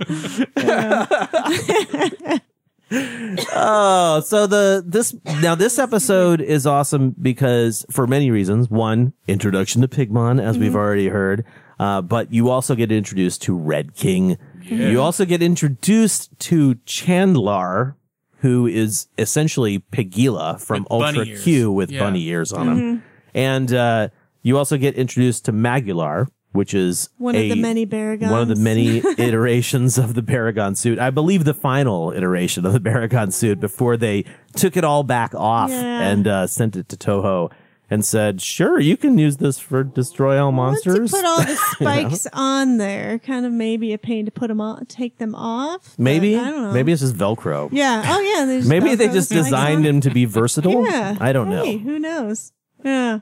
that. 0.56 2.42
Oh, 2.90 4.22
so 4.24 4.46
the 4.46 4.82
this 4.86 5.14
now 5.42 5.54
this 5.54 5.78
episode 5.78 6.40
is 6.40 6.66
awesome 6.66 7.14
because 7.20 7.84
for 7.90 8.06
many 8.06 8.30
reasons. 8.30 8.70
One, 8.70 9.12
introduction 9.26 9.82
to 9.82 9.88
Pigmon, 9.88 10.40
as 10.42 10.56
we've 10.56 10.74
already 10.74 11.08
heard. 11.08 11.44
Uh, 11.78 12.00
but 12.00 12.32
you 12.32 12.48
also 12.48 12.74
get 12.74 12.90
introduced 12.90 13.42
to 13.42 13.54
Red 13.54 13.94
King. 13.94 14.38
You 14.62 15.02
also 15.02 15.24
get 15.26 15.42
introduced 15.42 16.30
to 16.40 16.76
Chandlar, 16.86 17.94
who 18.38 18.66
is 18.66 19.08
essentially 19.18 19.80
Pigila 19.92 20.58
from 20.60 20.84
With 20.84 20.88
bunny 20.88 21.18
Ultra 21.18 21.24
ears. 21.26 21.44
Q 21.44 21.70
with 21.72 21.90
Yeah. 21.90 22.00
bunny 22.00 22.24
ears 22.26 22.52
on 22.54 22.68
him. 22.68 23.02
And 23.34 23.72
uh, 23.72 24.08
you 24.48 24.58
also 24.58 24.76
get 24.76 24.94
introduced 24.96 25.44
to 25.44 25.52
Magular, 25.52 26.28
which 26.52 26.72
is 26.74 27.10
One 27.18 27.34
of 27.36 27.42
the 27.42 27.54
many 27.54 27.84
one 27.84 28.40
of 28.42 28.48
the 28.48 28.56
many 28.56 28.98
iterations 29.18 29.98
of 29.98 30.14
the 30.14 30.22
Baragon 30.22 30.76
suit. 30.76 30.98
I 30.98 31.10
believe 31.10 31.44
the 31.44 31.54
final 31.54 32.10
iteration 32.12 32.64
of 32.66 32.72
the 32.72 32.80
Baragon 32.80 33.32
suit 33.32 33.60
before 33.60 33.96
they 33.96 34.24
took 34.56 34.76
it 34.76 34.82
all 34.84 35.02
back 35.02 35.34
off 35.34 35.70
Yeah. 35.70 36.00
and 36.08 36.26
uh, 36.26 36.46
sent 36.46 36.74
it 36.76 36.88
to 36.88 36.96
Toho 36.96 37.50
and 37.90 38.04
said, 38.04 38.40
"Sure, 38.42 38.78
you 38.78 38.96
can 38.98 39.16
use 39.18 39.38
this 39.38 39.58
for 39.58 39.82
destroy 39.84 40.38
all 40.42 40.52
Once 40.52 40.84
you 40.84 40.92
monsters." 40.92 41.10
put 41.10 41.24
all 41.24 41.40
the 41.42 41.56
spikes 41.72 42.26
on 42.34 42.76
there, 42.78 43.18
kind 43.18 43.46
of 43.46 43.52
maybe 43.52 43.92
a 43.94 43.98
pain 43.98 44.24
to 44.26 44.30
put 44.30 44.48
them 44.48 44.60
on, 44.60 44.84
take 44.86 45.16
them 45.18 45.34
off. 45.34 45.94
maybe, 45.98 46.36
I 46.36 46.50
don't 46.50 46.62
know. 46.64 46.72
maybe 46.72 46.92
it's 46.92 47.00
just 47.02 47.14
Velcro. 47.14 47.68
Yeah. 47.72 48.02
Oh 48.06 48.20
yeah. 48.20 48.60
Maybe 48.66 48.94
they 48.94 49.08
just 49.08 49.30
designed 49.30 49.86
him 49.86 50.00
to 50.02 50.10
be 50.10 50.24
versatile. 50.26 50.84
Yeah. 50.86 51.16
I 51.20 51.32
don't 51.32 51.50
Hey, 51.50 51.76
know. 51.76 51.78
Who 51.78 51.98
knows? 51.98 52.52
Yeah. 52.84 53.20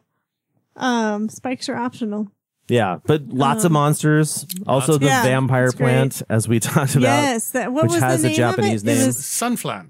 Um, 0.77 1.29
spikes 1.29 1.69
are 1.69 1.77
optional. 1.77 2.29
Yeah, 2.69 2.99
but 3.07 3.29
lots 3.29 3.65
of 3.65 3.71
monsters. 3.73 4.45
Also, 4.67 4.99
the 4.99 5.07
Yeah, 5.07 5.23
vampire 5.23 5.67
it's 5.67 5.75
great. 5.77 5.87
plant, 5.87 6.23
as 6.29 6.49
we 6.49 6.59
talked 6.61 6.97
about. 6.97 7.03
yes. 7.03 7.51
That 7.53 7.73
what 7.73 7.85
which 7.85 7.93
was 7.93 8.03
has 8.03 8.23
the 8.23 8.29
a 8.29 8.31
name 8.31 8.37
Japanese 8.37 8.83
of 8.83 8.89
it? 8.89 8.93
name. 8.93 9.03
It 9.03 9.07
was 9.07 9.19
Sunflan. 9.19 9.87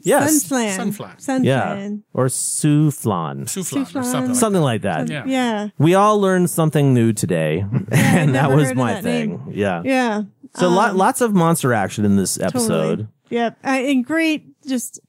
Yes. 0.00 0.44
Sunflan. 0.44 0.76
Sunflan. 0.78 1.16
Sunflan. 1.16 1.44
Yeah, 1.44 1.90
or 2.12 2.26
Suflan, 2.26 3.44
Soufflan 3.46 3.80
or 3.80 3.84
Soufflan. 3.84 4.04
something. 4.04 4.28
Like 4.28 4.36
something 4.36 4.62
like 4.62 4.82
that. 4.82 5.08
Yeah. 5.08 5.24
Yeah. 5.26 5.68
We 5.78 5.94
all 5.94 6.20
learned 6.20 6.50
something 6.50 6.92
new 6.94 7.12
today, 7.12 7.64
and 7.90 8.34
that 8.34 8.50
was 8.52 8.74
my 8.74 8.94
that 8.94 9.02
thing. 9.02 9.30
name. 9.46 9.52
Yeah. 9.54 9.82
Yeah. 9.84 10.22
So 10.56 10.68
lot, 10.68 10.90
Um, 10.90 10.96
lots 10.98 11.20
of 11.20 11.34
monster 11.34 11.72
action 11.72 12.04
in 12.04 12.16
this 12.16 12.38
episode. 12.40 12.88
Totally. 12.98 13.08
Yep. 13.30 13.58
Uh, 13.64 13.68
and 13.68 14.04
great, 14.04 14.46
just 14.66 15.00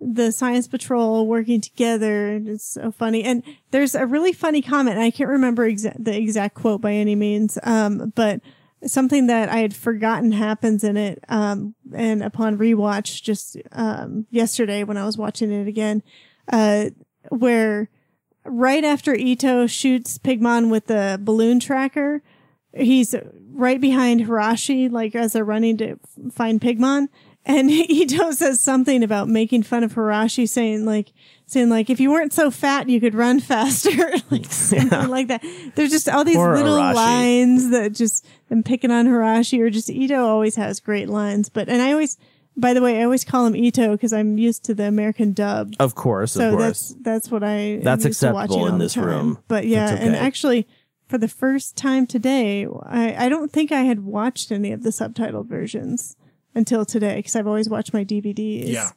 the 0.00 0.32
science 0.32 0.68
patrol 0.68 1.26
working 1.26 1.60
together. 1.60 2.40
It's 2.44 2.64
so 2.64 2.92
funny. 2.92 3.24
And 3.24 3.42
there's 3.70 3.94
a 3.94 4.06
really 4.06 4.32
funny 4.32 4.62
comment. 4.62 4.96
and 4.96 5.04
I 5.04 5.10
can't 5.10 5.30
remember 5.30 5.70
exa- 5.70 5.96
the 5.98 6.16
exact 6.16 6.54
quote 6.54 6.80
by 6.80 6.92
any 6.92 7.14
means. 7.14 7.58
Um, 7.62 8.12
but 8.14 8.40
something 8.86 9.28
that 9.28 9.48
I 9.48 9.58
had 9.58 9.74
forgotten 9.74 10.32
happens 10.32 10.84
in 10.84 10.96
it. 10.96 11.24
Um, 11.28 11.74
and 11.94 12.22
upon 12.22 12.58
rewatch 12.58 13.22
just, 13.22 13.56
um, 13.72 14.26
yesterday 14.30 14.84
when 14.84 14.96
I 14.96 15.06
was 15.06 15.16
watching 15.16 15.50
it 15.52 15.68
again, 15.68 16.02
uh, 16.52 16.90
where 17.30 17.88
right 18.44 18.84
after 18.84 19.14
Ito 19.14 19.66
shoots 19.66 20.18
Pigmon 20.18 20.70
with 20.70 20.86
the 20.86 21.18
balloon 21.20 21.60
tracker, 21.60 22.22
he's 22.74 23.14
right 23.52 23.80
behind 23.80 24.22
Hirashi, 24.22 24.90
like 24.90 25.14
as 25.14 25.32
they're 25.32 25.44
running 25.44 25.76
to 25.78 25.98
find 26.30 26.60
Pigmon. 26.60 27.08
And 27.46 27.70
Ito 27.70 28.30
says 28.32 28.60
something 28.60 29.02
about 29.02 29.28
making 29.28 29.64
fun 29.64 29.84
of 29.84 29.94
Hirashi, 29.94 30.48
saying 30.48 30.84
like, 30.86 31.12
saying 31.46 31.68
like, 31.68 31.90
if 31.90 32.00
you 32.00 32.10
weren't 32.10 32.32
so 32.32 32.50
fat, 32.50 32.88
you 32.88 33.00
could 33.00 33.14
run 33.14 33.40
faster, 33.40 33.90
like 34.30 34.46
something 34.46 35.08
like 35.08 35.28
that. 35.28 35.44
There's 35.74 35.90
just 35.90 36.08
all 36.08 36.24
these 36.24 36.36
Poor 36.36 36.56
little 36.56 36.74
lines 36.74 37.70
that 37.70 37.92
just 37.92 38.26
them 38.48 38.62
picking 38.62 38.90
on 38.90 39.06
Hirashi, 39.06 39.60
or 39.60 39.68
just 39.70 39.90
Ito 39.90 40.26
always 40.26 40.56
has 40.56 40.80
great 40.80 41.08
lines. 41.08 41.48
But 41.50 41.68
and 41.68 41.82
I 41.82 41.92
always, 41.92 42.16
by 42.56 42.72
the 42.72 42.80
way, 42.80 43.00
I 43.00 43.04
always 43.04 43.24
call 43.24 43.46
him 43.46 43.54
Ito 43.56 43.92
because 43.92 44.14
I'm 44.14 44.38
used 44.38 44.64
to 44.64 44.74
the 44.74 44.84
American 44.84 45.34
dub. 45.34 45.74
Of 45.78 45.94
course, 45.94 46.32
So 46.32 46.48
of 46.48 46.56
course. 46.56 46.64
that's 46.88 47.02
that's 47.02 47.30
what 47.30 47.44
I 47.44 47.80
That's 47.82 48.06
acceptable 48.06 48.56
watching 48.58 48.74
in 48.74 48.78
this 48.78 48.96
room. 48.96 49.38
But 49.48 49.66
yeah, 49.66 49.90
That's 49.90 50.00
and 50.02 50.16
actually, 50.16 50.66
for 51.08 51.18
the 51.18 51.28
first 51.28 51.76
time 51.76 52.06
today, 52.06 52.66
I 52.86 53.26
I 53.26 53.28
don't 53.28 53.52
think 53.52 53.70
I 53.70 53.82
had 53.82 54.00
watched 54.00 54.50
any 54.50 54.72
of 54.72 54.82
the 54.82 54.90
subtitled 54.90 55.46
versions 55.46 56.16
until 56.54 56.84
today 56.84 57.16
because 57.16 57.36
I've 57.36 57.46
always 57.46 57.68
watched 57.68 57.92
my 57.92 58.04
DVDs. 58.04 58.68
Yeah. 58.68 58.90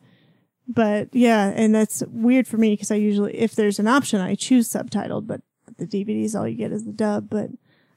But 0.68 1.10
yeah, 1.14 1.48
and 1.56 1.74
that's 1.74 2.04
weird 2.08 2.48
for 2.48 2.58
me 2.58 2.74
because 2.74 2.92
I 2.92 2.96
usually, 2.96 3.36
if 3.38 3.56
there's 3.56 3.80
an 3.80 3.88
option, 3.88 4.20
I 4.20 4.36
choose 4.36 4.68
subtitled. 4.68 5.26
But 5.26 5.42
the 5.78 5.86
DVDs, 5.88 6.36
all 6.36 6.48
you 6.48 6.58
get 6.58 6.72
is 6.72 6.84
the 6.84 6.92
dub. 6.92 7.30
But 7.30 7.52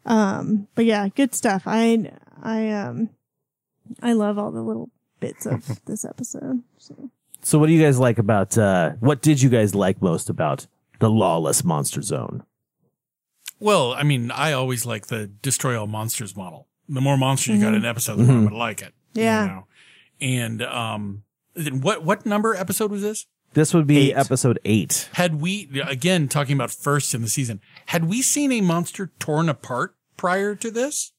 um, 0.07 0.69
but 0.75 0.85
yeah, 0.85 1.09
good 1.09 1.35
stuff. 1.35 1.65
I 1.67 2.11
I 2.43 2.71
um, 2.71 3.11
I 4.03 4.13
love 4.13 4.39
all 4.39 4.53
the 4.53 4.63
little 4.63 4.91
bits 5.19 5.47
of 5.47 5.85
this 5.87 6.05
episode. 6.05 6.63
So. 6.79 7.11
So, 7.43 7.59
what 7.59 7.69
do 7.69 7.73
you 7.73 7.83
guys 7.83 7.99
like 7.99 8.19
about? 8.19 8.57
uh 8.59 8.93
What 9.01 9.23
did 9.23 9.41
you 9.43 9.49
guys 9.49 9.75
like 9.75 10.03
most 10.03 10.29
about 10.31 10.67
the 11.01 11.11
lawless 11.11 11.65
monster 11.65 12.03
zone? 12.03 12.45
Well, 13.59 13.93
I 13.95 14.03
mean, 14.05 14.31
I 14.31 14.53
always 14.53 14.87
like 14.87 15.09
the 15.09 15.27
destroy 15.27 15.79
all 15.79 15.87
monsters 15.87 16.37
model. 16.37 16.67
The 16.89 17.01
more 17.01 17.17
monsters 17.17 17.57
you 17.57 17.63
got 17.63 17.69
in 17.69 17.77
an 17.77 17.85
episode, 17.85 18.17
the 18.17 18.25
more 18.25 18.37
I'm 18.37 18.45
gonna 18.45 18.57
like 18.57 18.83
it. 18.83 18.95
You 19.15 19.23
Yeah. 19.25 19.47
know? 19.47 19.67
And 20.21 20.63
um, 20.63 21.23
then 21.55 21.81
what 21.81 22.05
what 22.05 22.27
number 22.27 22.55
episode 22.55 22.91
was 22.91 23.03
this? 23.03 23.27
This 23.55 23.75
would 23.75 23.87
be 23.87 24.11
Eight. 24.11 24.15
episode 24.17 24.61
eight. 24.65 25.09
Had 25.15 25.41
we 25.41 25.69
again 25.85 26.29
talking 26.29 26.55
about 26.55 26.71
first 26.71 27.15
in 27.15 27.23
the 27.23 27.29
season? 27.29 27.61
Had 27.87 28.05
we 28.05 28.23
seen 28.23 28.53
a 28.53 28.61
monster 28.61 29.11
torn 29.19 29.49
apart 29.49 29.97
prior 30.17 30.55
to 30.55 30.71
this? 30.71 31.13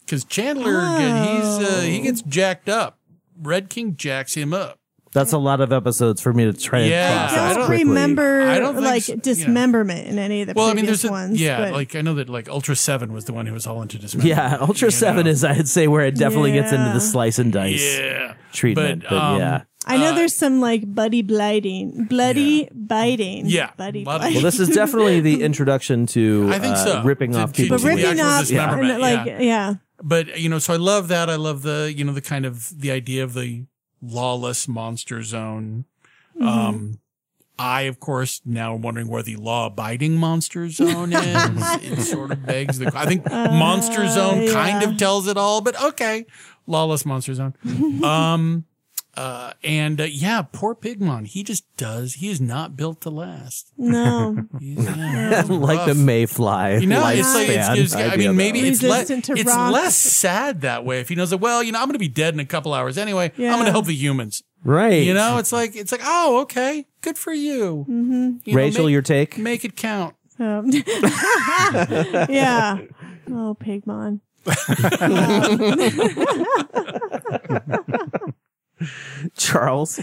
Because 0.00 0.24
Chandlar, 0.24 0.98
he's 0.98 1.68
uh, 1.68 1.80
he 1.82 2.00
gets 2.00 2.20
jacked 2.22 2.68
up. 2.68 2.98
Red 3.40 3.70
King 3.70 3.94
jacks 3.96 4.34
him 4.34 4.52
up. 4.52 4.79
That's 5.12 5.32
a 5.32 5.38
lot 5.38 5.60
of 5.60 5.72
episodes 5.72 6.20
for 6.20 6.32
me 6.32 6.44
to 6.44 6.52
try 6.52 6.82
Yeah. 6.82 7.28
and 7.32 7.40
I 7.40 7.54
don't 7.54 7.66
quickly. 7.66 7.84
remember 7.84 8.42
I 8.42 8.60
don't 8.60 8.80
like 8.80 9.02
so, 9.02 9.14
yeah. 9.14 9.18
dismemberment 9.20 10.06
in 10.06 10.18
any 10.20 10.42
of 10.42 10.46
the 10.46 10.54
Well, 10.54 10.66
I 10.66 10.68
mean, 10.68 10.84
previous 10.84 11.02
there's 11.02 11.10
a, 11.10 11.12
ones. 11.12 11.40
yeah, 11.40 11.58
but 11.60 11.72
like 11.72 11.96
I 11.96 12.00
know 12.00 12.14
that 12.14 12.28
like 12.28 12.48
Ultra 12.48 12.76
Seven 12.76 13.12
was 13.12 13.24
the 13.24 13.32
one 13.32 13.46
who 13.46 13.52
was 13.52 13.66
all 13.66 13.82
into 13.82 13.98
dismemberment. 13.98 14.38
Yeah, 14.38 14.58
Ultra 14.60 14.90
Seven 14.92 15.24
know? 15.24 15.30
is 15.32 15.42
I'd 15.44 15.68
say 15.68 15.88
where 15.88 16.04
it 16.06 16.14
definitely 16.16 16.52
gets 16.52 16.70
into 16.72 16.90
the 16.92 17.00
slice 17.00 17.38
and 17.40 17.52
dice 17.52 17.98
yeah 17.98 18.34
treatment. 18.52 19.02
But, 19.08 19.12
um, 19.12 19.38
yeah. 19.38 19.62
I 19.86 19.96
know 19.96 20.10
uh, 20.10 20.14
there's 20.14 20.36
some 20.36 20.60
like 20.60 20.82
buddy 20.94 21.22
blighting, 21.22 22.04
bloody 22.04 22.68
biting. 22.72 23.46
Yeah, 23.46 23.70
buddy 23.76 24.04
bloody- 24.04 24.18
blighting. 24.20 24.34
Well, 24.36 24.44
this 24.44 24.60
is 24.60 24.68
definitely 24.68 25.20
the 25.20 25.42
introduction 25.48 26.06
to 26.08 26.48
I 26.52 26.58
think 26.58 26.76
uh, 26.76 27.02
ripping 27.04 27.32
To- 27.32 27.38
off 27.40 27.52
to- 27.54 27.62
people's 27.62 27.82
but 27.82 27.88
ripping 27.96 28.20
off, 28.20 28.26
up, 28.26 28.40
dismemberment, 28.42 28.90
and, 28.92 29.00
like 29.00 29.26
yeah. 29.26 29.40
yeah. 29.40 29.74
But 30.02 30.38
you 30.38 30.48
know, 30.48 30.58
so 30.58 30.72
I 30.72 30.76
love 30.76 31.08
that. 31.08 31.28
I 31.28 31.36
love 31.36 31.62
the 31.62 31.92
you 31.96 32.04
know 32.04 32.12
the 32.12 32.20
kind 32.20 32.46
of 32.46 32.78
the 32.78 32.90
idea 32.90 33.24
of 33.24 33.34
the 33.34 33.64
lawless 34.02 34.66
monster 34.68 35.22
zone. 35.22 35.84
Mm-hmm. 36.36 36.46
Um, 36.48 37.00
I 37.58 37.82
of 37.82 38.00
course 38.00 38.40
now 38.46 38.74
am 38.74 38.80
wondering 38.80 39.08
where 39.08 39.22
the 39.22 39.36
law-abiding 39.36 40.16
monster 40.16 40.68
zone 40.70 41.12
is. 41.14 41.62
it 41.82 42.00
sort 42.02 42.30
of 42.30 42.46
begs 42.46 42.78
the. 42.78 42.90
I 42.94 43.04
think 43.06 43.26
monster 43.30 44.08
zone 44.08 44.48
kind 44.48 44.82
Uh, 44.82 44.88
of 44.90 44.96
tells 44.96 45.26
it 45.28 45.36
all, 45.36 45.60
but 45.60 45.80
okay, 45.82 46.24
lawless 46.66 47.04
monster 47.04 47.34
zone. 47.34 47.54
um, 48.04 48.64
uh, 49.16 49.52
and 49.64 50.00
uh, 50.00 50.04
yeah, 50.04 50.42
poor 50.42 50.74
Pigmon. 50.74 51.26
He 51.26 51.42
just 51.42 51.64
does. 51.76 52.14
He 52.14 52.30
is 52.30 52.40
not 52.40 52.76
built 52.76 53.00
to 53.02 53.10
last. 53.10 53.72
No, 53.76 54.46
He's, 54.60 54.84
yeah, 54.84 55.42
like 55.48 55.84
the 55.86 55.94
rough. 55.94 55.96
Mayfly. 55.96 56.78
You 56.80 56.86
know, 56.86 57.06
it's 57.08 57.34
like 57.34 57.48
it's, 57.48 57.94
it's- 57.94 57.94
I 57.94 58.16
mean, 58.16 58.36
maybe 58.36 58.60
it's 58.60 58.82
less 58.82 59.10
it's 59.10 59.28
less 59.44 59.96
sad 59.96 60.60
that 60.62 60.84
way 60.84 61.00
if 61.00 61.08
he 61.08 61.14
knows 61.14 61.30
that. 61.30 61.38
Well, 61.38 61.62
you 61.62 61.72
know, 61.72 61.78
I'm 61.80 61.86
going 61.86 61.94
to 61.94 61.98
be 61.98 62.08
dead 62.08 62.34
in 62.34 62.40
a 62.40 62.44
couple 62.46 62.72
hours 62.74 62.96
anyway. 62.98 63.32
I'm 63.36 63.42
going 63.54 63.64
to 63.66 63.72
help 63.72 63.86
the 63.86 63.94
humans. 63.94 64.42
Right. 64.62 65.02
You 65.02 65.14
know, 65.14 65.38
it's 65.38 65.52
like 65.52 65.74
it's 65.74 65.90
like, 65.92 66.02
oh, 66.04 66.40
okay, 66.42 66.86
good 67.00 67.16
for 67.18 67.32
you. 67.32 67.86
Mm-hmm. 67.88 68.30
You 68.44 68.52
know, 68.52 68.56
Rachel, 68.56 68.84
make- 68.84 68.92
your 68.92 69.02
take? 69.02 69.38
Make 69.38 69.64
it 69.64 69.74
count. 69.76 70.14
So, 70.36 70.64
yeah. 72.28 72.78
Oh, 73.30 73.54
Pigmon. 73.60 74.20
Charles, 79.36 79.96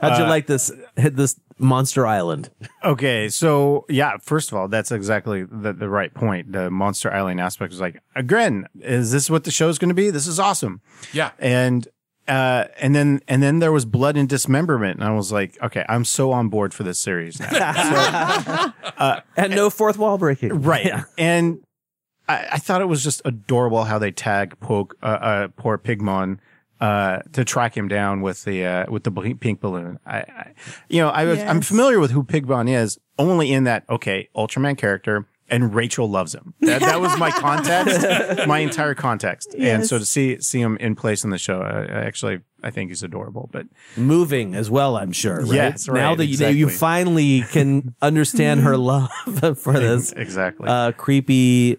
how'd 0.00 0.18
you 0.18 0.24
Uh, 0.24 0.28
like 0.28 0.46
this 0.46 0.70
Hit 0.96 1.16
this 1.16 1.38
Monster 1.58 2.06
Island? 2.06 2.50
Okay, 2.84 3.28
so 3.28 3.86
yeah, 3.88 4.16
first 4.22 4.52
of 4.52 4.58
all, 4.58 4.68
that's 4.68 4.92
exactly 4.92 5.44
the, 5.44 5.72
the 5.72 5.88
right 5.88 6.12
point. 6.12 6.52
The 6.52 6.70
Monster 6.70 7.12
Island 7.12 7.40
aspect 7.40 7.72
is 7.72 7.80
like, 7.80 8.00
again, 8.14 8.66
is 8.80 9.10
this 9.10 9.30
what 9.30 9.44
the 9.44 9.50
show's 9.50 9.78
going 9.78 9.88
to 9.88 9.94
be? 9.94 10.10
This 10.10 10.26
is 10.26 10.38
awesome. 10.38 10.80
Yeah. 11.12 11.30
And 11.38 11.88
uh, 12.28 12.64
and 12.80 12.94
then 12.94 13.20
and 13.28 13.42
then 13.42 13.60
there 13.60 13.72
was 13.72 13.84
blood 13.84 14.16
and 14.16 14.28
dismemberment, 14.28 14.98
and 14.98 15.04
I 15.04 15.12
was 15.12 15.30
like, 15.30 15.56
okay, 15.62 15.84
I'm 15.88 16.04
so 16.04 16.32
on 16.32 16.48
board 16.48 16.74
for 16.74 16.82
this 16.82 16.98
series 16.98 17.38
now. 17.38 17.48
uh, 18.98 19.20
and 19.36 19.54
no 19.54 19.70
fourth 19.70 19.96
wall 19.96 20.18
breaking, 20.18 20.62
right? 20.62 21.04
And 21.16 21.62
I, 22.28 22.48
I 22.52 22.58
thought 22.58 22.80
it 22.80 22.86
was 22.86 23.04
just 23.04 23.22
adorable 23.24 23.84
how 23.84 23.98
they 23.98 24.10
tag 24.10 24.58
poke, 24.58 24.96
uh, 25.02 25.06
uh, 25.06 25.48
poor 25.56 25.78
Pigmon 25.78 26.38
uh, 26.80 27.20
to 27.32 27.44
track 27.44 27.76
him 27.76 27.88
down 27.88 28.20
with 28.20 28.44
the 28.44 28.64
uh, 28.64 28.90
with 28.90 29.04
the 29.04 29.36
pink 29.40 29.60
balloon. 29.60 29.98
I, 30.04 30.18
I 30.18 30.52
you 30.88 31.00
know, 31.00 31.08
I 31.08 31.24
was 31.24 31.38
I'm 31.40 31.60
familiar 31.60 31.98
with 31.98 32.10
who 32.10 32.22
Pigmon 32.22 32.70
is 32.70 32.98
only 33.18 33.52
in 33.52 33.64
that 33.64 33.84
okay 33.88 34.28
Ultraman 34.36 34.76
character. 34.76 35.26
And 35.48 35.72
Rachel 35.76 36.10
loves 36.10 36.34
him. 36.34 36.54
That, 36.62 36.80
that 36.80 37.00
was 37.00 37.16
my 37.18 37.30
context, 37.30 38.04
my 38.48 38.58
entire 38.58 38.96
context. 38.96 39.54
And 39.56 39.86
so 39.86 39.96
to 39.96 40.04
see 40.04 40.40
see 40.40 40.60
him 40.60 40.76
in 40.78 40.96
place 40.96 41.22
in 41.22 41.30
the 41.30 41.38
show, 41.38 41.60
I, 41.60 41.82
I 41.82 42.04
actually 42.04 42.40
I 42.64 42.70
think 42.72 42.90
he's 42.90 43.04
adorable. 43.04 43.48
But 43.52 43.66
Moving 43.96 44.56
as 44.56 44.70
well, 44.70 44.96
I'm 44.96 45.12
sure. 45.12 45.42
Right? 45.42 45.52
Yes, 45.52 45.88
right, 45.88 46.00
Now 46.00 46.16
that 46.16 46.26
you, 46.26 46.48
you 46.48 46.68
finally 46.68 47.42
can 47.42 47.94
understand 48.02 48.62
her 48.62 48.76
love 48.92 49.08
for 49.56 49.74
this, 49.74 50.10
exactly. 50.10 50.68
uh, 50.68 50.90
creepy 50.92 51.78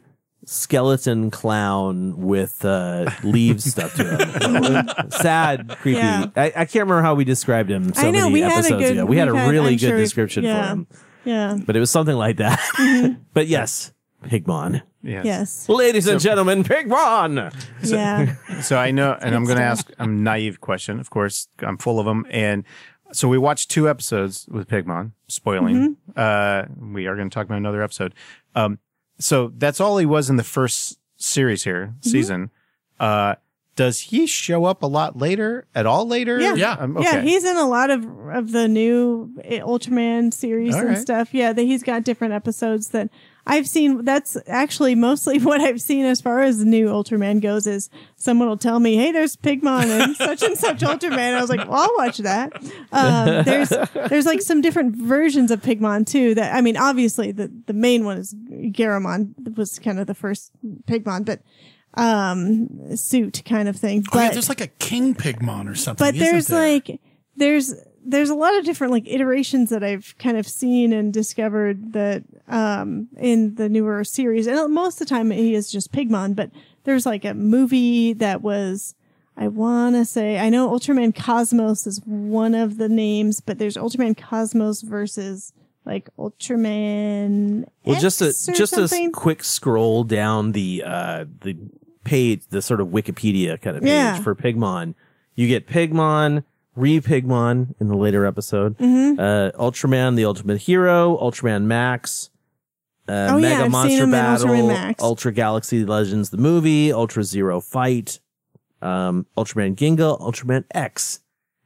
skeleton 0.49 1.29
clown 1.29 2.17
with 2.17 2.63
uh, 2.63 3.09
leaves 3.23 3.65
stuck 3.65 3.91
to 3.93 4.03
him. 4.05 5.09
Sad, 5.11 5.69
creepy. 5.79 5.99
Yeah. 5.99 6.27
I, 6.35 6.45
I 6.45 6.65
can't 6.65 6.87
remember 6.87 7.01
how 7.01 7.15
we 7.15 7.25
described 7.25 7.69
him 7.69 7.93
so 7.93 8.01
I 8.07 8.11
know 8.11 8.21
many 8.29 8.33
we 8.33 8.39
had 8.41 8.51
a 8.51 8.55
episodes 8.55 8.81
good. 8.83 8.91
ago. 8.93 9.05
We 9.05 9.17
had 9.17 9.27
a 9.27 9.33
really 9.33 9.73
I'm 9.73 9.77
good 9.77 9.79
sure- 9.89 9.97
description 9.97 10.43
yeah, 10.45 10.61
for 10.63 10.67
him, 10.69 10.87
Yeah. 11.25 11.57
but 11.65 11.75
it 11.75 11.79
was 11.79 11.91
something 11.91 12.15
like 12.15 12.37
that. 12.37 12.59
Mm-hmm. 12.77 13.21
but 13.33 13.47
yes, 13.47 13.91
Pigmon. 14.23 14.81
Yes. 15.03 15.25
Yes. 15.25 15.69
Ladies 15.69 16.07
and 16.07 16.19
gentlemen, 16.19 16.63
Pigmon. 16.63 17.53
Yeah. 17.83 18.35
So 18.61 18.77
I 18.77 18.91
know, 18.91 19.17
and 19.21 19.35
I'm 19.35 19.43
going 19.45 19.57
to 19.57 19.61
Good 19.63 19.69
ask 19.69 19.91
a 19.99 20.07
naive 20.07 20.59
question. 20.59 20.99
Of 20.99 21.09
course, 21.09 21.47
I'm 21.59 21.77
full 21.77 21.99
of 21.99 22.05
them. 22.05 22.25
And 22.29 22.63
so 23.13 23.27
we 23.27 23.37
watched 23.37 23.69
two 23.69 23.87
episodes 23.87 24.47
with 24.49 24.67
Pigmon. 24.67 25.11
Spoiling. 25.27 25.97
Uh, 26.15 26.63
we 26.77 27.05
are 27.07 27.15
going 27.15 27.29
to 27.29 27.33
talk 27.33 27.45
about 27.45 27.57
another 27.57 27.83
episode. 27.83 28.15
Um, 28.55 28.79
so 29.19 29.51
that's 29.57 29.79
all 29.79 29.97
he 29.97 30.05
was 30.05 30.29
in 30.29 30.35
the 30.37 30.43
first 30.43 30.99
series 31.17 31.63
here, 31.63 31.95
season. 32.01 32.51
Uh, 32.99 33.35
does 33.75 33.99
he 33.99 34.25
show 34.25 34.65
up 34.65 34.81
a 34.81 34.87
lot 34.87 35.17
later? 35.17 35.67
At 35.75 35.85
all 35.85 36.07
later? 36.07 36.39
Yeah. 36.39 36.71
Um, 36.79 36.97
Yeah, 36.99 37.09
okay. 37.17 37.21
he's 37.21 37.43
in 37.43 37.57
a 37.57 37.67
lot 37.67 37.89
of 37.91 38.03
of 38.29 38.51
the 38.51 38.67
new 38.67 39.31
uh, 39.39 39.65
Ultraman 39.65 40.33
series 40.33 40.73
All 40.73 40.81
and 40.81 40.89
right. 40.89 40.97
stuff. 40.97 41.33
Yeah, 41.33 41.53
that 41.53 41.61
he's 41.61 41.83
got 41.83 42.03
different 42.03 42.33
episodes 42.33 42.89
that 42.89 43.09
I've 43.49 43.67
seen. 43.67 44.03
That's 44.05 44.37
actually 44.47 44.93
mostly 44.93 45.39
what 45.47 45.61
I've 45.61 45.81
seen 45.81 46.05
as 46.05 46.21
far 46.21 46.41
as 46.41 46.59
the 46.59 46.65
new 46.65 46.87
Ultraman 46.87 47.41
goes. 47.41 47.65
Is 47.65 47.89
someone 48.17 48.47
will 48.49 48.57
tell 48.57 48.79
me, 48.79 48.95
"Hey, 48.97 49.11
there's 49.11 49.35
Pigmon 49.37 49.85
and 49.85 50.15
such 50.27 50.43
and 50.43 50.57
such 50.57 50.81
Ultraman." 50.81 51.33
I 51.33 51.41
was 51.41 51.49
like, 51.49 51.67
"Well, 51.67 51.79
I'll 51.81 51.95
watch 51.97 52.17
that." 52.19 52.51
Um, 52.91 53.43
there's 53.45 53.69
there's 54.09 54.25
like 54.25 54.41
some 54.41 54.61
different 54.61 54.95
versions 54.97 55.49
of 55.49 55.61
Pigmon 55.61 56.05
too. 56.05 56.35
That 56.35 56.53
I 56.55 56.61
mean, 56.61 56.77
obviously 56.77 57.31
the 57.31 57.51
the 57.65 57.73
main 57.73 58.05
one 58.05 58.17
is 58.17 58.33
Garamon 58.35 59.57
was 59.57 59.79
kind 59.79 59.99
of 59.99 60.07
the 60.07 60.13
first 60.15 60.51
Pigmon, 60.85 61.25
but 61.25 61.41
um 61.93 62.95
suit 62.95 63.41
kind 63.45 63.67
of 63.69 63.75
thing. 63.75 64.03
Oh, 64.11 64.19
yeah, 64.19 64.27
But- 64.27 64.33
there's 64.33 64.49
like 64.49 64.61
a 64.61 64.67
King 64.67 65.15
Pigmon 65.15 65.69
or 65.71 65.75
something. 65.75 66.05
but 66.05 66.15
isn't 66.15 66.25
there's 66.31 66.47
there? 66.47 66.61
like 66.61 66.99
there's 67.35 67.73
there's 68.09 68.29
a 68.29 68.35
lot 68.35 68.57
of 68.57 68.63
different 68.65 68.91
like 68.93 69.07
iterations 69.07 69.69
that 69.69 69.83
I've 69.83 70.15
kind 70.17 70.37
of 70.37 70.47
seen 70.47 70.93
and 70.93 71.13
discovered 71.13 71.93
that 71.93 72.23
um 72.47 73.07
in 73.17 73.55
the 73.55 73.67
newer 73.69 74.03
series 74.03 74.47
and 74.47 74.73
most 74.73 75.01
of 75.01 75.07
the 75.07 75.13
time 75.13 75.29
he 75.31 75.53
is 75.53 75.71
just 75.71 75.91
Pigmon 75.91 76.35
but 76.35 76.49
there's 76.85 77.05
like 77.05 77.25
a 77.25 77.33
movie 77.33 78.13
that 78.13 78.41
was 78.41 78.95
I 79.35 79.47
want 79.49 79.95
to 79.95 80.05
say 80.05 80.39
I 80.39 80.49
know 80.49 80.69
Ultraman 80.69 81.13
Cosmos 81.15 81.85
is 81.85 82.01
one 82.05 82.55
of 82.55 82.77
the 82.77 82.89
names 82.89 83.41
but 83.41 83.59
there's 83.59 83.77
Ultraman 83.77 84.17
Cosmos 84.17 84.81
versus 84.81 85.53
like 85.85 86.09
Ultraman 86.17 87.65
Well, 87.85 87.99
just 87.99 88.21
a 88.21 88.27
just 88.53 88.73
something. 88.73 89.07
a 89.07 89.11
quick 89.11 89.43
scroll 89.43 90.03
down 90.03 90.51
the 90.51 90.83
uh, 90.85 91.25
the 91.41 91.57
page, 92.03 92.43
the 92.49 92.61
sort 92.61 92.79
of 92.81 92.87
Wikipedia 92.87 93.59
kind 93.61 93.75
of 93.77 93.83
page 93.83 93.89
Yeah. 93.91 94.21
for 94.21 94.33
Pigmon. 94.35 94.95
You 95.35 95.47
get 95.47 95.67
Pigmon, 95.67 96.43
Re 96.77 97.01
Pigmon 97.01 97.73
in 97.79 97.87
the 97.87 97.95
later 97.97 98.25
episode, 98.25 98.77
Mhm. 98.77 99.19
uh, 99.19 99.51
Ultraman, 99.59 100.15
the 100.15 100.25
Ultimate 100.25 100.59
Hero, 100.61 101.17
Ultraman 101.21 101.63
Max, 101.63 102.29
uh, 103.09 103.29
Oh, 103.31 103.39
Mega 103.39 103.63
I've 103.65 103.71
Monster 103.71 104.07
Battle, 104.07 104.95
Ultra 104.99 105.31
Galaxy 105.31 105.83
Legends 105.85 106.29
the 106.29 106.37
movie, 106.37 106.91
Ultra 106.93 107.23
Zero 107.23 107.59
Fight, 107.61 108.19
um, 108.81 109.25
Ultraman 109.37 109.75
Ginga, 109.75 110.19
Ultraman 110.21 110.63
X, 110.71 111.19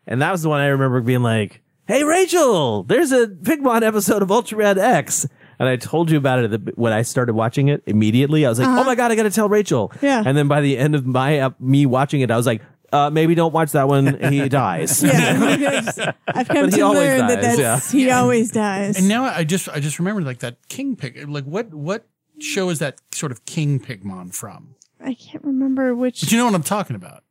and 0.07 0.21
that 0.21 0.31
was 0.31 0.41
the 0.41 0.49
one 0.49 0.61
I 0.61 0.67
remember 0.67 1.01
being 1.01 1.23
like, 1.23 1.61
"Hey 1.88 2.03
Rachel, 2.03 2.83
there's 2.83 3.11
a 3.11 3.27
Pigmon 3.27 3.81
episode 3.83 4.21
of 4.21 4.29
Ultraman 4.29 4.77
X." 4.77 5.27
And 5.59 5.69
I 5.69 5.75
told 5.75 6.09
you 6.09 6.17
about 6.17 6.39
it 6.43 6.75
when 6.75 6.91
I 6.91 7.03
started 7.03 7.33
watching 7.33 7.67
it 7.67 7.83
immediately. 7.85 8.47
I 8.47 8.49
was 8.49 8.57
like, 8.57 8.67
Uh-huh. 8.67 8.79
"Oh 8.81 8.83
my 8.83 8.95
god, 8.95 9.11
I 9.11 9.15
got 9.15 9.23
to 9.23 9.29
tell 9.29 9.47
Rachel!" 9.47 9.91
Yeah. 10.01 10.23
And 10.25 10.35
then 10.35 10.47
by 10.47 10.59
the 10.61 10.75
end 10.75 10.95
of 10.95 11.05
my 11.05 11.39
uh, 11.39 11.49
me 11.59 11.85
watching 11.85 12.21
it, 12.21 12.31
I 12.31 12.38
was 12.38 12.47
like, 12.47 12.63
uh, 12.91 13.09
"Maybe 13.09 13.35
don't 13.35 13.53
watch 13.53 13.72
that 13.73 13.88
one. 13.88 14.19
He 14.31 14.47
dies." 14.63 15.03
Yeah, 15.03 16.11
I've 16.27 16.47
come 16.47 16.65
But 16.65 16.72
he 16.73 16.77
to 16.80 16.81
always 16.81 16.99
learn 16.99 17.27
that 17.27 17.41
dies, 17.41 17.57
that's, 17.57 17.93
yeah. 17.93 17.99
he 17.99 18.11
always 18.11 18.51
dies. 18.51 18.97
And 18.97 19.07
now 19.07 19.23
I 19.26 19.43
just 19.43 19.69
I 19.69 19.80
just 19.80 19.99
remembered 19.99 20.26
like 20.26 20.39
that 20.39 20.57
King 20.69 20.95
Pig. 20.95 21.27
Like 21.30 21.45
what 21.45 21.73
what 21.73 22.07
show 22.39 22.69
is 22.69 22.80
that 22.80 22.99
sort 23.11 23.31
of 23.31 23.45
King 23.45 23.80
Pigmon 23.80 24.34
from? 24.34 24.76
I 25.03 25.13
can't 25.13 25.43
remember 25.43 25.95
which. 25.95 26.22
But 26.22 26.31
you 26.31 26.38
know 26.38 26.45
what 26.45 26.55
I'm 26.55 26.63
talking 26.63 26.95
about. 26.95 27.23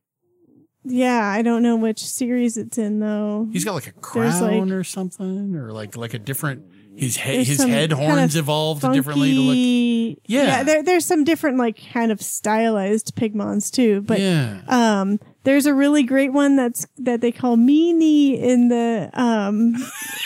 Yeah, 0.82 1.26
I 1.26 1.42
don't 1.42 1.62
know 1.62 1.76
which 1.76 2.02
series 2.04 2.56
it's 2.56 2.78
in 2.78 3.00
though. 3.00 3.48
He's 3.52 3.64
got 3.66 3.74
like 3.74 3.86
a 3.86 3.92
There's, 3.92 4.00
crown 4.38 4.68
like- 4.68 4.72
or 4.78 4.82
something, 4.84 5.54
or 5.54 5.72
like 5.72 5.96
like 5.96 6.14
a 6.14 6.18
different. 6.18 6.64
His 6.96 7.16
head 7.16 7.46
his 7.46 7.62
head 7.62 7.90
kind 7.90 8.02
horns 8.02 8.34
of 8.36 8.44
evolved 8.44 8.82
differently 8.92 9.32
to 9.34 9.40
look. 9.40 9.48
funky- 9.54 10.18
Yeah. 10.26 10.62
there, 10.64 10.82
there's 10.82 11.06
some 11.06 11.24
different 11.24 11.56
like 11.58 11.78
kind 11.92 12.10
of 12.12 12.20
stylized 12.20 13.14
pigmons 13.14 13.70
too. 13.70 14.00
But 14.02 14.20
Yeah. 14.20 14.60
um, 14.68 15.18
there's 15.44 15.66
a 15.66 15.74
really 15.74 16.02
great 16.02 16.32
one 16.32 16.56
that's 16.56 16.86
that 16.98 17.20
they 17.20 17.32
call 17.32 17.56
Meanie 17.56 18.38
in 18.40 18.68
the 18.68 19.08
um 19.14 19.74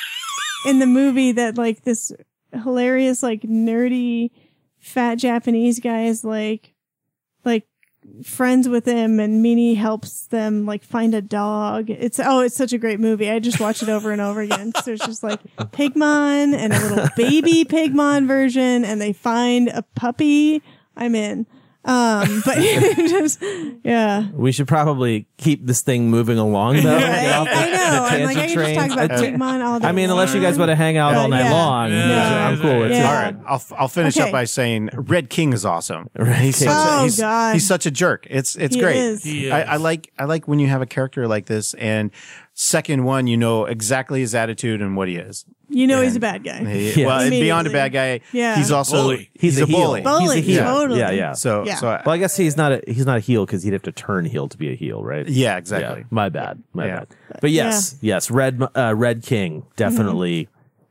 in 0.67 0.79
the 0.79 0.87
movie 0.87 1.33
that 1.33 1.57
like 1.59 1.83
this 1.83 2.13
hilarious 2.63 3.23
like 3.23 3.43
nerdy 3.43 4.31
fat 4.79 5.17
Japanese 5.17 5.81
guy 5.81 6.05
is 6.05 6.25
like 6.25 6.75
like 7.45 7.67
friends 8.23 8.69
with 8.69 8.85
him 8.85 9.19
and 9.19 9.45
Meanie 9.45 9.77
helps 9.77 10.27
them 10.27 10.67
like 10.67 10.85
find 10.85 11.15
a 11.15 11.23
dog. 11.23 11.91
It's 11.91 12.21
oh, 12.21 12.41
it's 12.41 12.57
such 12.57 12.73
a 12.73 12.79
great 12.79 13.01
movie. 13.01 13.31
I 13.31 13.39
just 13.39 13.61
watch 13.61 13.83
it 13.83 13.89
over 13.89 14.13
and 14.13 14.21
over 14.21 14.41
again. 14.41 14.73
So 14.75 14.83
there's 14.83 15.01
just 15.01 15.23
like 15.23 15.41
Pigmon 15.57 16.55
and 16.55 16.73
a 16.73 16.89
little 16.89 17.09
baby 17.17 17.65
Pigmon 17.65 18.27
version, 18.27 18.85
and 18.85 19.01
they 19.01 19.13
find 19.13 19.69
a 19.69 19.83
puppy. 19.95 20.63
I'm 20.97 21.15
in. 21.15 21.47
Um, 21.87 22.43
but 22.47 22.57
just 22.97 23.43
yeah. 23.85 24.29
We 24.33 24.53
should 24.53 24.67
probably 24.69 25.27
keep 25.37 25.67
this 25.67 25.83
thing 25.83 26.11
moving 26.11 26.39
along, 26.39 26.77
though. 26.77 26.99
Get 26.99 27.35
off 27.35 27.47
the- 27.47 27.55
I 27.55 27.67
know. 27.67 27.73
the 27.73 27.77
I'm 27.77 28.25
like, 28.25 28.37
I 28.37 28.47
tangent 28.47 28.55
can 28.55 28.75
just 28.75 28.75
talk 28.97 29.05
about 29.07 29.11
Pigmon 29.21 29.65
all 29.65 29.81
day. 29.81 29.89
I 29.89 29.93
mean, 29.93 30.09
unless 30.11 30.35
you 30.35 30.41
guys 30.41 30.59
want 30.59 30.71
to 30.71 30.77
hang 30.77 30.97
out 30.97 31.15
Uh, 31.15 31.21
all 31.21 31.29
night 31.29 31.45
yeah. 31.45 31.53
long, 31.53 31.91
Yeah. 31.93 32.49
I'm 32.49 32.61
cool 32.61 32.79
with 32.81 32.91
Yeah. 32.91 32.99
it. 32.99 33.05
All 33.07 33.13
right, 33.13 33.37
I'll 33.47 33.63
I'll 33.79 33.89
finish 33.89 34.17
Okay. 34.17 34.27
up 34.27 34.33
by 34.33 34.45
saying 34.45 34.89
Red 34.95 35.29
King 35.29 35.53
is 35.53 35.65
awesome. 35.67 36.09
Red 36.17 36.41
he's 36.41 36.59
King. 36.59 36.69
such 36.69 36.77
a, 36.77 36.91
Oh, 37.01 37.03
he's, 37.05 37.21
God. 37.21 37.53
he's 37.53 37.67
such 37.67 37.87
a 37.87 37.91
jerk. 37.91 38.27
It's 38.31 38.57
it's 38.57 38.75
He 38.75 38.81
great. 38.81 38.97
is. 38.97 39.23
He 39.23 39.51
I, 39.51 39.61
is. 39.63 39.69
I 39.69 39.77
like 39.77 40.11
I 40.19 40.25
like 40.25 40.49
when 40.49 40.59
you 40.61 40.69
have 40.69 40.81
a 40.81 40.87
character 40.87 41.29
like 41.29 41.47
this, 41.47 41.75
and 41.75 42.11
second 42.57 43.05
one, 43.05 43.27
you 43.27 43.37
know 43.37 43.65
exactly 43.67 44.21
his 44.21 44.35
attitude 44.35 44.81
and 44.81 44.97
what 44.97 45.09
he 45.09 45.17
is. 45.17 45.45
You 45.69 45.87
know 45.89 46.01
he's 46.03 46.15
a 46.15 46.21
bad 46.21 46.45
guy. 46.45 46.65
He- 46.65 47.01
Yeah. 47.03 47.07
Well, 47.07 47.29
beyond 47.31 47.67
a 47.67 47.71
bad 47.71 47.93
guy, 47.93 48.21
Yeah. 48.33 48.55
he's 48.57 48.71
also 48.71 49.03
Bully. 49.03 49.31
he's, 49.35 49.61
a, 49.61 49.67
heel. 49.67 49.77
bully. 49.79 50.03
Bully, 50.03 50.41
He's 50.41 50.59
a 50.59 50.63
heel. 50.63 50.73
totally. 50.73 51.01
Yeah, 51.01 51.11
yeah. 51.11 51.33
So 51.33 51.65
Yeah. 51.67 51.75
so 51.77 51.89
I, 51.89 52.03
Well, 52.07 52.15
I 52.15 52.19
guess 52.19 52.37
he's 52.37 52.57
not 52.57 52.71
a 52.73 52.83
he's 52.87 53.07
not 53.07 53.17
a 53.17 53.21
heel 53.21 53.45
because 53.45 53.65
he'd 53.65 53.73
have 53.73 53.83
to 53.83 53.93
turn 53.93 54.25
heel 54.25 54.49
to 54.49 54.57
be 54.57 54.71
a 54.73 54.77
heel, 54.77 55.03
right? 55.03 55.29
yeah, 55.29 55.57
exactly. 55.57 56.01
Yeah, 56.01 56.07
my 56.11 56.29
bad. 56.29 56.63
My 56.73 56.87
Yeah. 56.87 56.99
bad. 57.01 57.09
But 57.41 57.51
yes, 57.51 57.97
yes, 58.01 58.31
Red 58.31 58.63
uh, 58.77 58.95
Red 58.97 59.23
King 59.25 59.65
definitely 59.77 60.49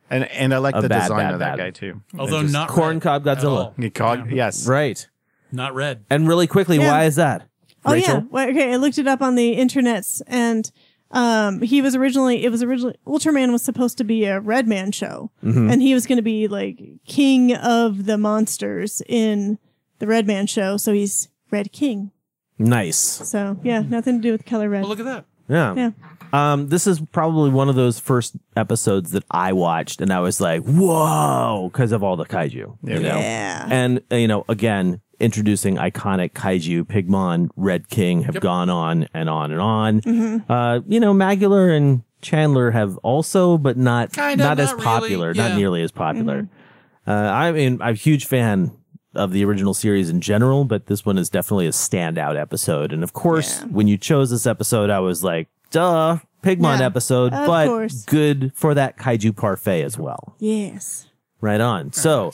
And 0.10 0.26
and 0.31 0.53
I 0.53 0.57
like 0.57 0.76
the 0.76 0.90
bad, 0.90 1.03
design 1.03 1.18
bad, 1.19 1.34
of 1.34 1.40
that 1.40 1.57
bad. 1.57 1.64
guy 1.64 1.69
too. 1.72 2.02
Although 2.19 2.41
just- 2.41 2.53
not 2.53 2.68
corn 2.68 2.99
cob 2.99 3.23
Godzilla. 3.23 3.73
all. 4.02 4.19
he 4.30 4.35
yes. 4.35 4.68
Right. 4.68 5.07
Not 5.52 5.76
red. 5.76 6.03
And 6.10 6.27
really 6.27 6.48
quickly, 6.48 6.77
Yeah. 6.77 6.91
why 6.91 7.03
is 7.06 7.15
that? 7.15 7.44
Oh 7.85 7.94
Rachel? 7.94 8.15
yeah. 8.15 8.22
Well, 8.31 8.49
okay, 8.49 8.73
I 8.73 8.76
looked 8.77 8.98
it 8.98 9.07
up 9.07 9.22
on 9.22 9.35
the 9.35 9.56
internets, 9.57 10.22
and 10.27 10.69
Um, 11.14 11.61
he 11.61 11.81
was 11.81 11.95
originally 11.95 12.44
it 12.44 12.49
was 12.49 12.61
originally 12.64 12.95
Ultraman 13.07 13.52
was 13.52 13.61
supposed 13.61 13.98
to 13.99 14.03
be 14.03 14.26
a 14.26 14.40
Red 14.40 14.68
Man 14.68 14.91
show, 14.91 15.30
Mhm. 15.44 15.72
and 15.72 15.81
he 15.81 15.94
was 15.94 16.06
going 16.07 16.18
to 16.18 16.23
be 16.23 16.48
like 16.48 16.81
king 17.06 17.53
of 17.56 18.06
the 18.06 18.18
monsters 18.18 19.02
in 19.07 19.60
the 19.99 20.07
Red 20.07 20.26
Man 20.27 20.48
show. 20.48 20.76
So 20.77 20.91
he's 20.91 21.30
Red 21.52 21.72
King. 21.72 22.11
Nice. 22.57 22.98
So 22.98 23.57
yeah, 23.64 23.81
nothing 23.81 24.15
to 24.18 24.22
do 24.22 24.31
with 24.31 24.45
color 24.45 24.69
red. 24.69 24.81
Well, 24.81 24.90
look 24.90 24.99
at 24.99 25.06
that. 25.06 25.26
Yeah. 25.48 25.76
Yeah. 25.76 25.91
Um, 26.31 26.69
this 26.69 26.88
is 26.88 26.99
probably 27.11 27.52
one 27.52 27.69
of 27.69 27.76
those 27.76 27.99
first 27.99 28.35
episodes 28.56 29.11
that 29.11 29.23
I 29.30 29.53
watched, 29.53 30.02
and 30.02 30.11
I 30.11 30.19
was 30.19 30.41
like, 30.41 30.64
"Whoa!" 30.64 31.69
because 31.72 31.91
of 31.91 32.02
all 32.03 32.15
the 32.15 32.26
kaiju. 32.26 32.56
You 32.56 32.99
know? 32.99 32.99
Yeah. 33.19 33.68
And 33.69 34.02
uh, 34.11 34.15
you 34.15 34.27
know, 34.27 34.45
again, 34.49 34.99
introducing 35.24 35.78
iconic 35.78 36.34
kaiju, 36.34 36.84
Pigmon, 36.84 37.50
Red 37.56 37.90
King 37.90 38.24
have 38.24 38.40
gone 38.40 38.70
on 38.70 39.08
and 39.14 39.30
on 39.30 39.52
and 39.52 39.62
on. 39.62 40.02
Mhm. 40.02 40.44
Uh, 40.50 40.82
you 40.88 41.00
know, 41.00 41.14
Magular 41.14 41.70
and 41.76 42.04
Chandlar 42.22 42.72
have 42.74 42.98
also, 42.98 43.58
but 43.58 43.78
not 43.78 44.12
Kinda, 44.14 44.44
not 44.44 44.60
as 44.60 44.70
not 44.70 44.76
really, 44.76 44.84
popular, 44.86 45.34
yeah. 45.36 45.48
not 45.50 45.58
nearly 45.58 45.82
as 45.82 45.91
popular. 45.91 46.48
Uh, 47.08 47.12
I 47.12 47.52
mean, 47.52 47.82
I'm 47.82 47.94
a 47.94 47.98
huge 47.98 48.26
fan 48.26 48.72
of 49.16 49.32
the 49.32 49.44
original 49.45 49.74
series 49.74 50.10
in 50.10 50.22
general, 50.22 50.66
but 50.66 50.88
this 50.88 51.06
one 51.06 51.18
is 51.18 51.30
definitely 51.30 51.68
a 51.68 51.72
standout 51.72 52.40
episode. 52.40 52.91
And 52.94 53.04
of 53.04 53.14
course, 53.14 53.62
when 53.70 53.88
you 53.88 53.98
chose 53.98 54.30
this 54.32 54.48
episode, 54.48 54.90
I 54.90 55.00
was 55.00 55.24
like, 55.24 55.48
duh, 55.72 56.18
Pigmon 56.44 56.80
Yeah, 56.80 56.86
episode, 56.86 57.32
but 57.32 57.68
course. 57.68 58.04
good 58.06 58.52
for 58.56 58.74
that 58.74 58.98
kaiju 58.98 59.36
parfait 59.36 59.84
as 59.84 59.98
well. 59.98 60.36
Yes. 60.40 61.08
Right 61.41 61.62
on. 61.62 61.91
So 61.94 62.32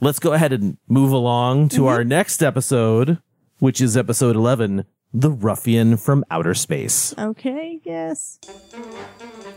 let's 0.00 0.18
go 0.18 0.32
ahead 0.32 0.52
and 0.52 0.78
move 0.88 1.12
along 1.12 1.68
to 1.70 1.80
mm-hmm. 1.80 1.86
our 1.86 2.04
next 2.04 2.42
episode, 2.42 3.18
which 3.58 3.80
is 3.80 3.96
episode 3.96 4.34
11 4.34 4.84
The 5.12 5.30
Ruffian 5.30 5.96
from 5.96 6.24
Outer 6.30 6.54
Space. 6.54 7.14
Okay. 7.18 7.80
Yes. 7.84 8.38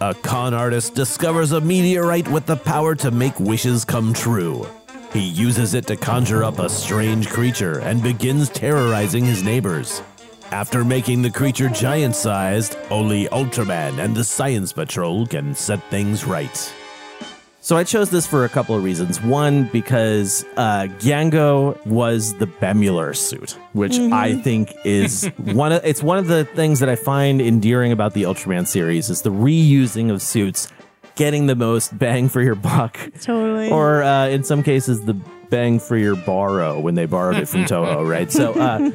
A 0.02 0.14
con 0.14 0.54
artist 0.54 0.96
discovers 0.96 1.52
a 1.52 1.62
meteorite 1.62 2.28
with 2.28 2.46
the 2.46 2.58
power 2.58 2.96
to 2.96 3.12
make 3.12 3.40
wishes 3.40 3.86
come 3.86 4.14
true. 4.14 4.68
He 5.14 5.22
uses 5.22 5.76
it 5.76 5.88
to 5.88 5.96
conjure 5.96 6.44
up 6.44 6.60
a 6.60 6.70
strange 6.70 7.30
creature 7.30 7.80
and 7.80 8.02
begins 8.02 8.50
terrorizing 8.50 9.26
his 9.26 9.44
neighbors. 9.44 10.02
After 10.52 10.84
making 10.84 11.22
the 11.22 11.32
creature 11.32 11.70
giant 11.70 12.16
sized, 12.16 12.78
only 12.90 13.28
Ultraman 13.28 14.00
and 14.04 14.16
the 14.16 14.24
Science 14.24 14.74
Patrol 14.74 15.26
can 15.26 15.56
set 15.56 15.82
things 15.90 16.26
right. 16.26 16.74
So 17.66 17.78
I 17.78 17.86
chose 17.86 18.10
this 18.10 18.28
for 18.28 18.44
a 18.44 18.50
couple 18.50 18.76
of 18.76 18.84
reasons. 18.84 19.22
One, 19.22 19.70
because 19.72 20.44
uh, 20.58 20.88
Gango 21.00 21.80
was 21.86 22.34
the 22.34 22.46
Bemular 22.46 23.16
suit, 23.16 23.58
which 23.72 23.94
Mhm. 23.94 24.12
I 24.12 24.36
think 24.42 24.74
is 24.84 25.26
one 25.38 25.72
of 25.72 25.80
it's 25.86 26.04
one 26.04 26.18
of 26.18 26.28
the 26.28 26.44
things 26.44 26.82
that 26.82 26.90
I 26.90 26.98
find 26.98 27.42
endearing 27.42 27.94
about 27.94 28.16
the 28.16 28.24
Ultraman 28.24 28.68
series 28.68 29.10
is 29.10 29.22
the 29.22 29.30
reusing 29.32 30.12
of 30.12 30.22
suits, 30.22 30.68
getting 31.16 31.46
the 31.48 31.56
most 31.56 31.98
bang 31.98 32.28
for 32.28 32.42
your 32.42 32.56
buck, 32.56 33.00
Totally. 33.22 33.70
or 33.72 34.04
uh, 34.04 34.28
in 34.28 34.44
some 34.44 34.62
cases 34.62 35.06
the 35.06 35.14
bang 35.50 35.80
for 35.80 35.96
your 35.96 36.18
borrow 36.18 36.78
when 36.82 36.96
they 36.96 37.06
borrowed 37.06 37.38
it 37.38 37.48
from 37.48 37.64
Toho, 37.64 38.06
right? 38.16 38.30
So 38.30 38.52
uh, 38.60 38.92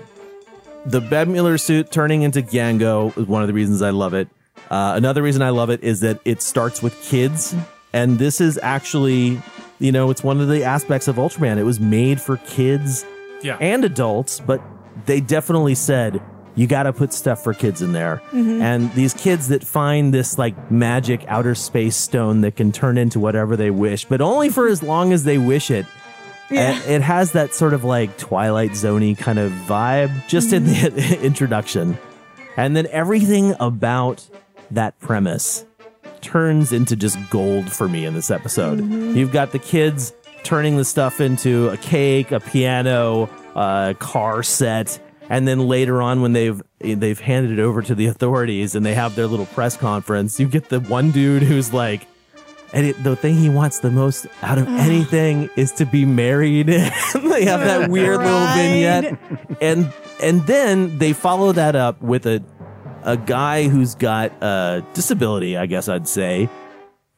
the 0.84 1.00
Bemular 1.00 1.58
suit 1.58 1.90
turning 1.90 2.20
into 2.20 2.42
Gango 2.42 3.14
is 3.16 3.26
one 3.26 3.40
of 3.40 3.48
the 3.48 3.54
reasons 3.54 3.80
I 3.80 3.90
love 3.90 4.12
it. 4.12 4.28
Uh, 4.70 4.92
another 4.94 5.22
reason 5.22 5.40
I 5.40 5.50
love 5.50 5.70
it 5.70 5.82
is 5.82 6.00
that 6.00 6.20
it 6.26 6.42
starts 6.42 6.82
with 6.82 7.00
kids, 7.02 7.54
and 8.02 8.18
this 8.18 8.40
is 8.40 8.58
actually, 8.62 9.40
you 9.78 9.92
know, 9.92 10.10
it's 10.10 10.22
one 10.24 10.40
of 10.40 10.48
the 10.48 10.64
aspects 10.64 11.08
of 11.08 11.16
Ultraman. 11.16 11.56
It 11.58 11.64
was 11.64 11.80
made 11.80 12.20
for 12.20 12.36
kids 12.38 13.04
Yeah. 13.42 13.56
and 13.60 13.84
adults, 13.84 14.40
but 14.40 14.60
they 15.06 15.20
definitely 15.20 15.74
said 15.74 16.20
you 16.54 16.66
got 16.66 16.82
to 16.84 16.92
put 16.92 17.12
stuff 17.12 17.44
for 17.44 17.54
kids 17.54 17.82
in 17.82 17.92
there. 17.92 18.20
Mhm. 18.32 18.60
And 18.60 18.92
these 18.94 19.14
kids 19.14 19.46
that 19.48 19.62
find 19.62 20.12
this 20.12 20.38
like 20.38 20.70
magic 20.72 21.24
outer 21.28 21.54
space 21.54 21.94
stone 21.94 22.40
that 22.40 22.56
can 22.56 22.72
turn 22.72 22.98
into 22.98 23.20
whatever 23.20 23.56
they 23.56 23.70
wish, 23.70 24.04
but 24.06 24.20
only 24.20 24.48
for 24.48 24.66
as 24.66 24.82
long 24.82 25.12
as 25.12 25.22
they 25.22 25.38
wish 25.38 25.70
it. 25.70 25.86
Yeah. 26.50 26.72
And 26.72 26.90
it 26.94 27.02
has 27.02 27.32
that 27.32 27.54
sort 27.54 27.74
of 27.74 27.84
like 27.84 28.16
Twilight 28.18 28.72
Zoney 28.72 29.16
kind 29.16 29.38
of 29.38 29.52
vibe 29.68 30.10
just 30.26 30.52
in 30.52 30.64
the 30.66 31.18
introduction. 31.22 31.96
And 32.56 32.74
then 32.76 32.88
everything 32.90 33.54
about 33.60 34.26
that 34.72 34.98
premise 34.98 35.64
turns 36.20 36.72
into 36.72 36.96
just 36.96 37.18
gold 37.30 37.70
for 37.70 37.88
me 37.88 38.04
in 38.04 38.14
this 38.14 38.30
episode. 38.30 38.78
Mm-hmm. 38.78 39.16
You've 39.16 39.32
got 39.32 39.52
the 39.52 39.58
kids 39.58 40.12
turning 40.42 40.76
the 40.76 40.84
stuff 40.84 41.20
into 41.20 41.68
a 41.68 41.76
cake, 41.76 42.32
a 42.32 42.40
piano, 42.40 43.28
a 43.54 43.94
car 43.98 44.42
set, 44.42 45.00
and 45.28 45.46
then 45.46 45.60
later 45.60 46.00
on 46.00 46.22
when 46.22 46.32
they've 46.32 46.62
they've 46.80 47.20
handed 47.20 47.58
it 47.58 47.60
over 47.60 47.82
to 47.82 47.94
the 47.94 48.06
authorities 48.06 48.74
and 48.74 48.86
they 48.86 48.94
have 48.94 49.14
their 49.14 49.26
little 49.26 49.46
press 49.46 49.76
conference, 49.76 50.38
you 50.38 50.48
get 50.48 50.68
the 50.68 50.80
one 50.80 51.10
dude 51.10 51.42
who's 51.42 51.72
like 51.72 52.06
and 52.72 52.86
it, 52.86 53.02
the 53.02 53.16
thing 53.16 53.36
he 53.36 53.48
wants 53.48 53.80
the 53.80 53.90
most 53.90 54.26
out 54.42 54.58
of 54.58 54.68
ah. 54.68 54.76
anything 54.78 55.48
is 55.56 55.72
to 55.72 55.86
be 55.86 56.04
married. 56.04 56.66
they 56.66 57.44
have 57.44 57.60
that 57.60 57.88
weird 57.90 58.18
little 58.18 58.46
vignette, 58.48 59.18
and 59.60 59.92
and 60.22 60.46
then 60.46 60.98
they 60.98 61.12
follow 61.12 61.52
that 61.52 61.76
up 61.76 62.00
with 62.02 62.26
a 62.26 62.42
a 63.08 63.16
guy 63.16 63.68
who's 63.68 63.94
got 63.94 64.30
a 64.42 64.84
disability, 64.92 65.56
I 65.56 65.64
guess 65.64 65.88
I'd 65.88 66.06
say, 66.06 66.46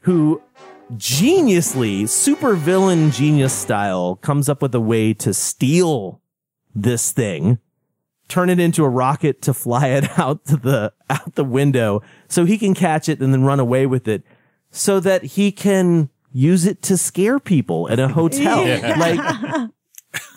who 0.01 0.41
geniusly, 0.95 2.09
super 2.09 2.55
villain 2.55 3.11
genius 3.11 3.53
style, 3.53 4.15
comes 4.17 4.49
up 4.49 4.63
with 4.63 4.73
a 4.73 4.81
way 4.81 5.13
to 5.15 5.35
steal 5.35 6.21
this 6.77 7.11
thing, 7.11 7.59
turn 8.29 8.51
it 8.51 8.61
into 8.61 8.85
a 8.85 8.89
rocket 8.89 9.43
to 9.43 9.53
fly 9.53 9.89
it 9.89 10.17
out 10.19 10.45
to 10.47 10.57
the 10.57 10.93
out 11.11 11.35
the 11.35 11.45
window, 11.45 12.03
so 12.29 12.45
he 12.45 12.57
can 12.57 12.73
catch 12.73 13.09
it 13.09 13.21
and 13.21 13.33
then 13.33 13.43
run 13.43 13.59
away 13.59 13.85
with 13.85 14.07
it, 14.07 14.23
so 14.71 15.01
that 15.01 15.25
he 15.25 15.51
can 15.51 16.09
use 16.33 16.67
it 16.67 16.83
to 16.83 16.97
scare 16.97 17.41
people 17.41 17.91
at 17.91 17.99
a 17.99 18.07
hotel. 18.07 18.65
Yeah. 18.67 18.97
Like 18.97 19.71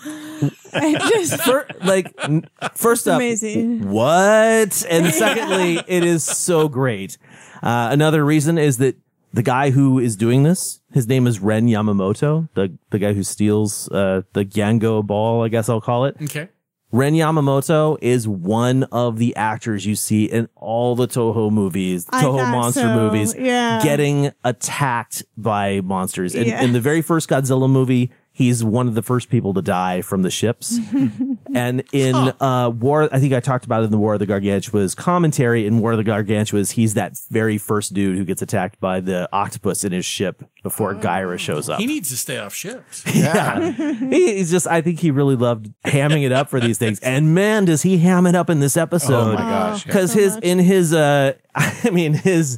I 0.73 0.97
just 1.09 1.41
Fir- 1.43 1.67
like 1.83 2.13
n- 2.23 2.47
first 2.75 3.07
up 3.07 3.15
amazing. 3.17 3.89
what 3.89 4.85
and 4.89 5.13
secondly 5.13 5.79
it 5.87 6.03
is 6.03 6.23
so 6.23 6.67
great 6.67 7.17
uh, 7.61 7.89
another 7.91 8.25
reason 8.25 8.57
is 8.57 8.77
that 8.77 8.97
the 9.33 9.43
guy 9.43 9.69
who 9.71 9.99
is 9.99 10.15
doing 10.15 10.43
this 10.43 10.81
his 10.91 11.07
name 11.07 11.27
is 11.27 11.39
ren 11.39 11.67
yamamoto 11.67 12.49
the 12.55 12.75
the 12.89 12.99
guy 12.99 13.13
who 13.13 13.23
steals 13.23 13.87
uh, 13.91 14.23
the 14.33 14.43
Gango 14.43 15.01
ball 15.05 15.43
i 15.43 15.47
guess 15.47 15.69
i'll 15.69 15.79
call 15.81 16.05
it 16.05 16.15
Okay. 16.23 16.49
ren 16.91 17.13
yamamoto 17.13 17.97
is 18.01 18.27
one 18.27 18.83
of 18.91 19.17
the 19.19 19.35
actors 19.35 19.85
you 19.85 19.95
see 19.95 20.25
in 20.25 20.49
all 20.55 20.95
the 20.95 21.07
toho 21.07 21.51
movies 21.51 22.05
I 22.09 22.23
toho 22.23 22.37
thought 22.39 22.51
monster 22.51 22.81
so, 22.81 22.95
movies 22.95 23.35
yeah. 23.37 23.81
getting 23.83 24.31
attacked 24.43 25.23
by 25.37 25.81
monsters 25.81 26.35
in, 26.35 26.47
Yeah. 26.47 26.61
in 26.63 26.73
the 26.73 26.81
very 26.81 27.01
first 27.01 27.29
godzilla 27.29 27.69
movie 27.69 28.11
he's 28.35 28.63
one 28.63 28.87
of 28.87 28.95
the 28.95 29.03
first 29.03 29.29
people 29.29 29.53
to 29.53 29.61
die 29.61 30.01
from 30.01 30.23
the 30.23 30.31
ships 30.31 30.79
and 31.53 31.83
in 31.93 32.15
uh, 32.15 32.69
War, 32.69 33.07
I 33.11 33.19
think 33.19 33.31
I 33.31 33.39
talked 33.39 33.63
about 33.63 33.81
it 33.83 33.85
in 33.85 33.91
the 33.91 33.97
War 33.99 34.13
of 34.15 34.19
the 34.19 34.25
Gargantuas 34.25 34.95
commentary. 34.95 35.67
In 35.67 35.77
War 35.79 35.91
of 35.91 35.97
the 35.97 36.03
Gargantuas, 36.03 36.71
he's 36.71 36.95
that 36.95 37.17
very 37.29 37.57
first 37.59 37.93
dude 37.93 38.17
who 38.17 38.25
gets 38.25 38.41
attacked 38.41 38.79
by 38.79 38.99
the 39.01 39.29
octopus 39.31 39.83
in 39.83 39.91
his 39.91 40.03
ship 40.05 40.43
before 40.63 40.95
Gaira 40.95 41.37
shows 41.37 41.69
up. 41.69 41.79
He 41.79 41.85
needs 41.85 42.09
to 42.09 42.17
stay 42.17 42.37
off 42.39 42.53
ships. 42.55 43.03
Yeah. 43.13 43.71
He- 43.71 44.33
he's 44.37 44.49
just, 44.49 44.65
I 44.67 44.81
think 44.81 44.99
he 44.99 45.11
really 45.11 45.35
loved 45.35 45.71
hamming 45.85 46.25
it 46.25 46.31
up 46.31 46.49
for 46.49 46.59
these 46.59 46.77
things. 46.79 46.99
And 47.01 47.35
man, 47.35 47.65
does 47.65 47.83
he 47.83 47.99
ham 47.99 48.25
it 48.25 48.33
up 48.35 48.49
in 48.49 48.59
this 48.59 48.75
episode. 48.75 49.13
Oh 49.13 49.33
my 49.33 49.39
gosh, 49.41 49.85
yeah. 49.85 49.93
Cause 49.93 50.11
So 50.13 50.19
his, 50.19 50.35
much. 50.35 50.43
in 50.43 50.59
his, 50.59 50.93
uh, 50.93 51.33
I 51.55 51.89
mean, 51.91 52.13
his 52.13 52.57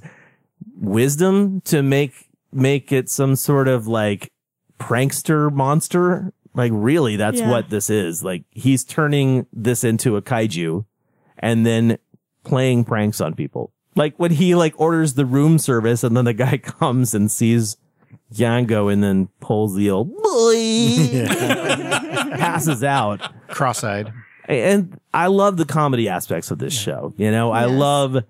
wisdom 0.77 1.61
to 1.61 1.84
make, 1.84 2.14
make 2.52 2.91
it 2.91 3.10
some 3.10 3.35
sort 3.35 3.68
of 3.68 3.88
like 3.88 4.31
prankster 4.80 5.52
monster. 5.52 6.34
Like 6.53 6.72
really, 6.73 7.15
that's 7.18 7.39
Yeah. 7.39 7.49
what 7.49 7.69
this 7.69 7.89
is. 7.89 8.23
Like 8.23 8.43
he's 8.52 8.84
turning 8.84 9.45
this 9.52 9.84
into 9.84 10.15
a 10.15 10.22
kaiju 10.22 10.85
and 11.39 11.65
then 11.65 11.97
playing 12.43 12.85
pranks 12.85 13.19
on 13.19 13.34
people. 13.35 13.72
Like 13.95 14.15
when 14.18 14.31
he 14.31 14.56
like 14.56 14.73
orders 14.80 15.14
the 15.15 15.26
room 15.26 15.57
service 15.57 16.03
and 16.03 16.15
then 16.15 16.26
the 16.26 16.34
guy 16.34 16.57
comes 16.64 17.14
and 17.14 17.30
sees 17.31 17.77
Yango 18.34 18.91
and 18.91 19.03
then 19.03 19.30
pulls 19.39 19.76
the 19.76 19.89
old 19.89 20.10
boy, 20.15 21.26
passes 22.38 22.84
out. 22.84 23.22
Cross-eyed. 23.49 24.11
And 24.47 24.99
I 25.14 25.27
love 25.27 25.57
the 25.57 25.65
comedy 25.65 26.07
aspects 26.10 26.52
of 26.52 26.60
this 26.60 26.73
show. 26.73 27.14
You 27.18 27.31
know, 27.31 27.52
I 27.52 27.65
love 27.65 28.23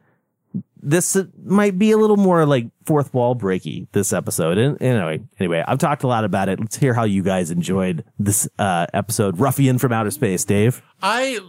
this 0.87 1.17
might 1.43 1.77
be 1.79 1.91
a 1.91 1.97
little 1.97 2.15
more 2.17 2.45
like 2.45 2.67
fourth 2.85 3.13
wall 3.13 3.35
breaky 3.35 3.87
this 3.91 4.13
episode. 4.13 4.57
And 4.59 4.79
anyway, 4.81 5.21
anyway, 5.39 5.63
I've 5.67 5.79
talked 5.79 6.03
a 6.03 6.07
lot 6.07 6.23
about 6.23 6.47
it. 6.47 6.59
Let's 6.59 6.77
hear 6.77 6.93
how 6.93 7.03
you 7.05 7.23
guys 7.23 7.49
enjoyed 7.49 8.03
this 8.19 8.47
uh, 8.59 8.85
episode, 8.93 9.39
Ruffian 9.39 9.79
from 9.79 9.91
Outer 9.91 10.11
Space, 10.11 10.45
Dave. 10.45 10.83
I, 11.01 11.39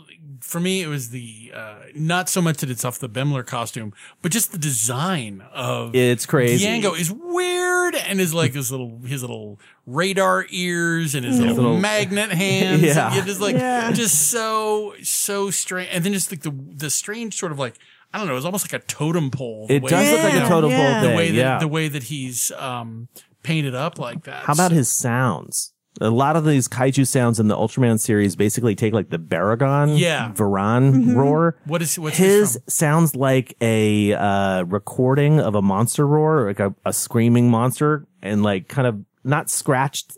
for 0.40 0.58
me, 0.60 0.82
it 0.82 0.86
was 0.86 1.10
the 1.10 1.52
uh, 1.54 1.74
not 1.94 2.28
so 2.30 2.40
much 2.40 2.58
that 2.58 2.70
it's 2.70 2.84
off 2.84 2.98
the 2.98 3.08
Bemular 3.10 3.44
costume, 3.46 3.92
but 4.22 4.32
just 4.32 4.52
the 4.52 4.58
design 4.58 5.42
of 5.52 5.94
It's 5.94 6.24
crazy. 6.24 6.66
Django 6.66 6.98
is 6.98 7.12
weird 7.12 7.94
and 7.94 8.20
is 8.20 8.32
like 8.32 8.54
his 8.54 8.70
little 8.70 9.00
his 9.04 9.22
little 9.22 9.60
radar 9.86 10.46
ears 10.50 11.14
and 11.14 11.24
his 11.24 11.38
little, 11.38 11.54
Little- 11.56 11.78
magnet 11.78 12.30
hands. 12.32 12.82
Yeah. 12.86 13.10
and 13.12 13.18
it 13.18 13.28
is 13.30 13.40
like 13.40 13.56
Yeah. 13.56 13.92
just 13.92 14.30
so 14.30 14.94
so 15.02 15.50
strange. 15.50 15.90
And 15.92 16.02
then 16.04 16.12
just 16.14 16.30
like 16.30 16.40
the 16.42 16.50
the 16.74 16.90
strange 16.90 17.36
sort 17.36 17.52
of 17.52 17.58
like 17.58 17.74
I 18.16 18.18
don't 18.18 18.28
know. 18.28 18.32
It 18.32 18.36
was 18.36 18.44
almost 18.46 18.72
like 18.72 18.82
a 18.82 18.84
totem 18.86 19.30
pole. 19.30 19.66
the 19.68 19.74
It 19.76 19.82
way- 19.82 19.90
does 19.90 20.10
look 20.10 20.22
like 20.22 20.32
a 20.32 20.36
Yeah, 20.38 20.48
totem 20.48 20.70
pole 20.70 20.78
yeah. 20.80 21.00
the 21.02 21.14
way 21.16 21.28
that 21.30 21.36
yeah. 21.36 21.58
the 21.58 21.68
way 21.68 21.88
that 21.88 22.04
he's 22.04 22.50
um, 22.52 23.08
painted 23.42 23.74
up 23.74 23.98
like 23.98 24.24
that. 24.24 24.44
How 24.44 24.52
about 24.54 24.72
his 24.72 24.88
sounds? 24.90 25.72
A 26.00 26.10
lot 26.10 26.36
of 26.36 26.44
these 26.44 26.68
kaiju 26.68 27.06
sounds 27.06 27.40
in 27.40 27.48
the 27.48 27.56
Ultraman 27.56 27.98
series 27.98 28.36
basically 28.36 28.74
take 28.74 28.92
like 28.92 29.08
the 29.08 29.18
Baragon, 29.18 29.98
Yeah. 29.98 30.30
Varan 30.34 31.14
roar. 31.14 31.56
What 31.64 31.80
is 31.82 31.98
what's 31.98 32.16
his 32.18 32.54
his? 32.66 32.74
sounds 32.74 33.16
like 33.16 33.56
a 33.62 34.12
uh, 34.12 34.64
recording 34.64 35.40
of 35.40 35.54
a 35.54 35.62
monster 35.62 36.06
roar, 36.06 36.46
like 36.46 36.60
a, 36.60 36.74
a 36.84 36.92
screaming 36.92 37.50
monster, 37.50 38.06
and 38.22 38.42
like 38.42 38.68
kind 38.68 38.86
of 38.86 39.00
not 39.24 39.48
scratched, 39.48 40.16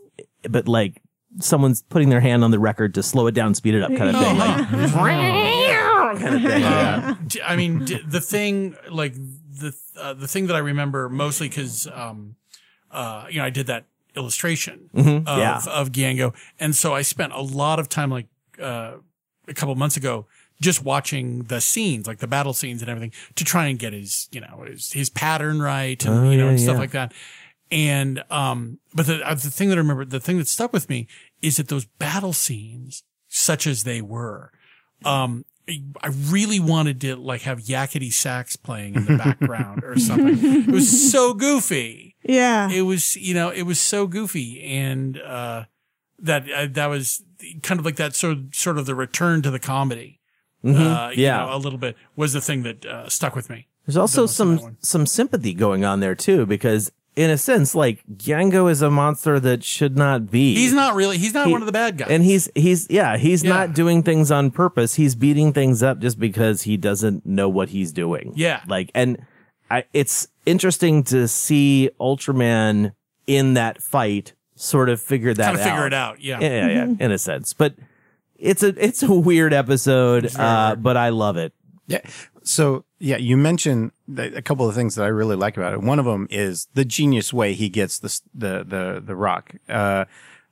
but 0.50 0.66
like 0.66 1.00
someone's 1.40 1.82
putting 1.82 2.08
their 2.08 2.20
hand 2.20 2.42
on 2.44 2.50
the 2.50 2.58
record 2.58 2.94
to 2.94 3.02
slow 3.02 3.26
it 3.26 3.32
down, 3.34 3.54
speed 3.54 3.74
it 3.74 3.82
up, 3.82 3.88
kind 3.96 4.14
of 4.14 4.16
thing. 4.22 4.38
Like, 4.38 4.68
kind 6.18 6.34
of 6.34 6.42
thing. 6.42 6.60
yeah. 6.62 7.16
D- 7.26 7.42
I 7.42 7.56
mean, 7.56 7.84
d- 7.84 8.00
the 8.06 8.20
thing 8.20 8.76
like 8.90 9.14
the 9.14 9.74
uh, 9.98 10.14
the 10.14 10.28
thing 10.28 10.46
that 10.46 10.56
I 10.56 10.60
remember 10.60 11.08
mostly 11.08 11.48
because 11.48 11.86
um, 11.92 12.36
uh, 12.90 13.26
you 13.30 13.38
know 13.38 13.44
I 13.44 13.50
did 13.50 13.66
that 13.66 13.84
illustration 14.16 14.90
Mhm, 14.94 15.26
of 15.26 15.38
yeah. 15.38 15.60
of 15.68 15.90
Giango, 15.92 16.34
and 16.58 16.74
so 16.74 16.94
I 16.94 17.02
spent 17.02 17.32
a 17.32 17.40
lot 17.42 17.78
of 17.78 17.88
time 17.88 18.10
like 18.10 18.26
uh, 18.60 18.94
a 19.46 19.54
couple 19.54 19.74
months 19.74 19.96
ago 19.96 20.26
just 20.60 20.82
watching 20.84 21.44
the 21.44 21.60
scenes, 21.60 22.06
like 22.06 22.18
the 22.18 22.26
battle 22.26 22.52
scenes 22.52 22.82
and 22.82 22.90
everything, 22.90 23.12
to 23.36 23.44
try 23.44 23.66
and 23.66 23.78
get 23.78 23.92
his 23.92 24.28
you 24.32 24.40
know 24.40 24.64
his 24.66 24.92
his 24.92 25.10
pattern 25.10 25.60
right 25.60 26.04
and 26.04 26.14
Oh, 26.26 26.30
you 26.30 26.38
know 26.38 26.44
yeah, 26.44 26.50
and 26.50 26.60
stuff 26.60 26.74
yeah. 26.74 26.80
like 26.80 26.90
that. 26.92 27.12
And 27.70 28.24
um, 28.30 28.78
but 28.94 29.06
the 29.06 29.20
uh, 29.28 29.34
the 29.34 29.50
thing 29.50 29.68
that 29.68 29.74
I 29.76 29.78
remember, 29.78 30.04
the 30.06 30.20
thing 30.20 30.38
that 30.38 30.48
stuck 30.48 30.72
with 30.72 30.88
me 30.88 31.06
is 31.42 31.56
that 31.56 31.68
those 31.68 31.84
battle 31.84 32.32
scenes, 32.32 33.02
such 33.28 33.66
as 33.66 33.84
they 33.84 34.00
were, 34.02 34.50
um, 35.04 35.44
I 36.02 36.06
really 36.30 36.58
wanted 36.60 36.98
to 37.02 37.14
like 37.16 37.42
have 37.42 37.58
yakety 37.58 38.10
sax 38.10 38.56
playing 38.56 38.94
in 38.94 39.04
the 39.04 39.18
background 39.18 39.84
or 39.84 39.98
something. 39.98 40.62
It 40.62 40.68
was 40.68 41.10
so 41.12 41.34
goofy. 41.34 42.16
Yeah. 42.22 42.70
It 42.70 42.82
was, 42.82 43.16
you 43.16 43.34
know, 43.34 43.50
it 43.50 43.62
was 43.64 43.78
so 43.78 44.06
goofy, 44.06 44.62
and 44.62 45.20
uh, 45.20 45.64
that 46.20 46.50
uh, 46.50 46.68
that 46.70 46.86
was 46.86 47.22
kind 47.62 47.78
of 47.78 47.84
like 47.84 47.96
that 47.96 48.14
sort 48.14 48.38
of, 48.38 48.44
sort 48.54 48.78
of 48.78 48.86
the 48.86 48.94
return 48.94 49.42
to 49.42 49.50
the 49.50 49.58
comedy. 49.58 50.20
Mhm. 50.64 50.74
Uh, 50.80 51.10
you 51.10 51.24
Yeah. 51.24 51.36
know, 51.44 51.54
a 51.54 51.58
little 51.58 51.78
bit 51.78 51.96
was 52.16 52.32
the 52.32 52.40
thing 52.40 52.62
that 52.62 52.86
uh, 52.86 53.08
stuck 53.10 53.36
with 53.36 53.50
me. 53.50 53.68
There's 53.86 53.96
also 53.98 54.22
most 54.22 54.36
some 54.36 54.76
some 54.80 55.04
sympathy 55.06 55.52
going 55.52 55.84
on 55.84 56.00
there 56.00 56.14
too, 56.14 56.46
because 56.46 56.90
in 57.18 57.30
a 57.30 57.36
sense, 57.36 57.74
like 57.74 58.02
Yango 58.06 58.70
is 58.70 58.80
a 58.80 58.90
monster 58.90 59.40
that 59.40 59.64
should 59.64 59.96
not 59.96 60.30
be. 60.30 60.54
He's 60.54 60.72
not 60.72 60.94
really. 60.94 61.18
He's 61.18 61.34
not 61.34 61.46
He- 61.46 61.52
one 61.52 61.60
of 61.62 61.66
the 61.66 61.72
bad 61.72 61.98
guys. 61.98 62.08
And 62.10 62.22
he's 62.24 62.48
he's 62.54 62.86
yeah, 62.88 63.16
he's 63.16 63.42
Yeah. 63.42 63.50
not 63.50 63.74
doing 63.74 64.02
things 64.04 64.30
on 64.30 64.50
purpose. 64.52 64.94
He's 64.94 65.14
beating 65.16 65.52
things 65.52 65.82
up 65.82 65.98
just 65.98 66.18
because 66.20 66.62
he 66.62 66.76
doesn't 66.76 67.26
know 67.26 67.48
what 67.48 67.70
he's 67.70 67.90
doing. 67.92 68.32
Yeah. 68.36 68.62
Like 68.68 68.90
and 68.94 69.18
I 69.70 69.84
it's 69.92 70.28
interesting 70.46 71.02
to 71.04 71.26
see 71.28 71.90
Ultraman 72.00 72.92
in 73.26 73.54
that 73.54 73.82
fight 73.82 74.32
sort 74.54 74.88
of 74.88 75.00
figure 75.02 75.34
that 75.34 75.44
Kinda 75.46 75.60
out. 75.60 75.64
figure 75.68 75.86
it 75.86 75.94
out, 75.94 76.20
yeah. 76.20 76.38
Yeah, 76.40 76.48
yeah, 76.48 76.68
yeah, 76.68 76.94
in 77.04 77.10
a 77.12 77.18
sense. 77.18 77.52
But 77.52 77.74
it's 78.36 78.62
a 78.62 78.68
it's 78.82 79.02
a 79.02 79.12
weird 79.12 79.52
episode, 79.52 80.30
uh, 80.36 80.76
but 80.76 80.96
I 80.96 81.08
love 81.08 81.36
it. 81.36 81.52
Yeah. 81.88 82.00
So 82.44 82.84
yeah, 82.98 83.16
you 83.16 83.36
mentioned 83.36 83.92
a 84.16 84.42
couple 84.42 84.68
of 84.68 84.74
things 84.74 84.94
that 84.96 85.04
I 85.04 85.08
really 85.08 85.36
like 85.36 85.56
about 85.56 85.72
it. 85.72 85.80
One 85.82 85.98
of 85.98 86.04
them 86.04 86.26
is 86.30 86.68
the 86.74 86.84
genius 86.84 87.32
way 87.32 87.54
he 87.54 87.68
gets 87.68 87.98
the 87.98 88.20
the 88.34 88.64
the 88.64 89.02
the 89.04 89.16
rock. 89.16 89.54
Uh, 89.68 90.06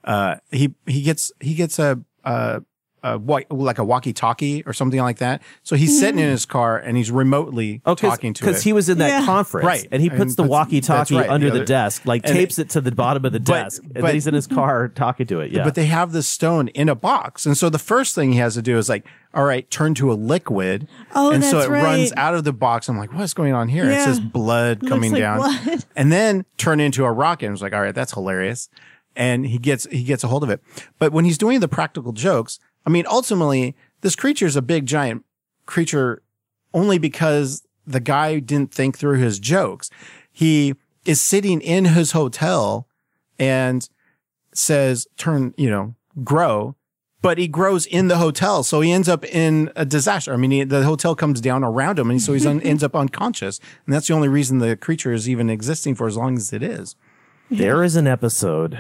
uh, 0.05 0.37
he 0.51 0.75
he 0.87 1.03
gets 1.03 1.33
he 1.41 1.55
gets 1.55 1.79
a 1.79 2.01
a, 2.25 2.63
a 3.03 3.19
wa- 3.19 3.43
like 3.51 3.79
a 3.79 3.85
walkie-talkie 3.85 4.65
or 4.65 4.73
something 4.73 5.01
like 5.01 5.19
that. 5.19 5.43
So 5.63 5.77
he's 5.77 5.91
hmm. 5.93 6.01
sitting 6.01 6.19
in 6.19 6.29
his 6.31 6.47
car 6.47 6.79
and 6.79 6.97
he's 6.97 7.11
remotely 7.11 7.81
oh, 7.87 7.95
talking 7.95 8.33
to 8.35 8.43
it 8.43 8.47
because 8.47 8.63
Oh, 8.63 8.65
he 8.65 8.73
was 8.73 8.89
in 8.89 8.99
that 8.99 9.09
Yeah. 9.21 9.25
conference, 9.27 9.67
Right. 9.67 9.87
And 9.93 10.03
he 10.03 10.09
puts 10.11 10.21
And 10.23 10.31
the 10.33 10.43
puts- 10.45 10.51
walkie-talkie 10.51 11.15
right, 11.17 11.29
under 11.29 11.51
the 11.51 11.61
the, 11.61 11.65
desk, 11.65 12.05
like 12.07 12.23
tapes 12.25 12.59
it, 12.59 12.71
to 12.71 12.81
the 12.81 12.91
bottom 12.93 13.25
of 13.25 13.33
the 13.33 13.41
but- 13.41 13.65
desk, 13.65 13.83
and 13.95 14.05
then 14.05 14.15
he's 14.15 14.27
in 14.27 14.35
his 14.35 14.47
car 14.47 14.89
talking 14.89 15.27
to 15.27 15.41
it. 15.41 15.53
Yeah, 15.53 15.63
But 15.65 15.75
they 15.75 15.87
have 15.87 16.13
this 16.13 16.27
stone 16.27 16.69
in 16.69 16.89
a 16.89 16.95
box. 16.95 17.47
And 17.47 17.57
so 17.57 17.69
the 17.69 17.79
first 17.79 18.15
thing 18.15 18.33
he 18.33 18.39
has 18.39 18.55
to 18.55 18.63
do 18.63 18.77
is 18.79 18.89
like, 18.89 19.07
all 19.35 19.45
right, 19.45 19.71
turn 19.71 19.95
to 19.95 20.11
a 20.11 20.15
liquid. 20.15 20.89
Oh, 21.15 21.31
and 21.31 21.45
so 21.45 21.59
that's 21.59 21.69
it 21.69 21.73
runs 21.73 22.13
out 22.17 22.35
of 22.35 22.45
the 22.45 22.53
box. 22.55 22.89
I'm 22.89 22.97
like, 22.99 23.13
what's 23.13 23.35
going 23.35 23.53
on 23.53 23.69
here? 23.69 23.85
It 23.85 23.93
Yeah. 23.93 24.05
says 24.07 24.19
blood 24.21 24.83
Looks 24.83 24.91
coming 24.91 25.13
like 25.13 25.21
down. 25.21 25.39
blood. 25.39 25.85
And 25.97 26.11
then 26.11 26.45
turn 26.57 26.81
into 26.81 27.05
a 27.05 27.13
rocket. 27.13 27.49
I 27.49 27.51
was 27.51 27.63
like, 27.63 27.73
all 27.75 27.83
right, 27.83 27.95
that's 27.95 28.15
hilarious. 28.15 28.69
And 29.15 29.47
he 29.47 29.59
gets, 29.59 29.87
he 29.91 30.05
gets 30.05 30.25
a 30.25 30.29
hold 30.29 30.43
of 30.43 30.51
it. 30.51 30.61
But 30.99 31.11
when 31.13 31.25
he's 31.25 31.39
doing 31.39 31.61
the 31.61 31.69
practical 31.69 32.13
jokes, 32.13 32.59
I 32.87 32.91
mean, 32.91 33.05
ultimately, 33.09 33.75
this 34.01 34.15
creature 34.15 34.47
is 34.47 34.57
a 34.57 34.63
big 34.63 34.87
giant 34.87 35.25
creature 35.67 36.23
only 36.73 36.99
because 36.99 37.67
the 37.87 38.01
guy 38.01 38.39
didn't 38.39 38.73
think 38.73 38.97
through 38.97 39.19
his 39.19 39.39
jokes. 39.39 39.91
He 40.33 40.75
is 41.05 41.21
sitting 41.21 41.61
in 41.61 41.87
his 41.87 42.13
hotel 42.13 42.89
and 43.39 43.89
says, 44.53 45.07
turn, 45.17 45.55
you 45.57 45.69
know, 45.69 45.95
grow, 46.23 46.77
but 47.23 47.39
he 47.39 47.49
grows 47.49 47.87
in 47.87 48.09
the 48.09 48.19
hotel. 48.19 48.63
So 48.63 48.81
he 48.81 48.93
ends 48.93 49.09
up 49.09 49.25
in 49.25 49.71
a 49.75 49.85
disaster. 49.85 50.33
I 50.33 50.37
mean, 50.37 50.51
he, 50.51 50.65
the 50.65 50.85
hotel 50.85 51.15
comes 51.15 51.41
down 51.41 51.65
around 51.65 51.99
him 51.99 52.11
and 52.11 52.23
so 52.23 52.33
he 52.33 52.47
un- 52.47 52.61
ends 52.61 52.85
up 52.85 52.95
unconscious. 52.95 53.59
And 53.85 53.95
that's 53.95 54.07
the 54.07 54.15
only 54.15 54.29
reason 54.29 54.59
the 54.59 54.77
creature 54.77 55.13
is 55.13 55.29
even 55.29 55.51
existing 55.51 55.95
for 55.97 56.07
as 56.07 56.17
long 56.17 56.37
as 56.37 56.53
it 56.53 56.63
is. 56.63 56.95
There 57.51 57.83
is 57.83 57.97
an 57.97 58.07
episode. 58.07 58.79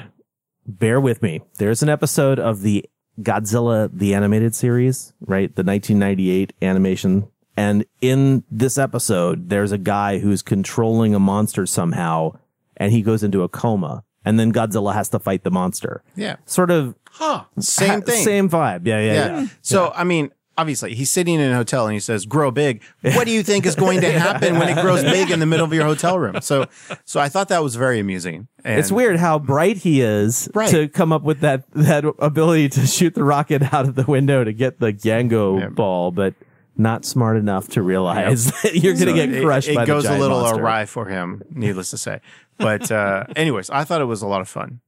Bear 0.66 1.00
with 1.00 1.22
me. 1.22 1.42
There's 1.58 1.82
an 1.82 1.88
episode 1.88 2.38
of 2.38 2.62
the 2.62 2.84
Godzilla 3.20 3.88
the 3.92 4.14
animated 4.14 4.54
series, 4.54 5.12
right? 5.20 5.54
The 5.54 5.62
1998 5.64 6.52
animation. 6.62 7.28
And 7.56 7.86
in 8.02 8.44
this 8.50 8.76
episode, 8.76 9.48
there's 9.48 9.72
a 9.72 9.78
guy 9.78 10.18
who's 10.18 10.42
controlling 10.42 11.14
a 11.14 11.18
monster 11.18 11.64
somehow, 11.66 12.38
and 12.76 12.92
he 12.92 13.00
goes 13.02 13.22
into 13.22 13.42
a 13.42 13.48
coma. 13.48 14.04
And 14.24 14.38
then 14.40 14.52
Godzilla 14.52 14.92
has 14.92 15.08
to 15.10 15.18
fight 15.18 15.44
the 15.44 15.50
monster. 15.50 16.02
Yeah. 16.16 16.36
Sort 16.44 16.70
of 16.70 16.94
huh? 17.12 17.44
Same 17.60 17.88
ha- 17.88 18.00
thing. 18.00 18.24
Same 18.24 18.50
vibe. 18.50 18.86
Yeah, 18.86 19.00
yeah, 19.00 19.12
Yeah. 19.14 19.40
yeah. 19.42 19.46
So, 19.62 19.92
I 19.94 20.04
mean, 20.04 20.30
obviously 20.58 20.94
he's 20.94 21.10
sitting 21.10 21.34
in 21.40 21.52
a 21.52 21.54
hotel 21.56 21.86
and 21.86 21.94
he 21.94 22.00
says, 22.00 22.26
grow 22.26 22.50
big. 22.50 22.82
What 23.02 23.26
do 23.26 23.30
you 23.32 23.42
think 23.42 23.66
is 23.66 23.74
going 23.74 24.00
to 24.00 24.10
happen 24.18 24.58
when 24.58 24.68
it 24.68 24.80
grows 24.82 25.02
big 25.02 25.30
in 25.30 25.40
the 25.40 25.46
middle 25.46 25.66
of 25.66 25.72
your 25.72 25.84
hotel 25.84 26.18
room? 26.18 26.40
So, 26.40 26.66
so 27.04 27.20
I 27.20 27.28
thought 27.28 27.48
that 27.48 27.62
was 27.62 27.76
very 27.76 27.98
amusing. 28.00 28.48
And 28.64 28.78
it's 28.80 28.90
weird 28.90 29.16
how 29.18 29.38
bright 29.38 29.76
he 29.78 30.00
is 30.00 30.48
Right. 30.54 30.70
to 30.70 30.88
come 30.88 31.12
up 31.12 31.22
with 31.22 31.40
that 31.40 31.70
that 31.72 32.04
ability 32.18 32.68
to 32.70 32.86
shoot 32.86 33.14
the 33.14 33.24
rocket 33.24 33.62
out 33.74 33.86
of 33.88 33.94
the 33.94 34.04
window 34.04 34.42
to 34.44 34.52
get 34.52 34.80
the 34.80 34.92
Gango 34.92 35.70
ball, 35.70 36.10
but 36.10 36.34
not 36.78 37.04
smart 37.04 37.36
enough 37.38 37.68
to 37.68 37.82
realize 37.82 38.46
that 38.62 38.74
you're 38.76 38.92
going 38.94 39.06
to 39.06 39.10
So 39.12 39.14
get 39.16 39.32
it- 39.32 39.42
crushed 39.44 39.68
It, 39.68 39.76
by 39.76 39.86
goes 39.86 40.04
a 40.04 40.18
little 40.18 40.40
monster. 40.40 40.62
awry 40.62 40.84
for 40.86 41.06
him, 41.06 41.42
needless 41.50 41.90
to 41.90 41.98
say. 41.98 42.20
But, 42.58 42.90
uh, 42.92 43.24
anyways, 43.36 43.70
I 43.70 43.84
thought 43.84 44.00
it 44.00 44.06
was 44.06 44.20
a 44.22 44.26
lot 44.26 44.40
of 44.40 44.48
fun. 44.48 44.80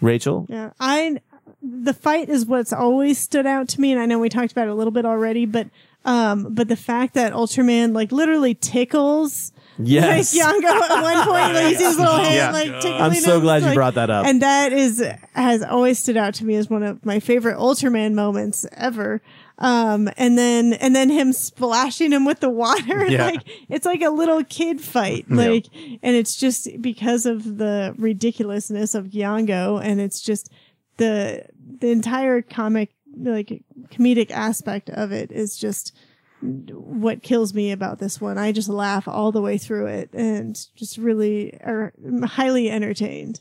Rachel, 0.00 0.46
Yeah, 0.48 0.70
I 0.78 1.18
the 1.62 1.92
fight 1.94 2.28
is 2.28 2.46
what's 2.46 2.72
always 2.72 3.18
stood 3.18 3.46
out 3.46 3.68
to 3.68 3.80
me, 3.80 3.92
and 3.92 4.00
I 4.00 4.06
know 4.06 4.18
we 4.18 4.28
talked 4.28 4.52
about 4.52 4.68
it 4.68 4.70
a 4.70 4.74
little 4.74 4.90
bit 4.92 5.04
already, 5.04 5.44
but 5.46 5.68
um, 6.04 6.54
but 6.54 6.68
the 6.68 6.76
fact 6.76 7.14
that 7.14 7.32
Ultraman 7.32 7.92
like 7.94 8.12
literally 8.12 8.54
tickles. 8.54 9.52
Yes. 9.80 10.34
like 10.36 10.44
Yango 10.44 10.64
at 10.70 11.02
one 11.02 11.24
point, 11.24 11.54
like, 11.54 11.78
you 11.78 11.86
his 11.86 11.98
little 11.98 12.16
hand 12.16 12.34
Yeah. 12.34 12.50
like 12.50 12.80
tickling 12.82 13.00
I'm 13.00 13.14
so 13.14 13.36
him, 13.36 13.42
glad 13.42 13.62
you 13.62 13.66
like- 13.68 13.74
brought 13.76 13.94
that 13.94 14.10
up. 14.10 14.26
And 14.26 14.42
that 14.42 14.72
is 14.72 15.04
has 15.34 15.62
always 15.62 15.98
stood 16.00 16.16
out 16.16 16.34
to 16.34 16.44
me 16.44 16.56
as 16.56 16.68
one 16.68 16.82
of 16.82 17.04
my 17.06 17.20
favorite 17.20 17.56
Ultraman 17.58 18.14
moments 18.14 18.66
ever. 18.72 19.20
Um, 19.60 20.08
and 20.16 20.36
then 20.38 20.72
and 20.74 20.94
then 20.96 21.10
him 21.10 21.32
splashing 21.32 22.10
him 22.12 22.24
with 22.24 22.40
the 22.40 22.50
water, 22.50 23.06
Yeah. 23.08 23.26
like 23.26 23.40
it's 23.68 23.84
like 23.86 24.02
a 24.02 24.10
little 24.10 24.42
kid 24.44 24.80
fight, 24.80 25.26
Yeah. 25.28 25.36
like, 25.36 25.66
and 26.02 26.16
it's 26.16 26.36
just 26.36 26.68
because 26.80 27.26
of 27.26 27.58
the 27.58 27.94
ridiculousness 27.98 28.94
of 28.94 29.06
Yango, 29.06 29.80
and 29.82 30.00
it's 30.00 30.20
just 30.20 30.50
the 30.98 31.46
the 31.80 31.90
entire 31.90 32.42
comic 32.42 32.90
like 33.16 33.64
comedic 33.90 34.30
aspect 34.30 34.90
of 34.90 35.10
it 35.10 35.32
is 35.32 35.56
just 35.56 35.92
what 36.40 37.22
kills 37.22 37.52
me 37.52 37.72
about 37.72 37.98
this 37.98 38.20
one. 38.20 38.38
I 38.38 38.52
just 38.52 38.68
laugh 38.68 39.08
all 39.08 39.32
the 39.32 39.42
way 39.42 39.58
through 39.58 39.86
it 39.86 40.10
and 40.12 40.56
just 40.76 40.96
really 40.98 41.54
are 41.64 41.92
highly 42.24 42.70
entertained. 42.70 43.40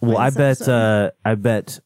well, 0.00 0.18
I 0.18 0.30
bet 0.30 0.66
uh, 0.68 1.12
I 1.24 1.36
bet 1.36 1.78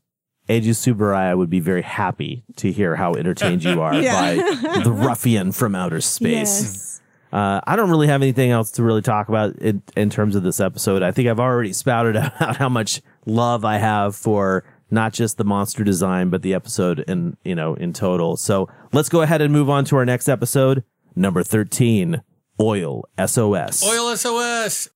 Eiji 0.48 0.70
Tsuburaya 0.70 1.36
would 1.36 1.50
be 1.50 1.60
very 1.60 1.82
happy 1.82 2.44
to 2.56 2.72
hear 2.72 2.96
how 2.96 3.12
entertained 3.14 3.62
you 3.64 3.82
are 3.82 3.94
Yeah. 4.00 4.36
by 4.36 4.80
the 4.84 4.92
ruffian 4.92 5.52
from 5.52 5.74
outer 5.74 6.00
space. 6.00 6.62
Yes. 6.62 6.94
Uh, 7.30 7.60
I 7.66 7.76
don't 7.76 7.90
really 7.90 8.06
have 8.06 8.22
anything 8.22 8.50
else 8.50 8.70
to 8.72 8.82
really 8.82 9.02
talk 9.02 9.28
about 9.28 9.56
in, 9.56 9.82
in 9.94 10.08
terms 10.08 10.34
of 10.34 10.42
this 10.42 10.60
episode. 10.60 11.02
I 11.02 11.12
think 11.12 11.28
I've 11.28 11.38
already 11.40 11.74
spouted 11.74 12.16
out 12.40 12.56
how 12.56 12.70
much 12.70 13.02
love 13.26 13.66
I 13.66 13.76
have 13.76 14.16
for 14.16 14.64
not 14.90 15.12
just 15.12 15.36
the 15.36 15.44
monster 15.44 15.84
design, 15.84 16.30
but 16.30 16.42
the 16.42 16.54
episode 16.54 17.00
in, 17.00 17.36
you 17.44 17.54
know, 17.54 17.74
in 17.74 17.92
total. 17.92 18.36
So 18.36 18.68
let's 18.92 19.08
go 19.08 19.22
ahead 19.22 19.40
and 19.42 19.52
move 19.52 19.68
on 19.68 19.84
to 19.86 19.96
our 19.96 20.04
next 20.06 20.28
episode, 20.28 20.82
number 21.14 21.42
13, 21.42 22.22
Oil 22.60 23.04
SOS. 23.24 23.84
Oil 23.84 24.16
SOS. 24.16 24.88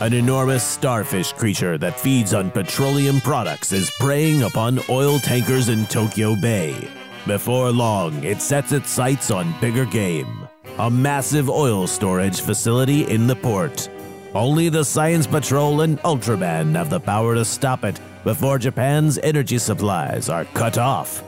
An 0.00 0.12
enormous 0.12 0.62
starfish 0.62 1.32
creature 1.32 1.76
that 1.78 1.98
feeds 1.98 2.32
on 2.32 2.50
petroleum 2.50 3.20
products 3.20 3.72
is 3.72 3.90
preying 3.98 4.42
upon 4.44 4.78
oil 4.88 5.18
tankers 5.18 5.68
in 5.68 5.86
Tokyo 5.86 6.36
Bay. 6.36 6.88
Before 7.26 7.72
long, 7.72 8.22
it 8.22 8.40
sets 8.40 8.72
its 8.72 8.90
sights 8.90 9.30
on 9.30 9.54
bigger 9.60 9.84
game. 9.84 10.46
a 10.78 10.88
massive 10.88 11.50
oil 11.50 11.86
storage 11.88 12.40
facility 12.40 13.04
in 13.06 13.26
the 13.26 13.34
port. 13.34 13.88
Only 14.34 14.68
the 14.68 14.84
Science 14.84 15.26
Patrol 15.26 15.80
and 15.80 15.98
Ultraman 16.02 16.76
have 16.76 16.88
the 16.90 17.00
power 17.00 17.34
to 17.34 17.44
stop 17.44 17.82
it 17.84 17.98
before 18.24 18.58
Japan's 18.58 19.18
energy 19.18 19.58
supplies 19.58 20.28
are 20.28 20.44
cut 20.46 20.78
off. 20.78 21.22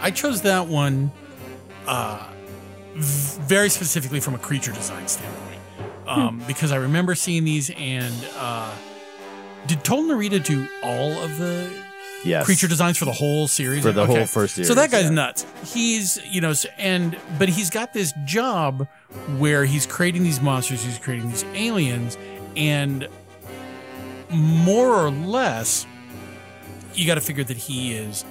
I 0.00 0.10
chose 0.10 0.42
that 0.42 0.66
one 0.66 1.10
uh, 1.86 2.26
v- 2.94 3.40
very 3.42 3.68
specifically 3.68 4.20
from 4.20 4.34
a 4.34 4.38
creature 4.38 4.72
design 4.72 5.08
standpoint 5.08 5.60
um, 6.06 6.42
because 6.46 6.72
I 6.72 6.76
remember 6.76 7.14
seeing 7.14 7.44
these 7.44 7.70
and 7.70 8.14
uh, 8.38 8.72
did 9.66 9.82
Toru 9.84 10.08
Narita 10.08 10.44
do 10.44 10.66
all 10.82 11.12
of 11.12 11.38
the 11.38 11.68
Yes. 12.24 12.44
creature 12.44 12.66
designs 12.66 12.98
for 12.98 13.04
the 13.04 13.12
whole 13.12 13.46
series 13.46 13.84
For 13.84 13.92
the 13.92 14.04
whole 14.04 14.26
first 14.26 14.56
series. 14.56 14.66
So 14.66 14.74
that 14.74 14.90
guy's 14.90 15.04
yeah. 15.04 15.10
nuts. 15.10 15.46
He's 15.64 16.18
you 16.28 16.40
know 16.40 16.54
and 16.76 17.16
but 17.38 17.48
he's 17.48 17.70
got 17.70 17.92
this 17.92 18.12
job 18.24 18.88
where 19.38 19.64
he's 19.64 19.86
creating 19.86 20.24
these 20.24 20.40
monsters, 20.40 20.82
he's 20.82 20.98
creating 20.98 21.28
these 21.28 21.44
aliens, 21.54 22.18
and 22.56 23.06
more 24.30 24.94
or 24.94 25.10
less, 25.10 25.86
you 26.94 27.06
got 27.06 27.16
to 27.16 27.20
figure 27.20 27.44
that 27.44 27.56
he 27.56 27.94
is 27.94 28.24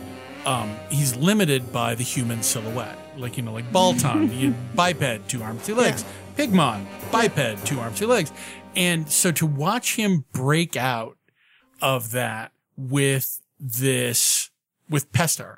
um, 0.45 0.75
he's 0.89 1.15
limited 1.15 1.71
by 1.71 1.95
the 1.95 2.03
human 2.03 2.43
silhouette. 2.43 2.97
Like, 3.17 3.37
you 3.37 3.43
know, 3.43 3.53
like 3.53 3.71
Baltan, 3.71 4.53
biped, 4.75 5.29
two 5.29 5.41
arms, 5.41 5.65
two 5.65 5.75
legs. 5.75 6.05
Pigmon, 6.37 6.85
biped, 7.11 7.65
two 7.65 7.79
arms, 7.79 7.97
two 7.97 8.07
legs. 8.07 8.31
And 8.75 9.09
so 9.09 9.31
to 9.33 9.45
watch 9.45 9.95
him 9.95 10.25
break 10.33 10.75
out 10.75 11.17
of 11.81 12.11
that 12.11 12.51
with 12.77 13.41
this, 13.59 14.51
with 14.89 15.11
Pestar, 15.11 15.57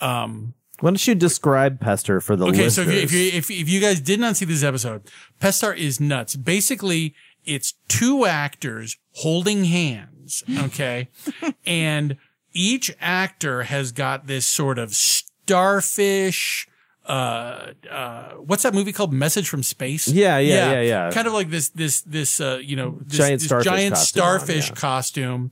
um, 0.00 0.54
Why 0.80 0.90
don't 0.90 1.06
you 1.06 1.14
describe 1.14 1.80
Pestar 1.80 2.22
for 2.22 2.36
the 2.36 2.46
okay, 2.46 2.64
listeners? 2.64 2.74
so 2.74 2.92
if 2.92 2.92
you, 2.92 3.02
if 3.02 3.12
you 3.12 3.38
if 3.38 3.50
if 3.50 3.68
you 3.68 3.80
guys 3.80 4.00
did 4.00 4.18
not 4.18 4.36
see 4.36 4.46
this 4.46 4.62
episode, 4.64 5.02
Pestar 5.40 5.76
is 5.76 6.00
nuts. 6.00 6.34
Basically, 6.34 7.14
it's 7.44 7.74
two 7.86 8.24
actors 8.26 8.96
holding 9.20 9.64
hands, 9.64 10.42
okay, 10.64 11.08
and 11.66 12.16
each 12.52 12.94
actor 13.00 13.64
has 13.64 13.92
got 13.92 14.26
this 14.26 14.46
sort 14.46 14.78
of 14.78 14.94
starfish. 14.94 16.66
Uh, 17.06 17.72
uh, 17.90 18.32
what's 18.34 18.62
that 18.62 18.74
movie 18.74 18.92
called? 18.92 19.12
Message 19.12 19.48
from 19.48 19.62
Space. 19.62 20.08
Yeah, 20.08 20.38
yeah, 20.38 20.72
yeah, 20.72 20.80
yeah. 20.80 21.10
Kind 21.10 21.26
of 21.26 21.32
like 21.32 21.50
this, 21.50 21.70
this, 21.70 22.02
this, 22.02 22.40
uh, 22.40 22.60
you 22.62 22.76
know, 22.76 22.98
this, 23.00 23.18
Giant 23.18 23.40
this 23.40 23.46
starfish 23.46 23.64
giant 23.64 23.94
costume 23.94 24.22
on, 24.22 24.28
starfish 24.38 24.68
yeah. 24.68 24.74
costume, 24.74 25.50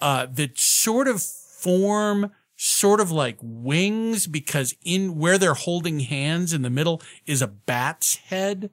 uh, 0.00 0.26
that 0.32 0.58
sort 0.58 1.08
of 1.08 1.22
form 1.22 2.32
sort 2.56 3.00
of 3.00 3.10
like 3.10 3.36
wings 3.42 4.26
because 4.26 4.74
in 4.82 5.18
where 5.18 5.38
they're 5.38 5.54
holding 5.54 6.00
hands 6.00 6.52
in 6.52 6.62
the 6.62 6.70
middle 6.70 7.02
is 7.26 7.42
a 7.42 7.46
bat's 7.46 8.16
head 8.16 8.70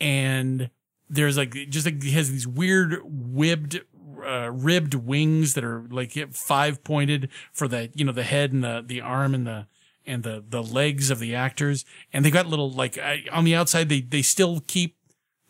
and 0.00 0.70
there's 1.10 1.36
like 1.36 1.52
just 1.68 1.86
like 1.86 2.02
he 2.02 2.10
has 2.12 2.30
these 2.30 2.46
weird 2.46 3.00
webbed 3.04 3.80
uh, 4.24 4.50
ribbed 4.52 4.94
wings 4.94 5.54
that 5.54 5.64
are 5.64 5.84
like 5.90 6.12
five 6.34 6.82
pointed 6.84 7.28
for 7.52 7.68
the 7.68 7.90
you 7.94 8.04
know 8.04 8.12
the 8.12 8.24
head 8.24 8.52
and 8.52 8.62
the 8.64 8.84
the 8.86 9.00
arm 9.00 9.34
and 9.34 9.46
the 9.46 9.66
and 10.06 10.22
the 10.22 10.44
the 10.48 10.62
legs 10.62 11.10
of 11.10 11.18
the 11.18 11.34
actors. 11.34 11.84
And 12.12 12.24
they 12.24 12.30
got 12.30 12.46
little 12.46 12.70
like 12.70 12.98
I- 12.98 13.24
on 13.32 13.44
the 13.44 13.54
outside 13.54 13.88
they 13.88 14.00
they 14.00 14.22
still 14.22 14.60
keep 14.66 14.96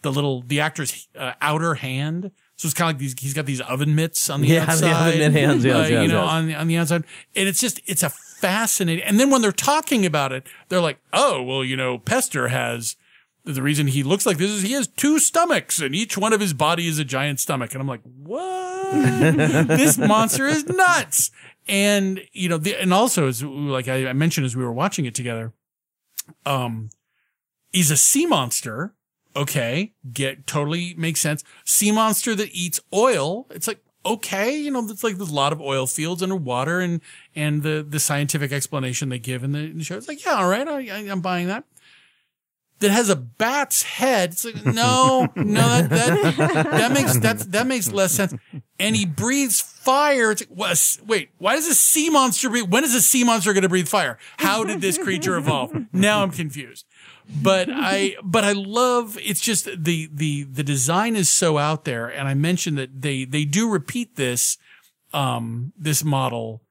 the 0.03 0.13
little 0.13 0.43
the 0.43 0.61
actor's 0.61 1.09
uh, 1.17 1.33
outer 1.41 1.75
hand. 1.77 2.31
So 2.57 2.67
it's 2.67 2.75
kind 2.75 2.91
of 2.91 2.95
like 2.95 3.01
these 3.01 3.15
he's 3.19 3.35
got 3.35 3.47
these 3.47 3.61
oven 3.61 3.95
mitts 3.95 4.29
on 4.29 4.41
the 4.43 4.49
Yeah, 4.49 4.65
the 4.75 4.91
oven 4.91 5.19
mitt 5.19 5.33
hands, 5.33 5.65
yes, 5.65 5.75
uh, 5.87 5.89
yes, 5.91 6.03
you 6.03 6.09
know 6.09 6.23
yes. 6.25 6.31
on 6.33 6.47
the 6.47 6.55
on 6.55 6.69
the 6.69 6.77
outside. 6.77 7.05
And 7.35 7.49
it's 7.49 7.61
just 7.61 7.81
it's 7.87 8.03
a 8.03 8.11
fascinating 8.11 9.03
and 9.05 9.19
then 9.19 9.31
when 9.31 9.43
they're 9.43 9.51
talking 9.51 10.07
about 10.07 10.31
it 10.31 10.47
they're 10.69 10.81
like 10.81 10.99
oh 11.13 11.43
well 11.43 11.65
you 11.65 11.77
know 11.77 11.99
Pestar 11.99 12.51
has 12.51 12.95
the 13.45 13.63
reason 13.63 13.87
he 13.87 14.03
looks 14.03 14.27
like 14.27 14.37
this 14.37 14.51
is 14.51 14.63
he 14.63 14.73
has 14.73 14.87
two 14.87 15.19
stomachs 15.19 15.81
and 15.81 15.95
each 15.95 16.19
one 16.19 16.33
of 16.33 16.41
his 16.41 16.53
body 16.53 16.87
is 16.87 16.99
a 16.99 17.05
giant 17.05 17.41
stomach. 17.41 17.73
And 17.73 17.81
i'm 17.81 17.89
like 17.89 18.03
what? 18.03 18.93
This 18.93 19.99
monster 19.99 20.47
is 20.47 20.67
nuts! 20.67 21.31
And 21.67 22.21
you 22.33 22.49
know 22.49 22.59
the, 22.59 22.77
and 22.77 22.93
also 22.93 23.29
as 23.29 23.43
like 23.43 23.89
I, 23.89 24.09
I 24.09 24.13
mentioned 24.13 24.47
as 24.47 24.57
we 24.57 24.65
were 24.65 24.73
watching 24.73 25.05
it 25.05 25.15
together 25.15 25.53
um 26.47 26.91
he's 27.73 27.91
a 27.91 27.97
sea 27.97 28.27
monster 28.27 28.95
okay? 29.37 29.93
Get 30.13 30.47
totally 30.47 30.95
makes 30.97 31.21
sense. 31.21 31.45
Sea 31.65 31.93
monster 31.93 32.35
that 32.35 32.49
eats 32.53 32.81
oil. 32.93 33.47
It's 33.51 33.69
like 33.69 33.81
okay 34.07 34.57
you 34.57 34.71
know 34.71 34.87
it's 34.89 35.03
like 35.03 35.17
there's 35.17 35.31
a 35.31 35.35
lot 35.35 35.53
of 35.53 35.61
oil 35.61 35.87
fields 35.87 36.23
underwater 36.23 36.79
and 36.79 37.01
and 37.35 37.65
the 37.65 37.85
the 37.87 37.99
scientific 37.99 38.53
explanation 38.53 39.09
they 39.09 39.19
give 39.19 39.43
in 39.43 39.53
the, 39.53 39.59
in 39.59 39.79
the 39.79 39.85
show. 39.85 39.97
It's 39.97 40.09
like 40.09 40.25
yeah 40.25 40.35
all 40.35 40.49
right 40.49 40.67
I, 40.67 40.89
I, 40.89 40.99
i'm 41.11 41.21
buying 41.21 41.49
that 41.49 41.65
that 42.81 42.91
has 42.91 43.09
a 43.09 43.17
bat's 43.17 43.83
head. 43.83 44.31
It's 44.33 44.45
like, 44.45 44.65
no, 44.65 45.29
no, 45.35 45.83
that, 45.83 46.37
that, 46.37 46.71
that 46.71 46.93
makes, 46.93 47.19
that, 47.19 47.39
that 47.53 47.67
makes 47.67 47.93
less 47.93 48.13
sense. 48.13 48.35
And 48.79 48.95
he 48.95 49.05
breathes 49.05 49.61
fire. 49.61 50.31
It's 50.31 50.43
like, 50.43 51.09
wait, 51.09 51.31
why 51.39 51.57
does 51.57 51.67
a 51.67 51.75
sea 51.75 52.11
monster 52.11 52.49
breathe? 52.49 52.71
When 52.71 52.85
is 52.85 52.95
a 52.95 53.03
sea 53.03 53.25
monster 53.25 53.53
going 53.53 53.63
to 53.63 53.69
breathe 53.69 53.89
fire? 53.89 54.19
How 54.37 54.63
did 54.65 54.81
this 54.81 54.97
creature 54.99 55.37
evolve? 55.37 55.75
Now 55.93 56.23
I'm 56.23 56.31
confused. 56.31 56.87
But 57.43 57.69
I, 57.71 58.17
but 58.23 58.45
I 58.45 58.53
love, 58.53 59.19
it's 59.21 59.41
just 59.41 59.67
the, 59.67 60.09
the, 60.13 60.45
the 60.45 60.63
design 60.63 61.17
is 61.17 61.29
so 61.29 61.59
out 61.59 61.85
there. 61.85 62.07
And 62.07 62.29
I 62.29 62.35
mentioned 62.35 62.79
that 62.79 63.03
they, 63.03 63.25
they 63.25 63.45
do 63.45 63.69
repeat 63.69 64.17
this, 64.17 64.57
um, 65.13 65.73
this 65.77 66.05
model 66.05 66.63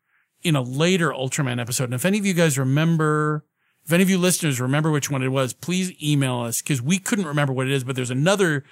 in 0.42 0.56
a 0.56 0.62
later 0.62 1.10
Ultraman 1.10 1.60
episode. 1.60 1.86
And 1.86 1.94
if 1.94 2.06
any 2.06 2.18
of 2.18 2.26
you 2.26 2.34
guys 2.34 2.58
remember, 2.58 3.44
if 3.88 3.94
any 3.94 4.04
of 4.04 4.10
you 4.10 4.18
listeners 4.18 4.60
remember 4.60 4.92
which 4.92 5.10
one 5.10 5.24
it 5.24 5.30
was, 5.30 5.54
please 5.54 5.94
email 6.04 6.42
us 6.42 6.62
because 6.62 6.82
we 6.82 7.00
couldn't 7.00 7.26
remember 7.26 7.54
what 7.54 7.68
it 7.68 7.72
is, 7.72 7.86
but 7.86 7.96
there's 7.96 8.12
another 8.12 8.66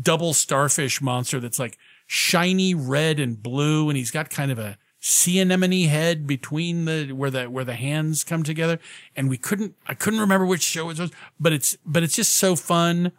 double 0.00 0.32
starfish 0.32 1.02
monster 1.02 1.40
that's 1.40 1.58
like 1.58 1.76
shiny 2.06 2.72
red 2.72 3.18
and 3.18 3.42
blue. 3.42 3.88
And 3.90 3.96
he's 3.96 4.12
got 4.12 4.30
kind 4.30 4.52
of 4.52 4.60
a 4.60 4.78
sea 5.00 5.40
anemone 5.40 5.88
head 5.88 6.24
between 6.24 6.84
the, 6.84 7.10
where 7.10 7.32
the, 7.32 7.50
where 7.50 7.64
the 7.64 7.74
hands 7.74 8.22
come 8.22 8.44
together. 8.44 8.78
And 9.16 9.28
we 9.28 9.36
couldn't, 9.36 9.74
I 9.88 9.94
couldn't 9.94 10.20
remember 10.20 10.46
which 10.46 10.62
show 10.62 10.88
it 10.88 11.00
was, 11.00 11.10
but 11.40 11.52
it's, 11.52 11.76
but 11.84 12.04
it's 12.04 12.14
just 12.14 12.36
so 12.36 12.54
fun 12.54 13.10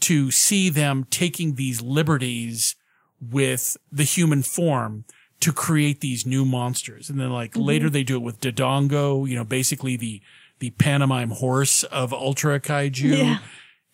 to 0.00 0.30
see 0.30 0.68
them 0.68 1.06
taking 1.08 1.54
these 1.54 1.80
liberties 1.80 2.76
with 3.18 3.78
the 3.90 4.04
human 4.04 4.42
form 4.42 5.06
to 5.40 5.54
create 5.54 6.02
these 6.02 6.26
new 6.26 6.44
monsters. 6.44 7.08
And 7.08 7.18
then 7.18 7.30
like 7.30 7.52
mm-hmm. 7.52 7.62
later 7.62 7.88
they 7.88 8.02
do 8.02 8.16
it 8.16 8.22
with 8.22 8.40
Dodongo, 8.40 9.26
you 9.26 9.36
know, 9.36 9.44
basically 9.44 9.96
the, 9.96 10.20
the 10.62 10.70
pantomime 10.70 11.30
horse 11.30 11.82
of 11.82 12.12
Ultra 12.12 12.60
Kaiju. 12.60 13.18
Yeah. 13.18 13.38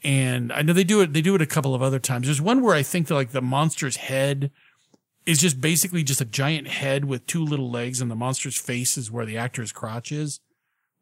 And 0.04 0.52
I 0.52 0.60
know 0.60 0.74
they 0.74 0.84
do 0.84 1.00
it, 1.00 1.14
they 1.14 1.22
do 1.22 1.34
it 1.34 1.40
a 1.40 1.46
couple 1.46 1.74
of 1.74 1.80
other 1.80 1.98
times. 1.98 2.26
There's 2.26 2.42
one 2.42 2.60
where 2.60 2.74
I 2.74 2.82
think 2.82 3.06
that 3.06 3.14
like 3.14 3.30
the 3.30 3.40
monster's 3.40 3.96
head 3.96 4.50
is 5.24 5.38
just 5.38 5.62
basically 5.62 6.02
just 6.02 6.20
a 6.20 6.26
giant 6.26 6.68
head 6.68 7.06
with 7.06 7.26
two 7.26 7.42
little 7.42 7.70
legs 7.70 8.02
and 8.02 8.10
the 8.10 8.14
monster's 8.14 8.58
face 8.58 8.98
is 8.98 9.10
where 9.10 9.24
the 9.24 9.38
actor's 9.38 9.72
crotch 9.72 10.12
is. 10.12 10.40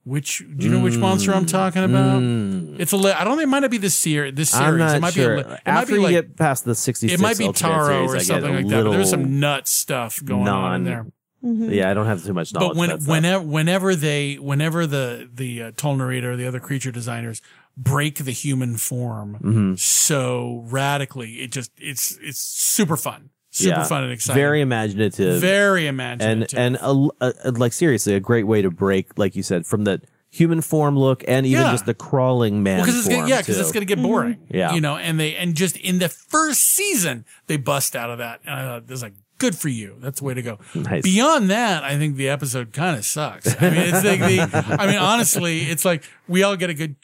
Which, 0.04 0.38
do 0.38 0.66
you 0.66 0.72
know 0.72 0.84
which 0.84 0.96
monster 0.96 1.34
I'm 1.34 1.46
talking 1.46 1.82
mm. 1.82 1.86
about? 1.86 2.22
Mm. 2.22 2.78
It's 2.78 2.92
a, 2.92 2.96
I 2.96 3.24
don't 3.24 3.36
think 3.36 3.48
it 3.48 3.50
might 3.50 3.58
not 3.58 3.72
be 3.72 3.78
this 3.78 3.96
series, 3.96 4.34
this 4.36 4.50
series. 4.50 4.68
I'm 4.68 4.78
not 4.78 4.96
it 4.96 5.00
might 5.00 5.14
sure. 5.14 5.34
be, 5.34 5.42
a, 5.42 5.54
it 5.54 5.60
After 5.66 5.72
might 5.72 5.86
be 5.86 5.92
you 5.94 6.00
like, 6.00 6.10
get 6.12 6.36
past 6.36 6.64
the 6.64 6.76
66 6.76 7.20
it 7.20 7.20
might 7.20 7.36
be 7.36 7.50
Taro 7.50 8.06
series, 8.06 8.22
or 8.22 8.24
something 8.24 8.54
like 8.54 8.68
that. 8.68 8.84
But 8.84 8.90
there's 8.92 9.10
some 9.10 9.40
nut 9.40 9.66
stuff 9.66 10.24
going 10.24 10.46
on 10.46 10.74
in 10.74 10.84
non- 10.84 11.12
there. 11.54 11.72
Yeah, 11.72 11.90
I 11.90 11.94
don't 11.94 12.06
have 12.06 12.22
too 12.24 12.34
much 12.34 12.52
knowledge. 12.52 12.70
But 12.70 12.76
when, 12.76 12.90
about 12.90 13.00
that 13.04 13.10
whenever, 13.10 13.44
whenever 13.44 13.94
they, 13.96 14.34
whenever 14.34 14.86
the 14.86 15.28
the 15.32 15.62
uh, 15.62 15.70
Toru 15.76 15.98
Narita 15.98 16.24
or 16.24 16.36
the 16.36 16.46
other 16.46 16.60
creature 16.60 16.90
designers 16.92 17.40
break 17.76 18.16
the 18.24 18.32
human 18.32 18.76
form 18.78 19.38
Mhm. 19.42 19.78
so 19.78 20.64
radically, 20.68 21.34
it 21.42 21.52
just 21.52 21.70
it's 21.78 22.18
it's 22.22 22.38
super 22.40 22.96
fun, 22.96 23.30
super 23.50 23.78
Yeah, 23.80 23.84
fun 23.84 24.04
and 24.04 24.12
exciting, 24.12 24.40
Very 24.40 24.60
imaginative. 24.62 25.40
very 25.40 25.86
imaginative, 25.86 26.58
and 26.58 26.76
and 26.76 27.10
a, 27.20 27.32
a- 27.44 27.52
like 27.52 27.72
seriously 27.72 28.14
a 28.14 28.20
great 28.20 28.46
way 28.46 28.62
to 28.62 28.70
break 28.70 29.18
like 29.18 29.36
you 29.36 29.42
said 29.42 29.66
from 29.66 29.84
the 29.84 30.00
human 30.30 30.60
form 30.60 30.98
look 30.98 31.24
and 31.28 31.46
even 31.46 31.62
Yeah. 31.64 31.70
just 31.72 31.86
the 31.86 31.94
crawling 31.94 32.62
man 32.62 32.80
because 32.80 32.96
it's 32.98 33.06
form 33.06 33.20
gonna, 33.20 33.28
yeah, 33.30 33.40
because 33.40 33.58
it's 33.58 33.72
going 33.72 33.86
to 33.86 33.94
get 33.94 34.02
boring. 34.02 34.38
Yeah. 34.50 34.72
you 34.74 34.80
know, 34.80 34.96
and 34.96 35.18
they 35.20 35.34
and 35.36 35.54
just 35.54 35.76
in 35.78 35.98
the 35.98 36.08
first 36.08 36.60
season 36.62 37.24
they 37.46 37.56
bust 37.56 37.94
out 37.96 38.10
of 38.10 38.18
that, 38.18 38.40
and 38.44 38.54
I 38.54 38.62
thought 38.64 38.86
this 38.86 38.96
is 38.98 39.02
like 39.02 39.14
good 39.38 39.56
for 39.56 39.68
you. 39.68 39.96
That's 40.00 40.20
the 40.20 40.26
way 40.26 40.34
to 40.34 40.42
go. 40.42 40.58
Nice. 40.74 41.02
Beyond 41.02 41.50
that, 41.50 41.84
I 41.84 41.96
think 41.98 42.16
the 42.16 42.28
episode 42.28 42.72
kind 42.72 42.96
of 42.96 43.04
sucks. 43.04 43.54
I 43.60 43.70
mean, 43.70 43.80
it's 43.80 44.04
like 44.04 44.20
the. 44.20 44.76
I 44.80 44.86
mean, 44.86 44.98
honestly, 44.98 45.60
it's 45.62 45.84
like 45.84 46.04
we 46.28 46.42
all 46.42 46.56
get 46.56 46.70
a 46.70 46.74
good. 46.74 46.96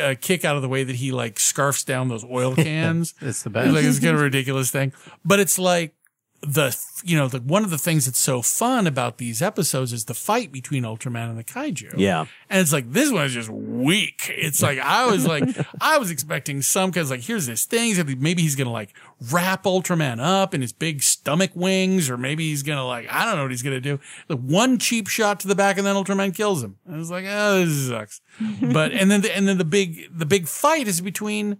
Uh, 0.00 0.14
kick 0.20 0.44
out 0.44 0.54
of 0.54 0.62
the 0.62 0.68
way 0.68 0.84
that 0.84 0.94
he 0.94 1.10
like 1.10 1.40
scarfs 1.40 1.82
down 1.82 2.06
those 2.06 2.24
oil 2.24 2.54
cans. 2.54 3.12
It's 3.20 3.42
the 3.42 3.50
best. 3.50 3.72
Like 3.74 3.84
it's 3.84 3.98
kind 3.98 4.14
of 4.14 4.20
a 4.20 4.22
ridiculous 4.22 4.70
thing, 4.70 4.92
but 5.24 5.40
it's 5.40 5.58
like 5.58 5.94
the 6.42 6.74
you 7.04 7.18
know 7.18 7.28
the 7.28 7.38
one 7.38 7.64
of 7.64 7.70
the 7.70 7.76
things 7.76 8.06
that's 8.06 8.18
so 8.18 8.40
fun 8.40 8.86
about 8.86 9.18
these 9.18 9.42
episodes 9.42 9.92
is 9.92 10.06
the 10.06 10.14
fight 10.14 10.50
between 10.50 10.84
Ultraman 10.84 11.28
and 11.28 11.38
the 11.38 11.44
kaiju. 11.44 11.94
Yeah. 11.98 12.26
And 12.48 12.60
it's 12.60 12.72
like 12.72 12.92
this 12.92 13.12
one 13.12 13.26
is 13.26 13.34
just 13.34 13.50
weak. 13.50 14.32
It's 14.34 14.62
like 14.62 14.78
I 14.78 15.06
was 15.06 15.26
like 15.26 15.44
I 15.80 15.98
was 15.98 16.10
expecting 16.10 16.62
some 16.62 16.90
because 16.90 17.10
like 17.10 17.20
here's 17.20 17.46
this 17.46 17.66
thing 17.66 17.94
maybe 18.20 18.42
he's 18.42 18.56
gonna 18.56 18.72
like 18.72 18.94
wrap 19.30 19.64
Ultraman 19.64 20.18
up 20.18 20.54
in 20.54 20.62
his 20.62 20.72
big 20.72 21.02
stomach 21.02 21.50
wings, 21.54 22.08
or 22.08 22.16
maybe 22.16 22.48
he's 22.48 22.62
gonna 22.62 22.86
like 22.86 23.06
I 23.10 23.26
don't 23.26 23.36
know 23.36 23.42
what 23.42 23.50
he's 23.50 23.62
gonna 23.62 23.80
do. 23.80 24.00
The 24.28 24.36
one 24.36 24.78
cheap 24.78 25.08
shot 25.08 25.40
to 25.40 25.48
the 25.48 25.54
back 25.54 25.76
and 25.76 25.86
then 25.86 25.94
Ultraman 25.94 26.34
kills 26.34 26.62
him. 26.62 26.78
I 26.90 26.96
was 26.96 27.10
like, 27.10 27.26
oh, 27.28 27.64
this 27.64 27.88
sucks. 27.88 28.20
but 28.62 28.92
and 28.92 29.10
then 29.10 29.20
the, 29.20 29.36
and 29.36 29.46
then 29.46 29.58
the 29.58 29.64
big 29.64 30.06
the 30.16 30.26
big 30.26 30.48
fight 30.48 30.88
is 30.88 31.02
between 31.02 31.58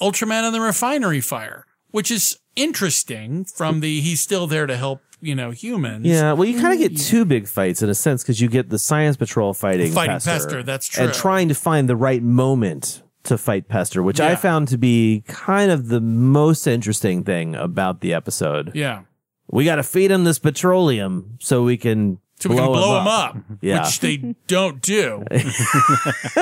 Ultraman 0.00 0.42
and 0.42 0.54
the 0.54 0.60
refinery 0.60 1.20
fire, 1.20 1.66
which 1.90 2.10
is 2.10 2.38
interesting 2.58 3.44
from 3.44 3.80
the 3.80 4.00
he's 4.00 4.20
still 4.20 4.46
there 4.46 4.66
to 4.66 4.76
help 4.76 5.00
you 5.20 5.34
know 5.34 5.50
humans. 5.50 6.06
Yeah, 6.06 6.32
well, 6.32 6.48
you 6.48 6.60
kind 6.60 6.74
of 6.74 6.78
get 6.78 6.92
mm. 6.92 7.06
two 7.06 7.24
big 7.24 7.48
fights 7.48 7.82
in 7.82 7.88
a 7.88 7.94
sense 7.94 8.22
because 8.22 8.40
you 8.40 8.48
get 8.48 8.70
the 8.70 8.78
Science 8.78 9.16
Patrol 9.16 9.54
fighting 9.54 9.92
Fighting 9.92 10.16
Pestar, 10.16 10.46
Pestar, 10.46 10.64
that's 10.64 10.98
and 10.98 11.12
trying 11.12 11.48
to 11.48 11.54
find 11.54 11.88
the 11.88 11.96
right 11.96 12.22
moment 12.22 13.02
to 13.24 13.38
fight 13.38 13.68
Pestar, 13.68 14.02
which 14.02 14.20
I 14.20 14.34
found 14.36 14.68
to 14.68 14.78
be 14.78 15.22
kind 15.26 15.70
of 15.70 15.88
the 15.88 16.00
most 16.00 16.66
interesting 16.66 17.24
thing 17.24 17.54
about 17.54 18.00
the 18.00 18.14
episode. 18.14 18.72
Yeah. 18.74 19.02
We 19.50 19.64
got 19.64 19.76
to 19.76 19.82
feed 19.82 20.10
him 20.10 20.24
this 20.24 20.38
petroleum 20.38 21.38
so 21.40 21.62
we 21.62 21.76
can 21.76 22.18
So 22.38 22.50
we 22.50 22.56
blow, 22.56 22.66
can 22.66 22.72
blow 22.72 23.00
him, 23.00 23.06
up. 23.06 23.36
Yeah. 23.60 23.84
which 23.84 24.00
they 24.00 24.34
don't 24.46 24.80
do. 24.82 25.24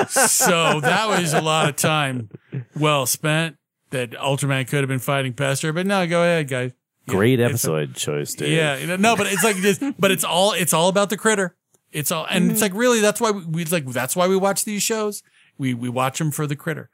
so 0.08 0.80
that 0.80 1.06
was 1.08 1.32
a 1.32 1.40
lot 1.40 1.68
of 1.68 1.76
time 1.76 2.30
well 2.76 3.06
spent 3.06 3.56
that 3.90 4.10
Ultraman 4.12 4.66
could 4.68 4.80
have 4.80 4.88
been 4.88 4.98
fighting 4.98 5.32
Pestar, 5.32 5.74
but 5.74 5.86
no, 5.86 6.06
go 6.06 6.22
ahead, 6.22 6.48
guys. 6.48 6.72
Great 7.08 7.38
it's 7.38 7.46
a- 7.48 7.50
episode 7.50 7.94
choice, 7.94 8.34
dude. 8.34 8.48
Yeah, 8.48 8.76
you 8.76 8.86
know, 8.86 8.96
no, 8.96 9.16
but 9.16 9.26
it's 9.28 9.44
like 9.44 9.56
this, 9.56 9.80
but 9.98 10.10
it's 10.10 10.24
all 10.24 10.52
it's 10.52 10.72
all 10.72 10.88
about 10.88 11.10
the 11.10 11.16
critter. 11.16 11.54
It's 11.92 12.10
all, 12.10 12.26
and 12.28 12.50
it's 12.50 12.60
like 12.60 12.74
really 12.74 13.00
that's 13.00 13.20
why 13.20 13.30
we, 13.30 13.44
we 13.44 13.64
like 13.66 13.86
that's 13.86 14.16
why 14.16 14.26
we 14.26 14.36
watch 14.36 14.64
these 14.64 14.82
shows. 14.82 15.22
We 15.56 15.72
we 15.72 15.88
watch 15.88 16.18
them 16.18 16.30
for 16.30 16.46
the 16.46 16.56
critter, 16.56 16.90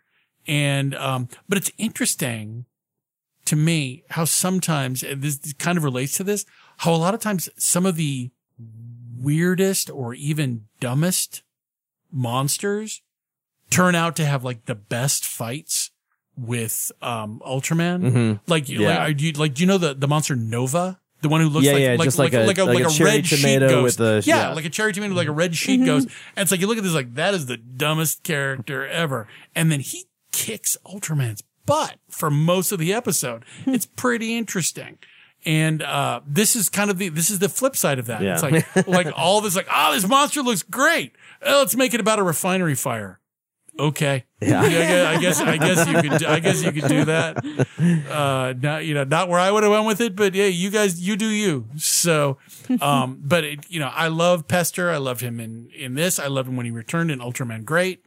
and 0.47 0.95
um, 0.95 1.29
but 1.49 1.57
it's 1.59 1.73
interesting 1.79 2.67
to 3.47 3.57
me 3.57 4.05
how 4.11 4.25
sometimes 4.25 5.03
and 5.03 5.23
this 5.23 5.55
kind 5.55 5.79
of 5.79 5.85
relates 5.85 6.17
to 6.19 6.25
this. 6.25 6.45
How 6.79 6.95
a 6.95 6.97
lot 6.97 7.15
of 7.15 7.21
times 7.21 7.49
some 7.57 7.87
of 7.87 7.97
the 7.97 8.31
weirdest 9.19 9.89
or 9.89 10.15
even 10.15 10.67
dumbest 10.79 11.43
monsters 12.11 13.01
turn 13.71 13.95
out 13.95 14.15
to 14.17 14.25
have 14.25 14.45
like 14.45 14.67
the 14.67 14.75
best 14.75 15.25
fights 15.25 15.82
with 16.37 16.91
um 17.03 17.41
Ultraman. 17.47 18.01
Mhm. 18.13 18.41
Like, 18.47 18.69
Yeah. 18.69 18.89
like, 18.89 18.99
are 18.99 19.11
you, 19.11 19.33
like, 19.33 19.55
do 19.55 19.63
you 19.63 19.67
know 19.67 19.79
the, 19.79 19.95
the 19.95 20.09
monster 20.09 20.35
Nova? 20.37 20.99
The 21.21 21.29
one 21.29 21.41
who 21.41 21.49
looks 21.49 21.67
Yeah, 21.67 21.73
like, 21.75 21.83
yeah, 21.83 21.91
like, 21.95 22.03
just 22.05 22.19
like, 22.19 22.33
like 22.33 22.43
a- 22.43 22.47
like 22.47 22.59
a, 22.59 22.65
like 22.65 22.85
a 22.99 23.03
a, 23.03 23.05
red 23.05 23.27
sheet 23.27 23.61
ghost. 23.61 23.99
the- 23.99 24.23
yeah, 24.27 24.49
yeah. 24.49 24.55
like 24.55 24.65
a 24.65 24.71
cherry 24.71 24.93
tomato, 24.93 25.15
like 25.15 25.29
a 25.29 25.33
red 25.33 25.55
sheet 25.55 25.85
ghost. 25.85 26.09
And 26.35 26.43
it's 26.43 26.51
like, 26.51 26.61
you 26.61 26.67
look 26.67 26.79
at 26.79 26.83
this, 26.83 26.95
like, 26.95 27.15
that 27.15 27.33
is 27.35 27.47
the 27.47 27.57
dumbest 27.59 28.25
character 28.25 28.85
ever. 28.87 29.29
And 29.55 29.71
then 29.71 29.79
he 29.81 30.07
kicks 30.33 30.77
Ultraman's 30.85 31.43
butt 31.65 31.97
for 32.09 32.29
most 32.29 32.73
of 32.73 32.81
the 32.81 32.93
episode. 32.93 33.45
it's 33.67 33.87
pretty 33.87 34.37
interesting. 34.37 34.99
And 35.45 35.81
uh, 35.83 36.23
this 36.27 36.57
is 36.57 36.69
kind 36.69 36.89
of 36.91 36.99
the 36.99 37.09
this 37.09 37.29
is 37.31 37.41
the 37.41 37.49
flip 37.49 37.77
side 37.77 37.99
of 37.99 38.07
that. 38.07 38.23
It's 38.23 38.43
like 38.43 38.65
like 38.89 39.09
all 39.17 39.41
this 39.41 39.57
like 39.57 39.67
oh 39.73 39.93
this 39.93 40.07
monster 40.07 40.41
looks 40.41 40.63
great. 40.63 41.13
Oh, 41.45 41.59
let's 41.59 41.75
make 41.75 41.95
it 41.95 42.01
about 42.01 42.21
a 42.21 42.23
refinery 42.23 42.77
fire. 42.77 43.19
Okay. 43.79 44.25
Yeah. 44.41 44.61
I 44.63 45.19
guess 45.21 45.41
I 45.41 45.57
guess 45.57 45.87
you 45.89 45.95
could 45.95 46.25
I 46.25 46.41
guess 46.41 46.63
you 46.63 46.73
could 46.73 46.89
do 46.89 47.05
that. 47.07 47.45
Uh, 47.83 48.55
not 48.61 48.85
you 48.85 48.95
know 48.95 49.03
not 49.03 49.29
where 49.29 49.41
I 49.41 49.51
would 49.51 49.65
have 49.65 49.73
went 49.73 49.87
with 49.87 50.01
it, 50.01 50.15
but 50.15 50.35
yeah, 50.35 50.47
you 50.47 50.71
guys 50.71 51.01
you 51.01 51.17
do 51.17 51.27
you. 51.27 51.67
So, 51.77 52.39
um, 52.81 53.21
but 53.25 53.43
it, 53.43 53.71
you 53.71 53.81
know 53.81 53.91
I 53.93 54.09
love 54.09 54.47
Pestar. 54.47 54.93
I 54.93 54.99
loved 54.99 55.21
him 55.21 55.41
in 55.41 55.69
in 55.77 55.95
this. 55.95 56.19
I 56.19 56.29
loved 56.29 56.49
him 56.49 56.57
when 56.57 56.67
he 56.67 56.71
returned 56.71 57.11
in 57.11 57.19
Ultraman 57.19 57.65
Great. 57.65 58.07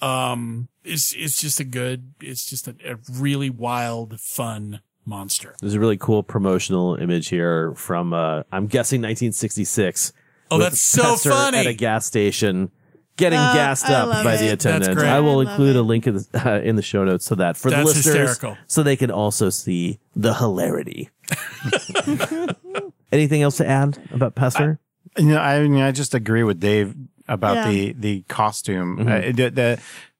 Um, 0.00 0.68
it's 0.84 1.12
it's 1.14 1.40
just 1.40 1.58
a 1.58 1.64
good. 1.64 2.14
It's 2.20 2.44
just 2.46 2.68
a, 2.68 2.76
a 2.84 2.98
really 3.10 3.50
wild, 3.50 4.20
fun 4.20 4.80
monster. 5.06 5.56
There's 5.60 5.74
a 5.74 5.80
really 5.80 5.96
cool 5.96 6.22
promotional 6.22 6.96
image 6.96 7.28
here 7.28 7.72
from, 7.74 8.12
uh, 8.12 8.42
I'm 8.52 8.66
guessing 8.66 9.00
1966. 9.00 10.12
Oh, 10.50 10.58
that's 10.58 10.80
so 10.80 11.02
Pestar 11.14 11.30
funny. 11.30 11.58
At 11.58 11.66
a 11.66 11.74
gas 11.74 12.06
station. 12.06 12.70
Getting 13.16 13.38
Uh, 13.38 13.54
gassed 13.54 13.86
I 13.88 13.94
up 13.94 14.08
love 14.08 14.24
by 14.24 14.34
it. 14.34 14.38
the 14.40 14.46
That's 14.48 14.64
attendant. 14.66 14.98
great. 14.98 15.08
I 15.08 15.20
will 15.20 15.40
I 15.40 15.44
love 15.44 15.48
include 15.48 15.76
a 15.76 15.82
link 15.82 16.06
in 16.06 16.14
the, 16.16 16.26
uh, 16.34 16.60
in 16.60 16.76
the 16.76 16.82
show 16.82 17.02
notes 17.04 17.26
to 17.28 17.36
that 17.36 17.56
for 17.56 17.70
the 17.70 17.82
listeners, 17.82 18.04
hysterical. 18.04 18.58
so 18.66 18.82
they 18.82 18.96
can 18.96 19.10
also 19.10 19.48
see 19.50 19.98
the 20.14 20.34
hilarity. 20.34 21.08
Anything 23.12 23.42
else 23.42 23.56
to 23.58 23.66
add 23.66 23.98
about 24.12 24.34
Pestar? 24.34 24.78
You 25.16 25.24
know, 25.26 25.38
I 25.38 25.62
mean, 25.66 25.80
I 25.82 25.92
just 25.92 26.14
agree 26.14 26.42
with 26.42 26.60
Dave 26.60 26.94
about 27.28 27.56
Yeah. 27.56 27.68
the 27.70 27.92
the 27.92 28.22
costume. 28.28 28.98
Mhm. 28.98 29.08
Uh, 29.30 29.32
the, 29.32 29.50
the 29.50 29.78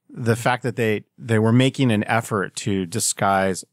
the 0.09 0.37
fact 0.37 0.63
that 0.63 0.77
they 0.77 1.05
they 1.19 1.39
were 1.39 1.53
making 1.53 1.91
an 1.93 2.05
effort 2.05 2.55
to 2.57 2.87
disguise 2.87 3.65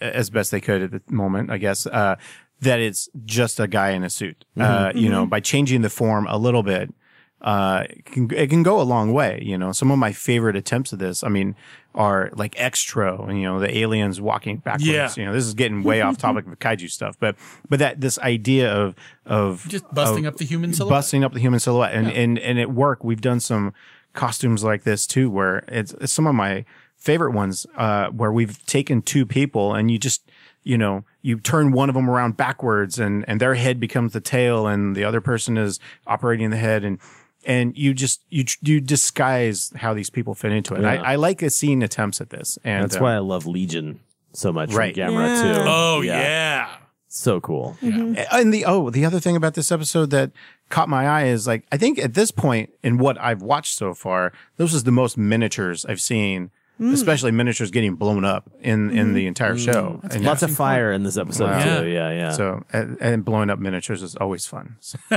as 0.00 0.30
best 0.30 0.50
they 0.50 0.60
could 0.60 0.82
at 0.82 0.90
the 0.90 1.02
moment, 1.12 1.50
I 1.50 1.58
guess, 1.58 1.86
uh, 1.86 2.16
that 2.60 2.80
it's 2.80 3.08
just 3.24 3.60
a 3.60 3.68
guy 3.68 3.90
in 3.90 4.02
a 4.02 4.10
suit. 4.10 4.44
Uh, 4.58 4.88
Mhm. 4.88 4.94
you 5.00 5.08
know, 5.10 5.26
Mhm. 5.26 5.30
by 5.30 5.40
changing 5.40 5.82
the 5.82 5.90
form 5.90 6.26
a 6.28 6.38
little 6.38 6.62
bit, 6.62 6.92
uh, 7.40 7.84
it 7.88 8.04
can, 8.04 8.30
it 8.34 8.48
can 8.50 8.62
go 8.62 8.80
a 8.80 8.82
long 8.82 9.12
way. 9.12 9.40
You 9.42 9.56
know, 9.58 9.72
some 9.72 9.90
of 9.90 9.98
my 9.98 10.12
favorite 10.12 10.56
attempts 10.56 10.92
of 10.92 10.98
this, 10.98 11.22
I 11.22 11.28
mean, 11.28 11.54
are 11.94 12.30
like 12.34 12.54
Extro, 12.56 13.28
you 13.34 13.42
know, 13.42 13.58
the 13.60 13.78
aliens 13.78 14.20
walking 14.20 14.58
backwards. 14.58 14.86
Yeah. 14.86 15.10
You 15.16 15.24
know, 15.24 15.32
this 15.32 15.44
is 15.44 15.54
getting 15.54 15.82
way 15.82 16.00
off 16.00 16.18
topic 16.18 16.46
of 16.46 16.58
kaiju 16.58 16.90
stuff, 16.90 17.16
but, 17.18 17.36
but 17.68 17.78
that, 17.80 18.00
this 18.00 18.18
idea 18.20 18.72
of, 18.72 18.94
of 19.26 19.64
Just 19.68 19.84
busting 19.92 20.26
of 20.26 20.34
up 20.34 20.38
the 20.38 20.44
human 20.44 20.72
silhouette. 20.72 20.96
busting 20.96 21.24
up 21.24 21.32
the 21.32 21.40
human 21.40 21.60
silhouette. 21.60 21.94
And, 21.94 22.06
Yeah. 22.08 22.12
and, 22.14 22.38
and 22.38 22.58
at 22.60 22.70
work, 22.72 23.02
we've 23.04 23.20
done 23.20 23.40
some 23.40 23.72
costumes 24.12 24.62
like 24.64 24.84
this 24.84 25.06
too, 25.06 25.30
where 25.30 25.64
it's, 25.68 25.92
it's 25.94 26.12
some 26.12 26.26
of 26.26 26.34
my 26.34 26.64
favorite 26.96 27.32
ones, 27.32 27.66
uh, 27.76 28.08
where 28.08 28.32
we've 28.32 28.64
taken 28.66 29.00
two 29.02 29.24
people 29.26 29.74
and 29.74 29.90
you 29.90 29.98
just, 29.98 30.22
you 30.64 30.76
know, 30.76 31.04
you 31.22 31.38
turn 31.38 31.72
one 31.72 31.88
of 31.88 31.94
them 31.94 32.10
around 32.10 32.36
backwards 32.36 32.98
and, 32.98 33.24
and 33.28 33.40
their 33.40 33.54
head 33.54 33.80
becomes 33.80 34.12
the 34.12 34.20
tail 34.20 34.66
and 34.66 34.94
the 34.94 35.04
other 35.04 35.20
person 35.20 35.56
is 35.56 35.80
operating 36.06 36.50
the 36.50 36.56
head 36.56 36.84
and, 36.84 36.98
and 37.46 37.76
you 37.76 37.94
just, 37.94 38.20
you, 38.30 38.44
you 38.62 38.80
disguise 38.80 39.72
how 39.76 39.94
these 39.94 40.10
people 40.10 40.34
fit 40.34 40.52
into 40.52 40.74
it. 40.74 40.82
Yeah. 40.82 41.02
I, 41.02 41.12
I 41.12 41.16
like 41.16 41.40
seeing 41.50 41.82
attempts 41.82 42.20
at 42.20 42.30
this. 42.30 42.58
And 42.64 42.84
That's 42.84 42.96
uh, 42.96 43.00
why 43.00 43.14
I 43.14 43.18
love 43.18 43.46
Legion 43.46 44.00
so 44.32 44.52
much 44.52 44.72
Right. 44.74 44.94
from 44.94 45.02
Gamera 45.14 45.28
Yeah. 45.44 45.54
too. 45.54 45.60
Oh 45.66 46.00
yeah. 46.02 46.68
So 47.10 47.40
cool. 47.40 47.74
And 47.80 48.52
the 48.52 48.66
oh, 48.66 48.90
the 48.90 49.06
other 49.06 49.18
thing 49.18 49.34
about 49.34 49.54
this 49.54 49.72
episode 49.72 50.10
that 50.10 50.30
caught 50.68 50.90
my 50.90 51.06
eye 51.08 51.24
is 51.28 51.46
like 51.46 51.64
I 51.72 51.78
think 51.78 51.98
at 51.98 52.12
this 52.12 52.30
point 52.30 52.68
in 52.82 52.98
what 52.98 53.18
I've 53.18 53.40
watched 53.40 53.78
so 53.78 53.94
far, 53.94 54.30
this 54.58 54.74
is 54.74 54.84
the 54.84 54.92
most 54.92 55.16
miniatures 55.16 55.86
I've 55.86 56.02
seen, 56.02 56.50
Mm. 56.78 56.92
especially 56.92 57.32
miniatures 57.32 57.70
getting 57.72 57.94
blown 57.96 58.24
up 58.26 58.48
in 58.60 58.90
in 58.96 59.14
the 59.14 59.26
entire 59.26 59.54
Mm. 59.54 59.64
show. 59.64 60.00
That's 60.02 60.18
Lots 60.18 60.42
of 60.44 60.54
fire 60.54 60.92
in 60.92 61.02
this 61.02 61.16
episode 61.16 61.46
Wow. 61.50 61.80
too. 61.80 61.88
Yeah, 61.88 62.10
yeah. 62.10 62.30
So 62.32 62.62
and, 62.72 62.96
and 63.00 63.24
blowing 63.24 63.48
up 63.50 63.58
miniatures 63.58 64.00
is 64.02 64.14
always 64.14 64.46
fun. 64.46 64.76
So- 64.80 64.98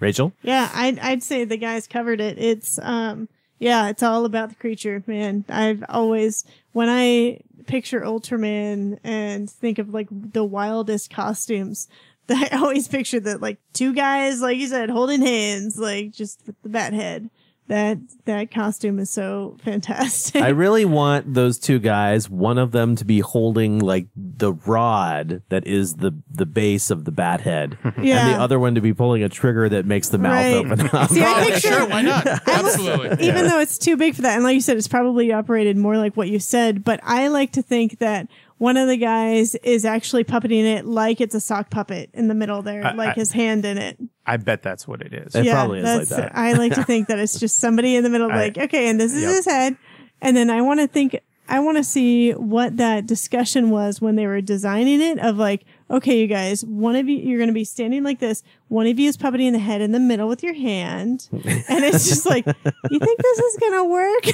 Rachel? 0.00 0.32
Yeah, 0.42 0.70
I'd 0.74 0.98
I'd 0.98 1.22
say 1.22 1.44
the 1.44 1.56
guys 1.56 1.86
covered 1.86 2.20
it. 2.20 2.38
It's 2.38 2.78
um 2.82 3.28
yeah, 3.58 3.88
it's 3.88 4.02
all 4.02 4.24
about 4.24 4.50
the 4.50 4.54
creature, 4.56 5.02
man. 5.06 5.44
I've 5.48 5.84
always 5.88 6.44
when 6.72 6.88
I 6.88 7.40
picture 7.66 8.00
Ultraman 8.00 8.98
and 9.02 9.50
think 9.50 9.78
of 9.78 9.92
like 9.92 10.08
the 10.10 10.44
wildest 10.44 11.10
costumes, 11.10 11.88
I 12.28 12.48
always 12.52 12.88
picture 12.88 13.20
that 13.20 13.40
like 13.40 13.58
two 13.72 13.94
guys, 13.94 14.40
like 14.40 14.58
you 14.58 14.66
said, 14.66 14.90
holding 14.90 15.22
hands, 15.22 15.78
like 15.78 16.12
just 16.12 16.42
with 16.46 16.60
the 16.62 16.68
bat 16.68 16.92
head. 16.92 17.30
That 17.68 17.98
that 18.26 18.50
costume 18.52 18.98
is 19.00 19.10
so 19.10 19.56
fantastic. 19.64 20.40
I 20.40 20.50
really 20.50 20.84
want 20.84 21.34
those 21.34 21.58
two 21.58 21.78
guys, 21.80 22.30
one 22.30 22.58
of 22.58 22.70
them 22.70 22.94
to 22.96 23.04
be 23.04 23.18
holding 23.20 23.80
like 23.80 24.06
the 24.16 24.52
rod 24.52 25.42
that 25.48 25.66
is 25.66 25.96
the 25.96 26.12
the 26.30 26.46
base 26.46 26.90
of 26.90 27.04
the 27.04 27.10
bat 27.10 27.40
head, 27.40 27.76
and 27.82 28.04
the 28.04 28.38
other 28.40 28.58
one 28.60 28.76
to 28.76 28.80
be 28.80 28.94
pulling 28.94 29.22
a 29.24 29.28
trigger 29.28 29.68
that 29.68 29.84
makes 29.84 30.10
the 30.10 30.18
mouth 30.18 30.32
Right. 30.32 30.54
open 30.54 30.88
up. 30.92 31.10
See, 31.10 31.22
I 31.22 31.40
oh, 31.40 31.44
picture- 31.44 31.68
sure, 31.68 31.88
why 31.88 32.02
not? 32.02 32.26
Absolutely. 32.46 33.26
even 33.26 33.46
though 33.48 33.58
it's 33.60 33.78
too 33.78 33.96
big 33.96 34.14
for 34.14 34.22
that 34.22 34.34
and 34.36 34.44
like 34.44 34.54
you 34.54 34.60
said 34.60 34.76
it's 34.76 34.88
probably 34.88 35.32
operated 35.32 35.76
more 35.76 35.96
like 35.96 36.16
what 36.16 36.28
you 36.28 36.38
said 36.38 36.84
but 36.84 37.00
i 37.02 37.28
like 37.28 37.52
to 37.52 37.62
think 37.62 37.98
that 37.98 38.28
one 38.58 38.76
of 38.76 38.88
the 38.88 38.96
guys 38.96 39.54
is 39.56 39.84
actually 39.84 40.24
puppeting 40.24 40.64
it 40.64 40.86
like 40.86 41.20
it's 41.20 41.34
a 41.34 41.40
sock 41.40 41.70
puppet 41.70 42.10
in 42.14 42.28
the 42.28 42.34
middle 42.34 42.62
there 42.62 42.84
I- 42.84 42.92
like 42.94 43.10
I- 43.10 43.20
his 43.20 43.32
hand 43.32 43.64
in 43.64 43.78
it. 43.78 43.98
I 44.26 44.36
bet 44.38 44.62
that's 44.62 44.88
what 44.88 45.02
it 45.02 45.12
is. 45.12 45.34
It 45.34 45.46
probably 45.50 45.80
is 45.80 45.84
like 45.84 46.08
that's- 46.08 46.32
i 46.34 46.52
like 46.54 46.74
to 46.74 46.82
think 46.90 47.08
that 47.08 47.18
it's 47.18 47.38
just 47.38 47.58
somebody 47.58 47.94
in 47.96 48.02
the 48.04 48.10
middle 48.10 48.30
I- 48.32 48.36
like 48.36 48.58
okay 48.58 48.88
and 48.88 49.00
this 49.00 49.12
is 49.14 49.22
Yep. 49.22 49.30
his 49.30 49.44
head. 49.44 49.76
And 50.22 50.36
then 50.36 50.50
i 50.50 50.60
want 50.62 50.80
to 50.80 50.86
think 50.88 51.16
i 51.48 51.60
want 51.60 51.76
to 51.76 51.84
see 51.84 52.32
what 52.32 52.76
that 52.78 53.06
discussion 53.06 53.70
was 53.70 54.00
when 54.00 54.16
they 54.16 54.26
were 54.26 54.40
designing 54.40 55.00
it 55.00 55.18
of 55.20 55.36
like 55.36 55.64
okay 55.90 56.18
you 56.20 56.26
guys 56.26 56.64
one 56.64 56.96
of 56.96 57.08
you 57.08 57.18
you're 57.18 57.38
going 57.38 57.48
to 57.48 57.54
be 57.54 57.64
standing 57.64 58.02
like 58.02 58.18
this. 58.18 58.42
One 58.68 58.86
of 58.88 58.98
you 58.98 59.08
is 59.08 59.16
puppeting 59.16 59.52
the 59.52 59.60
head 59.60 59.80
in 59.80 59.92
the 59.92 60.00
middle 60.00 60.26
with 60.28 60.42
your 60.42 60.54
hand. 60.54 61.28
And 61.32 61.84
it's 61.84 62.08
just 62.08 62.26
like 62.26 62.44
you 62.46 62.98
think 62.98 63.18
this 63.22 63.38
is 63.38 63.56
gonna 63.60 63.84
work 63.84 64.24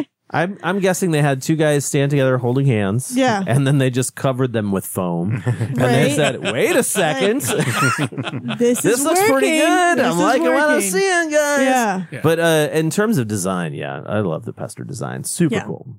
I'm 0.30 0.58
I'm 0.62 0.80
guessing 0.80 1.12
they 1.12 1.22
had 1.22 1.40
two 1.40 1.54
guys 1.54 1.84
stand 1.84 2.10
together 2.10 2.38
holding 2.38 2.66
hands. 2.66 3.16
Yeah. 3.16 3.44
And 3.46 3.64
then 3.66 3.78
they 3.78 3.90
just 3.90 4.14
covered 4.16 4.52
them 4.52 4.72
with 4.72 4.84
foam. 4.84 5.42
And 5.46 5.76
they 5.76 6.02
Right. 6.04 6.12
said, 6.12 6.40
wait 6.52 6.74
a 6.74 6.82
second. 6.82 7.42
This, 8.58 8.80
this 8.82 8.98
is 8.98 9.04
looks 9.04 9.20
pretty 9.20 9.32
working. 9.32 9.60
good. 9.60 9.98
This 9.98 10.04
I'm 10.06 10.12
is 10.12 10.18
liking 10.18 10.42
what 10.44 10.56
I'm 10.56 10.68
working. 10.76 10.90
seeing, 10.90 11.30
guys. 11.30 11.60
Yeah. 11.60 12.04
Yeah. 12.10 12.20
But 12.22 12.38
uh, 12.40 12.68
in 12.72 12.90
terms 12.90 13.18
of 13.18 13.28
design, 13.28 13.72
yeah, 13.74 14.02
I 14.06 14.20
love 14.20 14.44
the 14.44 14.52
Pestar 14.52 14.86
design. 14.86 15.24
Super 15.24 15.54
Yeah. 15.56 15.64
cool. 15.64 15.96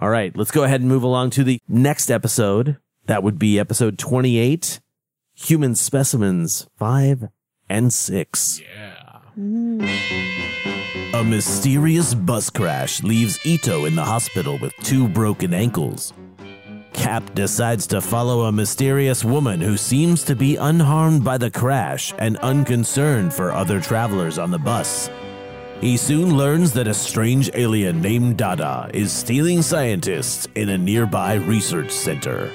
All 0.00 0.10
right, 0.10 0.36
let's 0.36 0.50
go 0.50 0.64
ahead 0.64 0.80
and 0.80 0.88
move 0.88 1.02
along 1.04 1.30
to 1.30 1.44
the 1.44 1.60
next 1.68 2.10
episode. 2.10 2.78
That 3.06 3.22
would 3.22 3.38
be 3.38 3.58
episode 3.60 3.96
28 3.98 4.80
Human 5.34 5.74
Specimens 5.74 6.66
5 6.78 7.28
and 7.68 7.92
6. 7.92 8.60
Yeah. 9.36 10.53
A 11.24 11.26
mysterious 11.26 12.12
bus 12.12 12.50
crash 12.50 13.02
leaves 13.02 13.38
Ito 13.46 13.86
in 13.86 13.96
the 13.96 14.04
hospital 14.04 14.58
with 14.58 14.74
two 14.82 15.08
broken 15.08 15.54
ankles. 15.54 16.12
Cap 16.92 17.34
decides 17.34 17.86
to 17.86 18.02
follow 18.02 18.42
a 18.42 18.52
mysterious 18.52 19.24
woman 19.24 19.58
who 19.58 19.78
seems 19.78 20.22
to 20.24 20.36
be 20.36 20.56
unharmed 20.56 21.24
by 21.24 21.38
the 21.38 21.50
crash 21.50 22.12
and 22.18 22.36
unconcerned 22.36 23.32
for 23.32 23.52
other 23.52 23.80
travelers 23.80 24.36
on 24.36 24.50
the 24.50 24.58
bus. 24.58 25.08
He 25.80 25.96
soon 25.96 26.36
learns 26.36 26.72
that 26.72 26.88
a 26.88 26.92
strange 26.92 27.50
alien 27.54 28.02
named 28.02 28.36
Dada 28.36 28.90
is 28.92 29.10
stealing 29.10 29.62
scientists 29.62 30.46
in 30.54 30.68
a 30.68 30.76
nearby 30.76 31.36
research 31.36 31.90
center. 31.90 32.52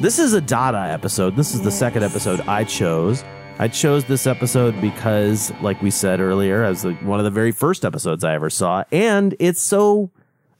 This 0.00 0.18
is 0.18 0.32
a 0.32 0.40
Dada 0.40 0.90
episode. 0.90 1.36
This 1.36 1.54
is 1.54 1.60
the 1.60 1.70
second 1.70 2.02
episode 2.02 2.40
I 2.48 2.64
chose. 2.64 3.22
I 3.58 3.68
chose 3.68 4.04
this 4.04 4.26
episode 4.26 4.78
because, 4.82 5.50
like 5.62 5.80
we 5.80 5.90
said 5.90 6.20
earlier, 6.20 6.62
as 6.62 6.84
one 6.84 7.18
of 7.18 7.24
the 7.24 7.30
very 7.30 7.52
first 7.52 7.86
episodes 7.86 8.22
I 8.22 8.34
ever 8.34 8.50
saw, 8.50 8.84
and 8.92 9.34
it's 9.38 9.62
so 9.62 10.10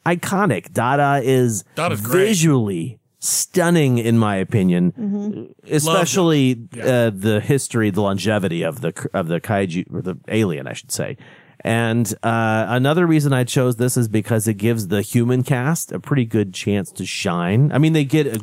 iconic. 0.06 0.73
Dada 0.73 1.20
is 1.23 1.62
Dada's 1.74 2.01
great. 2.01 2.28
visually 2.28 2.98
stunning, 3.18 3.98
in 3.98 4.18
my 4.18 4.36
opinion, 4.36 5.55
especially 5.68 6.68
uh, 6.81 7.10
the 7.10 7.40
history, 7.44 7.90
the 7.90 8.01
longevity 8.01 8.62
of 8.62 8.81
the 8.81 9.09
of 9.12 9.28
the 9.28 9.40
kaiju 9.40 9.93
or 9.94 10.01
the 10.01 10.16
alien, 10.28 10.66
I 10.66 10.73
should 10.73 10.90
say. 10.93 11.18
And 11.60 12.10
uh, 12.23 12.66
another 12.68 13.06
reason 13.06 13.35
I 13.35 13.44
chose 13.44 13.77
this 13.77 13.98
is 13.98 14.09
because 14.09 14.48
it 14.48 14.55
gives 14.55 14.89
the 14.89 15.02
human 15.02 15.43
cast 15.43 15.93
a 15.93 16.01
pretty 16.01 16.24
good 16.24 16.55
chance 16.55 16.90
to 16.93 17.05
shine. 17.05 17.73
I 17.73 17.78
mean, 17.78 17.93
they 17.93 18.05
get 18.05 18.27
a 18.27 18.40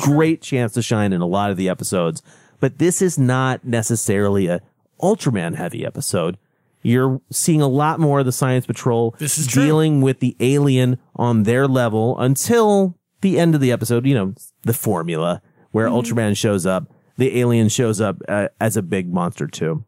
great 0.00 0.40
chance 0.40 0.72
to 0.72 0.82
shine 0.82 1.12
in 1.12 1.20
a 1.20 1.26
lot 1.26 1.50
of 1.50 1.56
the 1.56 1.68
episodes, 1.68 2.22
but 2.60 2.78
this 2.78 3.02
is 3.02 3.18
not 3.18 3.64
necessarily 3.64 4.46
a 4.46 4.60
Ultraman 5.00 5.56
heavy 5.56 5.84
episode. 5.84 6.36
You're 6.82 7.20
seeing 7.30 7.60
a 7.60 7.68
lot 7.68 8.00
more 8.00 8.20
of 8.20 8.26
the 8.26 8.32
Science 8.32 8.66
Patrol 8.66 9.14
This 9.18 9.38
is 9.38 9.46
true. 9.46 9.64
dealing 9.64 10.00
with 10.00 10.20
the 10.20 10.36
alien 10.40 10.98
on 11.16 11.42
their 11.42 11.66
level 11.66 12.18
until 12.18 12.96
the 13.20 13.38
end 13.38 13.54
of 13.54 13.60
the 13.60 13.72
episode. 13.72 14.06
You 14.06 14.14
know, 14.14 14.34
the 14.62 14.72
formula 14.72 15.42
where 15.72 15.88
Ultraman 15.88 16.36
shows 16.36 16.64
up, 16.66 16.90
the 17.16 17.38
alien 17.38 17.68
shows 17.68 18.00
up 18.00 18.16
uh, 18.28 18.48
as 18.60 18.76
a 18.76 18.82
big 18.82 19.12
monster 19.12 19.46
too. 19.46 19.84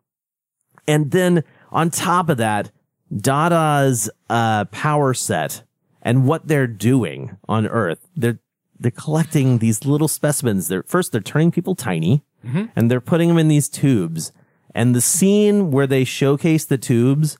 And 0.86 1.11
then 1.12 1.44
on 1.70 1.90
top 1.90 2.28
of 2.28 2.36
that, 2.39 2.70
Dada's 3.15 4.11
uh, 4.28 4.65
power 4.66 5.15
set 5.15 5.62
and 6.03 6.27
what 6.27 6.49
they're 6.49 6.66
doing 6.66 7.36
on 7.49 7.66
Earth. 7.66 8.09
They're 8.16 8.39
they're 8.78 8.90
collecting 8.90 9.59
these 9.59 9.85
little 9.85 10.09
specimens. 10.09 10.69
They're 10.69 10.82
first 10.82 11.12
they're 11.12 11.20
turning 11.20 11.53
people 11.53 11.74
tiny, 11.77 12.24
Mm-hmm. 12.44 12.64
and 12.74 12.90
they're 12.90 13.01
putting 13.01 13.28
them 13.28 13.39
in 13.39 13.48
these 13.48 13.69
tubes. 13.69 14.32
And 14.74 14.94
the 14.94 15.01
scene 15.01 15.70
where 15.70 15.86
they 15.86 16.05
showcase 16.05 16.64
the 16.64 16.78
tubes, 16.78 17.36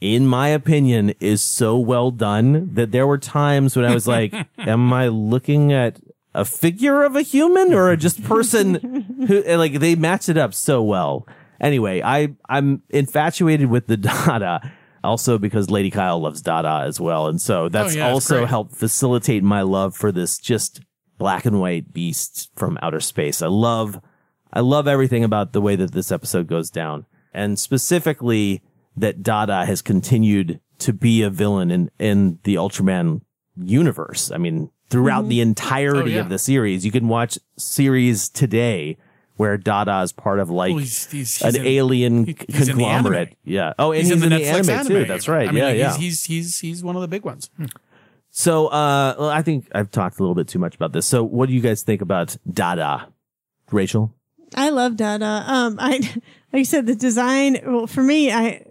in 0.00 0.26
my 0.26 0.48
opinion, 0.48 1.14
is 1.20 1.40
so 1.42 1.78
well 1.78 2.10
done 2.10 2.74
that 2.74 2.90
there 2.92 3.06
were 3.06 3.18
times 3.18 3.76
when 3.76 3.84
I 3.84 3.94
was 3.94 4.06
like, 4.08 4.34
"Am 4.58 4.92
I 4.92 5.08
looking 5.08 5.72
at 5.72 6.00
a 6.34 6.44
figure 6.44 7.04
of 7.04 7.14
a 7.14 7.22
human 7.22 7.72
or 7.72 7.90
a 7.90 7.96
just 7.96 8.22
person 8.24 8.74
who 9.28 9.42
like 9.56 9.74
they 9.74 9.94
matched 9.94 10.28
it 10.28 10.36
up 10.36 10.52
so 10.52 10.82
well?" 10.82 11.26
Anyway, 11.60 12.02
I 12.02 12.34
I'm 12.48 12.82
infatuated 12.90 13.68
with 13.70 13.86
the 13.86 13.96
Dada. 14.08 14.72
Also 15.04 15.38
because 15.38 15.70
Lady 15.70 15.90
Kyle 15.90 16.18
loves 16.18 16.40
Dada 16.42 16.82
as 16.86 16.98
well. 16.98 17.28
And 17.28 17.40
so 17.40 17.68
that's 17.68 17.94
Oh, 17.94 17.98
yeah, 17.98 18.08
also 18.10 18.38
great. 18.38 18.48
helped 18.48 18.74
facilitate 18.74 19.42
my 19.44 19.60
love 19.62 19.94
for 19.94 20.10
this 20.10 20.38
just 20.38 20.80
black 21.18 21.44
and 21.44 21.60
white 21.60 21.92
beast 21.92 22.50
from 22.56 22.78
outer 22.82 23.00
space. 23.00 23.42
I 23.42 23.46
love 23.48 24.00
I 24.54 24.60
love 24.60 24.88
everything 24.88 25.22
about 25.24 25.52
the 25.52 25.60
way 25.60 25.76
that 25.76 25.92
this 25.92 26.10
episode 26.10 26.46
goes 26.46 26.70
down. 26.70 27.04
And 27.34 27.58
specifically 27.58 28.62
that 28.96 29.22
Dada 29.22 29.66
has 29.66 29.82
continued 29.82 30.60
to 30.78 30.92
be 30.92 31.22
a 31.22 31.28
villain 31.30 31.70
in, 31.70 31.90
in 31.98 32.38
the 32.44 32.54
Ultraman 32.54 33.22
universe. 33.56 34.30
I 34.30 34.38
mean, 34.38 34.70
throughout 34.88 35.28
the 35.28 35.40
entirety 35.40 36.12
Oh, 36.12 36.16
yeah. 36.16 36.20
of 36.20 36.28
the 36.28 36.38
series, 36.38 36.86
you 36.86 36.92
can 36.92 37.08
watch 37.08 37.38
series 37.58 38.28
today 38.28 38.96
where 39.36 39.56
Dada 39.56 40.00
is 40.02 40.12
part 40.12 40.38
of 40.38 40.48
like 40.48 40.70
Well, 40.70 40.78
he's- 40.78 41.10
he's- 41.10 41.40
an 41.42 41.48
he's 41.48 41.56
in- 41.56 41.66
alien 41.66 42.24
he- 42.26 42.30
in 42.30 42.66
conglomerate. 42.66 43.28
anime. 43.30 43.36
yeah. 43.42 43.72
Oh, 43.80 43.90
and 43.90 44.02
he's, 44.02 44.10
in 44.12 44.20
the, 44.20 44.26
Netflix 44.36 44.68
anime, 44.68 44.86
too. 44.86 45.04
That's 45.06 45.26
right. 45.26 45.48
I 45.48 45.50
mean, 45.50 45.58
yeah, 45.62 45.68
like, 45.70 45.76
yeah. 45.78 45.96
He's, 45.96 46.24
he's 46.24 46.58
he's 46.60 46.84
one 46.84 46.94
of 46.94 47.02
the 47.02 47.08
big 47.08 47.24
ones. 47.24 47.50
So, 48.30 48.66
uh, 48.68 49.14
well, 49.18 49.30
I 49.30 49.42
think 49.42 49.66
I've 49.74 49.90
talked 49.90 50.18
a 50.20 50.22
little 50.22 50.34
bit 50.36 50.46
too 50.48 50.58
much 50.60 50.74
about 50.76 50.92
this. 50.92 51.06
So, 51.06 51.24
what 51.24 51.48
do 51.48 51.54
you 51.54 51.60
guys 51.60 51.82
think 51.82 52.00
about 52.00 52.36
Dada, 52.50 53.08
Rachel? 53.72 54.14
I 54.54 54.70
love 54.70 54.96
Dada. 54.96 55.44
Um, 55.46 55.76
I 55.80 55.98
like 56.52 56.60
you 56.60 56.64
said 56.64 56.86
the 56.86 56.94
design. 56.94 57.58
Well, 57.64 57.86
for 57.86 58.02
me, 58.02 58.30
I 58.32 58.64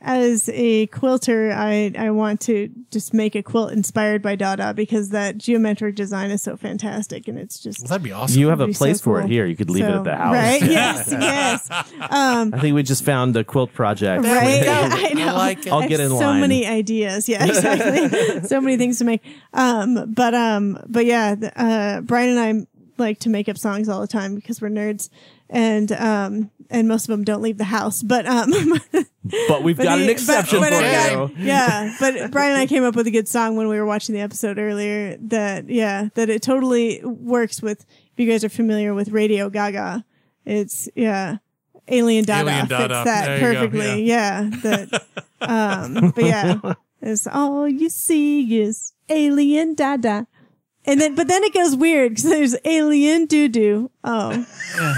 as 0.00 0.48
a 0.52 0.86
quilter, 0.86 1.50
I 1.52 1.92
I 1.98 2.10
want 2.12 2.40
to 2.42 2.70
just 2.92 3.12
make 3.12 3.34
a 3.34 3.42
quilt 3.42 3.72
inspired 3.72 4.22
by 4.22 4.36
Dada 4.36 4.72
because 4.72 5.08
that 5.10 5.38
geometric 5.38 5.96
design 5.96 6.30
is 6.30 6.40
so 6.40 6.56
fantastic, 6.56 7.26
and 7.26 7.36
it's 7.36 7.58
just 7.58 7.80
Well, 7.82 7.88
that'd 7.88 8.04
be 8.04 8.12
awesome. 8.12 8.38
You 8.40 8.48
have 8.48 8.60
a 8.60 8.64
It'd 8.64 8.76
so 8.76 8.78
place 8.78 9.00
for 9.00 9.20
it 9.20 9.28
here. 9.28 9.44
You 9.44 9.56
could 9.56 9.70
leave 9.70 9.84
it 9.84 9.90
at 9.90 10.04
the 10.04 10.14
house. 10.14 10.34
right? 10.34 10.62
Yes, 10.70 11.08
yes. 11.10 11.68
Um, 12.10 12.54
I 12.54 12.60
think 12.60 12.76
we 12.76 12.84
just 12.84 13.04
found 13.04 13.36
a 13.36 13.42
quilt 13.42 13.72
project. 13.72 14.22
right? 14.24 14.68
I 14.68 15.14
know. 15.14 15.34
like 15.34 15.66
it. 15.66 15.72
I'll 15.72 15.80
I 15.82 15.88
get 15.88 15.98
have 15.98 16.12
in 16.12 16.16
so 16.16 16.24
line. 16.26 16.40
many 16.42 16.64
ideas. 16.64 17.28
Yeah, 17.28 17.44
exactly. 17.44 18.46
so 18.48 18.60
many 18.60 18.76
things 18.76 18.98
to 18.98 19.04
make. 19.04 19.22
Um, 19.52 20.12
but 20.12 20.32
um, 20.34 20.78
but 20.86 21.06
yeah, 21.06 21.34
uh, 21.56 22.00
Brian 22.02 22.38
and 22.38 22.40
I 22.62 22.66
like 22.98 23.20
to 23.20 23.28
make 23.28 23.48
up 23.48 23.58
songs 23.58 23.88
all 23.88 24.00
the 24.00 24.06
time 24.06 24.34
because 24.34 24.60
we're 24.60 24.68
nerds, 24.70 25.08
and 25.50 25.90
um, 25.92 26.50
and 26.70 26.88
most 26.88 27.04
of 27.04 27.08
them 27.08 27.24
don't 27.24 27.42
leave 27.42 27.58
the 27.58 27.64
house. 27.64 28.02
But 28.02 28.26
um, 28.26 28.50
But 29.48 29.62
we've 29.62 29.76
but 29.76 29.82
got 29.84 29.98
an 30.00 30.08
exception 30.08 30.60
but- 30.60 30.72
for 30.72 30.80
but 30.80 31.10
you. 31.10 31.16
got- 31.16 31.36
yeah, 31.38 31.96
but 32.00 32.30
Brian 32.32 32.52
and 32.52 32.60
I 32.60 32.66
came 32.66 32.84
up 32.84 32.96
with 32.96 33.06
a 33.06 33.10
good 33.10 33.28
song 33.28 33.56
when 33.56 33.68
we 33.68 33.76
were 33.78 33.86
watching 33.86 34.14
the 34.14 34.20
episode 34.22 34.58
earlier. 34.58 35.16
That 35.20 35.68
yeah, 35.68 36.08
that 36.14 36.30
it 36.30 36.42
totally 36.42 37.00
works 37.04 37.60
with. 37.62 37.84
If 38.12 38.20
you 38.24 38.30
guys 38.30 38.42
are 38.44 38.48
familiar 38.48 38.94
with 38.94 39.10
Radio 39.10 39.50
Gaga, 39.50 40.04
it's 40.44 40.88
yeah. 40.94 41.38
Alien 41.90 42.24
Dada 42.26 42.50
Alien 42.50 42.66
fits 42.66 42.78
Dada. 42.80 43.02
that 43.06 43.24
There 43.26 43.36
you 43.36 43.40
go, 43.54 43.60
perfectly. 43.68 44.02
Yeah. 44.02 44.50
That 44.62 45.04
um 45.40 46.12
but 46.14 46.24
yeah. 46.24 46.58
It's 47.00 47.26
all 47.28 47.68
you 47.68 47.88
see 47.90 48.60
is 48.60 48.92
alien 49.08 49.74
dada. 49.76 50.26
And 50.88 51.00
then 51.00 51.14
but 51.14 51.28
then 51.28 51.44
it 51.44 51.52
goes 51.54 51.76
weird 51.76 52.12
because 52.12 52.24
there's 52.24 52.56
alien 52.64 53.26
doo 53.26 53.48
doo. 53.48 53.90
Oh. 54.02 54.46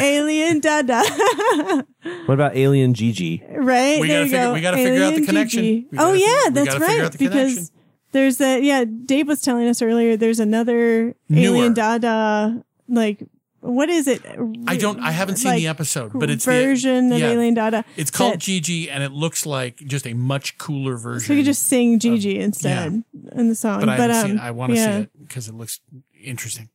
alien 0.00 0.60
dada. 0.60 1.02
What 2.24 2.34
about 2.34 2.56
Alien 2.56 2.94
Gigi? 2.94 3.42
right? 3.50 4.00
We 4.00 4.08
there 4.08 4.24
gotta 4.24 4.24
you 4.24 4.30
figure- 4.30 4.38
go. 4.46 4.52
we 4.54 4.60
gotta 4.62 4.76
figure 4.78 5.02
out 5.04 5.14
the 5.16 5.26
connection. 5.26 5.62
Gigi. 5.62 5.86
We 5.90 5.98
Oh 5.98 6.02
gotta 6.06 6.18
yeah, 6.18 6.26
fig- 6.26 6.46
we 6.46 6.50
that's 6.54 6.66
gotta 6.68 6.80
figure 6.86 7.00
out 7.00 7.02
right. 7.02 7.12
the 7.12 7.18
Because 7.18 7.52
connection. 7.54 7.74
there's 8.12 8.36
that 8.38 8.62
yeah, 8.62 8.84
Dave 9.04 9.28
was 9.28 9.42
telling 9.42 9.68
us 9.68 9.82
earlier 9.82 10.16
there's 10.16 10.40
another 10.40 11.14
Newer. 11.28 11.44
alien 11.56 11.74
dada 11.74 12.64
like 12.88 13.22
what 13.60 13.88
is 13.90 14.08
it? 14.08 14.22
I 14.66 14.76
don't. 14.76 15.00
I 15.00 15.10
haven't 15.10 15.36
seen 15.36 15.52
Like, 15.52 15.58
the 15.58 15.68
episode, 15.68 16.12
but 16.14 16.30
it's 16.30 16.44
version 16.44 17.08
the, 17.10 17.16
of 17.16 17.20
yeah. 17.20 17.28
Alien 17.30 17.54
Dada. 17.54 17.84
It's 17.96 18.10
called 18.10 18.34
that- 18.34 18.40
Gigi, 18.40 18.90
and 18.90 19.02
it 19.02 19.12
looks 19.12 19.44
like 19.44 19.76
just 19.76 20.06
a 20.06 20.14
much 20.14 20.56
cooler 20.58 20.96
version. 20.96 21.26
So 21.26 21.32
you 21.34 21.40
could 21.40 21.46
just 21.46 21.64
sing 21.66 21.98
Gigi 21.98 22.38
instead 22.38 23.04
in 23.32 23.48
the 23.48 23.54
song. 23.54 23.80
but 23.80 23.88
I 23.88 23.96
haven't 23.96 24.38
um. 24.38 24.40
I 24.40 24.50
want 24.50 24.72
to 24.72 24.76
yeah. 24.78 24.96
see 24.96 25.02
it 25.02 25.10
because 25.28 25.48
it 25.48 25.54
looks 25.54 25.80
interesting. 26.22 26.70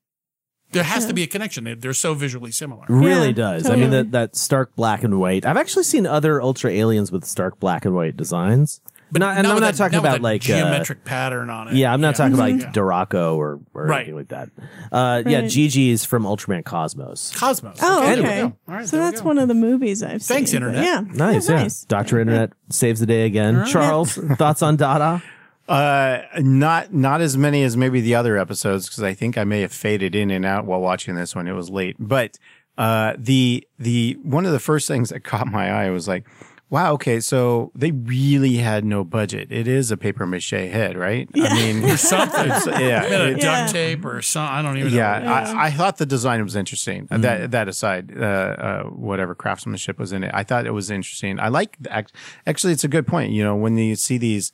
There 0.71 0.83
has 0.83 1.05
to 1.05 1.13
be 1.13 1.23
a 1.23 1.27
connection. 1.27 1.63
They- 1.63 1.73
They're 1.75 1.93
so 1.93 2.13
visually 2.13 2.51
similar. 2.51 2.85
Really 2.89 3.27
Yeah, 3.27 3.33
does. 3.33 3.69
I 3.69 3.75
mean, 3.77 3.91
that, 3.91 4.11
that 4.11 4.35
stark 4.35 4.75
black 4.75 5.03
and 5.03 5.19
white. 5.19 5.45
I've 5.45 5.57
actually 5.57 5.83
seen 5.85 6.05
other 6.05 6.41
Ultra 6.41 6.69
Aliens 6.71 7.11
with 7.11 7.23
stark 7.23 7.59
black 7.59 7.85
and 7.85 7.95
white 7.95 8.17
designs. 8.17 8.81
But 9.11 9.19
not, 9.19 9.37
and 9.37 9.43
Not 9.43 9.55
I'm 9.55 9.61
not 9.61 9.73
that- 9.73 9.77
talking 9.77 9.97
not 9.97 9.99
about 10.03 10.11
that 10.13 10.21
like 10.21 10.41
uh, 10.41 10.45
geometric 10.45 11.05
pattern 11.05 11.49
on 11.49 11.67
it. 11.69 11.75
Yeah, 11.75 11.93
I'm 11.93 12.01
not 12.01 12.15
talking 12.15 12.33
about 12.33 12.49
Yeah. 12.49 12.55
like 12.65 12.73
Duraco 12.73 13.35
or, 13.35 13.59
or 13.73 13.85
Right. 13.85 13.97
anything 13.99 14.15
like 14.15 14.27
that. 14.29 14.49
Uh, 14.91 15.23
Yeah, 15.25 15.41
Right. 15.41 15.49
Gigi 15.49 15.91
is 15.91 16.03
from 16.03 16.23
Ultraman 16.23 16.65
Cosmos. 16.65 17.31
Cosmos. 17.35 17.77
Oh, 17.81 18.01
there 18.01 18.17
okay. 18.19 18.43
we 18.43 18.49
go. 18.49 18.55
All 18.67 18.75
right, 18.75 18.87
so 18.87 18.97
that's 18.97 19.21
go. 19.21 19.27
one 19.27 19.37
of 19.37 19.47
the 19.47 19.53
movies 19.53 20.01
I've 20.03 20.21
seen. 20.23 20.35
Thanks, 20.37 20.53
Internet. 20.53 20.83
Yeah. 20.83 21.01
Nice, 21.13 21.47
Yeah, 21.49 21.55
yeah. 21.55 21.61
nice. 21.63 21.83
Doctor 21.85 22.19
Internet 22.19 22.53
saves 22.69 22.99
the 22.99 23.05
day 23.05 23.25
again. 23.25 23.65
Charles, 23.67 24.15
thoughts 24.37 24.61
on 24.61 24.75
Dada? 24.75 25.21
Uh, 25.67 26.19
not 26.39 26.93
not 26.93 27.21
as 27.21 27.35
many 27.37 27.63
as 27.63 27.75
maybe 27.75 27.99
the 28.01 28.13
other 28.15 28.37
episodes 28.37 28.87
because 28.87 29.01
I 29.03 29.13
think 29.15 29.35
I 29.37 29.43
may 29.45 29.61
have 29.61 29.71
faded 29.71 30.13
in 30.15 30.29
and 30.29 30.45
out 30.45 30.65
while 30.65 30.79
watching 30.79 31.15
this 31.15 31.35
one. 31.35 31.47
it 31.47 31.53
was 31.53 31.69
late. 31.71 31.95
But 31.99 32.37
uh, 32.77 33.13
the 33.17 33.67
the 33.79 34.17
one 34.21 34.45
of 34.45 34.51
the 34.51 34.59
first 34.59 34.87
things 34.87 35.09
that 35.09 35.23
caught 35.23 35.47
my 35.47 35.71
eye 35.71 35.89
was 35.89 36.07
like 36.07 36.25
Wow. 36.69 36.93
Okay. 36.93 37.19
So 37.19 37.71
they 37.75 37.91
really 37.91 38.57
had 38.57 38.83
no 38.83 39.03
budget. 39.03 39.51
It 39.51 39.67
is 39.67 39.91
a 39.91 39.97
paper 39.97 40.25
mache 40.25 40.49
head, 40.49 40.97
right? 40.97 41.29
I 41.35 41.53
mean, 41.53 41.95
something. 41.97 42.45
it's- 42.45 42.65
yeah. 42.67 43.01
Made 43.01 43.13
out 43.13 43.21
of 43.21 43.37
it- 43.37 43.41
duct 43.41 43.71
tape 43.71 44.03
or 44.03 44.21
some. 44.21 44.49
I 44.49 44.61
don't 44.61 44.77
even 44.77 44.91
yeah, 44.91 45.19
know. 45.19 45.31
I, 45.31 45.65
I 45.67 45.71
thought 45.71 45.97
the 45.97 46.05
design 46.05 46.43
was 46.43 46.55
interesting. 46.55 47.07
Uh, 47.11 47.19
That 47.19 47.51
that 47.51 47.67
aside, 47.67 48.11
uh, 48.17 48.21
uh, 48.23 48.83
whatever 48.85 49.35
craftsmanship 49.35 49.99
was 49.99 50.11
in 50.11 50.23
it, 50.23 50.31
I 50.33 50.43
thought 50.43 50.65
it 50.65 50.71
was 50.71 50.89
interesting. 50.89 51.39
I 51.39 51.49
like 51.49 51.77
the 51.79 52.05
actually, 52.47 52.73
it's 52.73 52.83
a 52.83 52.89
good 52.89 53.05
point. 53.07 53.31
You 53.31 53.43
know, 53.43 53.55
when 53.55 53.77
you 53.77 53.95
see 53.95 54.17
these 54.17 54.51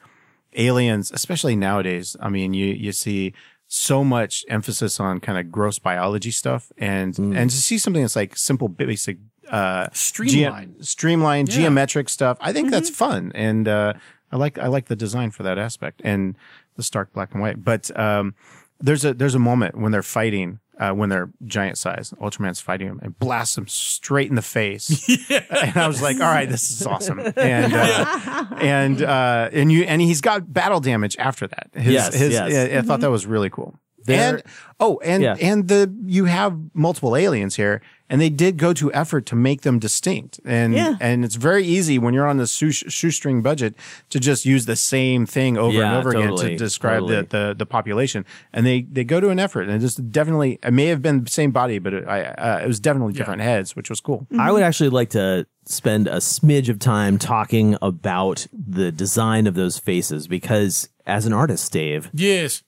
aliens, 0.58 1.12
especially 1.14 1.56
nowadays, 1.56 2.16
I 2.20 2.30
mean, 2.30 2.54
you 2.54 2.68
you 2.68 2.92
see 2.92 3.34
so 3.68 4.04
much 4.04 4.44
emphasis 4.50 5.00
on 5.00 5.22
kind 5.22 5.38
of 5.38 5.50
gross 5.50 5.80
biology 5.80 6.32
stuff, 6.32 6.72
and 6.78 7.18
and 7.18 7.50
to 7.50 7.56
see 7.56 7.78
something 7.78 8.02
that's 8.04 8.18
like 8.18 8.36
simple, 8.36 8.68
basic. 8.68 9.18
Uh, 9.52 9.88
Streamlined. 9.94 10.78
ge- 10.82 10.86
streamlined, 10.86 11.50
Yeah. 11.50 11.56
geometric 11.56 12.10
stuff. 12.10 12.38
I 12.42 12.54
think 12.54 12.72
that's 12.72 12.90
fun, 12.90 13.32
and 13.36 13.68
uh, 13.68 13.94
I 14.32 14.38
like 14.38 14.58
I 14.58 14.68
like 14.68 14.86
the 14.88 14.96
design 14.96 15.32
for 15.32 15.44
that 15.44 15.58
aspect 15.58 16.02
and 16.06 16.36
the 16.78 16.84
stark 16.84 17.12
black 17.14 17.34
and 17.34 17.42
white. 17.42 17.64
But 17.64 17.92
um, 18.00 18.34
there's 18.80 19.04
a 19.06 19.14
there's 19.14 19.36
a 19.36 19.40
moment 19.40 19.76
when 19.78 19.92
they're 19.92 20.02
fighting 20.02 20.60
uh, 20.80 20.92
when 20.92 21.10
they're 21.10 21.30
giant 21.46 21.78
size. 21.78 22.14
Ultraman's 22.22 22.62
fighting 22.62 22.88
him 22.88 23.00
and 23.04 23.20
blasts 23.20 23.58
him 23.58 23.68
straight 23.68 24.30
in 24.30 24.36
the 24.36 24.42
face. 24.42 25.08
And 25.62 25.78
I 25.78 25.88
was 25.88 26.02
like, 26.02 26.16
all 26.20 26.32
right, 26.34 26.50
this 26.50 26.72
is 26.72 26.88
awesome. 26.88 27.20
And 27.20 27.74
uh, 27.74 28.46
and 28.58 29.02
uh, 29.04 29.50
and 29.54 29.72
you 29.72 29.84
and 29.84 30.02
he's 30.02 30.22
got 30.22 30.52
battle 30.52 30.80
damage 30.80 31.16
after 31.20 31.46
that. 31.48 31.70
His, 31.74 31.94
Yes, 31.94 32.14
his, 32.16 32.32
yes. 32.32 32.74
I, 32.74 32.78
I 32.80 32.82
thought 32.82 33.02
that 33.02 33.12
was 33.12 33.26
really 33.28 33.50
cool. 33.50 33.78
There- 34.06 34.36
and 34.36 34.44
oh, 34.80 35.00
and 35.04 35.24
Yeah. 35.24 35.36
and 35.40 35.68
the 35.68 35.94
you 36.06 36.26
have 36.26 36.58
multiple 36.74 37.16
aliens 37.16 37.56
here, 37.56 37.82
and 38.10 38.20
they 38.20 38.30
did 38.30 38.58
go 38.58 38.74
to 38.74 38.92
effort 38.94 39.26
to 39.28 39.36
make 39.36 39.62
them 39.62 39.80
distinct. 39.80 40.40
And 40.46 40.74
Yeah. 40.74 40.96
and 41.00 41.24
it's 41.24 41.36
very 41.36 41.64
easy 41.66 41.98
when 42.00 42.14
you're 42.14 42.28
on 42.28 42.38
the 42.38 42.48
shoestring 42.48 43.42
budget 43.42 43.76
to 44.10 44.20
just 44.20 44.46
use 44.46 44.66
the 44.66 44.76
same 44.76 45.26
thing 45.26 45.58
over 45.58 45.68
and 45.70 45.92
Yeah, 45.92 45.98
over 45.98 46.10
again 46.12 46.36
to 46.38 46.56
describe 46.58 47.02
totally. 47.02 47.22
the, 47.22 47.28
the 47.50 47.56
the 47.60 47.66
population. 47.66 48.26
And 48.54 48.66
they 48.66 48.82
they 48.92 49.04
go 49.04 49.20
to 49.20 49.30
an 49.30 49.40
effort, 49.40 49.64
and 49.64 49.72
it 49.72 49.80
just 49.80 50.12
definitely 50.12 50.60
it 50.64 50.72
may 50.74 50.86
have 50.88 51.02
been 51.02 51.24
the 51.24 51.30
same 51.32 51.52
body, 51.52 51.80
but 51.80 51.94
it, 51.94 52.08
I 52.08 52.24
uh, 52.24 52.60
it 52.64 52.68
was 52.68 52.80
definitely 52.80 53.14
different 53.14 53.42
heads, 53.42 53.76
which 53.76 53.90
was 53.90 54.00
cool. 54.02 54.28
I 54.38 54.52
would 54.52 54.64
actually 54.64 54.90
like 54.90 55.10
to 55.12 55.46
spend 55.66 56.08
a 56.08 56.18
smidge 56.18 56.70
of 56.70 56.80
time 56.80 57.18
talking 57.20 57.78
about 57.84 58.48
the 58.52 58.92
design 58.92 59.46
of 59.48 59.54
those 59.54 59.78
faces 59.78 60.28
because 60.28 60.90
as 61.06 61.26
an 61.28 61.34
artist, 61.34 61.72
Dave, 61.72 62.10
Yes. 62.14 62.64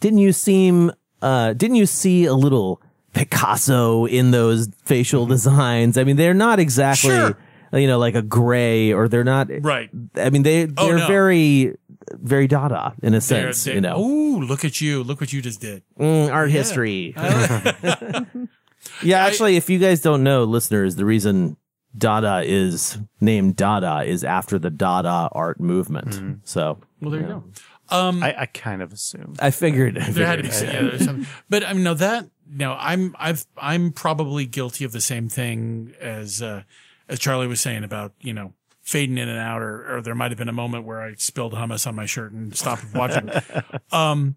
Didn't 0.00 0.18
you 0.18 0.32
seem 0.32 0.90
uh 1.22 1.52
didn't 1.52 1.76
you 1.76 1.86
see 1.86 2.24
a 2.24 2.34
little 2.34 2.80
Picasso 3.14 4.06
in 4.06 4.30
those 4.30 4.68
facial 4.84 5.26
designs? 5.26 5.96
I 5.98 6.04
mean, 6.04 6.16
they're 6.16 6.34
not 6.34 6.58
exactly 6.58 7.10
Sure. 7.10 7.36
you 7.72 7.86
know 7.86 7.98
like 7.98 8.14
a 8.14 8.22
gray 8.22 8.92
or 8.92 9.08
they're 9.08 9.24
not 9.24 9.48
Right. 9.60 9.90
I 10.16 10.30
mean, 10.30 10.42
they 10.42 10.68
Oh, 10.76 10.86
they're 10.86 10.98
no. 10.98 11.06
very 11.06 11.76
very 12.12 12.46
Dada 12.48 12.94
in 13.02 13.08
a 13.08 13.20
They're- 13.20 13.20
sense, 13.52 13.64
they- 13.64 13.74
you 13.74 13.80
know. 13.80 14.00
Ooh, 14.00 14.40
look 14.40 14.64
at 14.64 14.80
you. 14.80 15.04
Look 15.04 15.20
what 15.20 15.32
you 15.32 15.40
just 15.42 15.60
did. 15.60 15.82
Mm, 15.98 16.32
art 16.32 16.50
history. 16.50 17.14
yeah, 19.02 19.24
actually, 19.24 19.56
if 19.56 19.68
you 19.70 19.78
guys 19.78 20.00
don't 20.00 20.22
know, 20.22 20.44
listeners, 20.44 20.96
the 20.96 21.04
reason 21.04 21.56
Dada 21.96 22.42
is 22.44 22.98
named 23.20 23.56
Dada 23.56 24.02
is 24.04 24.24
after 24.24 24.58
the 24.58 24.70
Dada 24.70 25.28
art 25.32 25.60
movement. 25.60 26.40
So, 26.44 26.78
Well, 27.00 27.10
there 27.10 27.20
you 27.20 27.26
yeah. 27.26 27.32
go. 27.34 27.44
Um, 27.90 28.22
I, 28.22 28.42
I 28.42 28.46
kind 28.46 28.82
of 28.82 28.92
assumed. 28.92 29.38
I 29.40 29.50
figured. 29.50 29.98
I 29.98 30.10
there 30.10 30.26
had 30.26 30.36
to 30.36 30.42
be 30.42 30.48
figured. 30.48 30.74
yeah, 30.74 30.90
there's 30.90 31.04
something. 31.04 31.26
But 31.48 31.64
I 31.64 31.72
mean, 31.72 31.82
no, 31.82 31.94
that 31.94 32.28
no, 32.48 32.76
I'm 32.78 33.14
I've 33.18 33.46
I'm 33.56 33.92
probably 33.92 34.46
guilty 34.46 34.84
of 34.84 34.92
the 34.92 35.00
same 35.00 35.28
thing 35.28 35.94
as 36.00 36.42
uh, 36.42 36.62
as 37.08 37.18
Charlie 37.18 37.46
was 37.46 37.60
saying 37.60 37.84
about 37.84 38.12
you 38.20 38.32
know 38.32 38.52
fading 38.82 39.18
in 39.18 39.28
and 39.28 39.38
out, 39.38 39.62
or 39.62 39.96
or 39.96 40.02
there 40.02 40.14
might 40.14 40.30
have 40.30 40.38
been 40.38 40.48
a 40.48 40.52
moment 40.52 40.84
where 40.84 41.00
I 41.00 41.14
spilled 41.14 41.54
hummus 41.54 41.86
on 41.86 41.94
my 41.94 42.06
shirt 42.06 42.32
and 42.32 42.56
stopped 42.56 42.84
watching. 42.94 43.30
um, 43.92 44.36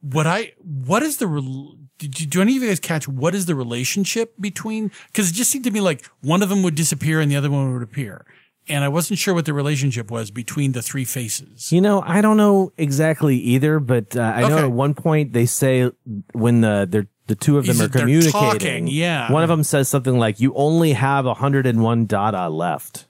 what 0.00 0.26
I 0.26 0.52
what 0.58 1.02
is 1.02 1.18
the 1.18 1.26
rel- 1.26 1.76
did 1.98 2.20
you, 2.20 2.26
do 2.26 2.40
any 2.40 2.56
of 2.56 2.62
you 2.62 2.68
guys 2.68 2.80
catch 2.80 3.06
what 3.06 3.34
is 3.34 3.46
the 3.46 3.54
relationship 3.54 4.34
between? 4.40 4.90
Because 5.06 5.30
it 5.30 5.34
just 5.34 5.50
seemed 5.50 5.64
to 5.64 5.70
me 5.70 5.80
like 5.80 6.04
one 6.20 6.42
of 6.42 6.48
them 6.48 6.62
would 6.62 6.74
disappear 6.74 7.20
and 7.20 7.30
the 7.30 7.36
other 7.36 7.50
one 7.50 7.72
would 7.72 7.82
appear. 7.82 8.26
And 8.68 8.84
I 8.84 8.88
wasn't 8.88 9.18
sure 9.18 9.34
what 9.34 9.44
the 9.44 9.52
relationship 9.52 10.10
was 10.10 10.30
between 10.30 10.70
the 10.72 10.82
three 10.82 11.04
faces. 11.04 11.72
You 11.72 11.80
know, 11.80 12.00
I 12.06 12.20
don't 12.20 12.36
know 12.36 12.72
exactly 12.78 13.36
either, 13.36 13.80
but 13.80 14.16
uh, 14.16 14.20
I 14.22 14.48
know 14.48 14.58
at 14.58 14.70
one 14.70 14.94
point 14.94 15.32
they 15.32 15.46
say 15.46 15.90
when 16.32 16.60
the 16.60 16.86
they're, 16.88 17.06
the 17.26 17.34
two 17.34 17.58
of 17.58 17.66
them 17.66 17.74
Is 17.76 17.80
are 17.82 17.88
communicating. 17.88 18.32
talking, 18.32 18.86
yeah. 18.88 19.30
One 19.32 19.42
of 19.42 19.48
them 19.48 19.62
says 19.64 19.88
something 19.88 20.16
like, 20.18 20.38
"You 20.40 20.54
only 20.54 20.92
have 20.92 21.24
101 21.24 22.06
Dada 22.06 22.48
left," 22.48 23.06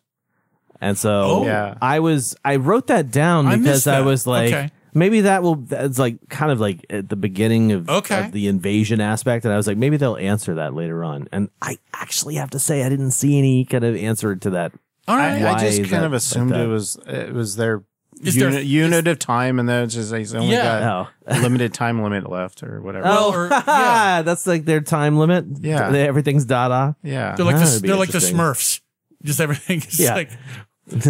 and 0.80 0.96
so 0.98 1.10
Oh. 1.10 1.44
Yeah. 1.44 1.76
I 1.82 2.00
was 2.00 2.34
I 2.44 2.56
wrote 2.56 2.86
that 2.88 3.10
down 3.10 3.46
I 3.46 3.56
because 3.56 3.64
missed 3.86 3.88
I 3.88 4.00
was 4.00 4.26
like. 4.26 4.52
Okay. 4.52 4.70
Maybe 4.94 5.22
that 5.22 5.42
will. 5.42 5.54
That's 5.54 5.98
like 5.98 6.18
kind 6.28 6.52
of 6.52 6.60
like 6.60 6.84
at 6.90 7.08
the 7.08 7.16
beginning 7.16 7.72
of, 7.72 7.88
Okay. 7.88 8.26
of 8.26 8.32
the 8.32 8.46
invasion 8.46 9.00
aspect, 9.00 9.46
and 9.46 9.54
I 9.54 9.56
was 9.56 9.66
like, 9.66 9.78
maybe 9.78 9.96
they'll 9.96 10.18
answer 10.18 10.56
that 10.56 10.74
later 10.74 11.02
on. 11.02 11.28
And 11.32 11.48
I 11.62 11.78
actually 11.94 12.34
have 12.34 12.50
to 12.50 12.58
say, 12.58 12.82
I 12.84 12.90
didn't 12.90 13.12
see 13.12 13.38
any 13.38 13.64
kind 13.64 13.84
of 13.84 13.96
answer 13.96 14.36
to 14.36 14.50
that. 14.50 14.72
All 15.08 15.16
right. 15.16 15.42
I, 15.42 15.54
I 15.54 15.58
just 15.58 15.78
kind 15.90 16.02
that 16.02 16.04
of 16.04 16.12
assumed 16.12 16.52
that? 16.52 16.60
it 16.60 16.66
was 16.68 16.96
it 17.06 17.32
was 17.32 17.56
their 17.56 17.82
Is 18.22 18.34
there- 18.36 18.50
unit, 18.50 18.64
unit 18.64 19.08
of 19.08 19.18
time, 19.18 19.58
and 19.58 19.68
then 19.68 19.84
it's 19.84 19.94
just 19.94 20.14
he's 20.14 20.34
only 20.34 20.54
Yeah. 20.54 20.80
got 20.80 21.12
Oh. 21.28 21.40
limited 21.42 21.74
time 21.74 22.02
limit 22.02 22.28
left 22.30 22.62
or 22.62 22.80
whatever. 22.80 23.04
Well, 23.04 23.24
oh, 23.24 23.34
or- 23.34 23.48
yeah. 23.66 24.22
that's 24.22 24.46
like 24.46 24.64
their 24.64 24.80
time 24.80 25.18
limit. 25.18 25.44
Yeah. 25.60 25.90
They- 25.90 26.06
everything's 26.06 26.44
Dada. 26.44 26.94
yeah, 27.02 27.34
They're 27.34 27.44
like 27.46 27.56
the, 27.56 27.80
they're 27.84 27.96
like 27.96 28.10
the. 28.10 28.18
Smurfs. 28.18 28.80
Just 29.24 29.40
everything 29.40 29.78
is 29.78 29.98
Yeah. 30.00 30.14
like, 30.14 30.30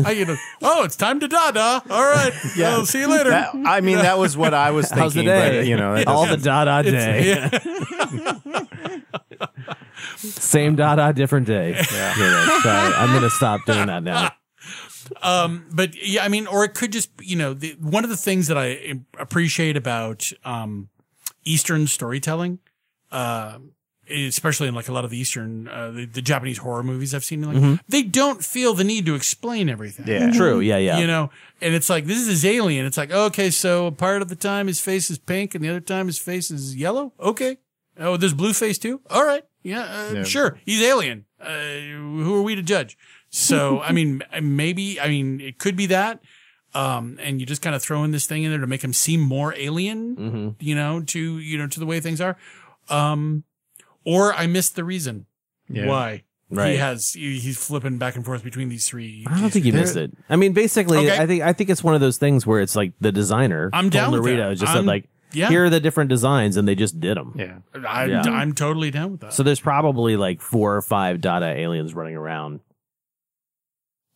I, 0.05 0.11
you 0.13 0.27
know, 0.27 0.37
oh, 0.61 0.85
it's 0.85 0.97
time 0.97 1.19
to 1.21 1.29
Dada. 1.29 1.83
All 1.91 2.03
right. 2.03 2.33
Yeah. 2.57 2.73
I'll 2.73 2.85
see 2.87 3.01
you 3.01 3.09
later. 3.09 3.31
That- 3.31 3.55
I 3.67 3.81
mean, 3.81 3.97
that 3.99 4.19
was 4.19 4.37
what 4.37 4.53
I 4.55 4.71
was 4.71 4.91
How's 4.91 5.15
the 5.15 5.21
thinking. 5.23 5.35
day? 5.35 5.59
But, 5.61 5.67
you 5.67 5.77
know, 5.79 5.95
all 6.07 6.27
the 6.27 6.37
doesn't- 6.37 6.45
Dada 6.45 6.91
day. 6.91 7.29
yeah. 7.31 8.65
Same 10.17 10.77
Dada, 10.77 11.13
different 11.13 11.47
day. 11.47 11.71
Yeah. 11.93 12.15
Sorry, 12.63 12.95
I'm 12.95 13.13
gonna 13.13 13.31
stop 13.31 13.65
doing 13.67 13.87
that 13.87 14.03
now. 14.03 14.31
Um, 15.21 15.67
but 15.73 15.95
yeah, 16.01 16.25
I 16.25 16.29
mean, 16.29 16.47
or 16.47 16.65
it 16.65 16.75
could 16.75 16.93
just, 16.93 17.11
you 17.21 17.35
know, 17.37 17.55
the, 17.55 17.77
one 17.81 18.05
of 18.05 18.11
the 18.11 18.17
things 18.17 18.47
that 18.47 18.57
I 18.57 19.01
appreciate 19.19 19.77
about, 19.77 20.31
um, 20.45 20.89
Eastern 21.45 21.89
storytelling, 21.89 22.61
uh, 23.11 23.59
especially 24.09 24.69
in 24.69 24.75
like 24.75 24.89
a 24.89 24.93
lot 24.93 25.05
of 25.05 25.11
the 25.11 25.19
Eastern, 25.19 25.67
uh, 25.69 25.91
the, 25.91 26.05
the 26.07 26.23
Japanese 26.23 26.59
horror 26.59 26.85
movies 26.85 27.15
I've 27.15 27.25
seen, 27.25 27.43
like, 27.43 27.81
they 27.89 28.03
don't 28.03 28.45
feel 28.45 28.75
the 28.75 28.85
need 28.85 29.05
to 29.07 29.15
explain 29.17 29.69
everything. 29.69 30.07
Yeah. 30.07 30.31
True. 30.31 30.61
Yeah. 30.61 30.79
Yeah. 30.79 30.99
You 30.99 31.07
know, 31.09 31.31
and 31.61 31.75
it's 31.75 31.91
like, 31.91 32.07
this 32.07 32.19
is 32.19 32.29
his 32.29 32.45
alien. 32.45 32.87
It's 32.87 32.97
like, 32.97 33.11
okay, 33.11 33.51
so 33.51 33.91
part 33.91 34.23
of 34.23 34.29
the 34.29 34.37
time 34.37 34.69
his 34.69 34.81
face 34.81 35.11
is 35.11 35.19
pink 35.19 35.55
and 35.55 35.65
the 35.65 35.69
other 35.69 35.81
time 35.81 36.07
his 36.07 36.19
face 36.19 36.51
is 36.51 36.77
yellow. 36.77 37.13
Okay. 37.19 37.59
Oh, 37.99 38.17
there's 38.17 38.35
blue 38.35 38.53
face 38.53 38.79
too. 38.79 39.01
All 39.11 39.25
right. 39.25 39.45
Yeah, 39.63 39.81
uh, 39.83 40.13
Yeah. 40.17 40.23
sure. 40.25 40.59
He's 40.65 40.83
alien. 40.83 41.25
Uh, 41.41 41.53
who 41.53 42.35
are 42.37 42.43
we 42.43 42.55
to 42.55 42.63
judge? 42.63 42.97
So, 43.31 43.81
I 43.85 43.93
mean, 43.93 44.23
maybe, 44.41 45.01
I 45.01 45.09
mean, 45.09 45.41
it 45.41 45.59
could 45.59 45.77
be 45.77 45.87
that. 45.87 46.21
Um, 46.75 47.19
and 47.21 47.39
you 47.39 47.45
just 47.47 47.61
kind 47.61 47.77
of 47.77 47.83
throw 47.83 48.03
in 48.03 48.13
this 48.13 48.27
thing 48.27 48.45
in 48.45 48.51
there 48.51 48.61
to 48.61 48.67
make 48.67 48.83
him 48.83 48.93
seem 48.95 49.21
more 49.21 49.55
alien, 49.57 50.17
Mm-hmm. 50.17 50.49
you 50.61 50.75
know, 50.75 51.01
to, 51.03 51.39
you 51.39 51.59
know, 51.59 51.67
to 51.67 51.79
the 51.81 51.85
way 51.87 52.01
things 52.01 52.21
are. 52.21 52.37
Um, 52.89 53.45
or 54.05 54.33
I 54.35 54.47
missed 54.47 54.75
the 54.75 54.85
reason 54.85 55.27
Yeah. 55.69 55.87
why 55.87 56.23
Right. 56.51 56.73
he 56.73 56.77
has, 56.79 57.11
he, 57.13 57.39
he's 57.39 57.57
flipping 57.65 57.99
back 57.99 58.17
and 58.17 58.25
forth 58.25 58.43
between 58.43 58.69
these 58.69 58.87
three. 58.89 59.25
I 59.29 59.41
don't 59.41 59.51
think 59.51 59.65
you 59.65 59.73
missed 59.73 59.97
it. 59.97 60.13
I 60.29 60.37
mean, 60.37 60.53
basically, 60.55 60.99
Okay. 60.99 61.19
I 61.19 61.27
think 61.27 61.43
I 61.43 61.53
think 61.53 61.71
it's 61.71 61.83
one 61.85 61.95
of 61.95 62.01
those 62.03 62.19
things 62.19 62.47
where 62.47 62.61
it's 62.61 62.75
like 62.77 62.93
the 63.01 63.13
designer, 63.13 63.71
I'm 63.73 63.89
down 63.91 64.13
Narita, 64.13 64.51
just 64.53 64.65
I'm- 64.65 64.79
said 64.79 64.85
like, 64.87 65.09
yeah. 65.33 65.49
here 65.49 65.65
are 65.65 65.71
the 65.71 65.81
different 65.81 66.11
designs, 66.11 66.57
and 66.57 66.67
they 66.69 66.75
just 66.75 66.99
did 67.01 67.17
them. 67.17 67.35
Yeah. 67.39 67.59
I'm, 67.87 68.11
Yeah. 68.11 68.23
I'm 68.23 68.53
totally 68.55 68.91
down 68.91 69.13
with 69.13 69.21
that. 69.21 69.33
So 69.33 69.43
there's 69.43 69.61
probably 69.61 70.17
like 70.17 70.41
four 70.41 70.77
or 70.77 70.83
five 70.83 71.21
Dada 71.21 71.47
aliens 71.47 71.95
running 71.95 72.17
around 72.17 72.61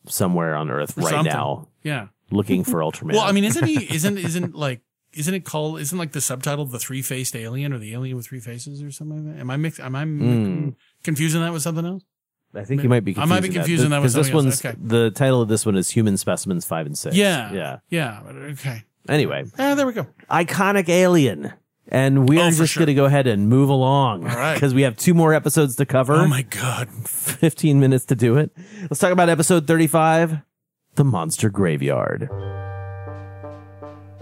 somewhere 0.09 0.55
on 0.55 0.71
Earth 0.71 0.97
Or 0.97 1.03
right 1.03 1.11
something. 1.11 1.33
now, 1.33 1.69
yeah. 1.83 2.09
looking 2.31 2.65
for 2.65 2.81
Ultraman. 2.81 3.13
Well, 3.13 3.23
I 3.23 3.33
mean, 3.33 3.45
isn't 3.45 3.67
he? 3.67 3.85
Isn't 3.95 4.19
isn't 4.19 4.55
like? 4.55 4.81
Isn't 5.13 5.33
it 5.35 5.45
called? 5.45 5.81
Isn't 5.81 5.97
like 5.99 6.13
the 6.13 6.21
subtitle 6.21 6.67
the 6.67 6.79
three 6.79 7.01
faced 7.01 7.35
alien 7.35 7.73
or 7.73 7.79
the 7.79 7.95
alien 7.95 8.17
with 8.17 8.27
three 8.27 8.41
faces 8.41 8.83
or 8.83 8.91
something 8.91 9.27
like 9.27 9.35
that? 9.37 9.41
Am 9.41 9.51
I 9.51 9.57
mix? 9.57 9.81
Am 9.81 9.97
I 9.97 10.05
Mm. 10.05 10.75
confusing 11.03 11.41
that 11.41 11.53
with 11.55 11.63
something 11.63 11.87
else? 11.87 12.03
I 12.55 12.65
think 12.65 12.83
you 12.83 12.89
might 12.89 13.05
be. 13.05 13.17
I 13.17 13.25
might 13.25 13.43
be 13.43 13.49
confusing 13.49 13.91
that 13.91 13.99
with 14.03 14.13
because 14.13 14.15
this 14.15 14.27
something 14.29 14.45
one's 14.47 14.65
else. 14.65 14.75
Okay. 14.75 14.79
the 14.83 15.11
title 15.11 15.41
of 15.43 15.49
this 15.49 15.65
one 15.67 15.77
is 15.77 15.91
Human 15.91 16.17
Specimens 16.17 16.65
Five 16.67 16.87
and 16.87 16.97
Six. 16.97 17.17
Yeah. 17.17 17.53
yeah. 17.53 17.79
Yeah. 17.91 18.21
but 18.25 18.37
Okay. 18.37 18.85
Anyway, 19.09 19.45
Ah, 19.59 19.75
there 19.75 19.87
we 19.87 19.93
go. 19.93 20.07
iconic 20.31 20.89
alien. 20.89 21.53
And 21.89 22.29
we're 22.29 22.41
Oh, 22.43 22.51
for 22.51 22.57
just 22.65 22.73
sure. 22.73 22.81
going 22.81 22.89
to 22.89 22.95
go 22.95 23.05
ahead 23.05 23.29
and 23.29 23.49
move 23.49 23.69
along. 23.69 24.27
All 24.29 24.35
right. 24.37 24.55
Because 24.55 24.75
we 24.75 24.83
have 24.83 24.97
two 24.97 25.15
more 25.15 25.33
episodes 25.33 25.77
to 25.77 25.87
cover. 25.87 26.15
Oh 26.15 26.27
my 26.27 26.43
god. 26.43 26.89
15 26.89 27.79
minutes 27.79 28.05
to 28.07 28.17
do 28.17 28.37
it. 28.37 28.51
Let's 28.83 28.99
talk 28.99 29.13
about 29.13 29.29
episode 29.29 29.69
35 29.69 30.39
The 30.97 31.05
Monster 31.05 31.49
Graveyard. 31.49 32.29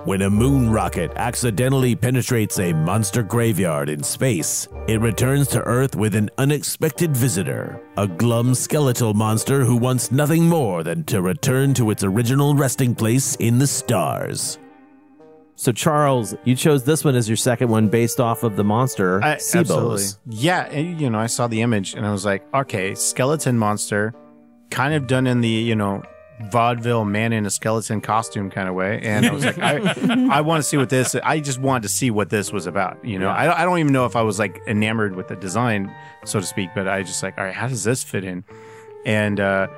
When 0.04 0.20
a 0.20 0.28
moon 0.28 0.68
rocket 0.68 1.10
accidentally 1.16 1.94
penetrates 1.96 2.58
a 2.58 2.74
monster 2.74 3.22
graveyard 3.22 3.88
in 3.88 4.02
space, 4.02 4.68
it 4.86 5.00
returns 5.00 5.48
to 5.48 5.62
Earth 5.62 5.96
with 5.96 6.14
an 6.14 6.28
unexpected 6.36 7.16
visitor, 7.16 7.80
a 7.96 8.06
glum 8.06 8.54
skeletal 8.54 9.14
monster 9.14 9.64
who 9.64 9.76
wants 9.76 10.12
nothing 10.12 10.46
more 10.46 10.82
than 10.82 11.04
to 11.04 11.22
return 11.22 11.72
to 11.74 11.90
its 11.90 12.04
original 12.04 12.54
resting 12.54 12.94
place 12.94 13.34
in 13.36 13.58
the 13.58 13.66
stars. 13.66 14.58
So, 15.56 15.70
Charles, 15.72 16.34
you 16.44 16.56
chose 16.56 16.82
this 16.84 17.04
one 17.04 17.14
as 17.14 17.28
your 17.28 17.36
second 17.36 17.68
one 17.68 17.88
based 17.88 18.18
off 18.20 18.42
of 18.42 18.56
the 18.56 18.64
monster, 18.64 19.22
I- 19.22 19.34
absolutely. 19.34 20.04
Yeah, 20.28 20.62
and, 20.64 21.00
you 21.00 21.08
know, 21.08 21.18
I 21.18 21.26
saw 21.26 21.46
the 21.46 21.62
image 21.62 21.94
and 21.94 22.04
I 22.04 22.10
was 22.10 22.24
like, 22.24 22.42
okay, 22.52 22.94
skeleton 22.96 23.56
monster, 23.58 24.14
kind 24.70 24.94
of 24.94 25.06
done 25.06 25.26
in 25.28 25.40
the 25.40 25.48
you 25.48 25.76
know 25.76 26.02
vaudeville 26.50 27.04
man 27.04 27.32
in 27.32 27.46
a 27.46 27.50
skeleton 27.50 28.00
costume 28.00 28.50
kind 28.50 28.68
of 28.68 28.74
way. 28.74 28.98
And 29.04 29.24
I 29.24 29.32
was 29.32 29.44
like, 29.44 29.58
I, 29.58 29.76
I 30.38 30.40
want 30.40 30.62
to 30.64 30.68
see 30.68 30.76
what 30.76 30.88
this. 30.90 31.14
I 31.14 31.38
just 31.38 31.60
wanted 31.60 31.84
to 31.84 31.88
see 31.88 32.10
what 32.10 32.28
this 32.30 32.52
was 32.52 32.66
about. 32.66 33.02
You 33.04 33.20
know, 33.20 33.28
I, 33.28 33.62
I 33.62 33.64
don't 33.64 33.78
even 33.78 33.92
know 33.92 34.06
if 34.06 34.16
I 34.16 34.22
was 34.22 34.40
like 34.40 34.60
enamored 34.66 35.14
with 35.14 35.28
the 35.28 35.36
design, 35.36 35.94
so 36.24 36.40
to 36.40 36.46
speak, 36.46 36.70
but 36.74 36.88
I 36.88 37.04
just 37.04 37.22
like, 37.22 37.38
all 37.38 37.44
right, 37.44 37.54
how 37.54 37.68
does 37.68 37.84
this 37.84 38.02
fit 38.02 38.24
in? 38.24 38.42
And 39.06 39.38
uh, 39.38 39.68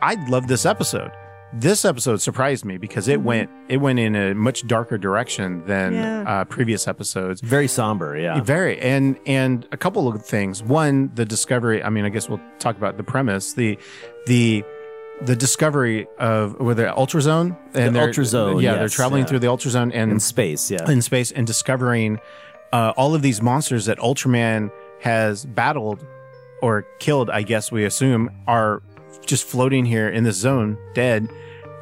I 0.00 0.14
love 0.28 0.46
this 0.46 0.64
episode. 0.64 1.10
This 1.52 1.84
episode 1.84 2.20
surprised 2.20 2.64
me 2.64 2.76
because 2.76 3.08
it 3.08 3.22
went 3.22 3.48
it 3.68 3.78
went 3.78 3.98
in 3.98 4.14
a 4.16 4.34
much 4.34 4.66
darker 4.66 4.98
direction 4.98 5.64
than 5.66 5.94
Yeah. 5.94 6.22
uh, 6.26 6.44
previous 6.44 6.86
episodes. 6.88 7.40
Very 7.40 7.68
somber, 7.68 8.18
yeah. 8.18 8.40
Very 8.40 8.78
and 8.80 9.16
and 9.26 9.66
a 9.72 9.76
couple 9.76 10.08
of 10.08 10.22
things. 10.24 10.62
One, 10.62 11.10
the 11.14 11.24
discovery. 11.24 11.82
I 11.82 11.88
mean, 11.88 12.04
I 12.04 12.08
guess 12.10 12.28
we'll 12.28 12.40
talk 12.58 12.76
about 12.76 12.96
the 12.96 13.04
premise. 13.04 13.52
The 13.54 13.78
the 14.26 14.64
the 15.22 15.36
discovery 15.36 16.06
of 16.18 16.58
with 16.60 16.76
the 16.76 16.92
ultrazone 16.96 17.56
and 17.74 17.94
The 17.94 18.00
they're- 18.00 18.08
ultrazone, 18.10 18.60
Yeah, 18.60 18.74
they're 18.74 18.88
traveling 18.88 19.22
yeah. 19.22 19.26
through 19.28 19.38
the 19.38 19.46
ultrazone 19.46 19.92
and 19.94 20.12
In 20.12 20.20
space, 20.20 20.70
yeah. 20.70 20.90
in 20.90 21.00
space 21.00 21.30
and 21.30 21.46
discovering 21.46 22.18
uh, 22.72 22.92
all 22.98 23.14
of 23.14 23.22
these 23.22 23.40
monsters 23.40 23.86
that 23.86 23.96
Ultraman 23.98 24.70
has 25.00 25.46
battled 25.46 26.04
or 26.60 26.84
killed. 26.98 27.30
I 27.30 27.42
guess 27.42 27.70
we 27.72 27.84
assume 27.84 28.28
are 28.46 28.82
just 29.26 29.44
floating 29.44 29.84
here 29.84 30.08
in 30.08 30.24
this 30.24 30.36
zone, 30.36 30.78
dead. 30.94 31.28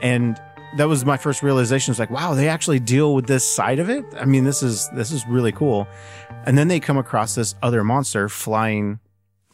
And 0.03 0.41
that 0.77 0.89
was 0.89 1.05
my 1.05 1.17
first 1.17 1.43
realization. 1.43 1.93
It's 1.93 1.99
like, 2.01 2.11
wow, 2.11 2.35
they 2.35 2.49
actually 2.49 2.81
deal 2.81 3.15
with 3.15 3.27
this 3.27 3.49
side 3.49 3.79
of 3.79 3.89
it. 3.89 4.05
I 4.19 4.25
mean, 4.25 4.45
this 4.45 4.63
is 4.63 4.89
this 4.95 5.11
is 5.13 5.25
really 5.27 5.53
cool. 5.53 5.87
And 6.47 6.59
then 6.59 6.69
they 6.69 6.81
come 6.81 6.99
across 6.99 7.35
this 7.35 7.55
other 7.63 7.85
monster 7.85 8.29
flying 8.29 8.99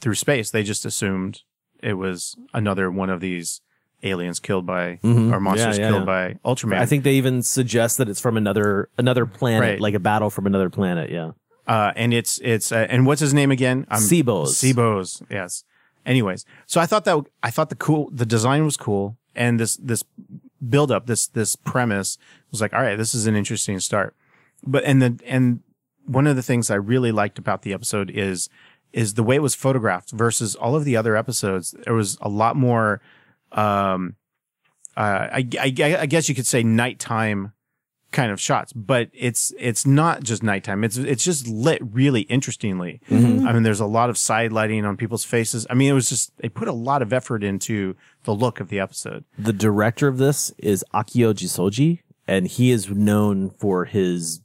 through 0.01 0.15
space. 0.15 0.51
They 0.51 0.63
just 0.63 0.85
assumed 0.87 1.41
it 1.83 1.95
was 1.95 2.37
another 2.55 2.91
one 2.91 3.11
of 3.11 3.21
these 3.21 3.61
aliens 4.03 4.41
killed 4.41 4.65
by 4.65 4.99
Mhm. 5.05 5.31
or 5.33 5.41
monsters 5.41 5.77
Yeah, 5.77 5.85
yeah, 5.85 5.91
killed 5.91 6.09
yeah. 6.09 6.35
by 6.43 6.51
Ultraman. 6.51 6.79
I 6.79 6.87
think 6.87 7.05
they 7.05 7.15
even 7.15 7.43
suggest 7.43 7.99
that 7.99 8.09
it's 8.09 8.21
from 8.21 8.37
another 8.39 8.89
another 8.97 9.27
planet, 9.27 9.61
Right. 9.73 9.81
like 9.81 9.95
a 9.95 10.01
battle 10.01 10.31
from 10.31 10.47
another 10.47 10.71
planet. 10.71 11.11
Yeah. 11.11 11.33
uh, 11.69 11.93
and 11.95 12.13
it's 12.15 12.41
it's 12.43 12.73
uh, 12.73 12.87
and 12.89 13.05
what's 13.07 13.21
his 13.21 13.35
name 13.35 13.51
again? 13.51 13.87
Um, 13.91 14.01
Sebos. 14.01 14.49
Sebos. 14.57 15.23
Yes. 15.31 15.63
Anyways, 16.07 16.45
so 16.67 16.81
I 16.81 16.87
thought 16.87 17.05
that 17.05 17.25
I 17.43 17.51
thought 17.51 17.69
the 17.69 17.77
cool 17.77 18.11
the 18.13 18.27
design 18.27 18.65
was 18.65 18.77
cool, 18.77 19.17
and 19.35 19.61
this 19.61 19.77
this 19.77 20.03
build 20.69 20.91
up 20.91 21.07
this 21.07 21.27
this 21.29 21.57
premise 21.57 22.19
was 22.51 22.61
like, 22.61 22.73
all 22.73 22.83
right, 22.83 22.97
this 22.97 23.15
is 23.15 23.27
an 23.27 23.37
interesting 23.37 23.79
start. 23.81 24.15
But 24.67 24.85
and 24.85 25.03
the 25.03 25.21
and 25.27 25.61
one 26.07 26.27
of 26.27 26.37
the 26.37 26.43
things 26.43 26.71
I 26.71 26.77
really 26.77 27.13
liked 27.13 27.39
about 27.39 27.63
the 27.63 27.73
episode 27.73 28.11
is 28.11 28.49
is 28.93 29.15
the 29.15 29.23
way 29.23 29.37
it 29.37 29.43
was 29.43 29.55
photographed 29.55 30.11
versus 30.11 30.57
all 30.57 30.75
of 30.75 30.85
the 30.85 30.97
other 30.97 31.17
episodes. 31.17 31.75
There 31.85 31.95
was 31.95 32.19
a 32.21 32.29
lot 32.29 32.57
more. 32.57 33.01
Um, 33.53 34.17
uh, 34.97 35.29
I, 35.33 35.49
I, 35.59 35.73
I 36.01 36.07
guess 36.07 36.29
you 36.29 36.35
could 36.35 36.47
say 36.47 36.63
nighttime 36.63 37.53
kind 38.13 38.33
of 38.33 38.41
shots, 38.41 38.73
but 38.73 39.09
it's 39.13 39.53
it's 39.59 39.87
not 39.87 40.23
just 40.23 40.43
nighttime. 40.43 40.83
It's 40.85 40.97
it's 40.97 41.25
just 41.25 41.47
lit 41.47 41.81
really 41.83 42.23
interestingly. 42.23 43.01
Mhm. 43.09 43.47
I 43.47 43.53
mean, 43.53 43.63
there's 43.63 43.81
a 43.81 43.87
lot 43.87 44.11
of 44.11 44.19
side 44.19 44.53
lighting 44.53 44.85
on 44.85 44.97
people's 44.97 45.25
faces. 45.25 45.67
I 45.71 45.75
mean, 45.75 45.91
it 45.91 45.95
was 45.95 46.09
just 46.09 46.37
they 46.39 46.49
put 46.49 46.69
a 46.69 46.73
lot 46.73 47.03
of 47.03 47.13
effort 47.13 47.45
into 47.45 47.95
the 48.25 48.35
look 48.35 48.61
of 48.61 48.69
the 48.69 48.81
episode. 48.81 49.25
The 49.39 49.53
director 49.53 50.09
of 50.09 50.19
this 50.19 50.53
is 50.59 50.85
Akio 50.93 51.33
Jissoji, 51.33 52.01
and 52.27 52.47
he 52.47 52.71
is 52.71 52.89
known 52.91 53.51
for 53.51 53.85
his 53.85 54.41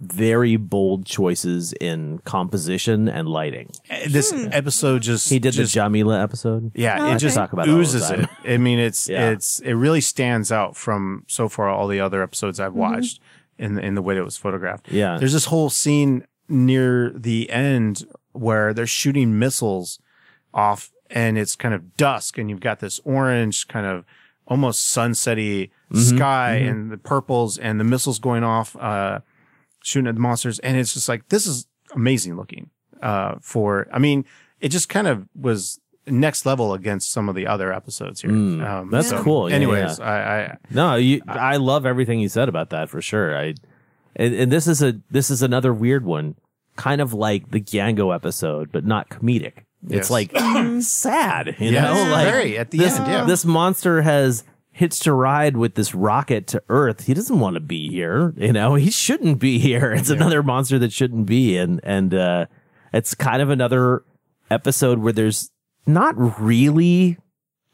very 0.00 0.56
bold 0.56 1.04
choices 1.06 1.72
in 1.80 2.18
composition 2.20 3.08
and 3.08 3.28
lighting. 3.28 3.68
This 4.08 4.32
episode 4.32 5.02
just 5.02 5.28
He 5.28 5.38
did 5.38 5.52
just, 5.54 5.72
the 5.72 5.80
Jamila 5.80 6.22
episode. 6.22 6.70
Yeah, 6.74 6.98
Oh, 7.00 7.12
it 7.14 7.18
just 7.18 7.36
okay. 7.36 7.42
Talk 7.44 7.52
about 7.52 7.66
it 7.66 7.70
all 7.70 7.76
the 7.76 7.82
oozes 7.82 8.08
time. 8.08 8.28
it. 8.44 8.52
I 8.54 8.56
mean, 8.58 8.78
it's 8.78 9.08
Yeah. 9.08 9.30
it's 9.30 9.58
it 9.60 9.72
really 9.72 10.00
stands 10.00 10.52
out 10.52 10.76
from 10.76 11.24
so 11.26 11.48
far 11.48 11.68
all 11.68 11.88
the 11.88 11.98
other 12.00 12.22
episodes 12.22 12.60
I've 12.60 12.72
Mhm. 12.72 12.76
watched 12.76 13.20
in 13.58 13.74
the, 13.74 13.84
in 13.84 13.94
the 13.96 14.02
way 14.02 14.14
that 14.14 14.20
it 14.20 14.24
was 14.24 14.36
photographed. 14.36 14.86
Yeah. 14.90 15.18
there's 15.18 15.32
this 15.32 15.46
whole 15.46 15.68
scene 15.70 16.24
near 16.48 17.10
the 17.10 17.50
end 17.50 18.04
where 18.32 18.72
they're 18.72 18.86
shooting 18.86 19.36
missiles 19.38 19.98
off, 20.54 20.92
and 21.10 21.36
it's 21.36 21.56
kind 21.56 21.74
of 21.74 21.96
dusk, 21.96 22.38
and 22.38 22.48
you've 22.48 22.60
got 22.60 22.78
this 22.78 23.00
orange 23.04 23.66
kind 23.66 23.84
of 23.84 24.04
almost 24.46 24.94
sunsetty 24.96 25.70
Mhm, 25.92 26.16
sky, 26.16 26.60
mhm. 26.62 26.70
and 26.70 26.90
the 26.92 26.96
purples, 26.98 27.58
and 27.58 27.80
the 27.80 27.84
missiles 27.84 28.18
going 28.20 28.44
off, 28.44 28.76
uh, 28.76 29.18
shooting 29.82 30.08
at 30.08 30.14
the 30.14 30.20
monsters, 30.20 30.58
and 30.60 30.76
it's 30.76 30.92
just 30.94 31.08
like 31.08 31.28
this 31.28 31.46
is 31.46 31.66
amazing 31.94 32.36
looking. 32.36 32.70
Uh, 33.02 33.36
for 33.40 33.86
I 33.92 33.98
mean, 33.98 34.24
it 34.60 34.70
just 34.70 34.88
kind 34.88 35.06
of 35.06 35.28
was 35.34 35.80
next 36.06 36.46
level 36.46 36.72
against 36.74 37.10
some 37.12 37.28
of 37.28 37.34
the 37.34 37.46
other 37.46 37.72
episodes 37.72 38.22
here. 38.22 38.30
Mm, 38.30 38.66
Um, 38.66 38.90
that's 38.90 39.10
so 39.10 39.22
cool. 39.22 39.48
Yeah, 39.50 39.56
anyways, 39.56 39.98
yeah. 39.98 40.04
I, 40.04 40.40
I 40.52 40.56
No, 40.70 40.94
you, 40.96 41.20
I 41.28 41.56
love 41.58 41.84
everything 41.86 42.18
you 42.18 42.28
said 42.30 42.48
about 42.48 42.70
that 42.70 42.88
for 42.88 43.02
sure. 43.02 43.36
I, 43.38 43.54
and, 44.16 44.34
and 44.34 44.50
this 44.52 44.66
is 44.66 44.82
a 44.82 44.98
this 45.10 45.30
is 45.30 45.42
another 45.42 45.72
weird 45.72 46.04
one, 46.04 46.34
kind 46.76 47.00
of 47.00 47.12
like 47.12 47.50
the 47.50 47.60
Gango 47.60 48.10
episode, 48.10 48.72
but 48.72 48.84
not 48.84 49.08
comedic. 49.10 49.64
It's 49.88 50.08
Yes. 50.08 50.10
like 50.10 50.32
sad, 50.82 51.54
you 51.60 51.70
Yes, 51.70 51.84
know, 51.94 52.10
like 52.10 52.26
very, 52.26 52.58
at 52.58 52.70
the 52.72 52.78
this, 52.78 52.98
end, 52.98 53.06
yeah. 53.06 53.24
This 53.24 53.44
monster 53.44 54.02
has 54.02 54.42
hitched 54.78 55.08
a 55.08 55.12
ride 55.12 55.56
with 55.56 55.74
this 55.74 55.92
rocket 55.92 56.46
to 56.46 56.62
Earth. 56.68 57.06
He 57.06 57.12
doesn't 57.12 57.40
want 57.40 57.54
to 57.54 57.60
be 57.60 57.88
here, 57.88 58.32
you 58.36 58.52
know. 58.52 58.76
He 58.76 58.92
shouldn't 58.92 59.40
be 59.40 59.58
here. 59.58 59.92
It's 59.92 60.08
another 60.08 60.40
monster 60.40 60.78
that 60.78 60.92
shouldn't 60.92 61.26
be, 61.26 61.56
and 61.56 61.80
and 61.82 62.14
uh, 62.14 62.46
it's 62.92 63.12
kind 63.12 63.42
of 63.42 63.50
another 63.50 64.04
episode 64.52 65.00
where 65.00 65.12
there's 65.12 65.50
not 65.84 66.14
really 66.40 67.18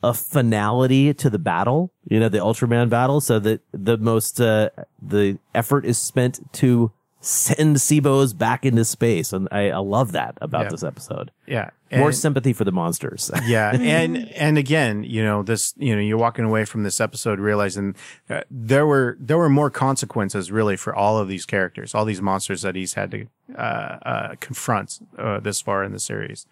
a 0.02 0.14
finality 0.14 1.12
to 1.12 1.28
the 1.28 1.38
battle, 1.38 1.92
you 2.08 2.18
know, 2.18 2.30
the 2.30 2.38
Ultraman 2.38 2.88
battle, 2.88 3.20
so 3.20 3.38
that 3.38 3.60
the 3.72 3.98
most 3.98 4.40
uh, 4.40 4.70
the 5.02 5.38
effort 5.54 5.84
is 5.84 5.98
spent 5.98 6.40
to 6.54 6.90
send 7.24 7.76
Sibos 7.76 8.36
back 8.36 8.64
into 8.66 8.84
space, 8.84 9.32
and 9.32 9.48
I, 9.50 9.70
I 9.70 9.78
love 9.78 10.12
that 10.12 10.36
about 10.40 10.64
Yeah. 10.64 10.68
this 10.70 10.82
episode. 10.84 11.30
Yeah, 11.46 11.70
more 11.92 12.12
sympathy 12.12 12.52
for 12.52 12.64
the 12.64 12.72
monsters. 12.72 13.30
yeah 13.46 13.70
and 13.74 14.16
and 14.32 14.58
again 14.58 15.04
you 15.04 15.22
know 15.22 15.42
this 15.44 15.72
you 15.76 15.94
know 15.94 16.00
you're 16.02 16.18
walking 16.18 16.44
away 16.44 16.64
from 16.64 16.82
this 16.82 17.00
episode 17.00 17.38
realizing 17.38 17.94
uh, 18.28 18.40
there 18.50 18.84
were 18.86 19.16
there 19.20 19.38
were 19.38 19.48
more 19.48 19.70
consequences 19.70 20.50
really 20.50 20.76
for 20.76 20.92
all 20.94 21.18
of 21.18 21.28
these 21.28 21.46
characters 21.46 21.94
all 21.94 22.04
these 22.04 22.20
monsters 22.20 22.62
that 22.62 22.74
he's 22.74 22.94
had 22.94 23.10
to 23.12 23.26
uh, 23.56 23.60
uh, 23.60 24.34
confront 24.40 24.98
uh, 25.18 25.38
this 25.38 25.60
far 25.60 25.84
in 25.84 25.92
the 25.92 26.00
series 26.00 26.46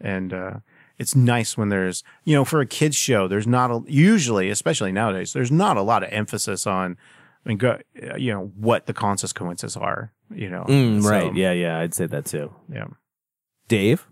and 0.00 0.32
uh, 0.32 0.54
it's 0.98 1.14
nice 1.14 1.56
when 1.56 1.68
there's 1.68 2.02
you 2.24 2.34
know 2.34 2.44
for 2.44 2.60
a 2.60 2.66
kids 2.66 2.96
show 2.96 3.28
there's 3.28 3.46
not 3.46 3.70
a, 3.70 3.80
usually 3.86 4.50
especially 4.50 4.90
nowadays 4.90 5.32
there's 5.32 5.52
not 5.52 5.76
a 5.76 5.82
lot 5.82 6.02
of 6.02 6.08
emphasis 6.12 6.66
on 6.66 6.96
I 7.44 7.48
mean, 7.48 7.58
go, 7.58 7.78
uh, 8.02 8.16
you 8.16 8.32
know 8.32 8.52
what 8.56 8.86
the 8.86 8.92
consequences 8.94 9.76
are. 9.76 10.12
You 10.30 10.50
know, 10.50 10.64
Mm, 10.68 11.02
So, 11.02 11.08
right? 11.08 11.34
Yeah, 11.34 11.52
yeah. 11.52 11.78
I'd 11.78 11.94
say 11.94 12.06
that 12.06 12.26
too. 12.26 12.52
Yeah. 12.72 12.88
Dave. 13.68 14.06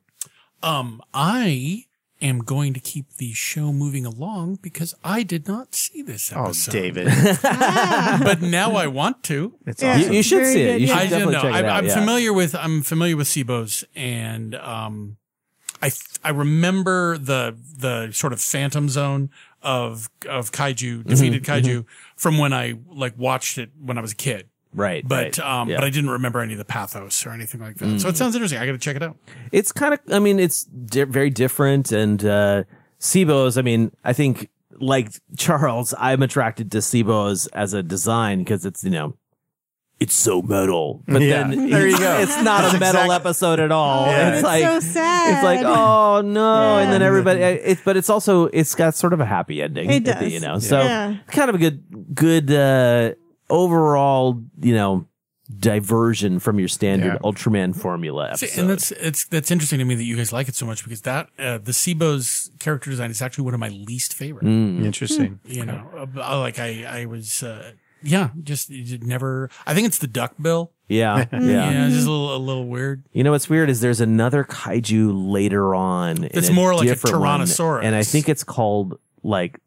Um, 0.62 1.02
I 1.12 1.84
am 2.22 2.38
going 2.38 2.72
to 2.72 2.80
keep 2.80 3.06
the 3.18 3.32
show 3.34 3.72
moving 3.72 4.06
along 4.06 4.58
because 4.62 4.94
I 5.04 5.22
did 5.22 5.46
not 5.46 5.74
see 5.74 6.00
this 6.00 6.32
Oh, 6.34 6.44
episode. 6.44 6.72
David. 6.72 7.06
but 7.42 8.40
now 8.58 8.72
I 8.72 8.86
want 8.86 9.22
to. 9.24 9.54
It's 9.66 9.82
awesome. 9.82 10.00
you- 10.10 10.16
you 10.16 10.22
should 10.22 10.40
Very 10.40 10.52
see 10.52 10.62
it. 10.62 10.80
You 10.80 10.86
should 10.86 10.96
I 10.96 11.00
don't 11.06 11.10
definitely 11.10 11.32
know. 11.34 11.42
check 11.42 11.50
it 11.50 11.56
I'm, 11.58 11.64
out, 11.66 11.76
I'm 11.76 11.86
yeah. 11.86 11.94
familiar 11.94 12.32
with 12.32 12.54
I'm 12.54 12.82
familiar 12.82 13.16
with 13.16 13.26
SIBOs 13.28 13.84
and 13.94 14.54
um, 14.54 15.18
I 15.82 15.90
I 16.24 16.30
remember 16.30 17.18
the 17.18 17.56
the 17.78 18.10
sort 18.12 18.32
of 18.32 18.40
phantom 18.40 18.88
zone 18.88 19.30
of 19.62 20.08
of 20.28 20.52
kaiju 20.52 20.98
Mm-hmm, 21.00 21.08
defeated 21.08 21.44
kaiju 21.44 21.84
from 22.16 22.38
when 22.38 22.52
I 22.52 22.74
like 22.88 23.14
watched 23.18 23.58
it 23.58 23.70
when 23.80 23.98
I 23.98 24.00
was 24.00 24.12
a 24.12 24.16
kid. 24.16 24.48
Right. 24.72 25.06
But 25.06 25.38
right. 25.38 25.40
um, 25.40 25.68
Yeah. 25.70 25.76
but 25.78 25.84
I 25.84 25.90
didn't 25.90 26.10
remember 26.10 26.40
any 26.40 26.52
of 26.52 26.58
the 26.58 26.64
pathos 26.64 27.24
or 27.26 27.30
anything 27.30 27.60
like 27.60 27.76
that. 27.76 28.00
So 28.00 28.08
it 28.08 28.14
Mm. 28.14 28.16
sounds 28.16 28.34
interesting. 28.34 28.58
I 28.58 28.66
got 28.66 28.72
to 28.72 28.78
check 28.78 28.96
it 28.96 29.02
out. 29.02 29.16
it's 29.52 29.72
kind 29.72 29.94
of 29.94 30.00
i 30.12 30.18
mean 30.18 30.38
it's 30.38 30.64
di- 30.64 31.04
very 31.04 31.30
different 31.30 31.92
and 31.92 32.24
uh 32.24 32.64
sebos 33.00 33.56
i 33.58 33.62
mean 33.62 33.90
i 34.04 34.12
think 34.12 34.48
like 34.80 35.10
charles 35.36 35.94
i'm 35.98 36.22
attracted 36.22 36.70
to 36.72 36.78
sebos 36.78 37.48
as 37.52 37.72
a 37.74 37.82
design 37.82 38.38
because 38.40 38.64
it's 38.66 38.82
you 38.84 38.90
know 38.90 39.14
it's 39.98 40.14
so 40.14 40.42
metal 40.42 41.02
but 41.08 41.22
Yeah, 41.22 41.48
then 41.48 41.70
there 41.70 41.86
you 41.86 41.94
it's, 41.94 41.98
go. 42.00 42.18
it's 42.18 42.42
not 42.42 42.74
a 42.74 42.78
metal 42.78 43.02
exact- 43.02 43.20
episode 43.24 43.60
at 43.60 43.72
all 43.72 44.06
Yeah. 44.06 44.28
it's 44.28 44.36
It's 44.38 44.44
like 44.44 44.62
so 44.64 44.80
sad. 44.80 45.34
it's 45.34 45.42
like 45.42 45.60
oh 45.64 46.20
no 46.20 46.78
and 46.78 46.92
then 46.92 47.02
everybody 47.02 47.40
it's 47.40 47.80
but 47.82 47.96
it's 47.96 48.10
also 48.10 48.44
it's 48.46 48.74
got 48.74 48.94
sort 48.94 49.12
of 49.12 49.20
a 49.20 49.26
happy 49.26 49.62
ending 49.62 49.88
It 49.90 50.06
at 50.08 50.18
the- 50.18 50.24
does. 50.26 50.32
you 50.34 50.40
know 50.40 50.58
so 50.58 50.80
Yeah. 50.82 51.16
kind 51.28 51.48
of 51.48 51.54
a 51.54 51.58
good 51.58 52.14
good 52.14 52.50
uh 52.52 53.12
overall, 53.48 54.42
you 54.60 54.74
know, 54.74 55.06
diversion 55.60 56.38
from 56.40 56.58
your 56.58 56.68
standard 56.68 57.12
Yeah. 57.14 57.18
Ultraman 57.30 57.74
formula 57.76 58.28
episode. 58.30 58.46
See, 58.48 58.60
and 58.60 58.68
that's 58.68 58.90
it's 58.92 59.24
that's 59.26 59.50
interesting 59.50 59.78
to 59.78 59.84
me 59.84 59.94
that 59.94 60.04
you 60.04 60.16
guys 60.16 60.32
like 60.32 60.48
it 60.48 60.54
so 60.56 60.66
much 60.66 60.82
because 60.82 61.02
that 61.02 61.28
uh, 61.38 61.58
the 61.58 61.72
Sibo's 61.72 62.50
character 62.58 62.90
design 62.90 63.10
is 63.10 63.22
actually 63.22 63.44
one 63.44 63.54
of 63.54 63.60
my 63.60 63.68
least 63.68 64.14
favorite. 64.14 64.44
Mm. 64.44 64.84
Interesting. 64.84 65.38
You 65.44 65.64
know, 65.64 66.08
uh, 66.16 66.38
like 66.40 66.58
I 66.58 66.84
I 67.02 67.04
was 67.06 67.42
uh, 67.42 67.72
yeah, 68.06 68.30
just 68.42 68.70
it 68.70 68.84
just 68.84 69.02
never. 69.02 69.50
I 69.66 69.74
think 69.74 69.86
it's 69.86 69.98
the 69.98 70.06
duck 70.06 70.34
bill. 70.40 70.72
Yeah, 70.88 71.26
yeah. 71.32 71.40
yeah, 71.40 71.86
it's 71.86 71.94
just 71.96 72.06
a 72.06 72.10
little 72.10 72.36
a 72.36 72.38
little 72.38 72.66
weird. 72.68 73.04
You 73.12 73.24
know 73.24 73.32
what's 73.32 73.48
weird 73.50 73.68
is 73.70 73.80
there's 73.80 74.00
another 74.00 74.44
kaiju 74.44 75.10
later 75.30 75.74
on. 75.74 76.24
It's 76.24 76.34
That's 76.34 76.50
more 76.50 76.74
like 76.74 76.86
a 76.86 76.90
different 76.90 77.18
one, 77.20 77.40
Tyrannosaurus. 77.40 77.84
and 77.84 77.94
I 77.96 78.02
think 78.04 78.28
it's 78.28 78.44
called 78.44 78.98
like 79.22 79.58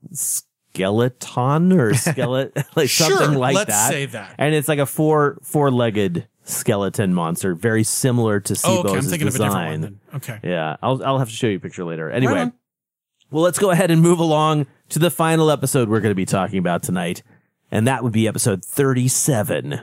skeleton 0.73 1.73
or 1.73 1.93
skeleton, 1.95 2.63
like 2.75 2.89
Sure, 2.89 3.17
something 3.17 3.37
like 3.37 3.55
let's 3.55 3.69
that. 3.71 3.89
say 3.89 4.05
that. 4.07 4.35
And 4.37 4.53
it's 4.55 4.67
like 4.67 4.79
a 4.79 4.85
four 4.85 5.39
four 5.43 5.71
legged 5.71 6.27
skeleton 6.43 7.13
monster, 7.13 7.53
very 7.55 7.83
similar 7.83 8.39
to 8.39 8.59
Oh, 8.63 8.79
okay, 8.79 8.95
I'm 8.97 9.01
thinking 9.03 9.27
of 9.27 9.35
a 9.35 9.37
different 9.37 9.51
design. 9.51 9.71
one 9.71 9.81
then. 9.81 9.99
Okay. 10.15 10.39
Yeah, 10.43 10.77
I'll 10.81 11.03
I'll 11.03 11.19
have 11.19 11.29
to 11.29 11.35
show 11.35 11.47
you 11.47 11.57
a 11.57 11.59
picture 11.59 11.83
later. 11.85 12.09
Anyway, 12.09 12.39
on. 12.39 12.53
well, 13.31 13.43
let's 13.43 13.59
go 13.59 13.71
ahead 13.71 13.91
and 13.91 14.01
move 14.01 14.19
along 14.19 14.67
to 14.89 14.99
the 14.99 15.11
final 15.11 15.51
episode 15.51 15.89
we're 15.89 15.99
going 16.01 16.11
to 16.11 16.15
be 16.15 16.25
talking 16.25 16.57
about 16.59 16.81
tonight, 16.81 17.21
and 17.71 17.87
that 17.87 18.03
would 18.03 18.13
be 18.13 18.27
episode 18.27 18.63
37, 18.65 19.81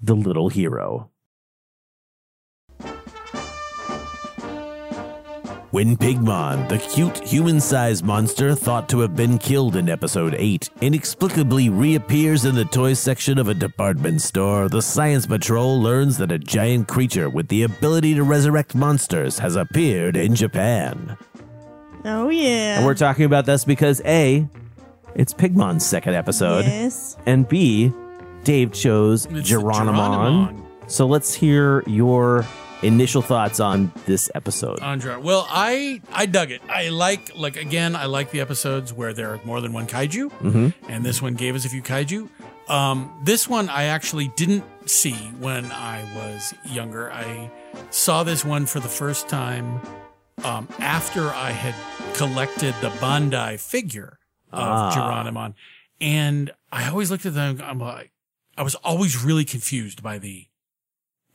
The 0.00 0.14
Little 0.14 0.48
Hero. 0.48 1.10
When 5.74 5.96
Pigmon, 5.96 6.68
the 6.68 6.78
cute 6.78 7.18
human 7.18 7.60
sized 7.60 8.04
monster 8.04 8.54
thought 8.54 8.88
to 8.90 9.00
have 9.00 9.16
been 9.16 9.38
killed 9.38 9.74
in 9.74 9.88
episode 9.88 10.36
8, 10.38 10.70
inexplicably 10.82 11.68
reappears 11.68 12.44
in 12.44 12.54
the 12.54 12.64
toy 12.64 12.92
section 12.92 13.38
of 13.38 13.48
a 13.48 13.54
department 13.54 14.22
store, 14.22 14.68
the 14.68 14.80
Science 14.80 15.26
Patrol 15.26 15.82
learns 15.82 16.16
that 16.18 16.30
a 16.30 16.38
giant 16.38 16.86
creature 16.86 17.28
with 17.28 17.48
the 17.48 17.64
ability 17.64 18.14
to 18.14 18.22
resurrect 18.22 18.76
monsters 18.76 19.40
has 19.40 19.56
appeared 19.56 20.16
in 20.16 20.36
Japan. 20.36 21.18
Oh 22.04 22.28
yeah. 22.28 22.76
And 22.76 22.86
we're 22.86 22.94
talking 22.94 23.24
about 23.24 23.44
this 23.44 23.64
because 23.64 24.00
A, 24.04 24.48
it's 25.14 25.32
Pigmon's 25.34 25.84
second 25.86 26.14
episode, 26.14 26.64
Yes. 26.64 27.16
and 27.26 27.48
B, 27.48 27.92
Dave 28.44 28.72
chose 28.72 29.26
It's 29.26 29.50
Geronimon. 29.50 30.60
So 30.86 31.06
let's 31.06 31.32
hear 31.34 31.82
your 31.86 32.46
initial 32.82 33.22
thoughts 33.22 33.58
on 33.60 33.90
this 34.04 34.30
episode. 34.34 34.80
Andra. 34.82 35.18
Well, 35.18 35.46
I 35.48 36.02
I 36.12 36.26
dug 36.26 36.50
it. 36.50 36.60
I 36.68 36.90
like 36.90 37.32
like 37.36 37.56
again, 37.56 37.96
I 37.96 38.04
like 38.06 38.30
the 38.30 38.40
episodes 38.40 38.92
where 38.92 39.14
there 39.14 39.30
are 39.32 39.40
more 39.44 39.60
than 39.62 39.72
one 39.72 39.86
kaiju, 39.86 40.30
Mhm. 40.42 40.74
and 40.88 41.04
this 41.04 41.22
one 41.22 41.34
gave 41.34 41.54
us 41.54 41.64
a 41.64 41.68
few 41.70 41.80
kaiju. 41.82 42.28
Um, 42.68 43.10
this 43.24 43.48
one 43.48 43.68
I 43.68 43.84
actually 43.84 44.28
didn't 44.36 44.64
see 44.88 45.14
when 45.38 45.66
I 45.72 46.02
was 46.14 46.52
younger. 46.70 47.10
I 47.12 47.50
saw 47.90 48.22
this 48.22 48.44
one 48.44 48.66
for 48.66 48.80
the 48.80 48.88
first 48.88 49.28
time 49.28 49.80
um, 50.44 50.68
after 50.78 51.28
I 51.30 51.50
had 51.52 51.74
collected 52.14 52.74
the 52.82 52.90
Bandai 52.90 53.58
figure 53.58 54.18
of 54.54 54.68
Ah. 54.68 54.94
Geronimon, 54.94 55.54
and 56.00 56.50
I 56.72 56.88
always 56.88 57.10
looked 57.10 57.26
at 57.26 57.34
them. 57.34 57.60
I'm 57.62 57.78
like, 57.78 58.10
I 58.56 58.62
was 58.62 58.74
always 58.76 59.22
really 59.22 59.44
confused 59.44 60.02
by 60.02 60.18
the 60.18 60.46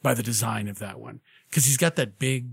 by 0.01 0.13
the 0.13 0.23
design 0.23 0.67
of 0.67 0.79
that 0.79 0.99
one 0.99 1.19
because 1.49 1.65
he's 1.65 1.77
got 1.77 1.95
that 1.97 2.17
big 2.19 2.47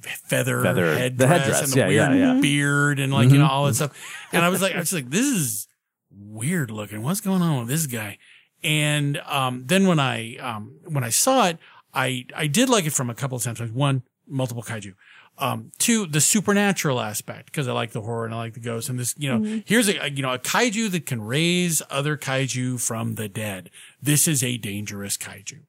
feather, 0.00 0.62
Feather- 0.62 0.96
headdress, 0.96 1.18
the 1.18 1.26
headdress, 1.26 1.62
and 1.62 1.72
the 1.72 1.78
yeah, 1.78 1.88
yeah, 1.88 2.08
weird 2.10 2.18
yeah. 2.36 2.40
beard 2.40 2.98
and 3.00 3.12
like 3.12 3.30
you 3.30 3.38
know 3.38 3.46
all 3.46 3.66
that 3.66 3.74
stuff. 3.74 3.92
And 4.32 4.44
I 4.44 4.48
was 4.48 4.60
like, 4.62 4.74
I 4.74 4.78
was 4.78 4.92
like, 4.98 5.10
this 5.10 5.26
is 5.26 5.68
weird 6.10 6.70
looking. 6.70 7.02
What's 7.02 7.20
going 7.20 7.42
on 7.42 7.60
with 7.60 7.68
this 7.68 7.86
guy? 7.86 8.18
And 8.64 9.18
um, 9.26 9.64
then 9.66 9.86
when 9.86 9.98
I 9.98 10.36
um, 10.36 10.76
when 10.84 11.04
I 11.04 11.10
saw 11.10 11.46
it, 11.48 11.58
I 11.94 12.26
I 12.34 12.46
did 12.46 12.68
like 12.68 12.86
it 12.86 12.92
from 12.92 13.10
a 13.10 13.14
couple 13.14 13.36
of 13.36 13.42
times. 13.42 13.60
One, 13.72 14.02
multiple 14.26 14.62
kaiju. 14.62 14.94
Um, 15.38 15.72
two, 15.78 16.06
the 16.06 16.20
supernatural 16.20 17.00
aspect 17.00 17.46
because 17.46 17.66
I 17.66 17.72
like 17.72 17.92
the 17.92 18.02
horror 18.02 18.26
and 18.26 18.34
I 18.34 18.38
like 18.38 18.54
the 18.54 18.60
ghosts 18.60 18.88
and 18.90 18.98
this. 18.98 19.14
You 19.18 19.30
know, 19.30 19.38
Mhm. 19.40 19.62
here's 19.66 19.88
a 19.88 20.10
you 20.10 20.22
know 20.22 20.32
a 20.32 20.38
kaiju 20.38 20.90
that 20.92 21.06
can 21.06 21.22
raise 21.22 21.82
other 21.90 22.16
kaiju 22.16 22.80
from 22.80 23.14
the 23.16 23.28
dead. 23.28 23.70
This 24.00 24.28
is 24.28 24.44
a 24.44 24.56
dangerous 24.58 25.16
kaiju 25.16 25.60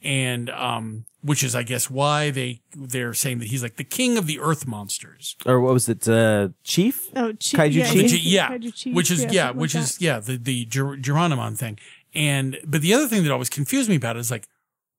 and 0.00 0.48
um, 0.50 1.04
which 1.22 1.42
is, 1.42 1.56
I 1.56 1.64
guess, 1.64 1.90
why 1.90 2.30
they 2.30 2.60
they're 2.74 3.12
saying 3.12 3.40
that 3.40 3.48
he's 3.48 3.62
like 3.62 3.76
the 3.76 3.84
king 3.84 4.16
of 4.16 4.26
the 4.28 4.38
earth 4.38 4.66
monsters. 4.68 5.34
Or 5.44 5.60
what 5.60 5.72
was 5.74 5.88
it? 5.88 6.08
Uh, 6.08 6.50
Chief? 6.62 7.08
Oh, 7.16 7.32
Chi- 7.32 7.34
Kaiju 7.68 7.74
yeah, 7.74 7.90
Chief? 7.90 8.02
Which- 8.02 8.22
yeah, 8.22 8.48
Kaiju 8.50 8.74
Chief, 8.74 8.94
which 8.94 9.10
is 9.10 9.24
yeah, 9.24 9.30
yeah, 9.32 9.50
which 9.50 9.74
like 9.74 9.82
is 9.84 10.00
yeah, 10.00 10.20
the 10.20 10.36
the 10.38 10.64
Ger- 10.66 10.96
Geronimon 10.96 11.58
thing. 11.58 11.76
And 12.14 12.58
but 12.64 12.80
the 12.82 12.94
other 12.94 13.08
thing 13.08 13.24
that 13.24 13.32
always 13.32 13.50
confused 13.50 13.90
me 13.90 13.96
about 13.96 14.16
it 14.16 14.20
is 14.20 14.30
like, 14.30 14.46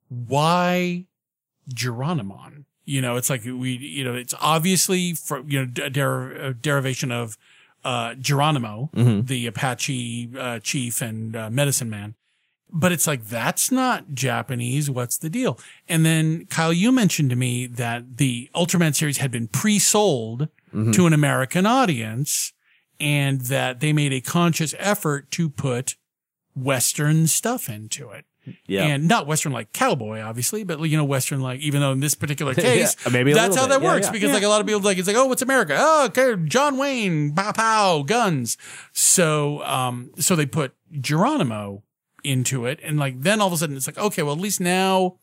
why 0.09 1.05
Geronimon? 1.73 2.58
You 2.89 3.01
know, 3.03 3.17
it's 3.17 3.29
like 3.29 3.43
we, 3.45 3.71
you 3.77 4.03
know, 4.03 4.15
it's 4.15 4.33
obviously 4.41 5.13
from 5.13 5.49
you 5.49 5.59
know 5.65 5.85
a, 5.85 5.89
der- 5.89 6.53
derivation 6.53 7.11
of 7.11 7.37
uh, 7.83 8.15
Geronimo, 8.15 8.89
Mhm. 8.95 9.27
the 9.27 9.45
Apache 9.47 10.29
uh, 10.37 10.59
chief 10.59 11.01
and 11.01 11.35
uh, 11.35 11.49
medicine 11.49 11.89
man. 11.89 12.15
But 12.71 12.91
it's 12.91 13.07
like, 13.07 13.25
that's 13.25 13.71
not 13.71 14.13
Japanese. 14.13 14.89
What's 14.91 15.17
the 15.17 15.29
deal? 15.29 15.57
And 15.87 16.05
then 16.05 16.45
Kyle, 16.47 16.73
you 16.73 16.91
mentioned 16.91 17.29
to 17.31 17.35
me 17.35 17.67
that 17.67 18.17
the 18.17 18.49
Ultraman 18.53 18.93
series 18.95 19.17
had 19.17 19.31
been 19.31 19.47
pre-sold 19.47 20.49
Mhm. 20.73 20.93
to 20.93 21.07
an 21.07 21.13
American 21.13 21.65
audience 21.65 22.53
and 22.99 23.41
that 23.41 23.79
they 23.79 23.91
made 23.93 24.13
a 24.13 24.21
conscious 24.21 24.75
effort 24.77 25.31
to 25.31 25.49
put 25.49 25.95
Western 26.55 27.27
stuff 27.27 27.69
into 27.69 28.09
it. 28.11 28.25
Yeah. 28.67 28.85
And 28.85 29.07
not 29.07 29.27
Western 29.27 29.51
like 29.51 29.71
cowboy, 29.73 30.21
obviously, 30.21 30.63
but 30.63 30.79
you 30.81 30.97
know, 30.97 31.03
Western 31.05 31.41
like, 31.41 31.59
even 31.61 31.81
though 31.81 31.91
in 31.91 31.99
this 31.99 32.15
particular 32.15 32.53
Yeah, 32.57 32.63
case, 32.63 32.95
maybe 33.11 33.33
that's 33.33 33.55
how 33.55 33.63
little 33.63 33.67
that 33.67 33.79
bit. 33.79 33.85
Yeah, 33.87 33.93
works 33.93 34.05
yeah. 34.07 34.11
because 34.11 34.27
Yeah. 34.29 34.33
like 34.35 34.43
a 34.43 34.47
lot 34.47 34.61
of 34.61 34.67
people 34.67 34.81
like, 34.81 34.97
it's 34.97 35.07
like, 35.07 35.17
oh, 35.17 35.25
what's 35.25 35.41
America? 35.41 35.75
Oh, 35.77 36.05
okay. 36.05 36.35
John 36.45 36.77
Wayne, 36.77 37.33
pow, 37.33 37.51
pow, 37.51 38.03
guns. 38.03 38.57
So, 38.93 39.63
um, 39.63 40.11
so 40.19 40.35
they 40.35 40.45
put 40.45 40.73
Geronimo 40.99 41.83
into 42.23 42.65
it. 42.65 42.79
And 42.83 42.97
like, 42.99 43.21
then 43.21 43.41
all 43.41 43.47
of 43.47 43.53
a 43.53 43.57
sudden 43.57 43.77
it's 43.77 43.87
like, 43.87 43.97
okay, 43.97 44.23
well, 44.23 44.33
at 44.33 44.39
least 44.41 44.59
now 44.59 45.15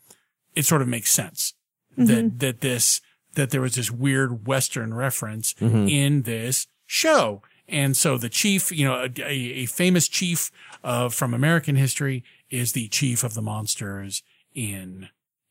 it 0.55 0.65
sort 0.65 0.83
of 0.83 0.89
makes 0.89 1.11
sense 1.13 1.55
that, 1.97 2.39
that 2.41 2.61
this, 2.61 3.01
that 3.35 3.51
there 3.51 3.61
was 3.61 3.75
this 3.75 3.91
weird 3.91 4.47
Western 4.47 4.95
reference 4.95 5.53
Mhm. 5.55 5.91
in 5.91 6.23
this 6.23 6.67
show. 6.87 7.43
And 7.69 7.97
so 7.97 8.17
the 8.17 8.29
chief, 8.29 8.71
you 8.71 8.85
know, 8.85 9.09
a, 9.19 9.23
a, 9.25 9.67
famous 9.67 10.07
chief 10.09 10.51
uh, 10.85 11.09
from 11.09 11.35
American 11.35 11.75
history 11.77 12.23
is 12.49 12.73
the 12.73 12.89
chief 12.89 13.25
of 13.25 13.35
the 13.35 13.43
monsters 13.43 14.23
in 14.55 15.09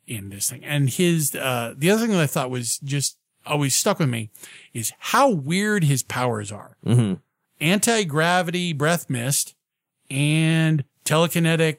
in 0.08 0.30
this 0.30 0.50
thing. 0.50 0.64
And 0.64 0.90
his 0.90 1.36
uh, 1.36 1.74
the 1.78 1.90
other 1.92 2.02
thing 2.02 2.12
that 2.12 2.22
I 2.22 2.28
thought 2.28 2.50
was 2.50 2.78
just 2.80 3.18
always 3.46 3.76
stuck 3.76 4.00
with 4.00 4.10
me 4.10 4.30
is 4.74 4.94
how 5.00 5.30
weird 5.30 5.84
his 5.84 6.04
powers 6.04 6.52
are. 6.52 6.78
Mhm. 6.86 7.20
Anti 7.60 8.04
gravity 8.06 8.72
breath 8.74 9.10
mist 9.10 9.56
and 10.10 10.84
telekinetic 11.04 11.78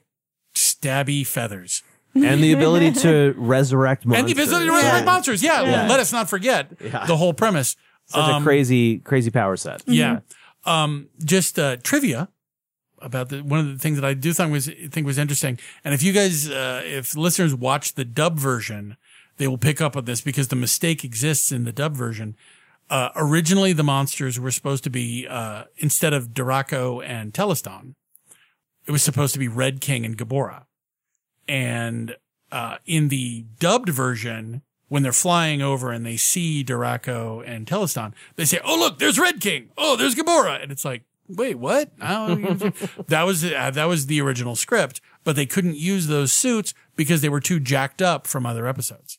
stabby 0.55 1.27
feathers. 1.27 1.83
and 2.15 2.43
the 2.43 2.53
ability 2.53 2.93
to 2.93 3.35
resurrect 3.39 4.07
monsters. 4.07 4.31
And 4.31 4.39
the 4.39 4.43
ability 4.43 4.67
to 4.67 4.73
resurrect 4.73 5.05
monsters. 5.07 5.43
Yeah, 5.43 5.63
Yeah. 5.63 5.87
let 5.87 6.01
us 6.01 6.13
not 6.13 6.31
forget 6.31 6.73
Yeah. 6.83 7.05
the 7.07 7.17
whole 7.19 7.35
premise. 7.35 7.77
Such 8.07 8.23
Um, 8.23 8.43
a 8.43 8.45
crazy, 8.45 8.99
crazy 8.99 9.31
power 9.31 9.57
set. 9.57 9.83
Yeah. 9.87 10.21
Um, 10.65 11.09
just 11.25 11.59
uh, 11.59 11.77
trivia 11.77 12.29
about 13.01 13.29
the 13.29 13.43
one 13.43 13.61
of 13.61 13.67
the 13.67 13.79
things 13.79 14.01
that 14.01 14.05
I 14.05 14.15
do 14.15 14.33
think 14.33 14.51
was 14.53 14.71
think 14.91 15.07
was 15.07 15.19
interesting. 15.19 15.59
And 15.85 15.95
if 15.95 16.03
you 16.03 16.13
guys, 16.13 16.49
uh, 16.49 16.83
if 16.85 17.17
listeners 17.17 17.55
watch 17.55 17.95
the 17.95 18.05
dub 18.05 18.39
version, 18.39 18.97
they 19.37 19.47
will 19.47 19.59
pick 19.59 19.81
up 19.81 19.97
on 19.97 20.05
this 20.05 20.21
because 20.21 20.49
the 20.49 20.57
mistake 20.57 21.05
exists 21.05 21.53
in 21.53 21.65
the 21.65 21.73
dub 21.73 21.95
version. 21.95 22.37
Uh, 22.89 23.11
originally, 23.17 23.73
the 23.73 23.83
monsters 23.83 24.39
were 24.39 24.51
supposed 24.53 24.85
to 24.85 24.91
be 24.91 25.27
uh, 25.29 25.65
instead 25.77 26.13
of 26.13 26.29
Duraco 26.29 27.05
and 27.05 27.35
Teleston, 27.35 27.97
it 28.87 28.93
was 28.93 29.03
supposed 29.03 29.33
to 29.35 29.41
be 29.41 29.49
Red 29.49 29.81
King 29.81 30.05
and 30.05 30.17
Gabora. 30.17 30.65
And 31.49 32.17
uh, 32.53 32.79
in 32.87 33.09
the 33.09 33.47
dubbed 33.59 33.89
version, 33.89 34.63
when 34.89 35.03
they're 35.03 35.13
flying 35.13 35.63
over 35.63 35.91
and 35.91 36.05
they 36.07 36.17
see 36.17 36.65
Duraco 36.65 37.43
and 37.47 37.67
Teleston, 37.67 38.15
they 38.37 38.45
say, 38.45 38.61
"Oh 38.65 38.79
look, 38.79 38.99
there's 38.99 39.19
Red 39.19 39.41
King. 39.41 39.71
Oh, 39.77 39.97
there's 39.97 40.15
Gabora," 40.15 40.63
and 40.63 40.71
it's 40.71 40.85
like, 40.85 41.03
"Wait, 41.29 41.57
what?" 41.57 41.91
That 43.09 43.23
was 43.25 43.45
uh, 43.45 43.71
that 43.73 43.85
was 43.87 44.07
the 44.07 44.21
original 44.21 44.57
script, 44.57 45.01
but 45.25 45.37
they 45.37 45.47
couldn't 45.47 45.77
use 45.77 46.07
those 46.07 46.33
suits 46.33 46.75
because 46.95 47.21
they 47.21 47.29
were 47.29 47.41
too 47.41 47.61
jacked 47.61 48.01
up 48.03 48.27
from 48.27 48.47
other 48.47 48.67
episodes. 48.67 49.19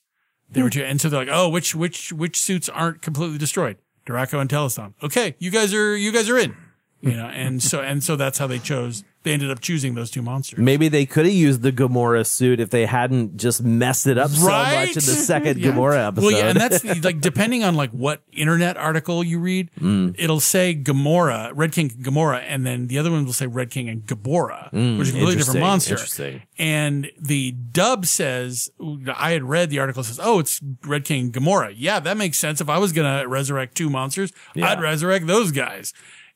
They 0.49 0.64
were 0.64 0.69
too, 0.69 0.84
and 0.84 1.02
so 1.02 1.10
they're 1.10 1.19
like, 1.19 1.30
"Oh, 1.31 1.49
which 1.49 1.76
which 1.76 2.14
which 2.14 2.39
suits 2.39 2.69
aren't 2.69 3.02
completely 3.02 3.38
destroyed? 3.38 3.77
Duraco 4.06 4.39
and 4.39 4.49
Teleston. 4.49 4.94
Okay, 5.03 5.35
you 5.39 5.52
guys 5.52 5.73
are 5.73 5.95
you 5.95 6.11
guys 6.11 6.30
are 6.30 6.38
in." 6.38 6.56
You 7.02 7.11
know, 7.14 7.27
and 7.27 7.61
so 7.61 7.81
and 7.81 8.03
so 8.03 8.15
that's 8.15 8.38
how 8.38 8.48
they 8.48 8.57
chose 8.57 9.03
they 9.27 9.33
ended 9.33 9.51
up 9.51 9.59
choosing 9.59 9.93
those 9.95 10.09
two 10.09 10.21
monsters. 10.21 10.59
Maybe 10.59 10.87
they 10.87 11.05
could 11.05 11.25
have 11.25 11.33
used 11.33 11.61
the 11.61 11.71
Gamora 11.71 12.25
suit 12.25 12.59
if 12.59 12.69
they 12.69 12.85
hadn't 12.85 13.37
just 13.37 13.61
messed 13.63 14.07
it 14.07 14.17
up 14.17 14.31
so 14.31 14.47
much 14.47 14.89
in 14.89 14.93
the 14.95 15.01
second 15.01 15.59
Yeah. 15.59 15.71
Gamora 15.71 16.07
episode. 16.07 16.21
Well, 16.25 16.31
yeah, 16.31 16.47
and 16.49 16.59
that's 16.59 16.83
like 17.03 17.21
depending 17.21 17.63
on 17.63 17.75
like 17.75 17.91
what 17.91 18.21
internet 18.31 18.77
article 18.77 19.23
you 19.23 19.39
read, 19.39 19.69
Mm. 19.79 20.15
it'll 20.17 20.39
say 20.39 20.73
Gamora, 20.75 21.51
Red 21.53 21.71
King 21.71 21.89
Gamora, 21.89 22.43
and 22.47 22.65
then 22.65 22.87
the 22.87 22.97
other 22.99 23.11
one 23.11 23.25
will 23.25 23.33
say 23.33 23.47
Red 23.47 23.69
King 23.69 23.89
and 23.89 24.01
Gabora, 24.05 24.71
Mm, 24.71 24.97
which 24.97 25.09
is 25.09 25.15
a 25.15 25.17
really 25.19 25.35
different 25.35 25.59
monster. 25.59 25.93
interesting. 25.95 26.41
And 26.57 27.11
the 27.19 27.51
dub 27.51 28.05
says, 28.05 28.69
I 29.15 29.31
had 29.31 29.43
read 29.43 29.69
the 29.69 29.79
article 29.79 30.03
says, 30.03 30.19
oh, 30.21 30.39
it's 30.39 30.61
Red 30.85 31.03
King 31.05 31.25
and 31.25 31.33
Gamora. 31.33 31.73
Yeah, 31.75 31.99
that 31.99 32.17
makes 32.17 32.39
sense. 32.39 32.61
If 32.61 32.69
I 32.69 32.77
was 32.77 32.91
gonna 32.93 33.27
resurrect 33.27 33.75
two 33.75 33.89
monsters, 33.89 34.31
Yeah. 34.55 34.69
I'd 34.71 34.81
resurrect 34.81 35.27
those 35.27 35.51
guys. 35.51 35.93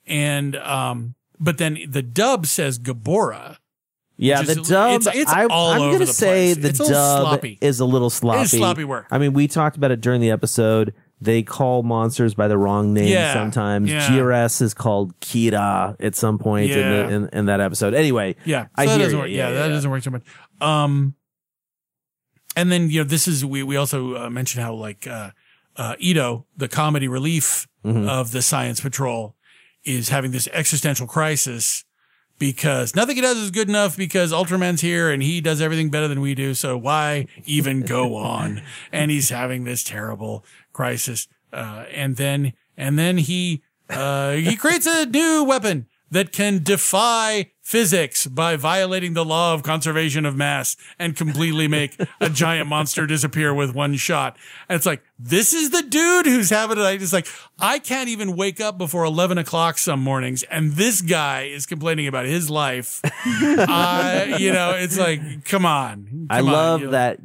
And 0.08 0.56
um, 0.58 1.16
but 1.42 1.58
then 1.58 1.78
the 1.90 2.02
dub 2.02 2.46
says 2.46 2.80
Gabora. 2.80 3.58
Yeah, 4.18 4.44
the 4.44 4.60
is- 4.62 4.68
dub. 4.70 5.02
It's, 5.02 5.08
it's 5.08 5.32
I, 5.32 5.46
all 5.46 5.72
I'm 5.72 5.82
over 5.82 5.92
gonna 5.94 6.06
the 6.06 6.14
say 6.14 6.54
place. 6.54 6.58
the 6.64 6.70
it's 6.70 6.80
a 6.80 6.88
dub 6.90 7.22
sloppy. 7.22 7.58
is 7.60 7.80
a 7.80 7.86
little 7.86 8.10
sloppy. 8.12 8.46
sloppy 8.48 8.84
work. 8.84 9.08
I 9.12 9.18
mean, 9.18 9.34
we 9.34 9.48
talked 9.48 9.76
about 9.78 9.90
it 9.92 10.00
during 10.00 10.22
the 10.22 10.30
episode. 10.32 10.94
They 11.20 11.44
call 11.44 11.84
monsters 11.84 12.34
by 12.34 12.48
the 12.48 12.58
wrong 12.58 12.94
name 12.94 13.08
Yeah, 13.08 13.34
sometimes. 13.34 13.92
yeah. 13.92 14.08
GRS 14.10 14.62
is 14.62 14.74
called 14.74 15.20
Kira 15.20 15.96
at 16.00 16.16
some 16.16 16.40
point 16.40 16.72
in, 16.72 16.78
the, 16.90 17.10
in, 17.16 17.30
in 17.34 17.46
that 17.46 17.60
episode. 17.62 17.94
Anyway, 17.94 18.36
Yeah, 18.46 18.68
I 18.76 18.86
that 18.86 18.92
hear 18.92 19.00
doesn't 19.06 19.18
you. 19.18 19.22
work. 19.24 19.30
Yeah, 19.32 19.52
that 19.52 19.68
doesn't 19.70 19.90
work 19.92 20.02
so 20.04 20.10
much. 20.12 20.24
Um, 20.62 21.14
and 22.56 22.72
then 22.72 22.90
you 22.90 23.00
know 23.02 23.08
this 23.08 23.28
is 23.28 23.46
we 23.46 23.64
we 23.64 23.76
also 23.76 24.16
uh, 24.26 24.30
mentioned 24.30 24.64
how 24.64 24.74
like 24.74 25.08
uh, 25.08 25.32
uh, 25.78 25.96
Ito, 26.00 26.46
the 26.58 26.68
comedy 26.68 27.08
relief 27.08 27.68
Mhm. 27.86 28.08
of 28.08 28.32
the 28.32 28.42
Science 28.44 28.80
Patrol, 28.82 29.36
is 29.84 30.10
having 30.10 30.32
this 30.32 30.48
existential 30.52 31.08
crisis 31.08 31.84
because 32.42 32.96
nothing 32.96 33.16
he 33.16 33.22
does 33.22 33.38
is 33.38 33.52
good 33.52 33.70
enough 33.70 33.96
because 33.96 34.32
Ultraman's 34.32 34.82
here 34.82 35.12
and 35.12 35.22
he 35.22 35.42
does 35.42 35.62
everything 35.62 35.92
better 35.92 36.08
than 36.08 36.22
we 36.22 36.34
do. 36.34 36.56
So 36.56 36.76
why 36.76 37.28
even 37.46 37.82
go 37.82 38.16
on? 38.16 38.64
And 38.92 39.12
he's 39.12 39.30
having 39.30 39.64
this 39.64 39.84
terrible 39.84 40.44
crisis. 40.74 41.28
Uh, 41.54 41.86
and 41.94 42.16
then, 42.16 42.54
and 42.76 42.98
then 42.98 43.20
he, 43.20 43.62
uh, 43.90 44.32
he 44.32 44.56
creates 44.56 44.88
a 44.88 45.06
new 45.06 45.44
weapon 45.44 45.88
that 46.10 46.32
can 46.32 46.64
defy 46.64 47.52
physics 47.72 48.28
by 48.28 48.58
violating 48.58 49.14
the 49.14 49.24
law 49.24 49.54
of 49.54 49.64
conservation 49.64 50.26
of 50.26 50.36
mass 50.36 50.76
and 51.00 51.16
completely 51.16 51.70
make 51.70 51.96
a 52.20 52.30
giant 52.44 52.68
monster 52.68 53.08
disappear 53.08 53.54
with 53.54 53.74
one 53.74 53.96
shot. 53.96 54.36
And 54.68 54.76
it's 54.76 54.86
like, 54.86 55.02
this 55.18 55.54
is 55.54 55.70
the 55.70 55.82
dude 55.82 56.26
who's 56.26 56.50
having 56.50 56.78
it. 56.78 56.82
I 56.82 56.98
just 56.98 57.14
like, 57.14 57.28
I 57.60 57.80
can't 57.80 58.10
even 58.10 58.36
wake 58.36 58.60
up 58.60 58.78
before 58.78 59.06
11 59.06 59.38
o'clock 59.38 59.78
some 59.78 60.02
mornings. 60.02 60.44
And 60.44 60.74
this 60.74 61.02
guy 61.02 61.44
is 61.44 61.66
complaining 61.66 62.08
about 62.08 62.26
his 62.26 62.50
life. 62.50 63.00
I, 63.06 64.36
you 64.38 64.52
know, 64.52 64.72
it's 64.72 65.00
like, 65.00 65.46
come 65.46 65.66
on. 65.66 66.28
I 66.30 66.40
come 66.40 66.48
on, 66.48 66.54
love 66.54 66.80
you 66.82 66.86
know. 66.88 66.92
that 66.92 67.20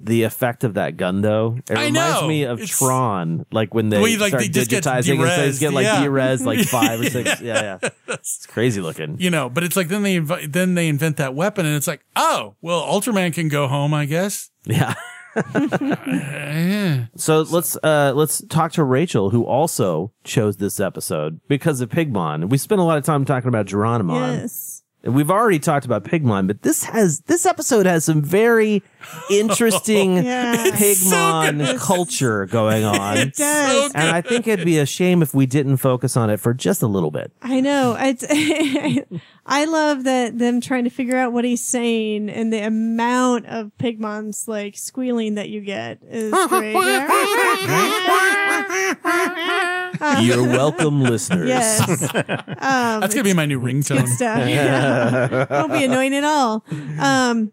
the 0.00 0.22
effect 0.22 0.64
of 0.64 0.74
that 0.74 0.96
gun 0.96 1.20
though. 1.22 1.58
It 1.68 1.76
I 1.76 1.86
reminds 1.86 2.20
know. 2.22 2.28
me 2.28 2.42
of 2.44 2.58
It's- 2.60 2.78
Tron, 2.78 3.44
like 3.52 3.74
when 3.74 3.88
they 3.88 4.00
Well, 4.00 4.18
like, 4.18 4.28
start 4.28 4.42
they 4.42 4.48
just 4.48 4.70
digitizing 4.70 5.20
and 5.20 5.28
things 5.30 5.56
derezed, 5.56 5.60
get 5.60 5.72
like 5.72 5.84
yeah. 5.84 6.04
derez 6.04 6.44
like 6.44 6.60
five 6.66 7.00
or 7.00 7.04
six. 7.10 7.40
Yeah, 7.48 7.78
yeah. 7.82 7.88
It's 8.08 8.46
crazy 8.46 8.80
looking. 8.80 9.16
you 9.18 9.30
know, 9.30 9.48
but 9.48 9.64
it's 9.64 9.76
like 9.76 9.88
then 9.88 10.02
they 10.02 10.18
inv- 10.20 10.52
then 10.52 10.74
they 10.74 10.88
invent 10.88 11.16
that 11.18 11.34
weapon, 11.34 11.66
and 11.66 11.74
it's 11.76 11.86
like, 11.86 12.04
oh, 12.16 12.54
well, 12.62 12.82
Ultraman 12.82 13.32
can 13.34 13.48
go 13.48 13.66
home, 13.68 13.92
I 13.94 14.04
guess. 14.06 14.50
Yeah. 14.64 14.94
Eh. 15.36 17.04
So 17.16 17.42
let's 17.42 17.76
uh 17.82 18.12
let's 18.14 18.42
talk 18.46 18.72
to 18.72 18.84
Rachel, 18.84 19.30
who 19.30 19.44
also 19.44 20.12
chose 20.24 20.56
this 20.56 20.80
episode 20.80 21.40
because 21.48 21.80
of 21.80 21.88
Pigmon. 21.90 22.48
We 22.50 22.58
spent 22.58 22.80
a 22.80 22.84
lot 22.84 22.98
of 22.98 23.04
time 23.04 23.24
talking 23.24 23.48
about 23.48 23.66
Geronimon. 23.66 24.40
Yes. 24.40 24.82
And 25.04 25.14
We've 25.14 25.30
already 25.30 25.58
talked 25.60 25.86
about 25.86 26.02
Pigmon, 26.04 26.46
but 26.48 26.62
this 26.62 26.84
has 26.84 27.20
this 27.20 27.46
episode 27.46 27.86
has 27.86 28.04
some 28.04 28.20
very 28.20 28.82
interesting 29.30 30.16
Yeah. 30.16 30.56
Pigmon 30.72 31.78
culture 31.78 32.46
going 32.46 32.84
on. 32.84 33.16
It 33.18 33.34
does. 33.34 33.92
And 33.94 34.08
I 34.10 34.20
think 34.20 34.46
it'd 34.48 34.64
be 34.66 34.78
a 34.78 34.86
shame 34.86 35.22
if 35.22 35.32
we 35.34 35.46
didn't 35.46 35.76
focus 35.76 36.16
on 36.16 36.30
it 36.30 36.40
for 36.40 36.52
just 36.52 36.82
a 36.82 36.86
little 36.88 37.10
bit. 37.12 37.30
I 37.42 37.60
know. 37.60 37.96
It's, 37.98 38.24
I 39.50 39.64
love 39.64 40.04
that 40.04 40.38
them 40.38 40.60
trying 40.60 40.84
to 40.84 40.90
figure 40.90 41.16
out 41.16 41.32
what 41.32 41.42
he's 41.44 41.66
saying 41.66 42.28
and 42.28 42.52
the 42.52 42.58
amount 42.66 43.46
of 43.46 43.72
Pigmon's 43.78 44.46
like 44.46 44.76
squealing 44.76 45.36
that 45.36 45.48
you 45.48 45.62
get 45.62 46.00
is 46.02 46.32
great. 46.48 46.74
You're 50.20 50.42
welcome, 50.46 51.02
listeners. 51.02 51.48
Yes. 51.48 52.12
Um, 52.60 53.00
That's 53.00 53.14
gonna 53.14 53.24
be 53.24 53.32
my 53.34 53.46
new 53.46 53.60
ringtone. 53.60 53.98
good 54.00 54.08
stuff. 54.08 54.48
Yeah. 54.48 55.46
Won't 55.48 55.72
be 55.72 55.84
annoying 55.84 56.14
at 56.14 56.24
all. 56.24 56.64
Um, 56.98 57.52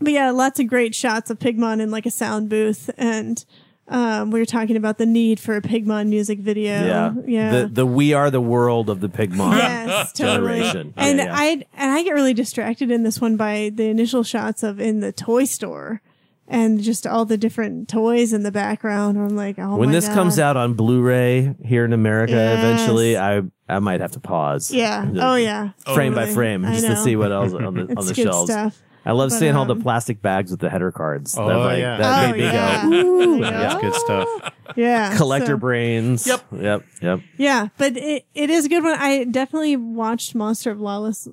but 0.00 0.12
yeah, 0.12 0.30
lots 0.30 0.58
of 0.58 0.66
great 0.66 0.94
shots 0.94 1.30
of 1.30 1.38
Pigmon 1.38 1.80
in 1.80 1.90
like 1.90 2.06
a 2.06 2.10
sound 2.10 2.48
booth, 2.48 2.90
and 2.96 3.44
um, 3.90 4.30
we 4.30 4.38
were 4.38 4.46
talking 4.46 4.76
about 4.76 4.98
the 4.98 5.04
need 5.06 5.38
for 5.40 5.56
a 5.56 5.60
Pigmon 5.60 6.08
music 6.08 6.38
video. 6.38 6.72
Yeah. 6.86 7.12
yeah. 7.26 7.50
The 7.62 7.66
the 7.68 7.86
we 7.86 8.12
are 8.14 8.30
the 8.30 8.40
world 8.40 8.88
of 8.88 9.00
the 9.00 9.08
Pigmon 9.08 9.56
Yes, 9.56 10.12
totally. 10.12 10.36
generation. 10.60 10.94
And 10.96 11.18
Yeah, 11.18 11.24
yeah. 11.24 11.34
I 11.36 11.46
and 11.74 11.90
I 11.90 12.02
get 12.04 12.12
really 12.14 12.32
distracted 12.34 12.90
in 12.90 13.02
this 13.02 13.20
one 13.20 13.36
by 13.36 13.70
the 13.74 13.84
initial 13.88 14.22
shots 14.22 14.62
of 14.62 14.80
in 14.80 15.00
the 15.00 15.12
toy 15.12 15.44
store 15.44 16.00
and 16.46 16.80
just 16.82 17.06
all 17.06 17.24
the 17.24 17.36
different 17.36 17.88
toys 17.88 18.32
in 18.32 18.42
the 18.42 18.50
background. 18.52 19.18
I'm 19.18 19.36
like, 19.36 19.58
oh 19.58 19.76
when 19.76 19.90
this 19.90 20.08
comes 20.08 20.38
out 20.38 20.56
on 20.56 20.74
Blu-ray 20.74 21.54
here 21.64 21.84
in 21.84 21.92
America 21.92 22.32
Yes. 22.34 22.58
eventually, 22.58 23.16
I 23.18 23.42
I 23.68 23.78
might 23.80 24.00
have 24.00 24.12
to 24.12 24.20
pause. 24.20 24.70
Yeah. 24.72 25.08
Oh 25.16 25.34
yeah. 25.34 25.70
Frame 25.94 26.14
by 26.14 26.26
frame 26.26 26.62
just 26.64 26.86
to 26.86 26.96
see 26.96 27.16
what 27.16 27.32
else 27.32 27.52
on 27.52 27.74
the 27.74 27.94
on 27.96 28.06
the 28.06 28.14
shelves. 28.14 28.50
stuff. 28.50 28.80
I 29.04 29.12
love 29.12 29.30
But, 29.30 29.38
seeing 29.38 29.56
all 29.56 29.64
the 29.64 29.74
um, 29.74 29.82
plastic 29.82 30.20
bags 30.20 30.50
with 30.50 30.60
the 30.60 30.68
header 30.68 30.92
cards. 30.92 31.36
Oh, 31.38 31.48
that, 31.48 31.56
like, 31.56 31.78
yeah. 31.78 31.96
that 31.96 32.24
Oh, 32.28 32.32
made 32.32 32.38
me 32.38 32.44
yeah. 32.44 32.82
go, 32.82 32.88
ooh, 32.92 33.40
Yeah. 33.40 33.50
yeah. 33.50 33.60
That's 33.60 33.80
good 33.80 33.94
stuff. 33.94 34.28
Yeah. 34.76 35.16
Collector 35.16 35.46
so- 35.46 35.56
brains. 35.58 36.26
Yep. 36.26 36.44
Yep. 36.52 36.84
Yep. 37.02 37.20
Yeah, 37.38 37.68
but 37.78 37.96
it, 37.96 38.26
it 38.34 38.50
is 38.50 38.66
a 38.66 38.68
good 38.68 38.84
one. 38.84 38.96
I 38.98 39.24
definitely 39.24 39.76
watched 39.76 40.34
Monster 40.34 40.70
of 40.70 40.80
Lawless 40.80 41.26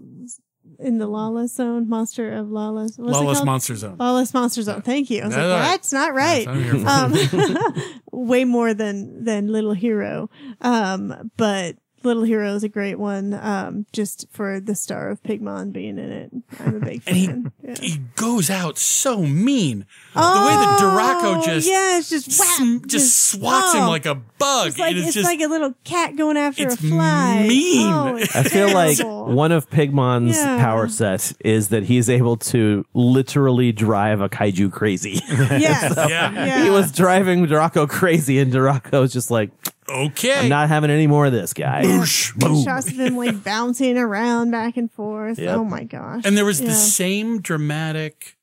in 0.80 0.98
the 0.98 1.08
Lawless 1.08 1.56
Zone. 1.56 1.90
Monster 1.90 2.32
of 2.34 2.50
Lawless. 2.50 2.98
What's 2.98 3.10
it 3.10 3.14
Lawless 3.22 3.38
called? 3.40 3.46
Monster 3.48 3.76
Zone. 3.76 3.98
Lawless 3.98 4.34
Monster 4.34 4.62
Zone. 4.62 4.82
Thank 4.82 5.10
you. 5.10 5.24
I 5.24 5.26
was 5.26 5.36
That's 5.36 5.44
like, 5.44 5.52
all 5.54 5.60
right. 5.60 5.72
that's 5.72 5.94
not 5.94 6.14
right. 6.14 6.46
That's 6.46 6.82
what 6.82 6.96
I'm 6.96 7.14
here 7.14 7.72
for. 7.72 7.76
Um, 7.76 7.84
way 8.28 8.46
more 8.46 8.74
than 8.74 9.24
than 9.24 9.48
Little 9.48 9.74
Hero. 9.74 10.30
Um, 10.62 11.32
but 11.36 11.76
Little 12.08 12.24
Hero 12.24 12.56
is 12.56 12.64
a 12.64 12.70
great 12.70 12.98
one. 12.98 13.34
Um, 13.34 13.86
just 13.94 14.26
for 14.32 14.60
the 14.60 14.74
star 14.76 15.10
of 15.10 15.22
Pigmon 15.24 15.72
being 15.72 15.98
in 16.00 16.12
it. 16.12 16.32
I'm 16.60 16.76
a 16.76 16.80
big 16.80 17.04
fan. 17.04 17.52
And 17.68 17.78
he 17.78 17.88
Yeah. 17.88 17.90
he 17.98 17.98
goes 18.16 18.50
out 18.50 18.78
so 18.78 19.22
mean. 19.22 19.86
Oh, 20.16 20.40
the 20.40 20.46
way 20.48 20.56
that 20.56 20.80
Duraco 20.80 21.38
Oh, 21.38 21.46
just 21.46 21.68
yeah, 21.70 21.98
it's 22.00 22.10
just 22.10 22.28
whap, 22.40 22.48
sm- 22.58 22.88
just, 22.88 23.32
swats 23.32 23.74
him 23.74 23.84
oh. 23.84 23.90
like 23.90 24.06
a 24.06 24.16
bug. 24.16 24.68
It's 24.70 24.80
like, 24.80 24.92
it 24.92 24.98
is 24.98 25.06
it's 25.08 25.14
just 25.16 25.26
like 25.26 25.42
a 25.42 25.48
little 25.48 25.74
cat 25.84 26.16
going 26.16 26.38
after 26.38 26.64
It's 26.64 26.76
a 26.76 26.78
fly. 26.78 27.46
mean. 27.48 27.88
Oh, 27.92 28.16
it's 28.20 28.36
I 28.36 28.44
feel 28.44 28.74
like 28.74 28.98
one 29.00 29.52
of 29.52 29.70
Pigmon's 29.70 30.38
Yeah. 30.38 30.58
power 30.60 30.88
sets 30.88 31.34
is 31.44 31.70
that 31.70 31.84
he's 31.84 32.10
able 32.10 32.38
to 32.38 32.86
literally 32.94 33.72
drive 33.72 34.22
a 34.22 34.30
kaiju 34.30 34.72
crazy. 34.72 35.22
Yes. 35.58 35.94
yeah. 35.98 36.32
Yeah. 36.32 36.64
he 36.64 36.70
was 36.70 36.92
driving 36.92 37.46
Duraco 37.46 37.88
crazy, 37.90 38.40
and 38.40 38.52
Duraco's 38.54 39.12
just 39.14 39.30
like, 39.32 39.50
Okay. 39.90 40.40
I'm 40.40 40.50
not 40.50 40.68
having 40.70 40.90
any 40.90 41.08
more 41.08 41.26
of 41.26 41.32
this 41.32 41.54
guy. 41.54 41.84
Boosh, 41.84 42.34
There's 42.36 42.54
boom. 42.54 42.64
shots 42.64 42.88
of 42.88 43.00
him 43.00 43.16
like 43.16 43.44
bouncing 43.44 43.98
around 43.98 44.52
back 44.52 44.76
and 44.78 44.92
forth. 44.92 45.40
Yep. 45.40 45.56
Oh 45.58 45.64
my 45.64 45.84
gosh. 45.84 46.24
And 46.26 46.36
there 46.38 46.46
was 46.46 46.60
Yeah. 46.60 46.68
the 46.68 46.74
same 46.74 47.42
dramatic 47.42 48.36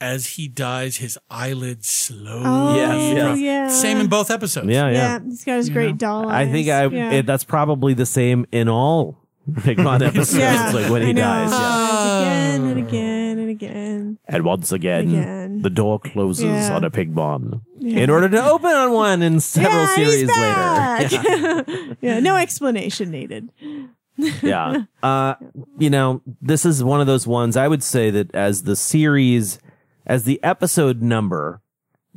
as 0.00 0.26
he 0.34 0.46
dies, 0.48 0.96
his 0.98 1.18
eyelids 1.30 1.88
slowly. 1.88 2.42
Oh, 2.44 2.74
Yes, 2.76 3.16
yes. 3.16 3.38
yeah. 3.40 3.68
Same 3.68 3.98
in 3.98 4.08
both 4.08 4.30
episodes. 4.30 4.66
Yeah, 4.68 4.88
yeah. 4.88 4.92
Yeah, 4.92 5.18
he's 5.24 5.44
got 5.44 5.56
his 5.56 5.68
You 5.68 5.74
great 5.74 5.90
know? 5.92 5.96
doll 5.96 6.28
I 6.28 6.50
think 6.50 6.68
I 6.68 6.84
yeah. 6.86 7.10
it, 7.12 7.26
that's 7.26 7.44
probably 7.44 7.94
the 7.94 8.04
same 8.06 8.44
in 8.52 8.68
all 8.68 9.18
Pigmon 9.50 10.02
episodes. 10.06 10.34
Yeah, 10.38 10.70
like 10.72 10.90
when 10.90 11.02
he 11.02 11.08
I 11.10 11.12
know. 11.12 11.20
dies. 11.22 11.50
Yeah. 11.52 12.20
again 12.20 12.64
and 12.64 12.78
again 12.78 13.04
and 13.04 13.12
oh. 13.12 13.15
Again. 13.56 14.18
And 14.28 14.44
once 14.44 14.72
again, 14.72 15.08
Again. 15.08 15.62
the 15.62 15.70
door 15.70 15.98
closes 15.98 16.44
Yeah. 16.44 16.74
on 16.76 16.84
a 16.84 16.90
Pigmon 16.90 17.60
Yeah. 17.78 18.00
in 18.00 18.10
order 18.10 18.28
to 18.28 18.44
open 18.44 18.70
on 18.70 18.92
one 18.92 19.22
in 19.22 19.40
several 19.40 19.82
yeah, 19.82 19.94
series 19.94 20.28
later. 20.28 21.64
Yeah. 21.72 21.94
yeah, 22.00 22.20
no 22.20 22.36
explanation 22.36 23.10
needed. 23.10 23.48
yeah. 24.42 24.84
Uh, 25.02 25.34
you 25.78 25.90
know, 25.90 26.22
this 26.40 26.64
is 26.64 26.82
one 26.82 27.00
of 27.00 27.06
those 27.06 27.26
ones 27.26 27.56
I 27.56 27.68
would 27.68 27.82
say 27.82 28.10
that 28.10 28.34
as 28.34 28.62
the 28.62 28.76
series, 28.76 29.58
as 30.06 30.24
the 30.24 30.42
episode 30.42 31.02
number 31.02 31.60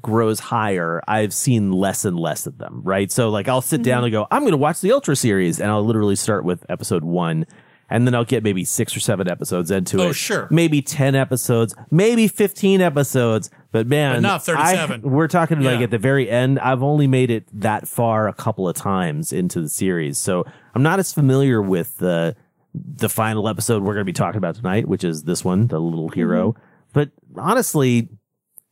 grows 0.01 0.39
higher, 0.39 1.01
I've 1.09 1.33
seen 1.33 1.73
less 1.73 2.05
and 2.05 2.17
less 2.17 2.47
of 2.47 2.57
them, 2.57 2.81
right? 2.85 3.11
So 3.11 3.29
like 3.29 3.47
I'll 3.49 3.61
sit 3.61 3.81
Mm-hmm. 3.81 3.83
down 3.89 4.03
and 4.05 4.11
go, 4.13 4.27
I'm 4.31 4.43
going 4.43 4.51
to 4.51 4.57
watch 4.57 4.79
the 4.79 4.93
Ultra 4.93 5.15
series 5.15 5.59
and 5.59 5.69
I'll 5.69 5.83
literally 5.85 6.15
start 6.15 6.45
with 6.45 6.65
episode 6.69 7.03
one. 7.03 7.45
And 7.89 8.05
then 8.05 8.13
I'll 8.13 8.25
get 8.25 8.43
maybe 8.43 8.63
six 8.65 8.95
or 8.95 8.99
seven 8.99 9.27
episodes 9.27 9.71
into 9.71 9.97
Oh, 9.99 10.05
it. 10.05 10.09
Oh, 10.09 10.11
sure. 10.13 10.47
Maybe 10.51 10.81
10 10.81 11.15
episodes, 11.15 11.73
maybe 11.89 12.27
15 12.27 12.81
episodes. 12.81 13.49
But 13.71 13.87
man, 13.87 14.15
But 14.15 14.21
not 14.21 14.45
37. 14.45 15.01
I- 15.03 15.07
we're 15.07 15.27
talking 15.27 15.61
like 15.61 15.81
at 15.81 15.91
the 15.91 15.97
very 15.97 16.29
end. 16.29 16.59
I've 16.59 16.83
only 16.83 17.07
made 17.07 17.31
it 17.31 17.47
that 17.59 17.87
far 17.87 18.27
a 18.27 18.33
couple 18.33 18.67
of 18.67 18.75
times 18.75 19.31
into 19.33 19.61
the 19.61 19.69
series. 19.69 20.17
So 20.17 20.45
I'm 20.75 20.83
not 20.83 20.99
as 20.99 21.13
familiar 21.13 21.61
with 21.61 21.97
the, 21.97 22.35
the 22.73 23.09
final 23.09 23.47
episode 23.47 23.81
we're 23.83 23.93
going 23.93 24.05
to 24.05 24.05
be 24.05 24.13
talking 24.13 24.37
about 24.37 24.55
tonight, 24.55 24.87
which 24.87 25.03
is 25.03 25.23
this 25.23 25.43
one, 25.43 25.67
the 25.67 25.79
little 25.79 26.09
hero. 26.09 26.51
Mm-hmm. 26.53 26.61
But 26.93 27.09
honestly, 27.37 28.09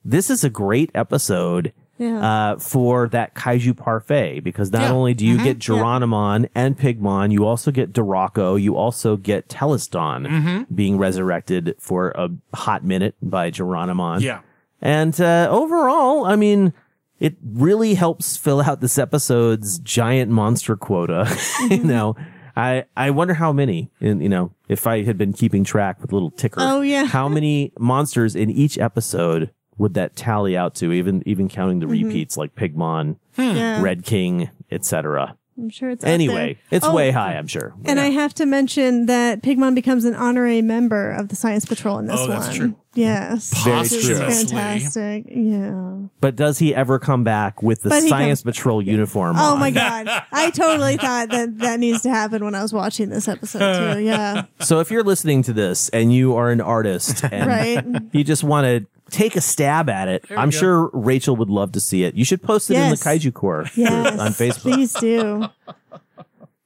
this 0.05 0.29
is 0.29 0.43
a 0.43 0.49
great 0.49 0.89
episode 0.95 1.73
Yeah. 1.99 2.19
uh, 2.53 2.57
for 2.59 3.07
that 3.09 3.33
kaiju 3.35 3.75
parfait 3.77 4.39
because 4.41 4.71
not 4.71 4.83
Yeah. 4.83 4.91
only 4.91 5.13
do 5.13 5.25
you 5.25 5.37
Mhm. 5.37 5.43
get 5.43 5.59
Geronimon 5.59 6.47
and 6.53 6.77
Pigmon, 6.77 7.31
you 7.31 7.45
also 7.45 7.71
get 7.71 7.91
Duraco, 7.93 8.61
you 8.61 8.75
also 8.75 9.17
get 9.17 9.49
Teleston 9.49 10.25
Mhm. 10.25 10.65
being 10.73 10.97
resurrected 10.97 11.75
for 11.79 12.09
a 12.11 12.29
hot 12.55 12.83
minute 12.83 13.15
by 13.21 13.49
Geronimon. 13.51 14.21
Yeah. 14.21 14.39
And 14.81 15.19
uh, 15.19 15.47
overall, 15.49 16.25
I 16.25 16.35
mean, 16.35 16.71
it 17.19 17.35
really 17.43 17.95
helps 17.95 18.37
fill 18.37 18.61
out 18.61 18.79
this 18.79 18.99
episode's 18.99 19.79
giant 19.79 20.29
monster 20.29 20.75
quota. 20.75 21.27
you 21.71 21.83
know, 21.83 22.15
I 22.55 22.85
I 22.95 23.09
wonder 23.09 23.33
how 23.35 23.51
many. 23.51 23.89
In 23.99 24.21
you 24.21 24.29
know, 24.29 24.51
if 24.69 24.85
I 24.85 25.01
had 25.03 25.17
been 25.17 25.33
keeping 25.33 25.63
track 25.63 25.99
with 26.01 26.11
a 26.11 26.15
little 26.15 26.29
ticker. 26.31 26.59
Oh, 26.61 26.81
yeah. 26.81 27.05
How 27.05 27.27
many 27.27 27.71
monsters 27.79 28.35
in 28.35 28.49
each 28.51 28.77
episode 28.77 29.49
would 29.77 29.93
that 29.95 30.15
tally 30.15 30.55
out 30.57 30.75
to? 30.75 30.91
Even 30.91 31.23
even 31.25 31.47
counting 31.49 31.79
the 31.79 31.85
Mhm. 31.85 32.03
repeats 32.05 32.37
like 32.37 32.55
Pigmon, 32.55 33.17
Yeah. 33.37 33.81
Red 33.81 34.03
King, 34.05 34.49
etc. 34.71 35.35
I'm 35.59 35.69
sure 35.69 35.89
it's 35.89 36.03
out 36.03 36.09
Anyway, 36.11 36.57
there. 36.69 36.77
it's 36.77 36.85
Oh, 36.85 36.93
way 36.93 37.09
high. 37.09 37.33
I'm 37.33 37.47
sure. 37.47 37.73
And 37.85 37.99
I 37.99 38.11
have 38.11 38.31
to 38.35 38.45
mention 38.45 39.07
that 39.07 39.41
Pigmon 39.41 39.73
becomes 39.73 40.05
an 40.05 40.13
honorary 40.13 40.61
member 40.61 41.11
of 41.11 41.29
the 41.29 41.35
Science 41.35 41.65
Patrol 41.65 41.97
in 41.97 42.05
this 42.05 42.19
Oh, 42.19 42.27
one. 42.27 42.29
that's 42.29 42.55
true. 42.55 42.75
Yes. 42.97 43.63
Very 43.63 43.87
true. 43.87 44.17
Fantastic. 44.17 45.25
Yeah. 45.29 45.97
But 46.19 46.35
does 46.35 46.59
he 46.59 46.73
ever 46.75 46.99
come 46.99 47.23
back 47.23 47.61
with 47.61 47.81
the 47.81 47.89
But 47.89 48.03
he 48.03 48.09
Science 48.09 48.41
comes- 48.43 48.55
Patrol 48.55 48.81
uniform? 48.81 49.35
Oh 49.37 49.53
on? 49.53 49.59
my 49.59 49.71
God. 49.71 50.07
I 50.31 50.49
totally 50.51 50.97
thought 50.97 51.29
that 51.29 51.57
that 51.59 51.79
needs 51.79 52.01
to 52.01 52.09
happen 52.09 52.43
when 52.43 52.55
I 52.55 52.61
was 52.61 52.73
watching 52.73 53.09
this 53.09 53.27
episode 53.27 53.93
too. 53.95 53.99
Yeah. 54.01 54.45
So 54.61 54.79
if 54.79 54.89
you're 54.91 55.03
listening 55.03 55.43
to 55.43 55.53
this 55.53 55.89
and 55.89 56.13
you 56.13 56.35
are 56.35 56.49
an 56.51 56.61
artist 56.61 57.23
and 57.23 57.47
Right. 57.47 57.85
you 58.13 58.23
just 58.23 58.43
want 58.43 58.65
to 58.65 58.85
take 59.11 59.35
a 59.35 59.41
stab 59.41 59.89
at 59.89 60.07
it, 60.07 60.25
I'm 60.31 60.49
go. 60.49 60.57
sure 60.57 60.89
Rachel 60.93 61.35
would 61.37 61.49
love 61.49 61.71
to 61.73 61.79
see 61.79 62.03
it. 62.03 62.15
You 62.15 62.25
should 62.25 62.41
post 62.43 62.69
it 62.71 62.75
in 62.75 62.89
the 62.89 62.95
Kaiju 62.97 63.33
Corps 63.33 63.63
group 63.63 63.77
Yes. 63.77 64.19
on 64.19 64.31
Facebook. 64.31 64.61
Please 64.73 64.93
do. 64.93 65.47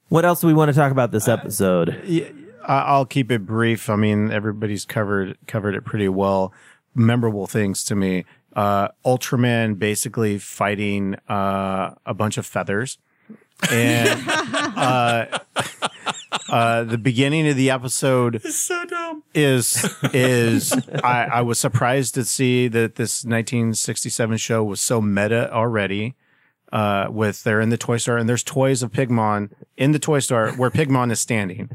What 0.10 0.26
else 0.26 0.42
do 0.42 0.48
we 0.48 0.54
want 0.54 0.70
to 0.70 0.76
talk 0.76 0.92
about 0.92 1.12
this 1.12 1.28
episode? 1.28 1.90
I- 2.08 2.32
I'll 2.66 3.06
keep 3.06 3.32
it 3.32 3.46
brief. 3.46 3.90
I 3.90 3.96
mean, 3.96 4.32
everybody's 4.32 4.86
covered 4.86 5.38
covered 5.48 5.76
it 5.76 5.86
pretty 5.86 6.10
well. 6.10 6.54
Memorable 6.94 7.48
things 7.48 7.84
to 7.86 7.96
me. 7.96 8.26
Uh, 8.56 8.90
Ultraman 9.06 9.80
basically 9.80 10.38
fighting 10.38 11.16
uh, 11.30 11.96
a 12.06 12.14
bunch 12.14 12.38
of 12.38 12.46
feathers, 12.46 12.98
and 13.72 14.22
uh, 14.28 15.40
uh, 16.50 16.84
the 16.84 16.98
beginning 16.98 17.48
of 17.48 17.56
the 17.56 17.70
episode 17.70 18.42
So 18.42 18.84
dumb. 18.86 19.24
is 19.34 19.86
is 20.14 20.74
I, 21.04 21.28
I 21.32 21.42
was 21.42 21.60
surprised 21.60 22.14
to 22.16 22.26
see 22.26 22.68
that 22.68 22.96
this 22.96 23.24
1967 23.24 24.38
show 24.38 24.64
was 24.64 24.82
so 24.82 25.02
meta 25.02 25.52
already. 25.54 26.16
Uh, 26.74 27.08
with 27.10 27.44
they're 27.44 27.60
in 27.60 27.68
the 27.68 27.78
toy 27.78 27.98
store 27.98 28.18
and 28.18 28.30
there's 28.30 28.44
toys 28.44 28.82
of 28.82 28.94
Pigmon 28.94 29.50
in 29.76 29.92
the 29.92 30.00
toy 30.00 30.20
store 30.20 30.52
where 30.52 30.72
Pigmon 30.72 31.12
is 31.12 31.20
standing. 31.20 31.70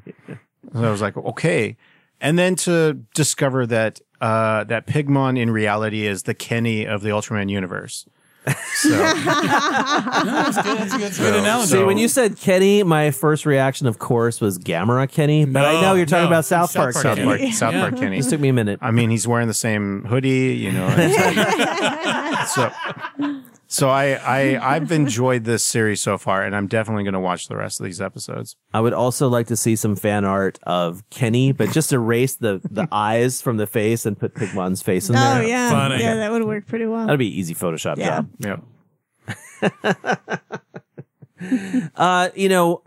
So 0.73 0.85
I 0.85 0.91
was 0.91 1.01
like, 1.03 1.17
okay. 1.17 1.77
And 2.21 2.39
then 2.39 2.57
to 2.57 2.95
discover 3.15 3.67
that 3.67 4.01
uh, 4.21 4.65
that 4.65 4.87
Pigmon 4.87 5.39
in 5.39 5.51
reality 5.51 6.07
is 6.07 6.23
the 6.23 6.35
Kenny 6.35 6.87
of 6.87 7.03
the 7.03 7.11
Ultraman 7.11 7.51
universe. 7.51 8.07
So 8.75 8.89
That's 8.91 9.27
good. 9.27 9.45
That's 9.45 10.63
good, 10.63 11.01
that's 11.01 11.19
good 11.19 11.35
analogy. 11.35 11.73
See, 11.73 11.83
when 11.83 11.99
you 11.99 12.07
said 12.07 12.39
Kenny, 12.39 12.85
my 12.85 13.11
first 13.11 13.45
reaction, 13.45 13.89
of 13.89 13.99
course, 13.99 14.41
was 14.41 14.57
Gamera 14.59 15.11
Kenny. 15.11 15.45
But 15.45 15.65
I 15.65 15.81
know 15.81 15.95
you're 15.95 16.07
talking 16.07 16.25
no. 16.25 16.29
about 16.29 16.45
South 16.45 16.71
South 16.71 16.81
Park, 16.81 16.95
Park 16.95 17.03
South 17.03 17.17
Kenny. 17.17 17.39
Park, 17.39 17.53
South 17.55 17.75
Park 17.75 17.95
Yeah. 17.95 18.01
Kenny. 18.01 18.17
This 18.19 18.31
took 18.31 18.41
me 18.41 18.49
a 18.49 18.53
minute. 18.53 18.79
I 18.81 18.93
mean, 18.93 19.11
he's 19.11 19.27
wearing 19.27 19.49
the 19.49 19.55
same 19.55 20.05
hoodie, 20.05 20.55
you 20.55 20.71
know. 20.71 20.89
so, 22.55 22.73
so 23.69 23.89
I, 23.89 24.13
I, 24.15 24.75
I've 24.77 24.93
enjoyed 24.93 25.45
this 25.45 25.65
series 25.65 26.01
so 26.01 26.19
far, 26.19 26.43
and 26.43 26.55
I'm 26.55 26.67
definitely 26.67 27.05
going 27.05 27.15
to 27.15 27.21
watch 27.21 27.49
the 27.49 27.57
rest 27.57 27.81
of 27.81 27.85
these 27.87 28.01
episodes. 28.01 28.57
I 28.73 28.81
would 28.81 28.93
also 28.93 29.29
like 29.29 29.47
to 29.49 29.57
see 29.57 29.77
some 29.77 29.97
fan 29.97 30.25
art 30.25 30.59
of 30.65 31.03
Kenny, 31.11 31.53
but 31.53 31.71
just 31.73 31.93
erase 31.93 32.35
the, 32.37 32.61
the 32.71 32.87
eyes 32.93 33.43
from 33.43 33.57
the 33.57 33.67
face 33.67 34.07
and 34.07 34.19
put 34.19 34.35
Pigmon's 34.35 34.83
face 34.83 35.09
in 35.11 35.17
Oh 35.17 35.19
there. 35.19 35.45
yeah. 35.45 35.71
Funny. 35.71 36.03
Yeah, 36.03 36.15
that 36.17 36.31
would 36.33 36.45
work 36.45 36.67
pretty 36.67 36.87
well. 36.87 37.07
That'd 37.07 37.19
be 37.19 37.39
easy 37.39 37.55
Photoshop 37.55 37.97
Yeah. 37.99 38.23
job. 38.41 38.63
Yeah. 39.63 40.27
Uh, 41.97 42.31
you 42.35 42.49
know, 42.49 42.83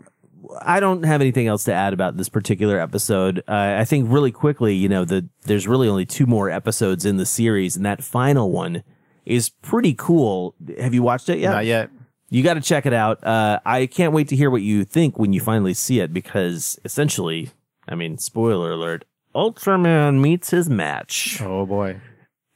I 0.60 0.80
don't 0.80 1.04
have 1.04 1.20
anything 1.20 1.46
else 1.46 1.62
to 1.64 1.72
add 1.72 1.92
about 1.92 2.16
this 2.16 2.28
particular 2.28 2.80
episode. 2.80 3.38
Uh, 3.46 3.76
I 3.78 3.84
think 3.84 4.10
really 4.10 4.32
quickly, 4.32 4.74
you 4.74 4.88
know, 4.88 5.04
the 5.04 5.28
there's 5.44 5.68
really 5.68 5.86
only 5.88 6.04
two 6.04 6.26
more 6.26 6.50
episodes 6.50 7.04
in 7.06 7.16
the 7.16 7.26
series, 7.26 7.76
and 7.76 7.86
that 7.86 8.02
final 8.02 8.50
one 8.50 8.82
is 9.30 9.48
pretty 9.48 9.94
cool. 9.94 10.54
Have 10.78 10.92
you 10.92 11.02
watched 11.02 11.28
it 11.28 11.38
yet? 11.38 11.50
Not 11.52 11.64
yet. 11.66 11.90
You 12.30 12.42
got 12.42 12.54
to 12.54 12.60
check 12.60 12.84
it 12.86 12.92
out. 12.92 13.24
Uh, 13.24 13.60
I 13.64 13.86
can't 13.86 14.12
wait 14.12 14.28
to 14.28 14.36
hear 14.36 14.50
what 14.50 14.62
you 14.62 14.84
think 14.84 15.18
when 15.18 15.32
you 15.32 15.40
finally 15.40 15.74
see 15.74 16.00
it, 16.00 16.12
because 16.12 16.78
essentially, 16.84 17.50
I 17.88 17.94
mean, 17.94 18.18
spoiler 18.18 18.72
alert: 18.72 19.04
Ultraman 19.34 20.20
meets 20.20 20.50
his 20.50 20.68
match. 20.68 21.40
Oh 21.40 21.64
boy. 21.66 22.00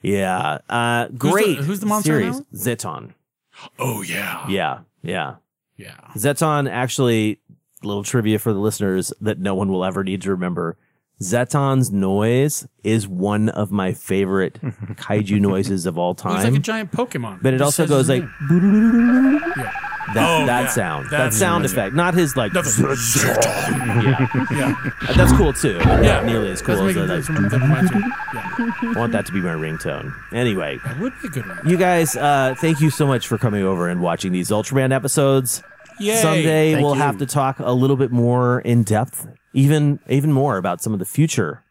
Yeah, 0.02 0.58
uh, 0.68 1.08
great. 1.08 1.58
who's 1.58 1.80
the 1.80 1.86
monster 1.86 2.20
series? 2.20 2.38
now? 2.40 2.44
Zetton. 2.54 3.14
oh 3.78 4.02
yeah. 4.02 4.46
Yeah, 4.48 4.80
yeah. 5.02 5.36
Yeah. 5.76 5.96
Zetton 6.14 6.70
actually, 6.70 7.40
little 7.82 8.04
trivia 8.04 8.38
for 8.38 8.52
the 8.52 8.58
listeners 8.58 9.12
that 9.20 9.38
no 9.38 9.54
one 9.54 9.68
will 9.70 9.84
ever 9.84 10.04
need 10.04 10.22
to 10.22 10.30
remember. 10.30 10.76
Zetton's 11.22 11.90
noise 11.92 12.66
is 12.82 13.06
one 13.08 13.48
of 13.50 13.70
my 13.70 13.92
favorite 13.92 14.60
kaiju 14.62 15.40
noises 15.40 15.86
of 15.86 15.96
all 15.96 16.14
time. 16.14 16.36
He's 16.36 16.44
like 16.44 16.54
a 16.54 16.58
giant 16.58 16.92
Pokemon. 16.92 17.42
But 17.42 17.54
it 17.54 17.58
Just 17.58 17.78
also 17.80 17.82
says 17.84 17.88
goes 17.90 18.06
his 18.08 18.20
like 18.20 18.22
name. 18.50 19.38
that, 20.14 20.16
Oh, 20.16 20.44
that 20.46 20.64
yeah. 20.64 20.68
sound, 20.68 21.06
that 21.06 21.10
That's 21.18 21.36
sound 21.38 21.62
amazing. 21.62 21.78
effect, 21.78 21.94
not 21.94 22.14
his 22.14 22.36
like. 22.36 22.52
That's 22.52 22.78
yeah, 22.78 24.46
yeah. 24.50 24.90
that's 25.16 25.32
cool 25.32 25.52
too. 25.52 25.78
Yeah. 25.78 26.00
not 26.02 26.24
nearly 26.26 26.50
as 26.50 26.60
cool 26.60 26.76
Doesn't 26.76 26.88
as 26.88 26.94
make 26.96 27.06
the, 27.06 27.14
it- 27.14 27.42
like, 27.42 27.50
that's 27.50 27.62
mine 27.68 27.88
too. 27.88 27.98
Yeah. 28.34 28.92
I 28.96 28.98
want 28.98 29.12
that 29.12 29.24
to 29.26 29.32
be 29.32 29.40
my 29.40 29.54
ringtone. 29.54 30.14
Anyway, 30.32 30.78
That 30.84 30.98
would 31.00 31.12
be 31.22 31.28
a 31.28 31.30
good 31.30 31.46
one. 31.46 31.60
you 31.68 31.76
guys, 31.78 32.16
uh, 32.16 32.54
thank 32.58 32.80
you 32.80 32.90
so 32.90 33.06
much 33.06 33.26
for 33.28 33.38
coming 33.38 33.62
over 33.62 33.88
and 33.88 34.00
watching 34.02 34.32
these 34.32 34.50
Ultraman 34.50 34.92
episodes. 34.92 35.62
Yay. 36.00 36.16
Someday 36.16 36.72
Thank 36.72 36.84
we'll 36.84 36.96
you. 36.96 37.00
have 37.00 37.18
to 37.18 37.26
talk 37.26 37.60
a 37.60 37.72
little 37.72 37.96
bit 37.96 38.10
more 38.10 38.60
in 38.60 38.82
depth, 38.82 39.26
even 39.54 40.00
even 40.08 40.32
more 40.32 40.56
about 40.58 40.82
some 40.82 40.92
of 40.92 40.98
the 40.98 41.04
future 41.06 41.62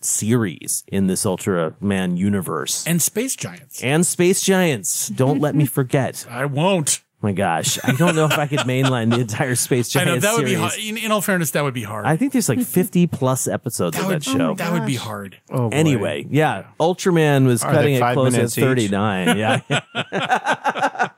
series 0.00 0.84
in 0.88 1.06
this 1.06 1.24
Ultraman 1.24 2.16
universe 2.16 2.86
And 2.86 3.00
space 3.02 3.34
giants. 3.34 3.82
and 3.82 4.06
Space 4.06 4.42
Giants. 4.42 5.08
Don't 5.08 5.40
let 5.40 5.54
me 5.54 5.66
forget. 5.78 6.26
I 6.30 6.44
won't. 6.44 7.00
My 7.26 7.32
gosh, 7.32 7.76
I 7.82 7.90
don't 7.90 8.14
know 8.14 8.26
if 8.26 8.38
I 8.38 8.46
could 8.46 8.60
mainline 8.60 9.10
the 9.12 9.18
entire 9.18 9.56
Space 9.56 9.96
I 9.96 10.04
know 10.04 10.16
that 10.16 10.34
would 10.34 10.46
series. 10.46 10.52
be 10.52 10.60
hard. 10.60 10.78
In, 10.78 10.96
in 10.96 11.10
all 11.10 11.20
fairness, 11.20 11.50
that 11.50 11.64
would 11.64 11.74
be 11.74 11.82
hard. 11.82 12.06
I 12.06 12.16
think 12.16 12.32
there's 12.32 12.48
like 12.48 12.60
50 12.60 13.08
plus 13.08 13.48
episodes 13.48 13.96
that 13.96 14.04
of 14.04 14.10
that 14.10 14.22
show. 14.22 14.54
that 14.54 14.72
would 14.72 14.86
be 14.86 14.94
hard. 14.94 15.36
Oh, 15.50 15.68
boy. 15.68 15.76
Anyway, 15.76 16.24
yeah, 16.30 16.66
Ultraman 16.78 17.44
was 17.46 17.64
Are 17.64 17.72
cutting 17.72 17.94
they 17.94 17.96
it 17.96 17.98
five 17.98 18.14
close 18.14 18.34
at 18.34 18.36
minutes 18.36 18.56
each? 18.56 18.62
39. 18.62 19.38
Yeah. 19.38 19.60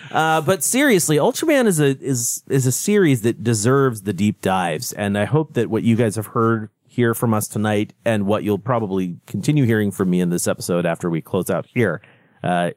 uh, 0.10 0.40
but 0.40 0.64
seriously, 0.64 1.18
Ultraman 1.18 1.66
is 1.66 1.80
a 1.80 1.98
is 2.02 2.44
is 2.48 2.64
a 2.64 2.72
series 2.72 3.20
that 3.20 3.44
deserves 3.44 4.04
the 4.04 4.14
deep 4.14 4.40
dives, 4.40 4.94
and 4.94 5.18
I 5.18 5.26
hope 5.26 5.52
that 5.52 5.68
what 5.68 5.82
you 5.82 5.96
guys 5.96 6.16
have 6.16 6.28
heard 6.28 6.70
here 6.86 7.12
from 7.12 7.34
us 7.34 7.46
tonight, 7.46 7.92
and 8.06 8.24
what 8.24 8.42
you'll 8.42 8.58
probably 8.58 9.18
continue 9.26 9.66
hearing 9.66 9.90
from 9.90 10.08
me 10.08 10.22
in 10.22 10.30
this 10.30 10.48
episode 10.48 10.86
after 10.86 11.10
we 11.10 11.20
close 11.20 11.50
out 11.50 11.66
here, 11.66 12.00
uh, 12.42 12.70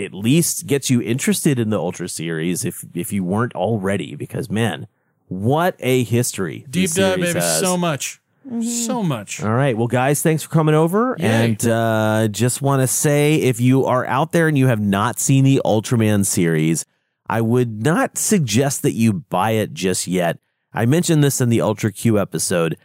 at 0.00 0.14
least 0.14 0.66
gets 0.66 0.90
you 0.90 1.00
interested 1.00 1.58
in 1.58 1.70
the 1.70 1.78
Ultra 1.78 2.08
series 2.08 2.64
if 2.64 2.84
if 2.94 3.12
you 3.12 3.24
weren't 3.24 3.54
already, 3.54 4.14
because 4.14 4.50
man, 4.50 4.86
what 5.28 5.76
a 5.80 6.04
history! 6.04 6.64
Deep 6.68 6.90
this 6.90 6.94
dive, 6.94 7.16
baby. 7.16 7.38
has. 7.38 7.60
So 7.60 7.76
much. 7.76 8.20
So 8.60 9.04
much. 9.04 9.40
All 9.40 9.54
right. 9.54 9.76
Well, 9.76 9.86
guys, 9.86 10.20
thanks 10.20 10.42
for 10.42 10.48
coming 10.48 10.74
over. 10.74 11.14
Yay. 11.18 11.26
And 11.26 11.68
uh, 11.68 12.26
just 12.28 12.60
want 12.60 12.82
to 12.82 12.88
say 12.88 13.36
if 13.36 13.60
you 13.60 13.84
are 13.84 14.04
out 14.06 14.32
there 14.32 14.48
and 14.48 14.58
you 14.58 14.66
have 14.66 14.80
not 14.80 15.20
seen 15.20 15.44
the 15.44 15.62
Ultraman 15.64 16.26
series, 16.26 16.84
I 17.28 17.40
would 17.40 17.84
not 17.84 18.18
suggest 18.18 18.82
that 18.82 18.94
you 18.94 19.12
buy 19.12 19.52
it 19.52 19.74
just 19.74 20.08
yet. 20.08 20.38
I 20.72 20.86
mentioned 20.86 21.22
this 21.22 21.40
in 21.40 21.50
the 21.50 21.60
Ultra 21.60 21.92
Q 21.92 22.18
episode. 22.18 22.76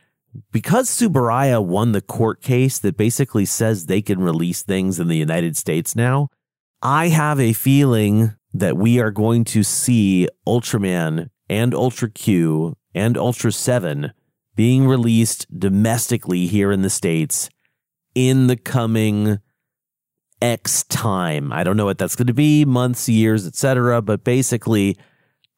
Because 0.51 0.89
Tsuburaya 0.89 1.63
won 1.63 1.93
the 1.93 2.01
court 2.01 2.43
case 2.43 2.77
that 2.79 2.95
basically 2.95 3.45
says 3.45 3.85
they 3.87 4.03
can 4.03 4.19
release 4.19 4.61
things 4.61 4.99
in 4.99 5.07
the 5.07 5.17
United 5.17 5.57
States 5.57 5.95
now, 5.95 6.29
I 6.81 7.07
have 7.07 7.39
a 7.39 7.53
feeling 7.53 8.35
that 8.53 8.77
we 8.77 8.99
are 8.99 9.09
going 9.09 9.43
to 9.45 9.63
see 9.63 10.27
Ultraman 10.47 11.29
and 11.49 11.73
Ultra 11.73 12.09
Q 12.09 12.75
and 12.93 13.17
Ultra 13.17 13.51
7 13.51 14.11
being 14.55 14.87
released 14.87 15.47
domestically 15.57 16.45
here 16.45 16.71
in 16.71 16.83
the 16.83 16.89
States 16.89 17.49
in 18.13 18.47
the 18.47 18.55
coming 18.55 19.39
X 20.39 20.83
time. 20.83 21.51
I 21.51 21.63
don't 21.63 21.77
know 21.77 21.85
what 21.85 21.97
that's 21.97 22.15
going 22.15 22.27
to 22.27 22.33
be, 22.33 22.63
months, 22.63 23.09
years, 23.09 23.47
etc. 23.47 24.01
But 24.03 24.23
basically, 24.23 24.97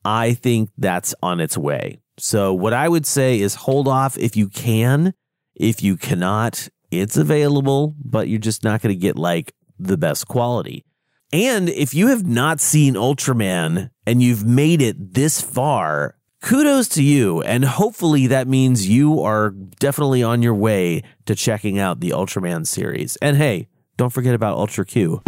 I 0.05 0.33
think 0.33 0.69
that's 0.77 1.13
on 1.21 1.41
its 1.41 1.57
way. 1.57 1.99
So, 2.17 2.53
what 2.53 2.73
I 2.73 2.87
would 2.87 3.05
say 3.05 3.39
is 3.39 3.55
hold 3.55 3.87
off 3.87 4.17
if 4.17 4.37
you 4.37 4.47
can. 4.47 5.13
If 5.55 5.83
you 5.83 5.97
cannot, 5.97 6.69
it's 6.91 7.17
available, 7.17 7.95
but 8.03 8.29
you're 8.29 8.39
just 8.39 8.63
not 8.63 8.81
going 8.81 8.95
to 8.95 8.99
get 8.99 9.17
like 9.17 9.53
the 9.77 9.97
best 9.97 10.27
quality. 10.27 10.85
And 11.31 11.69
if 11.69 11.93
you 11.93 12.07
have 12.07 12.25
not 12.25 12.59
seen 12.59 12.95
Ultraman 12.95 13.91
and 14.05 14.21
you've 14.21 14.45
made 14.45 14.81
it 14.81 15.13
this 15.13 15.41
far, 15.41 16.15
kudos 16.41 16.87
to 16.89 17.03
you. 17.03 17.41
And 17.43 17.65
hopefully 17.65 18.27
that 18.27 18.47
means 18.47 18.87
you 18.87 19.21
are 19.21 19.51
definitely 19.51 20.23
on 20.23 20.41
your 20.41 20.55
way 20.55 21.03
to 21.25 21.35
checking 21.35 21.77
out 21.77 21.99
the 21.99 22.11
Ultraman 22.11 22.65
series. 22.65 23.15
And 23.17 23.37
hey, 23.37 23.67
don't 23.97 24.11
forget 24.11 24.33
about 24.33 24.57
Ultra 24.57 24.85
Q. 24.85 25.21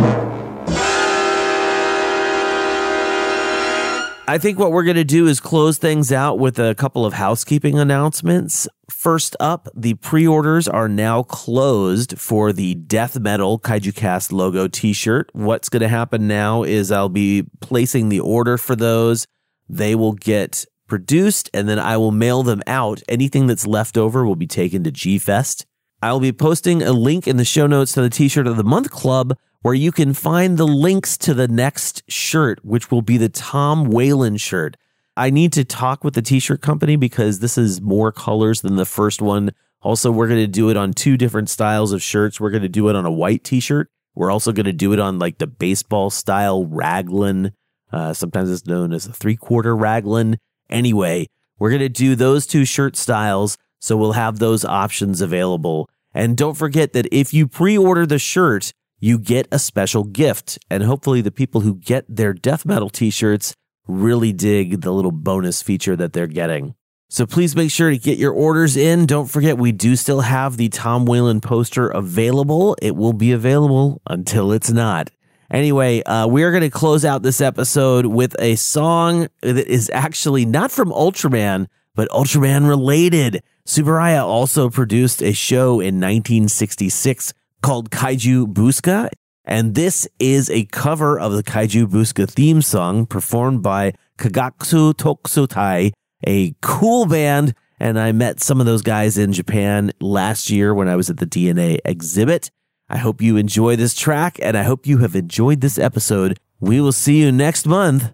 I 4.32 4.38
think 4.38 4.58
what 4.58 4.72
we're 4.72 4.86
going 4.86 4.96
to 4.96 5.04
do 5.04 5.28
is 5.28 5.42
close 5.42 5.78
things 5.78 6.10
out 6.10 6.40
with 6.40 6.58
a 6.58 6.74
couple 6.74 7.06
of 7.06 7.12
housekeeping 7.12 7.78
announcements. 7.78 8.66
First 8.90 9.36
up, 9.42 9.68
the 9.76 9.96
pre 9.96 10.26
orders 10.26 10.70
are 10.70 10.88
now 10.88 11.24
closed 11.24 12.18
for 12.18 12.54
the 12.54 12.76
Death 12.76 13.20
Metal 13.20 13.60
Kaiju 13.60 13.94
Cast 13.94 14.32
logo 14.32 14.70
t 14.70 14.94
shirt. 14.94 15.30
What's 15.34 15.68
going 15.68 15.82
to 15.82 15.90
happen 15.90 16.30
now 16.30 16.64
is 16.64 16.94
I'll 16.94 17.10
be 17.10 17.44
placing 17.60 18.08
the 18.08 18.22
order 18.22 18.58
for 18.58 18.74
those. 18.74 19.28
They 19.68 19.96
will 19.96 20.14
get 20.14 20.64
produced 20.88 21.50
and 21.54 21.68
then 21.68 21.78
I 21.78 21.98
will 21.98 22.12
mail 22.12 22.42
them 22.42 22.64
out. 22.68 23.04
Anything 23.10 23.48
that's 23.48 23.68
left 23.68 23.98
over 23.98 24.26
will 24.26 24.38
be 24.38 24.48
taken 24.48 24.86
to 24.86 24.92
G 24.92 25.20
Fest. 25.20 25.66
I'll 26.02 26.22
be 26.22 26.32
posting 26.32 26.82
a 26.82 26.94
link 26.94 27.28
in 27.28 27.36
the 27.36 27.44
show 27.44 27.68
notes 27.68 27.92
to 27.96 28.02
the 28.02 28.10
t 28.10 28.30
shirt 28.30 28.48
of 28.48 28.56
the 28.56 28.64
month 28.64 28.92
club 28.92 29.38
where 29.62 29.74
you 29.74 29.92
can 29.92 30.14
find 30.14 30.58
the 30.58 30.68
links 30.68 31.18
to 31.18 31.34
the 31.34 31.48
next 31.48 32.04
shirt, 32.08 32.64
which 32.66 32.90
will 32.92 33.02
be 33.02 33.18
the 33.18 33.30
Tom 33.30 33.86
Whalen 33.86 34.38
shirt. 34.38 34.78
I 35.16 35.30
need 35.30 35.54
to 35.54 35.64
talk 35.64 36.04
with 36.04 36.14
the 36.14 36.22
t 36.22 36.40
shirt 36.40 36.62
company 36.62 36.96
because 36.96 37.40
this 37.40 37.58
is 37.58 37.82
more 37.82 38.12
colors 38.12 38.62
than 38.62 38.76
the 38.76 38.86
first 38.86 39.22
one. 39.22 39.52
Also, 39.82 40.12
we're 40.12 40.28
going 40.28 40.40
to 40.40 40.48
do 40.48 40.70
it 40.70 40.78
on 40.78 40.94
two 40.94 41.18
different 41.18 41.50
styles 41.50 41.92
of 41.92 42.02
shirts. 42.02 42.40
We're 42.40 42.50
going 42.50 42.62
to 42.64 42.70
do 42.70 42.88
it 42.90 42.96
on 42.96 43.06
a 43.06 43.12
white 43.12 43.44
t 43.44 43.60
shirt. 43.60 43.90
We're 44.16 44.32
also 44.32 44.52
going 44.52 44.66
to 44.66 44.74
do 44.74 44.94
it 44.94 45.00
on 45.00 45.20
like 45.20 45.38
the 45.38 45.48
baseball 45.48 46.10
style 46.10 46.66
raglan. 46.66 47.52
Uh, 47.92 48.14
sometimes 48.14 48.50
it's 48.50 48.66
known 48.66 48.94
as 48.94 49.06
a 49.06 49.14
three 49.14 49.36
quarter 49.36 49.76
raglan. 49.76 50.38
Anyway, 50.70 51.28
we're 51.60 51.70
going 51.70 51.82
to 51.82 51.90
do 51.90 52.16
those 52.16 52.48
two 52.48 52.66
shirt 52.66 52.96
styles. 52.96 53.58
So 53.80 53.98
we'll 53.98 54.14
have 54.14 54.40
those 54.40 54.64
options 54.64 55.22
available. 55.22 55.90
And 56.14 56.38
don't 56.38 56.56
forget 56.56 56.94
that 56.94 57.08
if 57.12 57.34
you 57.34 57.48
pre 57.48 57.78
order 57.78 58.06
the 58.06 58.20
shirt, 58.20 58.74
you 59.02 59.20
get 59.20 59.48
a 59.52 59.60
special 59.60 60.06
gift. 60.06 60.58
And 60.70 60.84
hopefully, 60.84 61.20
the 61.20 61.32
people 61.32 61.62
who 61.62 61.76
get 61.76 62.06
their 62.08 62.34
death 62.34 62.66
metal 62.66 62.90
t 62.90 63.10
shirts 63.10 63.54
really 63.88 64.32
dig 64.32 64.82
the 64.82 64.92
little 64.92 65.12
bonus 65.12 65.62
feature 65.62 65.98
that 65.98 66.14
they're 66.14 66.28
getting. 66.28 66.76
So 67.10 67.26
please 67.26 67.58
make 67.58 67.72
sure 67.72 67.90
to 67.90 67.98
get 67.98 68.18
your 68.18 68.32
orders 68.32 68.78
in. 68.78 69.06
Don't 69.06 69.30
forget, 69.30 69.58
we 69.58 69.74
do 69.74 69.98
still 69.98 70.22
have 70.22 70.56
the 70.56 70.70
Tom 70.70 71.06
Whalen 71.06 71.42
poster 71.42 71.90
available. 71.90 72.78
It 72.82 72.96
will 72.96 73.12
be 73.12 73.34
available 73.34 74.02
until 74.08 74.54
it's 74.54 74.72
not. 74.72 75.10
Anyway, 75.52 76.02
uh, 76.04 76.28
we 76.28 76.44
are 76.44 76.52
going 76.52 76.62
to 76.62 76.70
close 76.70 77.04
out 77.04 77.22
this 77.22 77.42
episode 77.42 78.06
with 78.06 78.34
a 78.40 78.56
song 78.56 79.28
that 79.42 79.68
is 79.68 79.92
actually 79.94 80.46
not 80.46 80.72
from 80.72 80.90
Ultraman, 80.90 81.68
but 81.96 82.08
Ultraman 82.10 82.70
related. 82.70 83.44
Tsuburaya 83.68 84.24
also 84.24 84.70
produced 84.70 85.22
a 85.22 85.34
show 85.34 85.82
in 85.82 86.00
1966 86.00 87.34
called 87.62 87.92
Kaiju 87.92 88.54
Booska. 88.54 89.10
And 89.46 89.76
this 89.76 90.08
is 90.20 90.50
a 90.50 90.66
cover 90.66 91.20
of 91.20 91.34
the 91.34 91.44
Kaiju 91.44 91.88
Booska 91.88 92.30
theme 92.30 92.62
song 92.62 93.06
performed 93.06 93.64
by 93.64 93.94
Kagaksu 94.18 94.94
Toksutai, 94.94 95.92
a 96.26 96.56
cool 96.62 97.06
band. 97.06 97.56
And 97.80 98.00
I 98.00 98.12
met 98.12 98.40
some 98.40 98.60
of 98.60 98.68
those 98.68 98.84
guys 98.84 99.18
in 99.18 99.34
Japan 99.34 99.92
last 100.00 100.50
year 100.50 100.74
when 100.74 100.88
I 100.88 100.96
was 100.96 101.10
at 101.10 101.18
the 101.18 101.26
DNA 101.26 101.80
exhibit. 101.84 102.52
I 102.90 102.98
hope 102.98 103.22
you 103.22 103.38
enjoy 103.38 103.76
this 103.76 103.96
track 103.96 104.38
and 104.42 104.56
I 104.58 104.64
hope 104.64 104.86
you 104.86 105.00
have 105.00 105.16
enjoyed 105.16 105.62
this 105.62 105.80
episode. 105.80 106.38
We 106.60 106.80
will 106.80 106.92
see 106.92 107.20
you 107.20 107.32
next 107.32 107.66
month. 107.66 108.12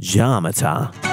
Jamata. 0.00 1.09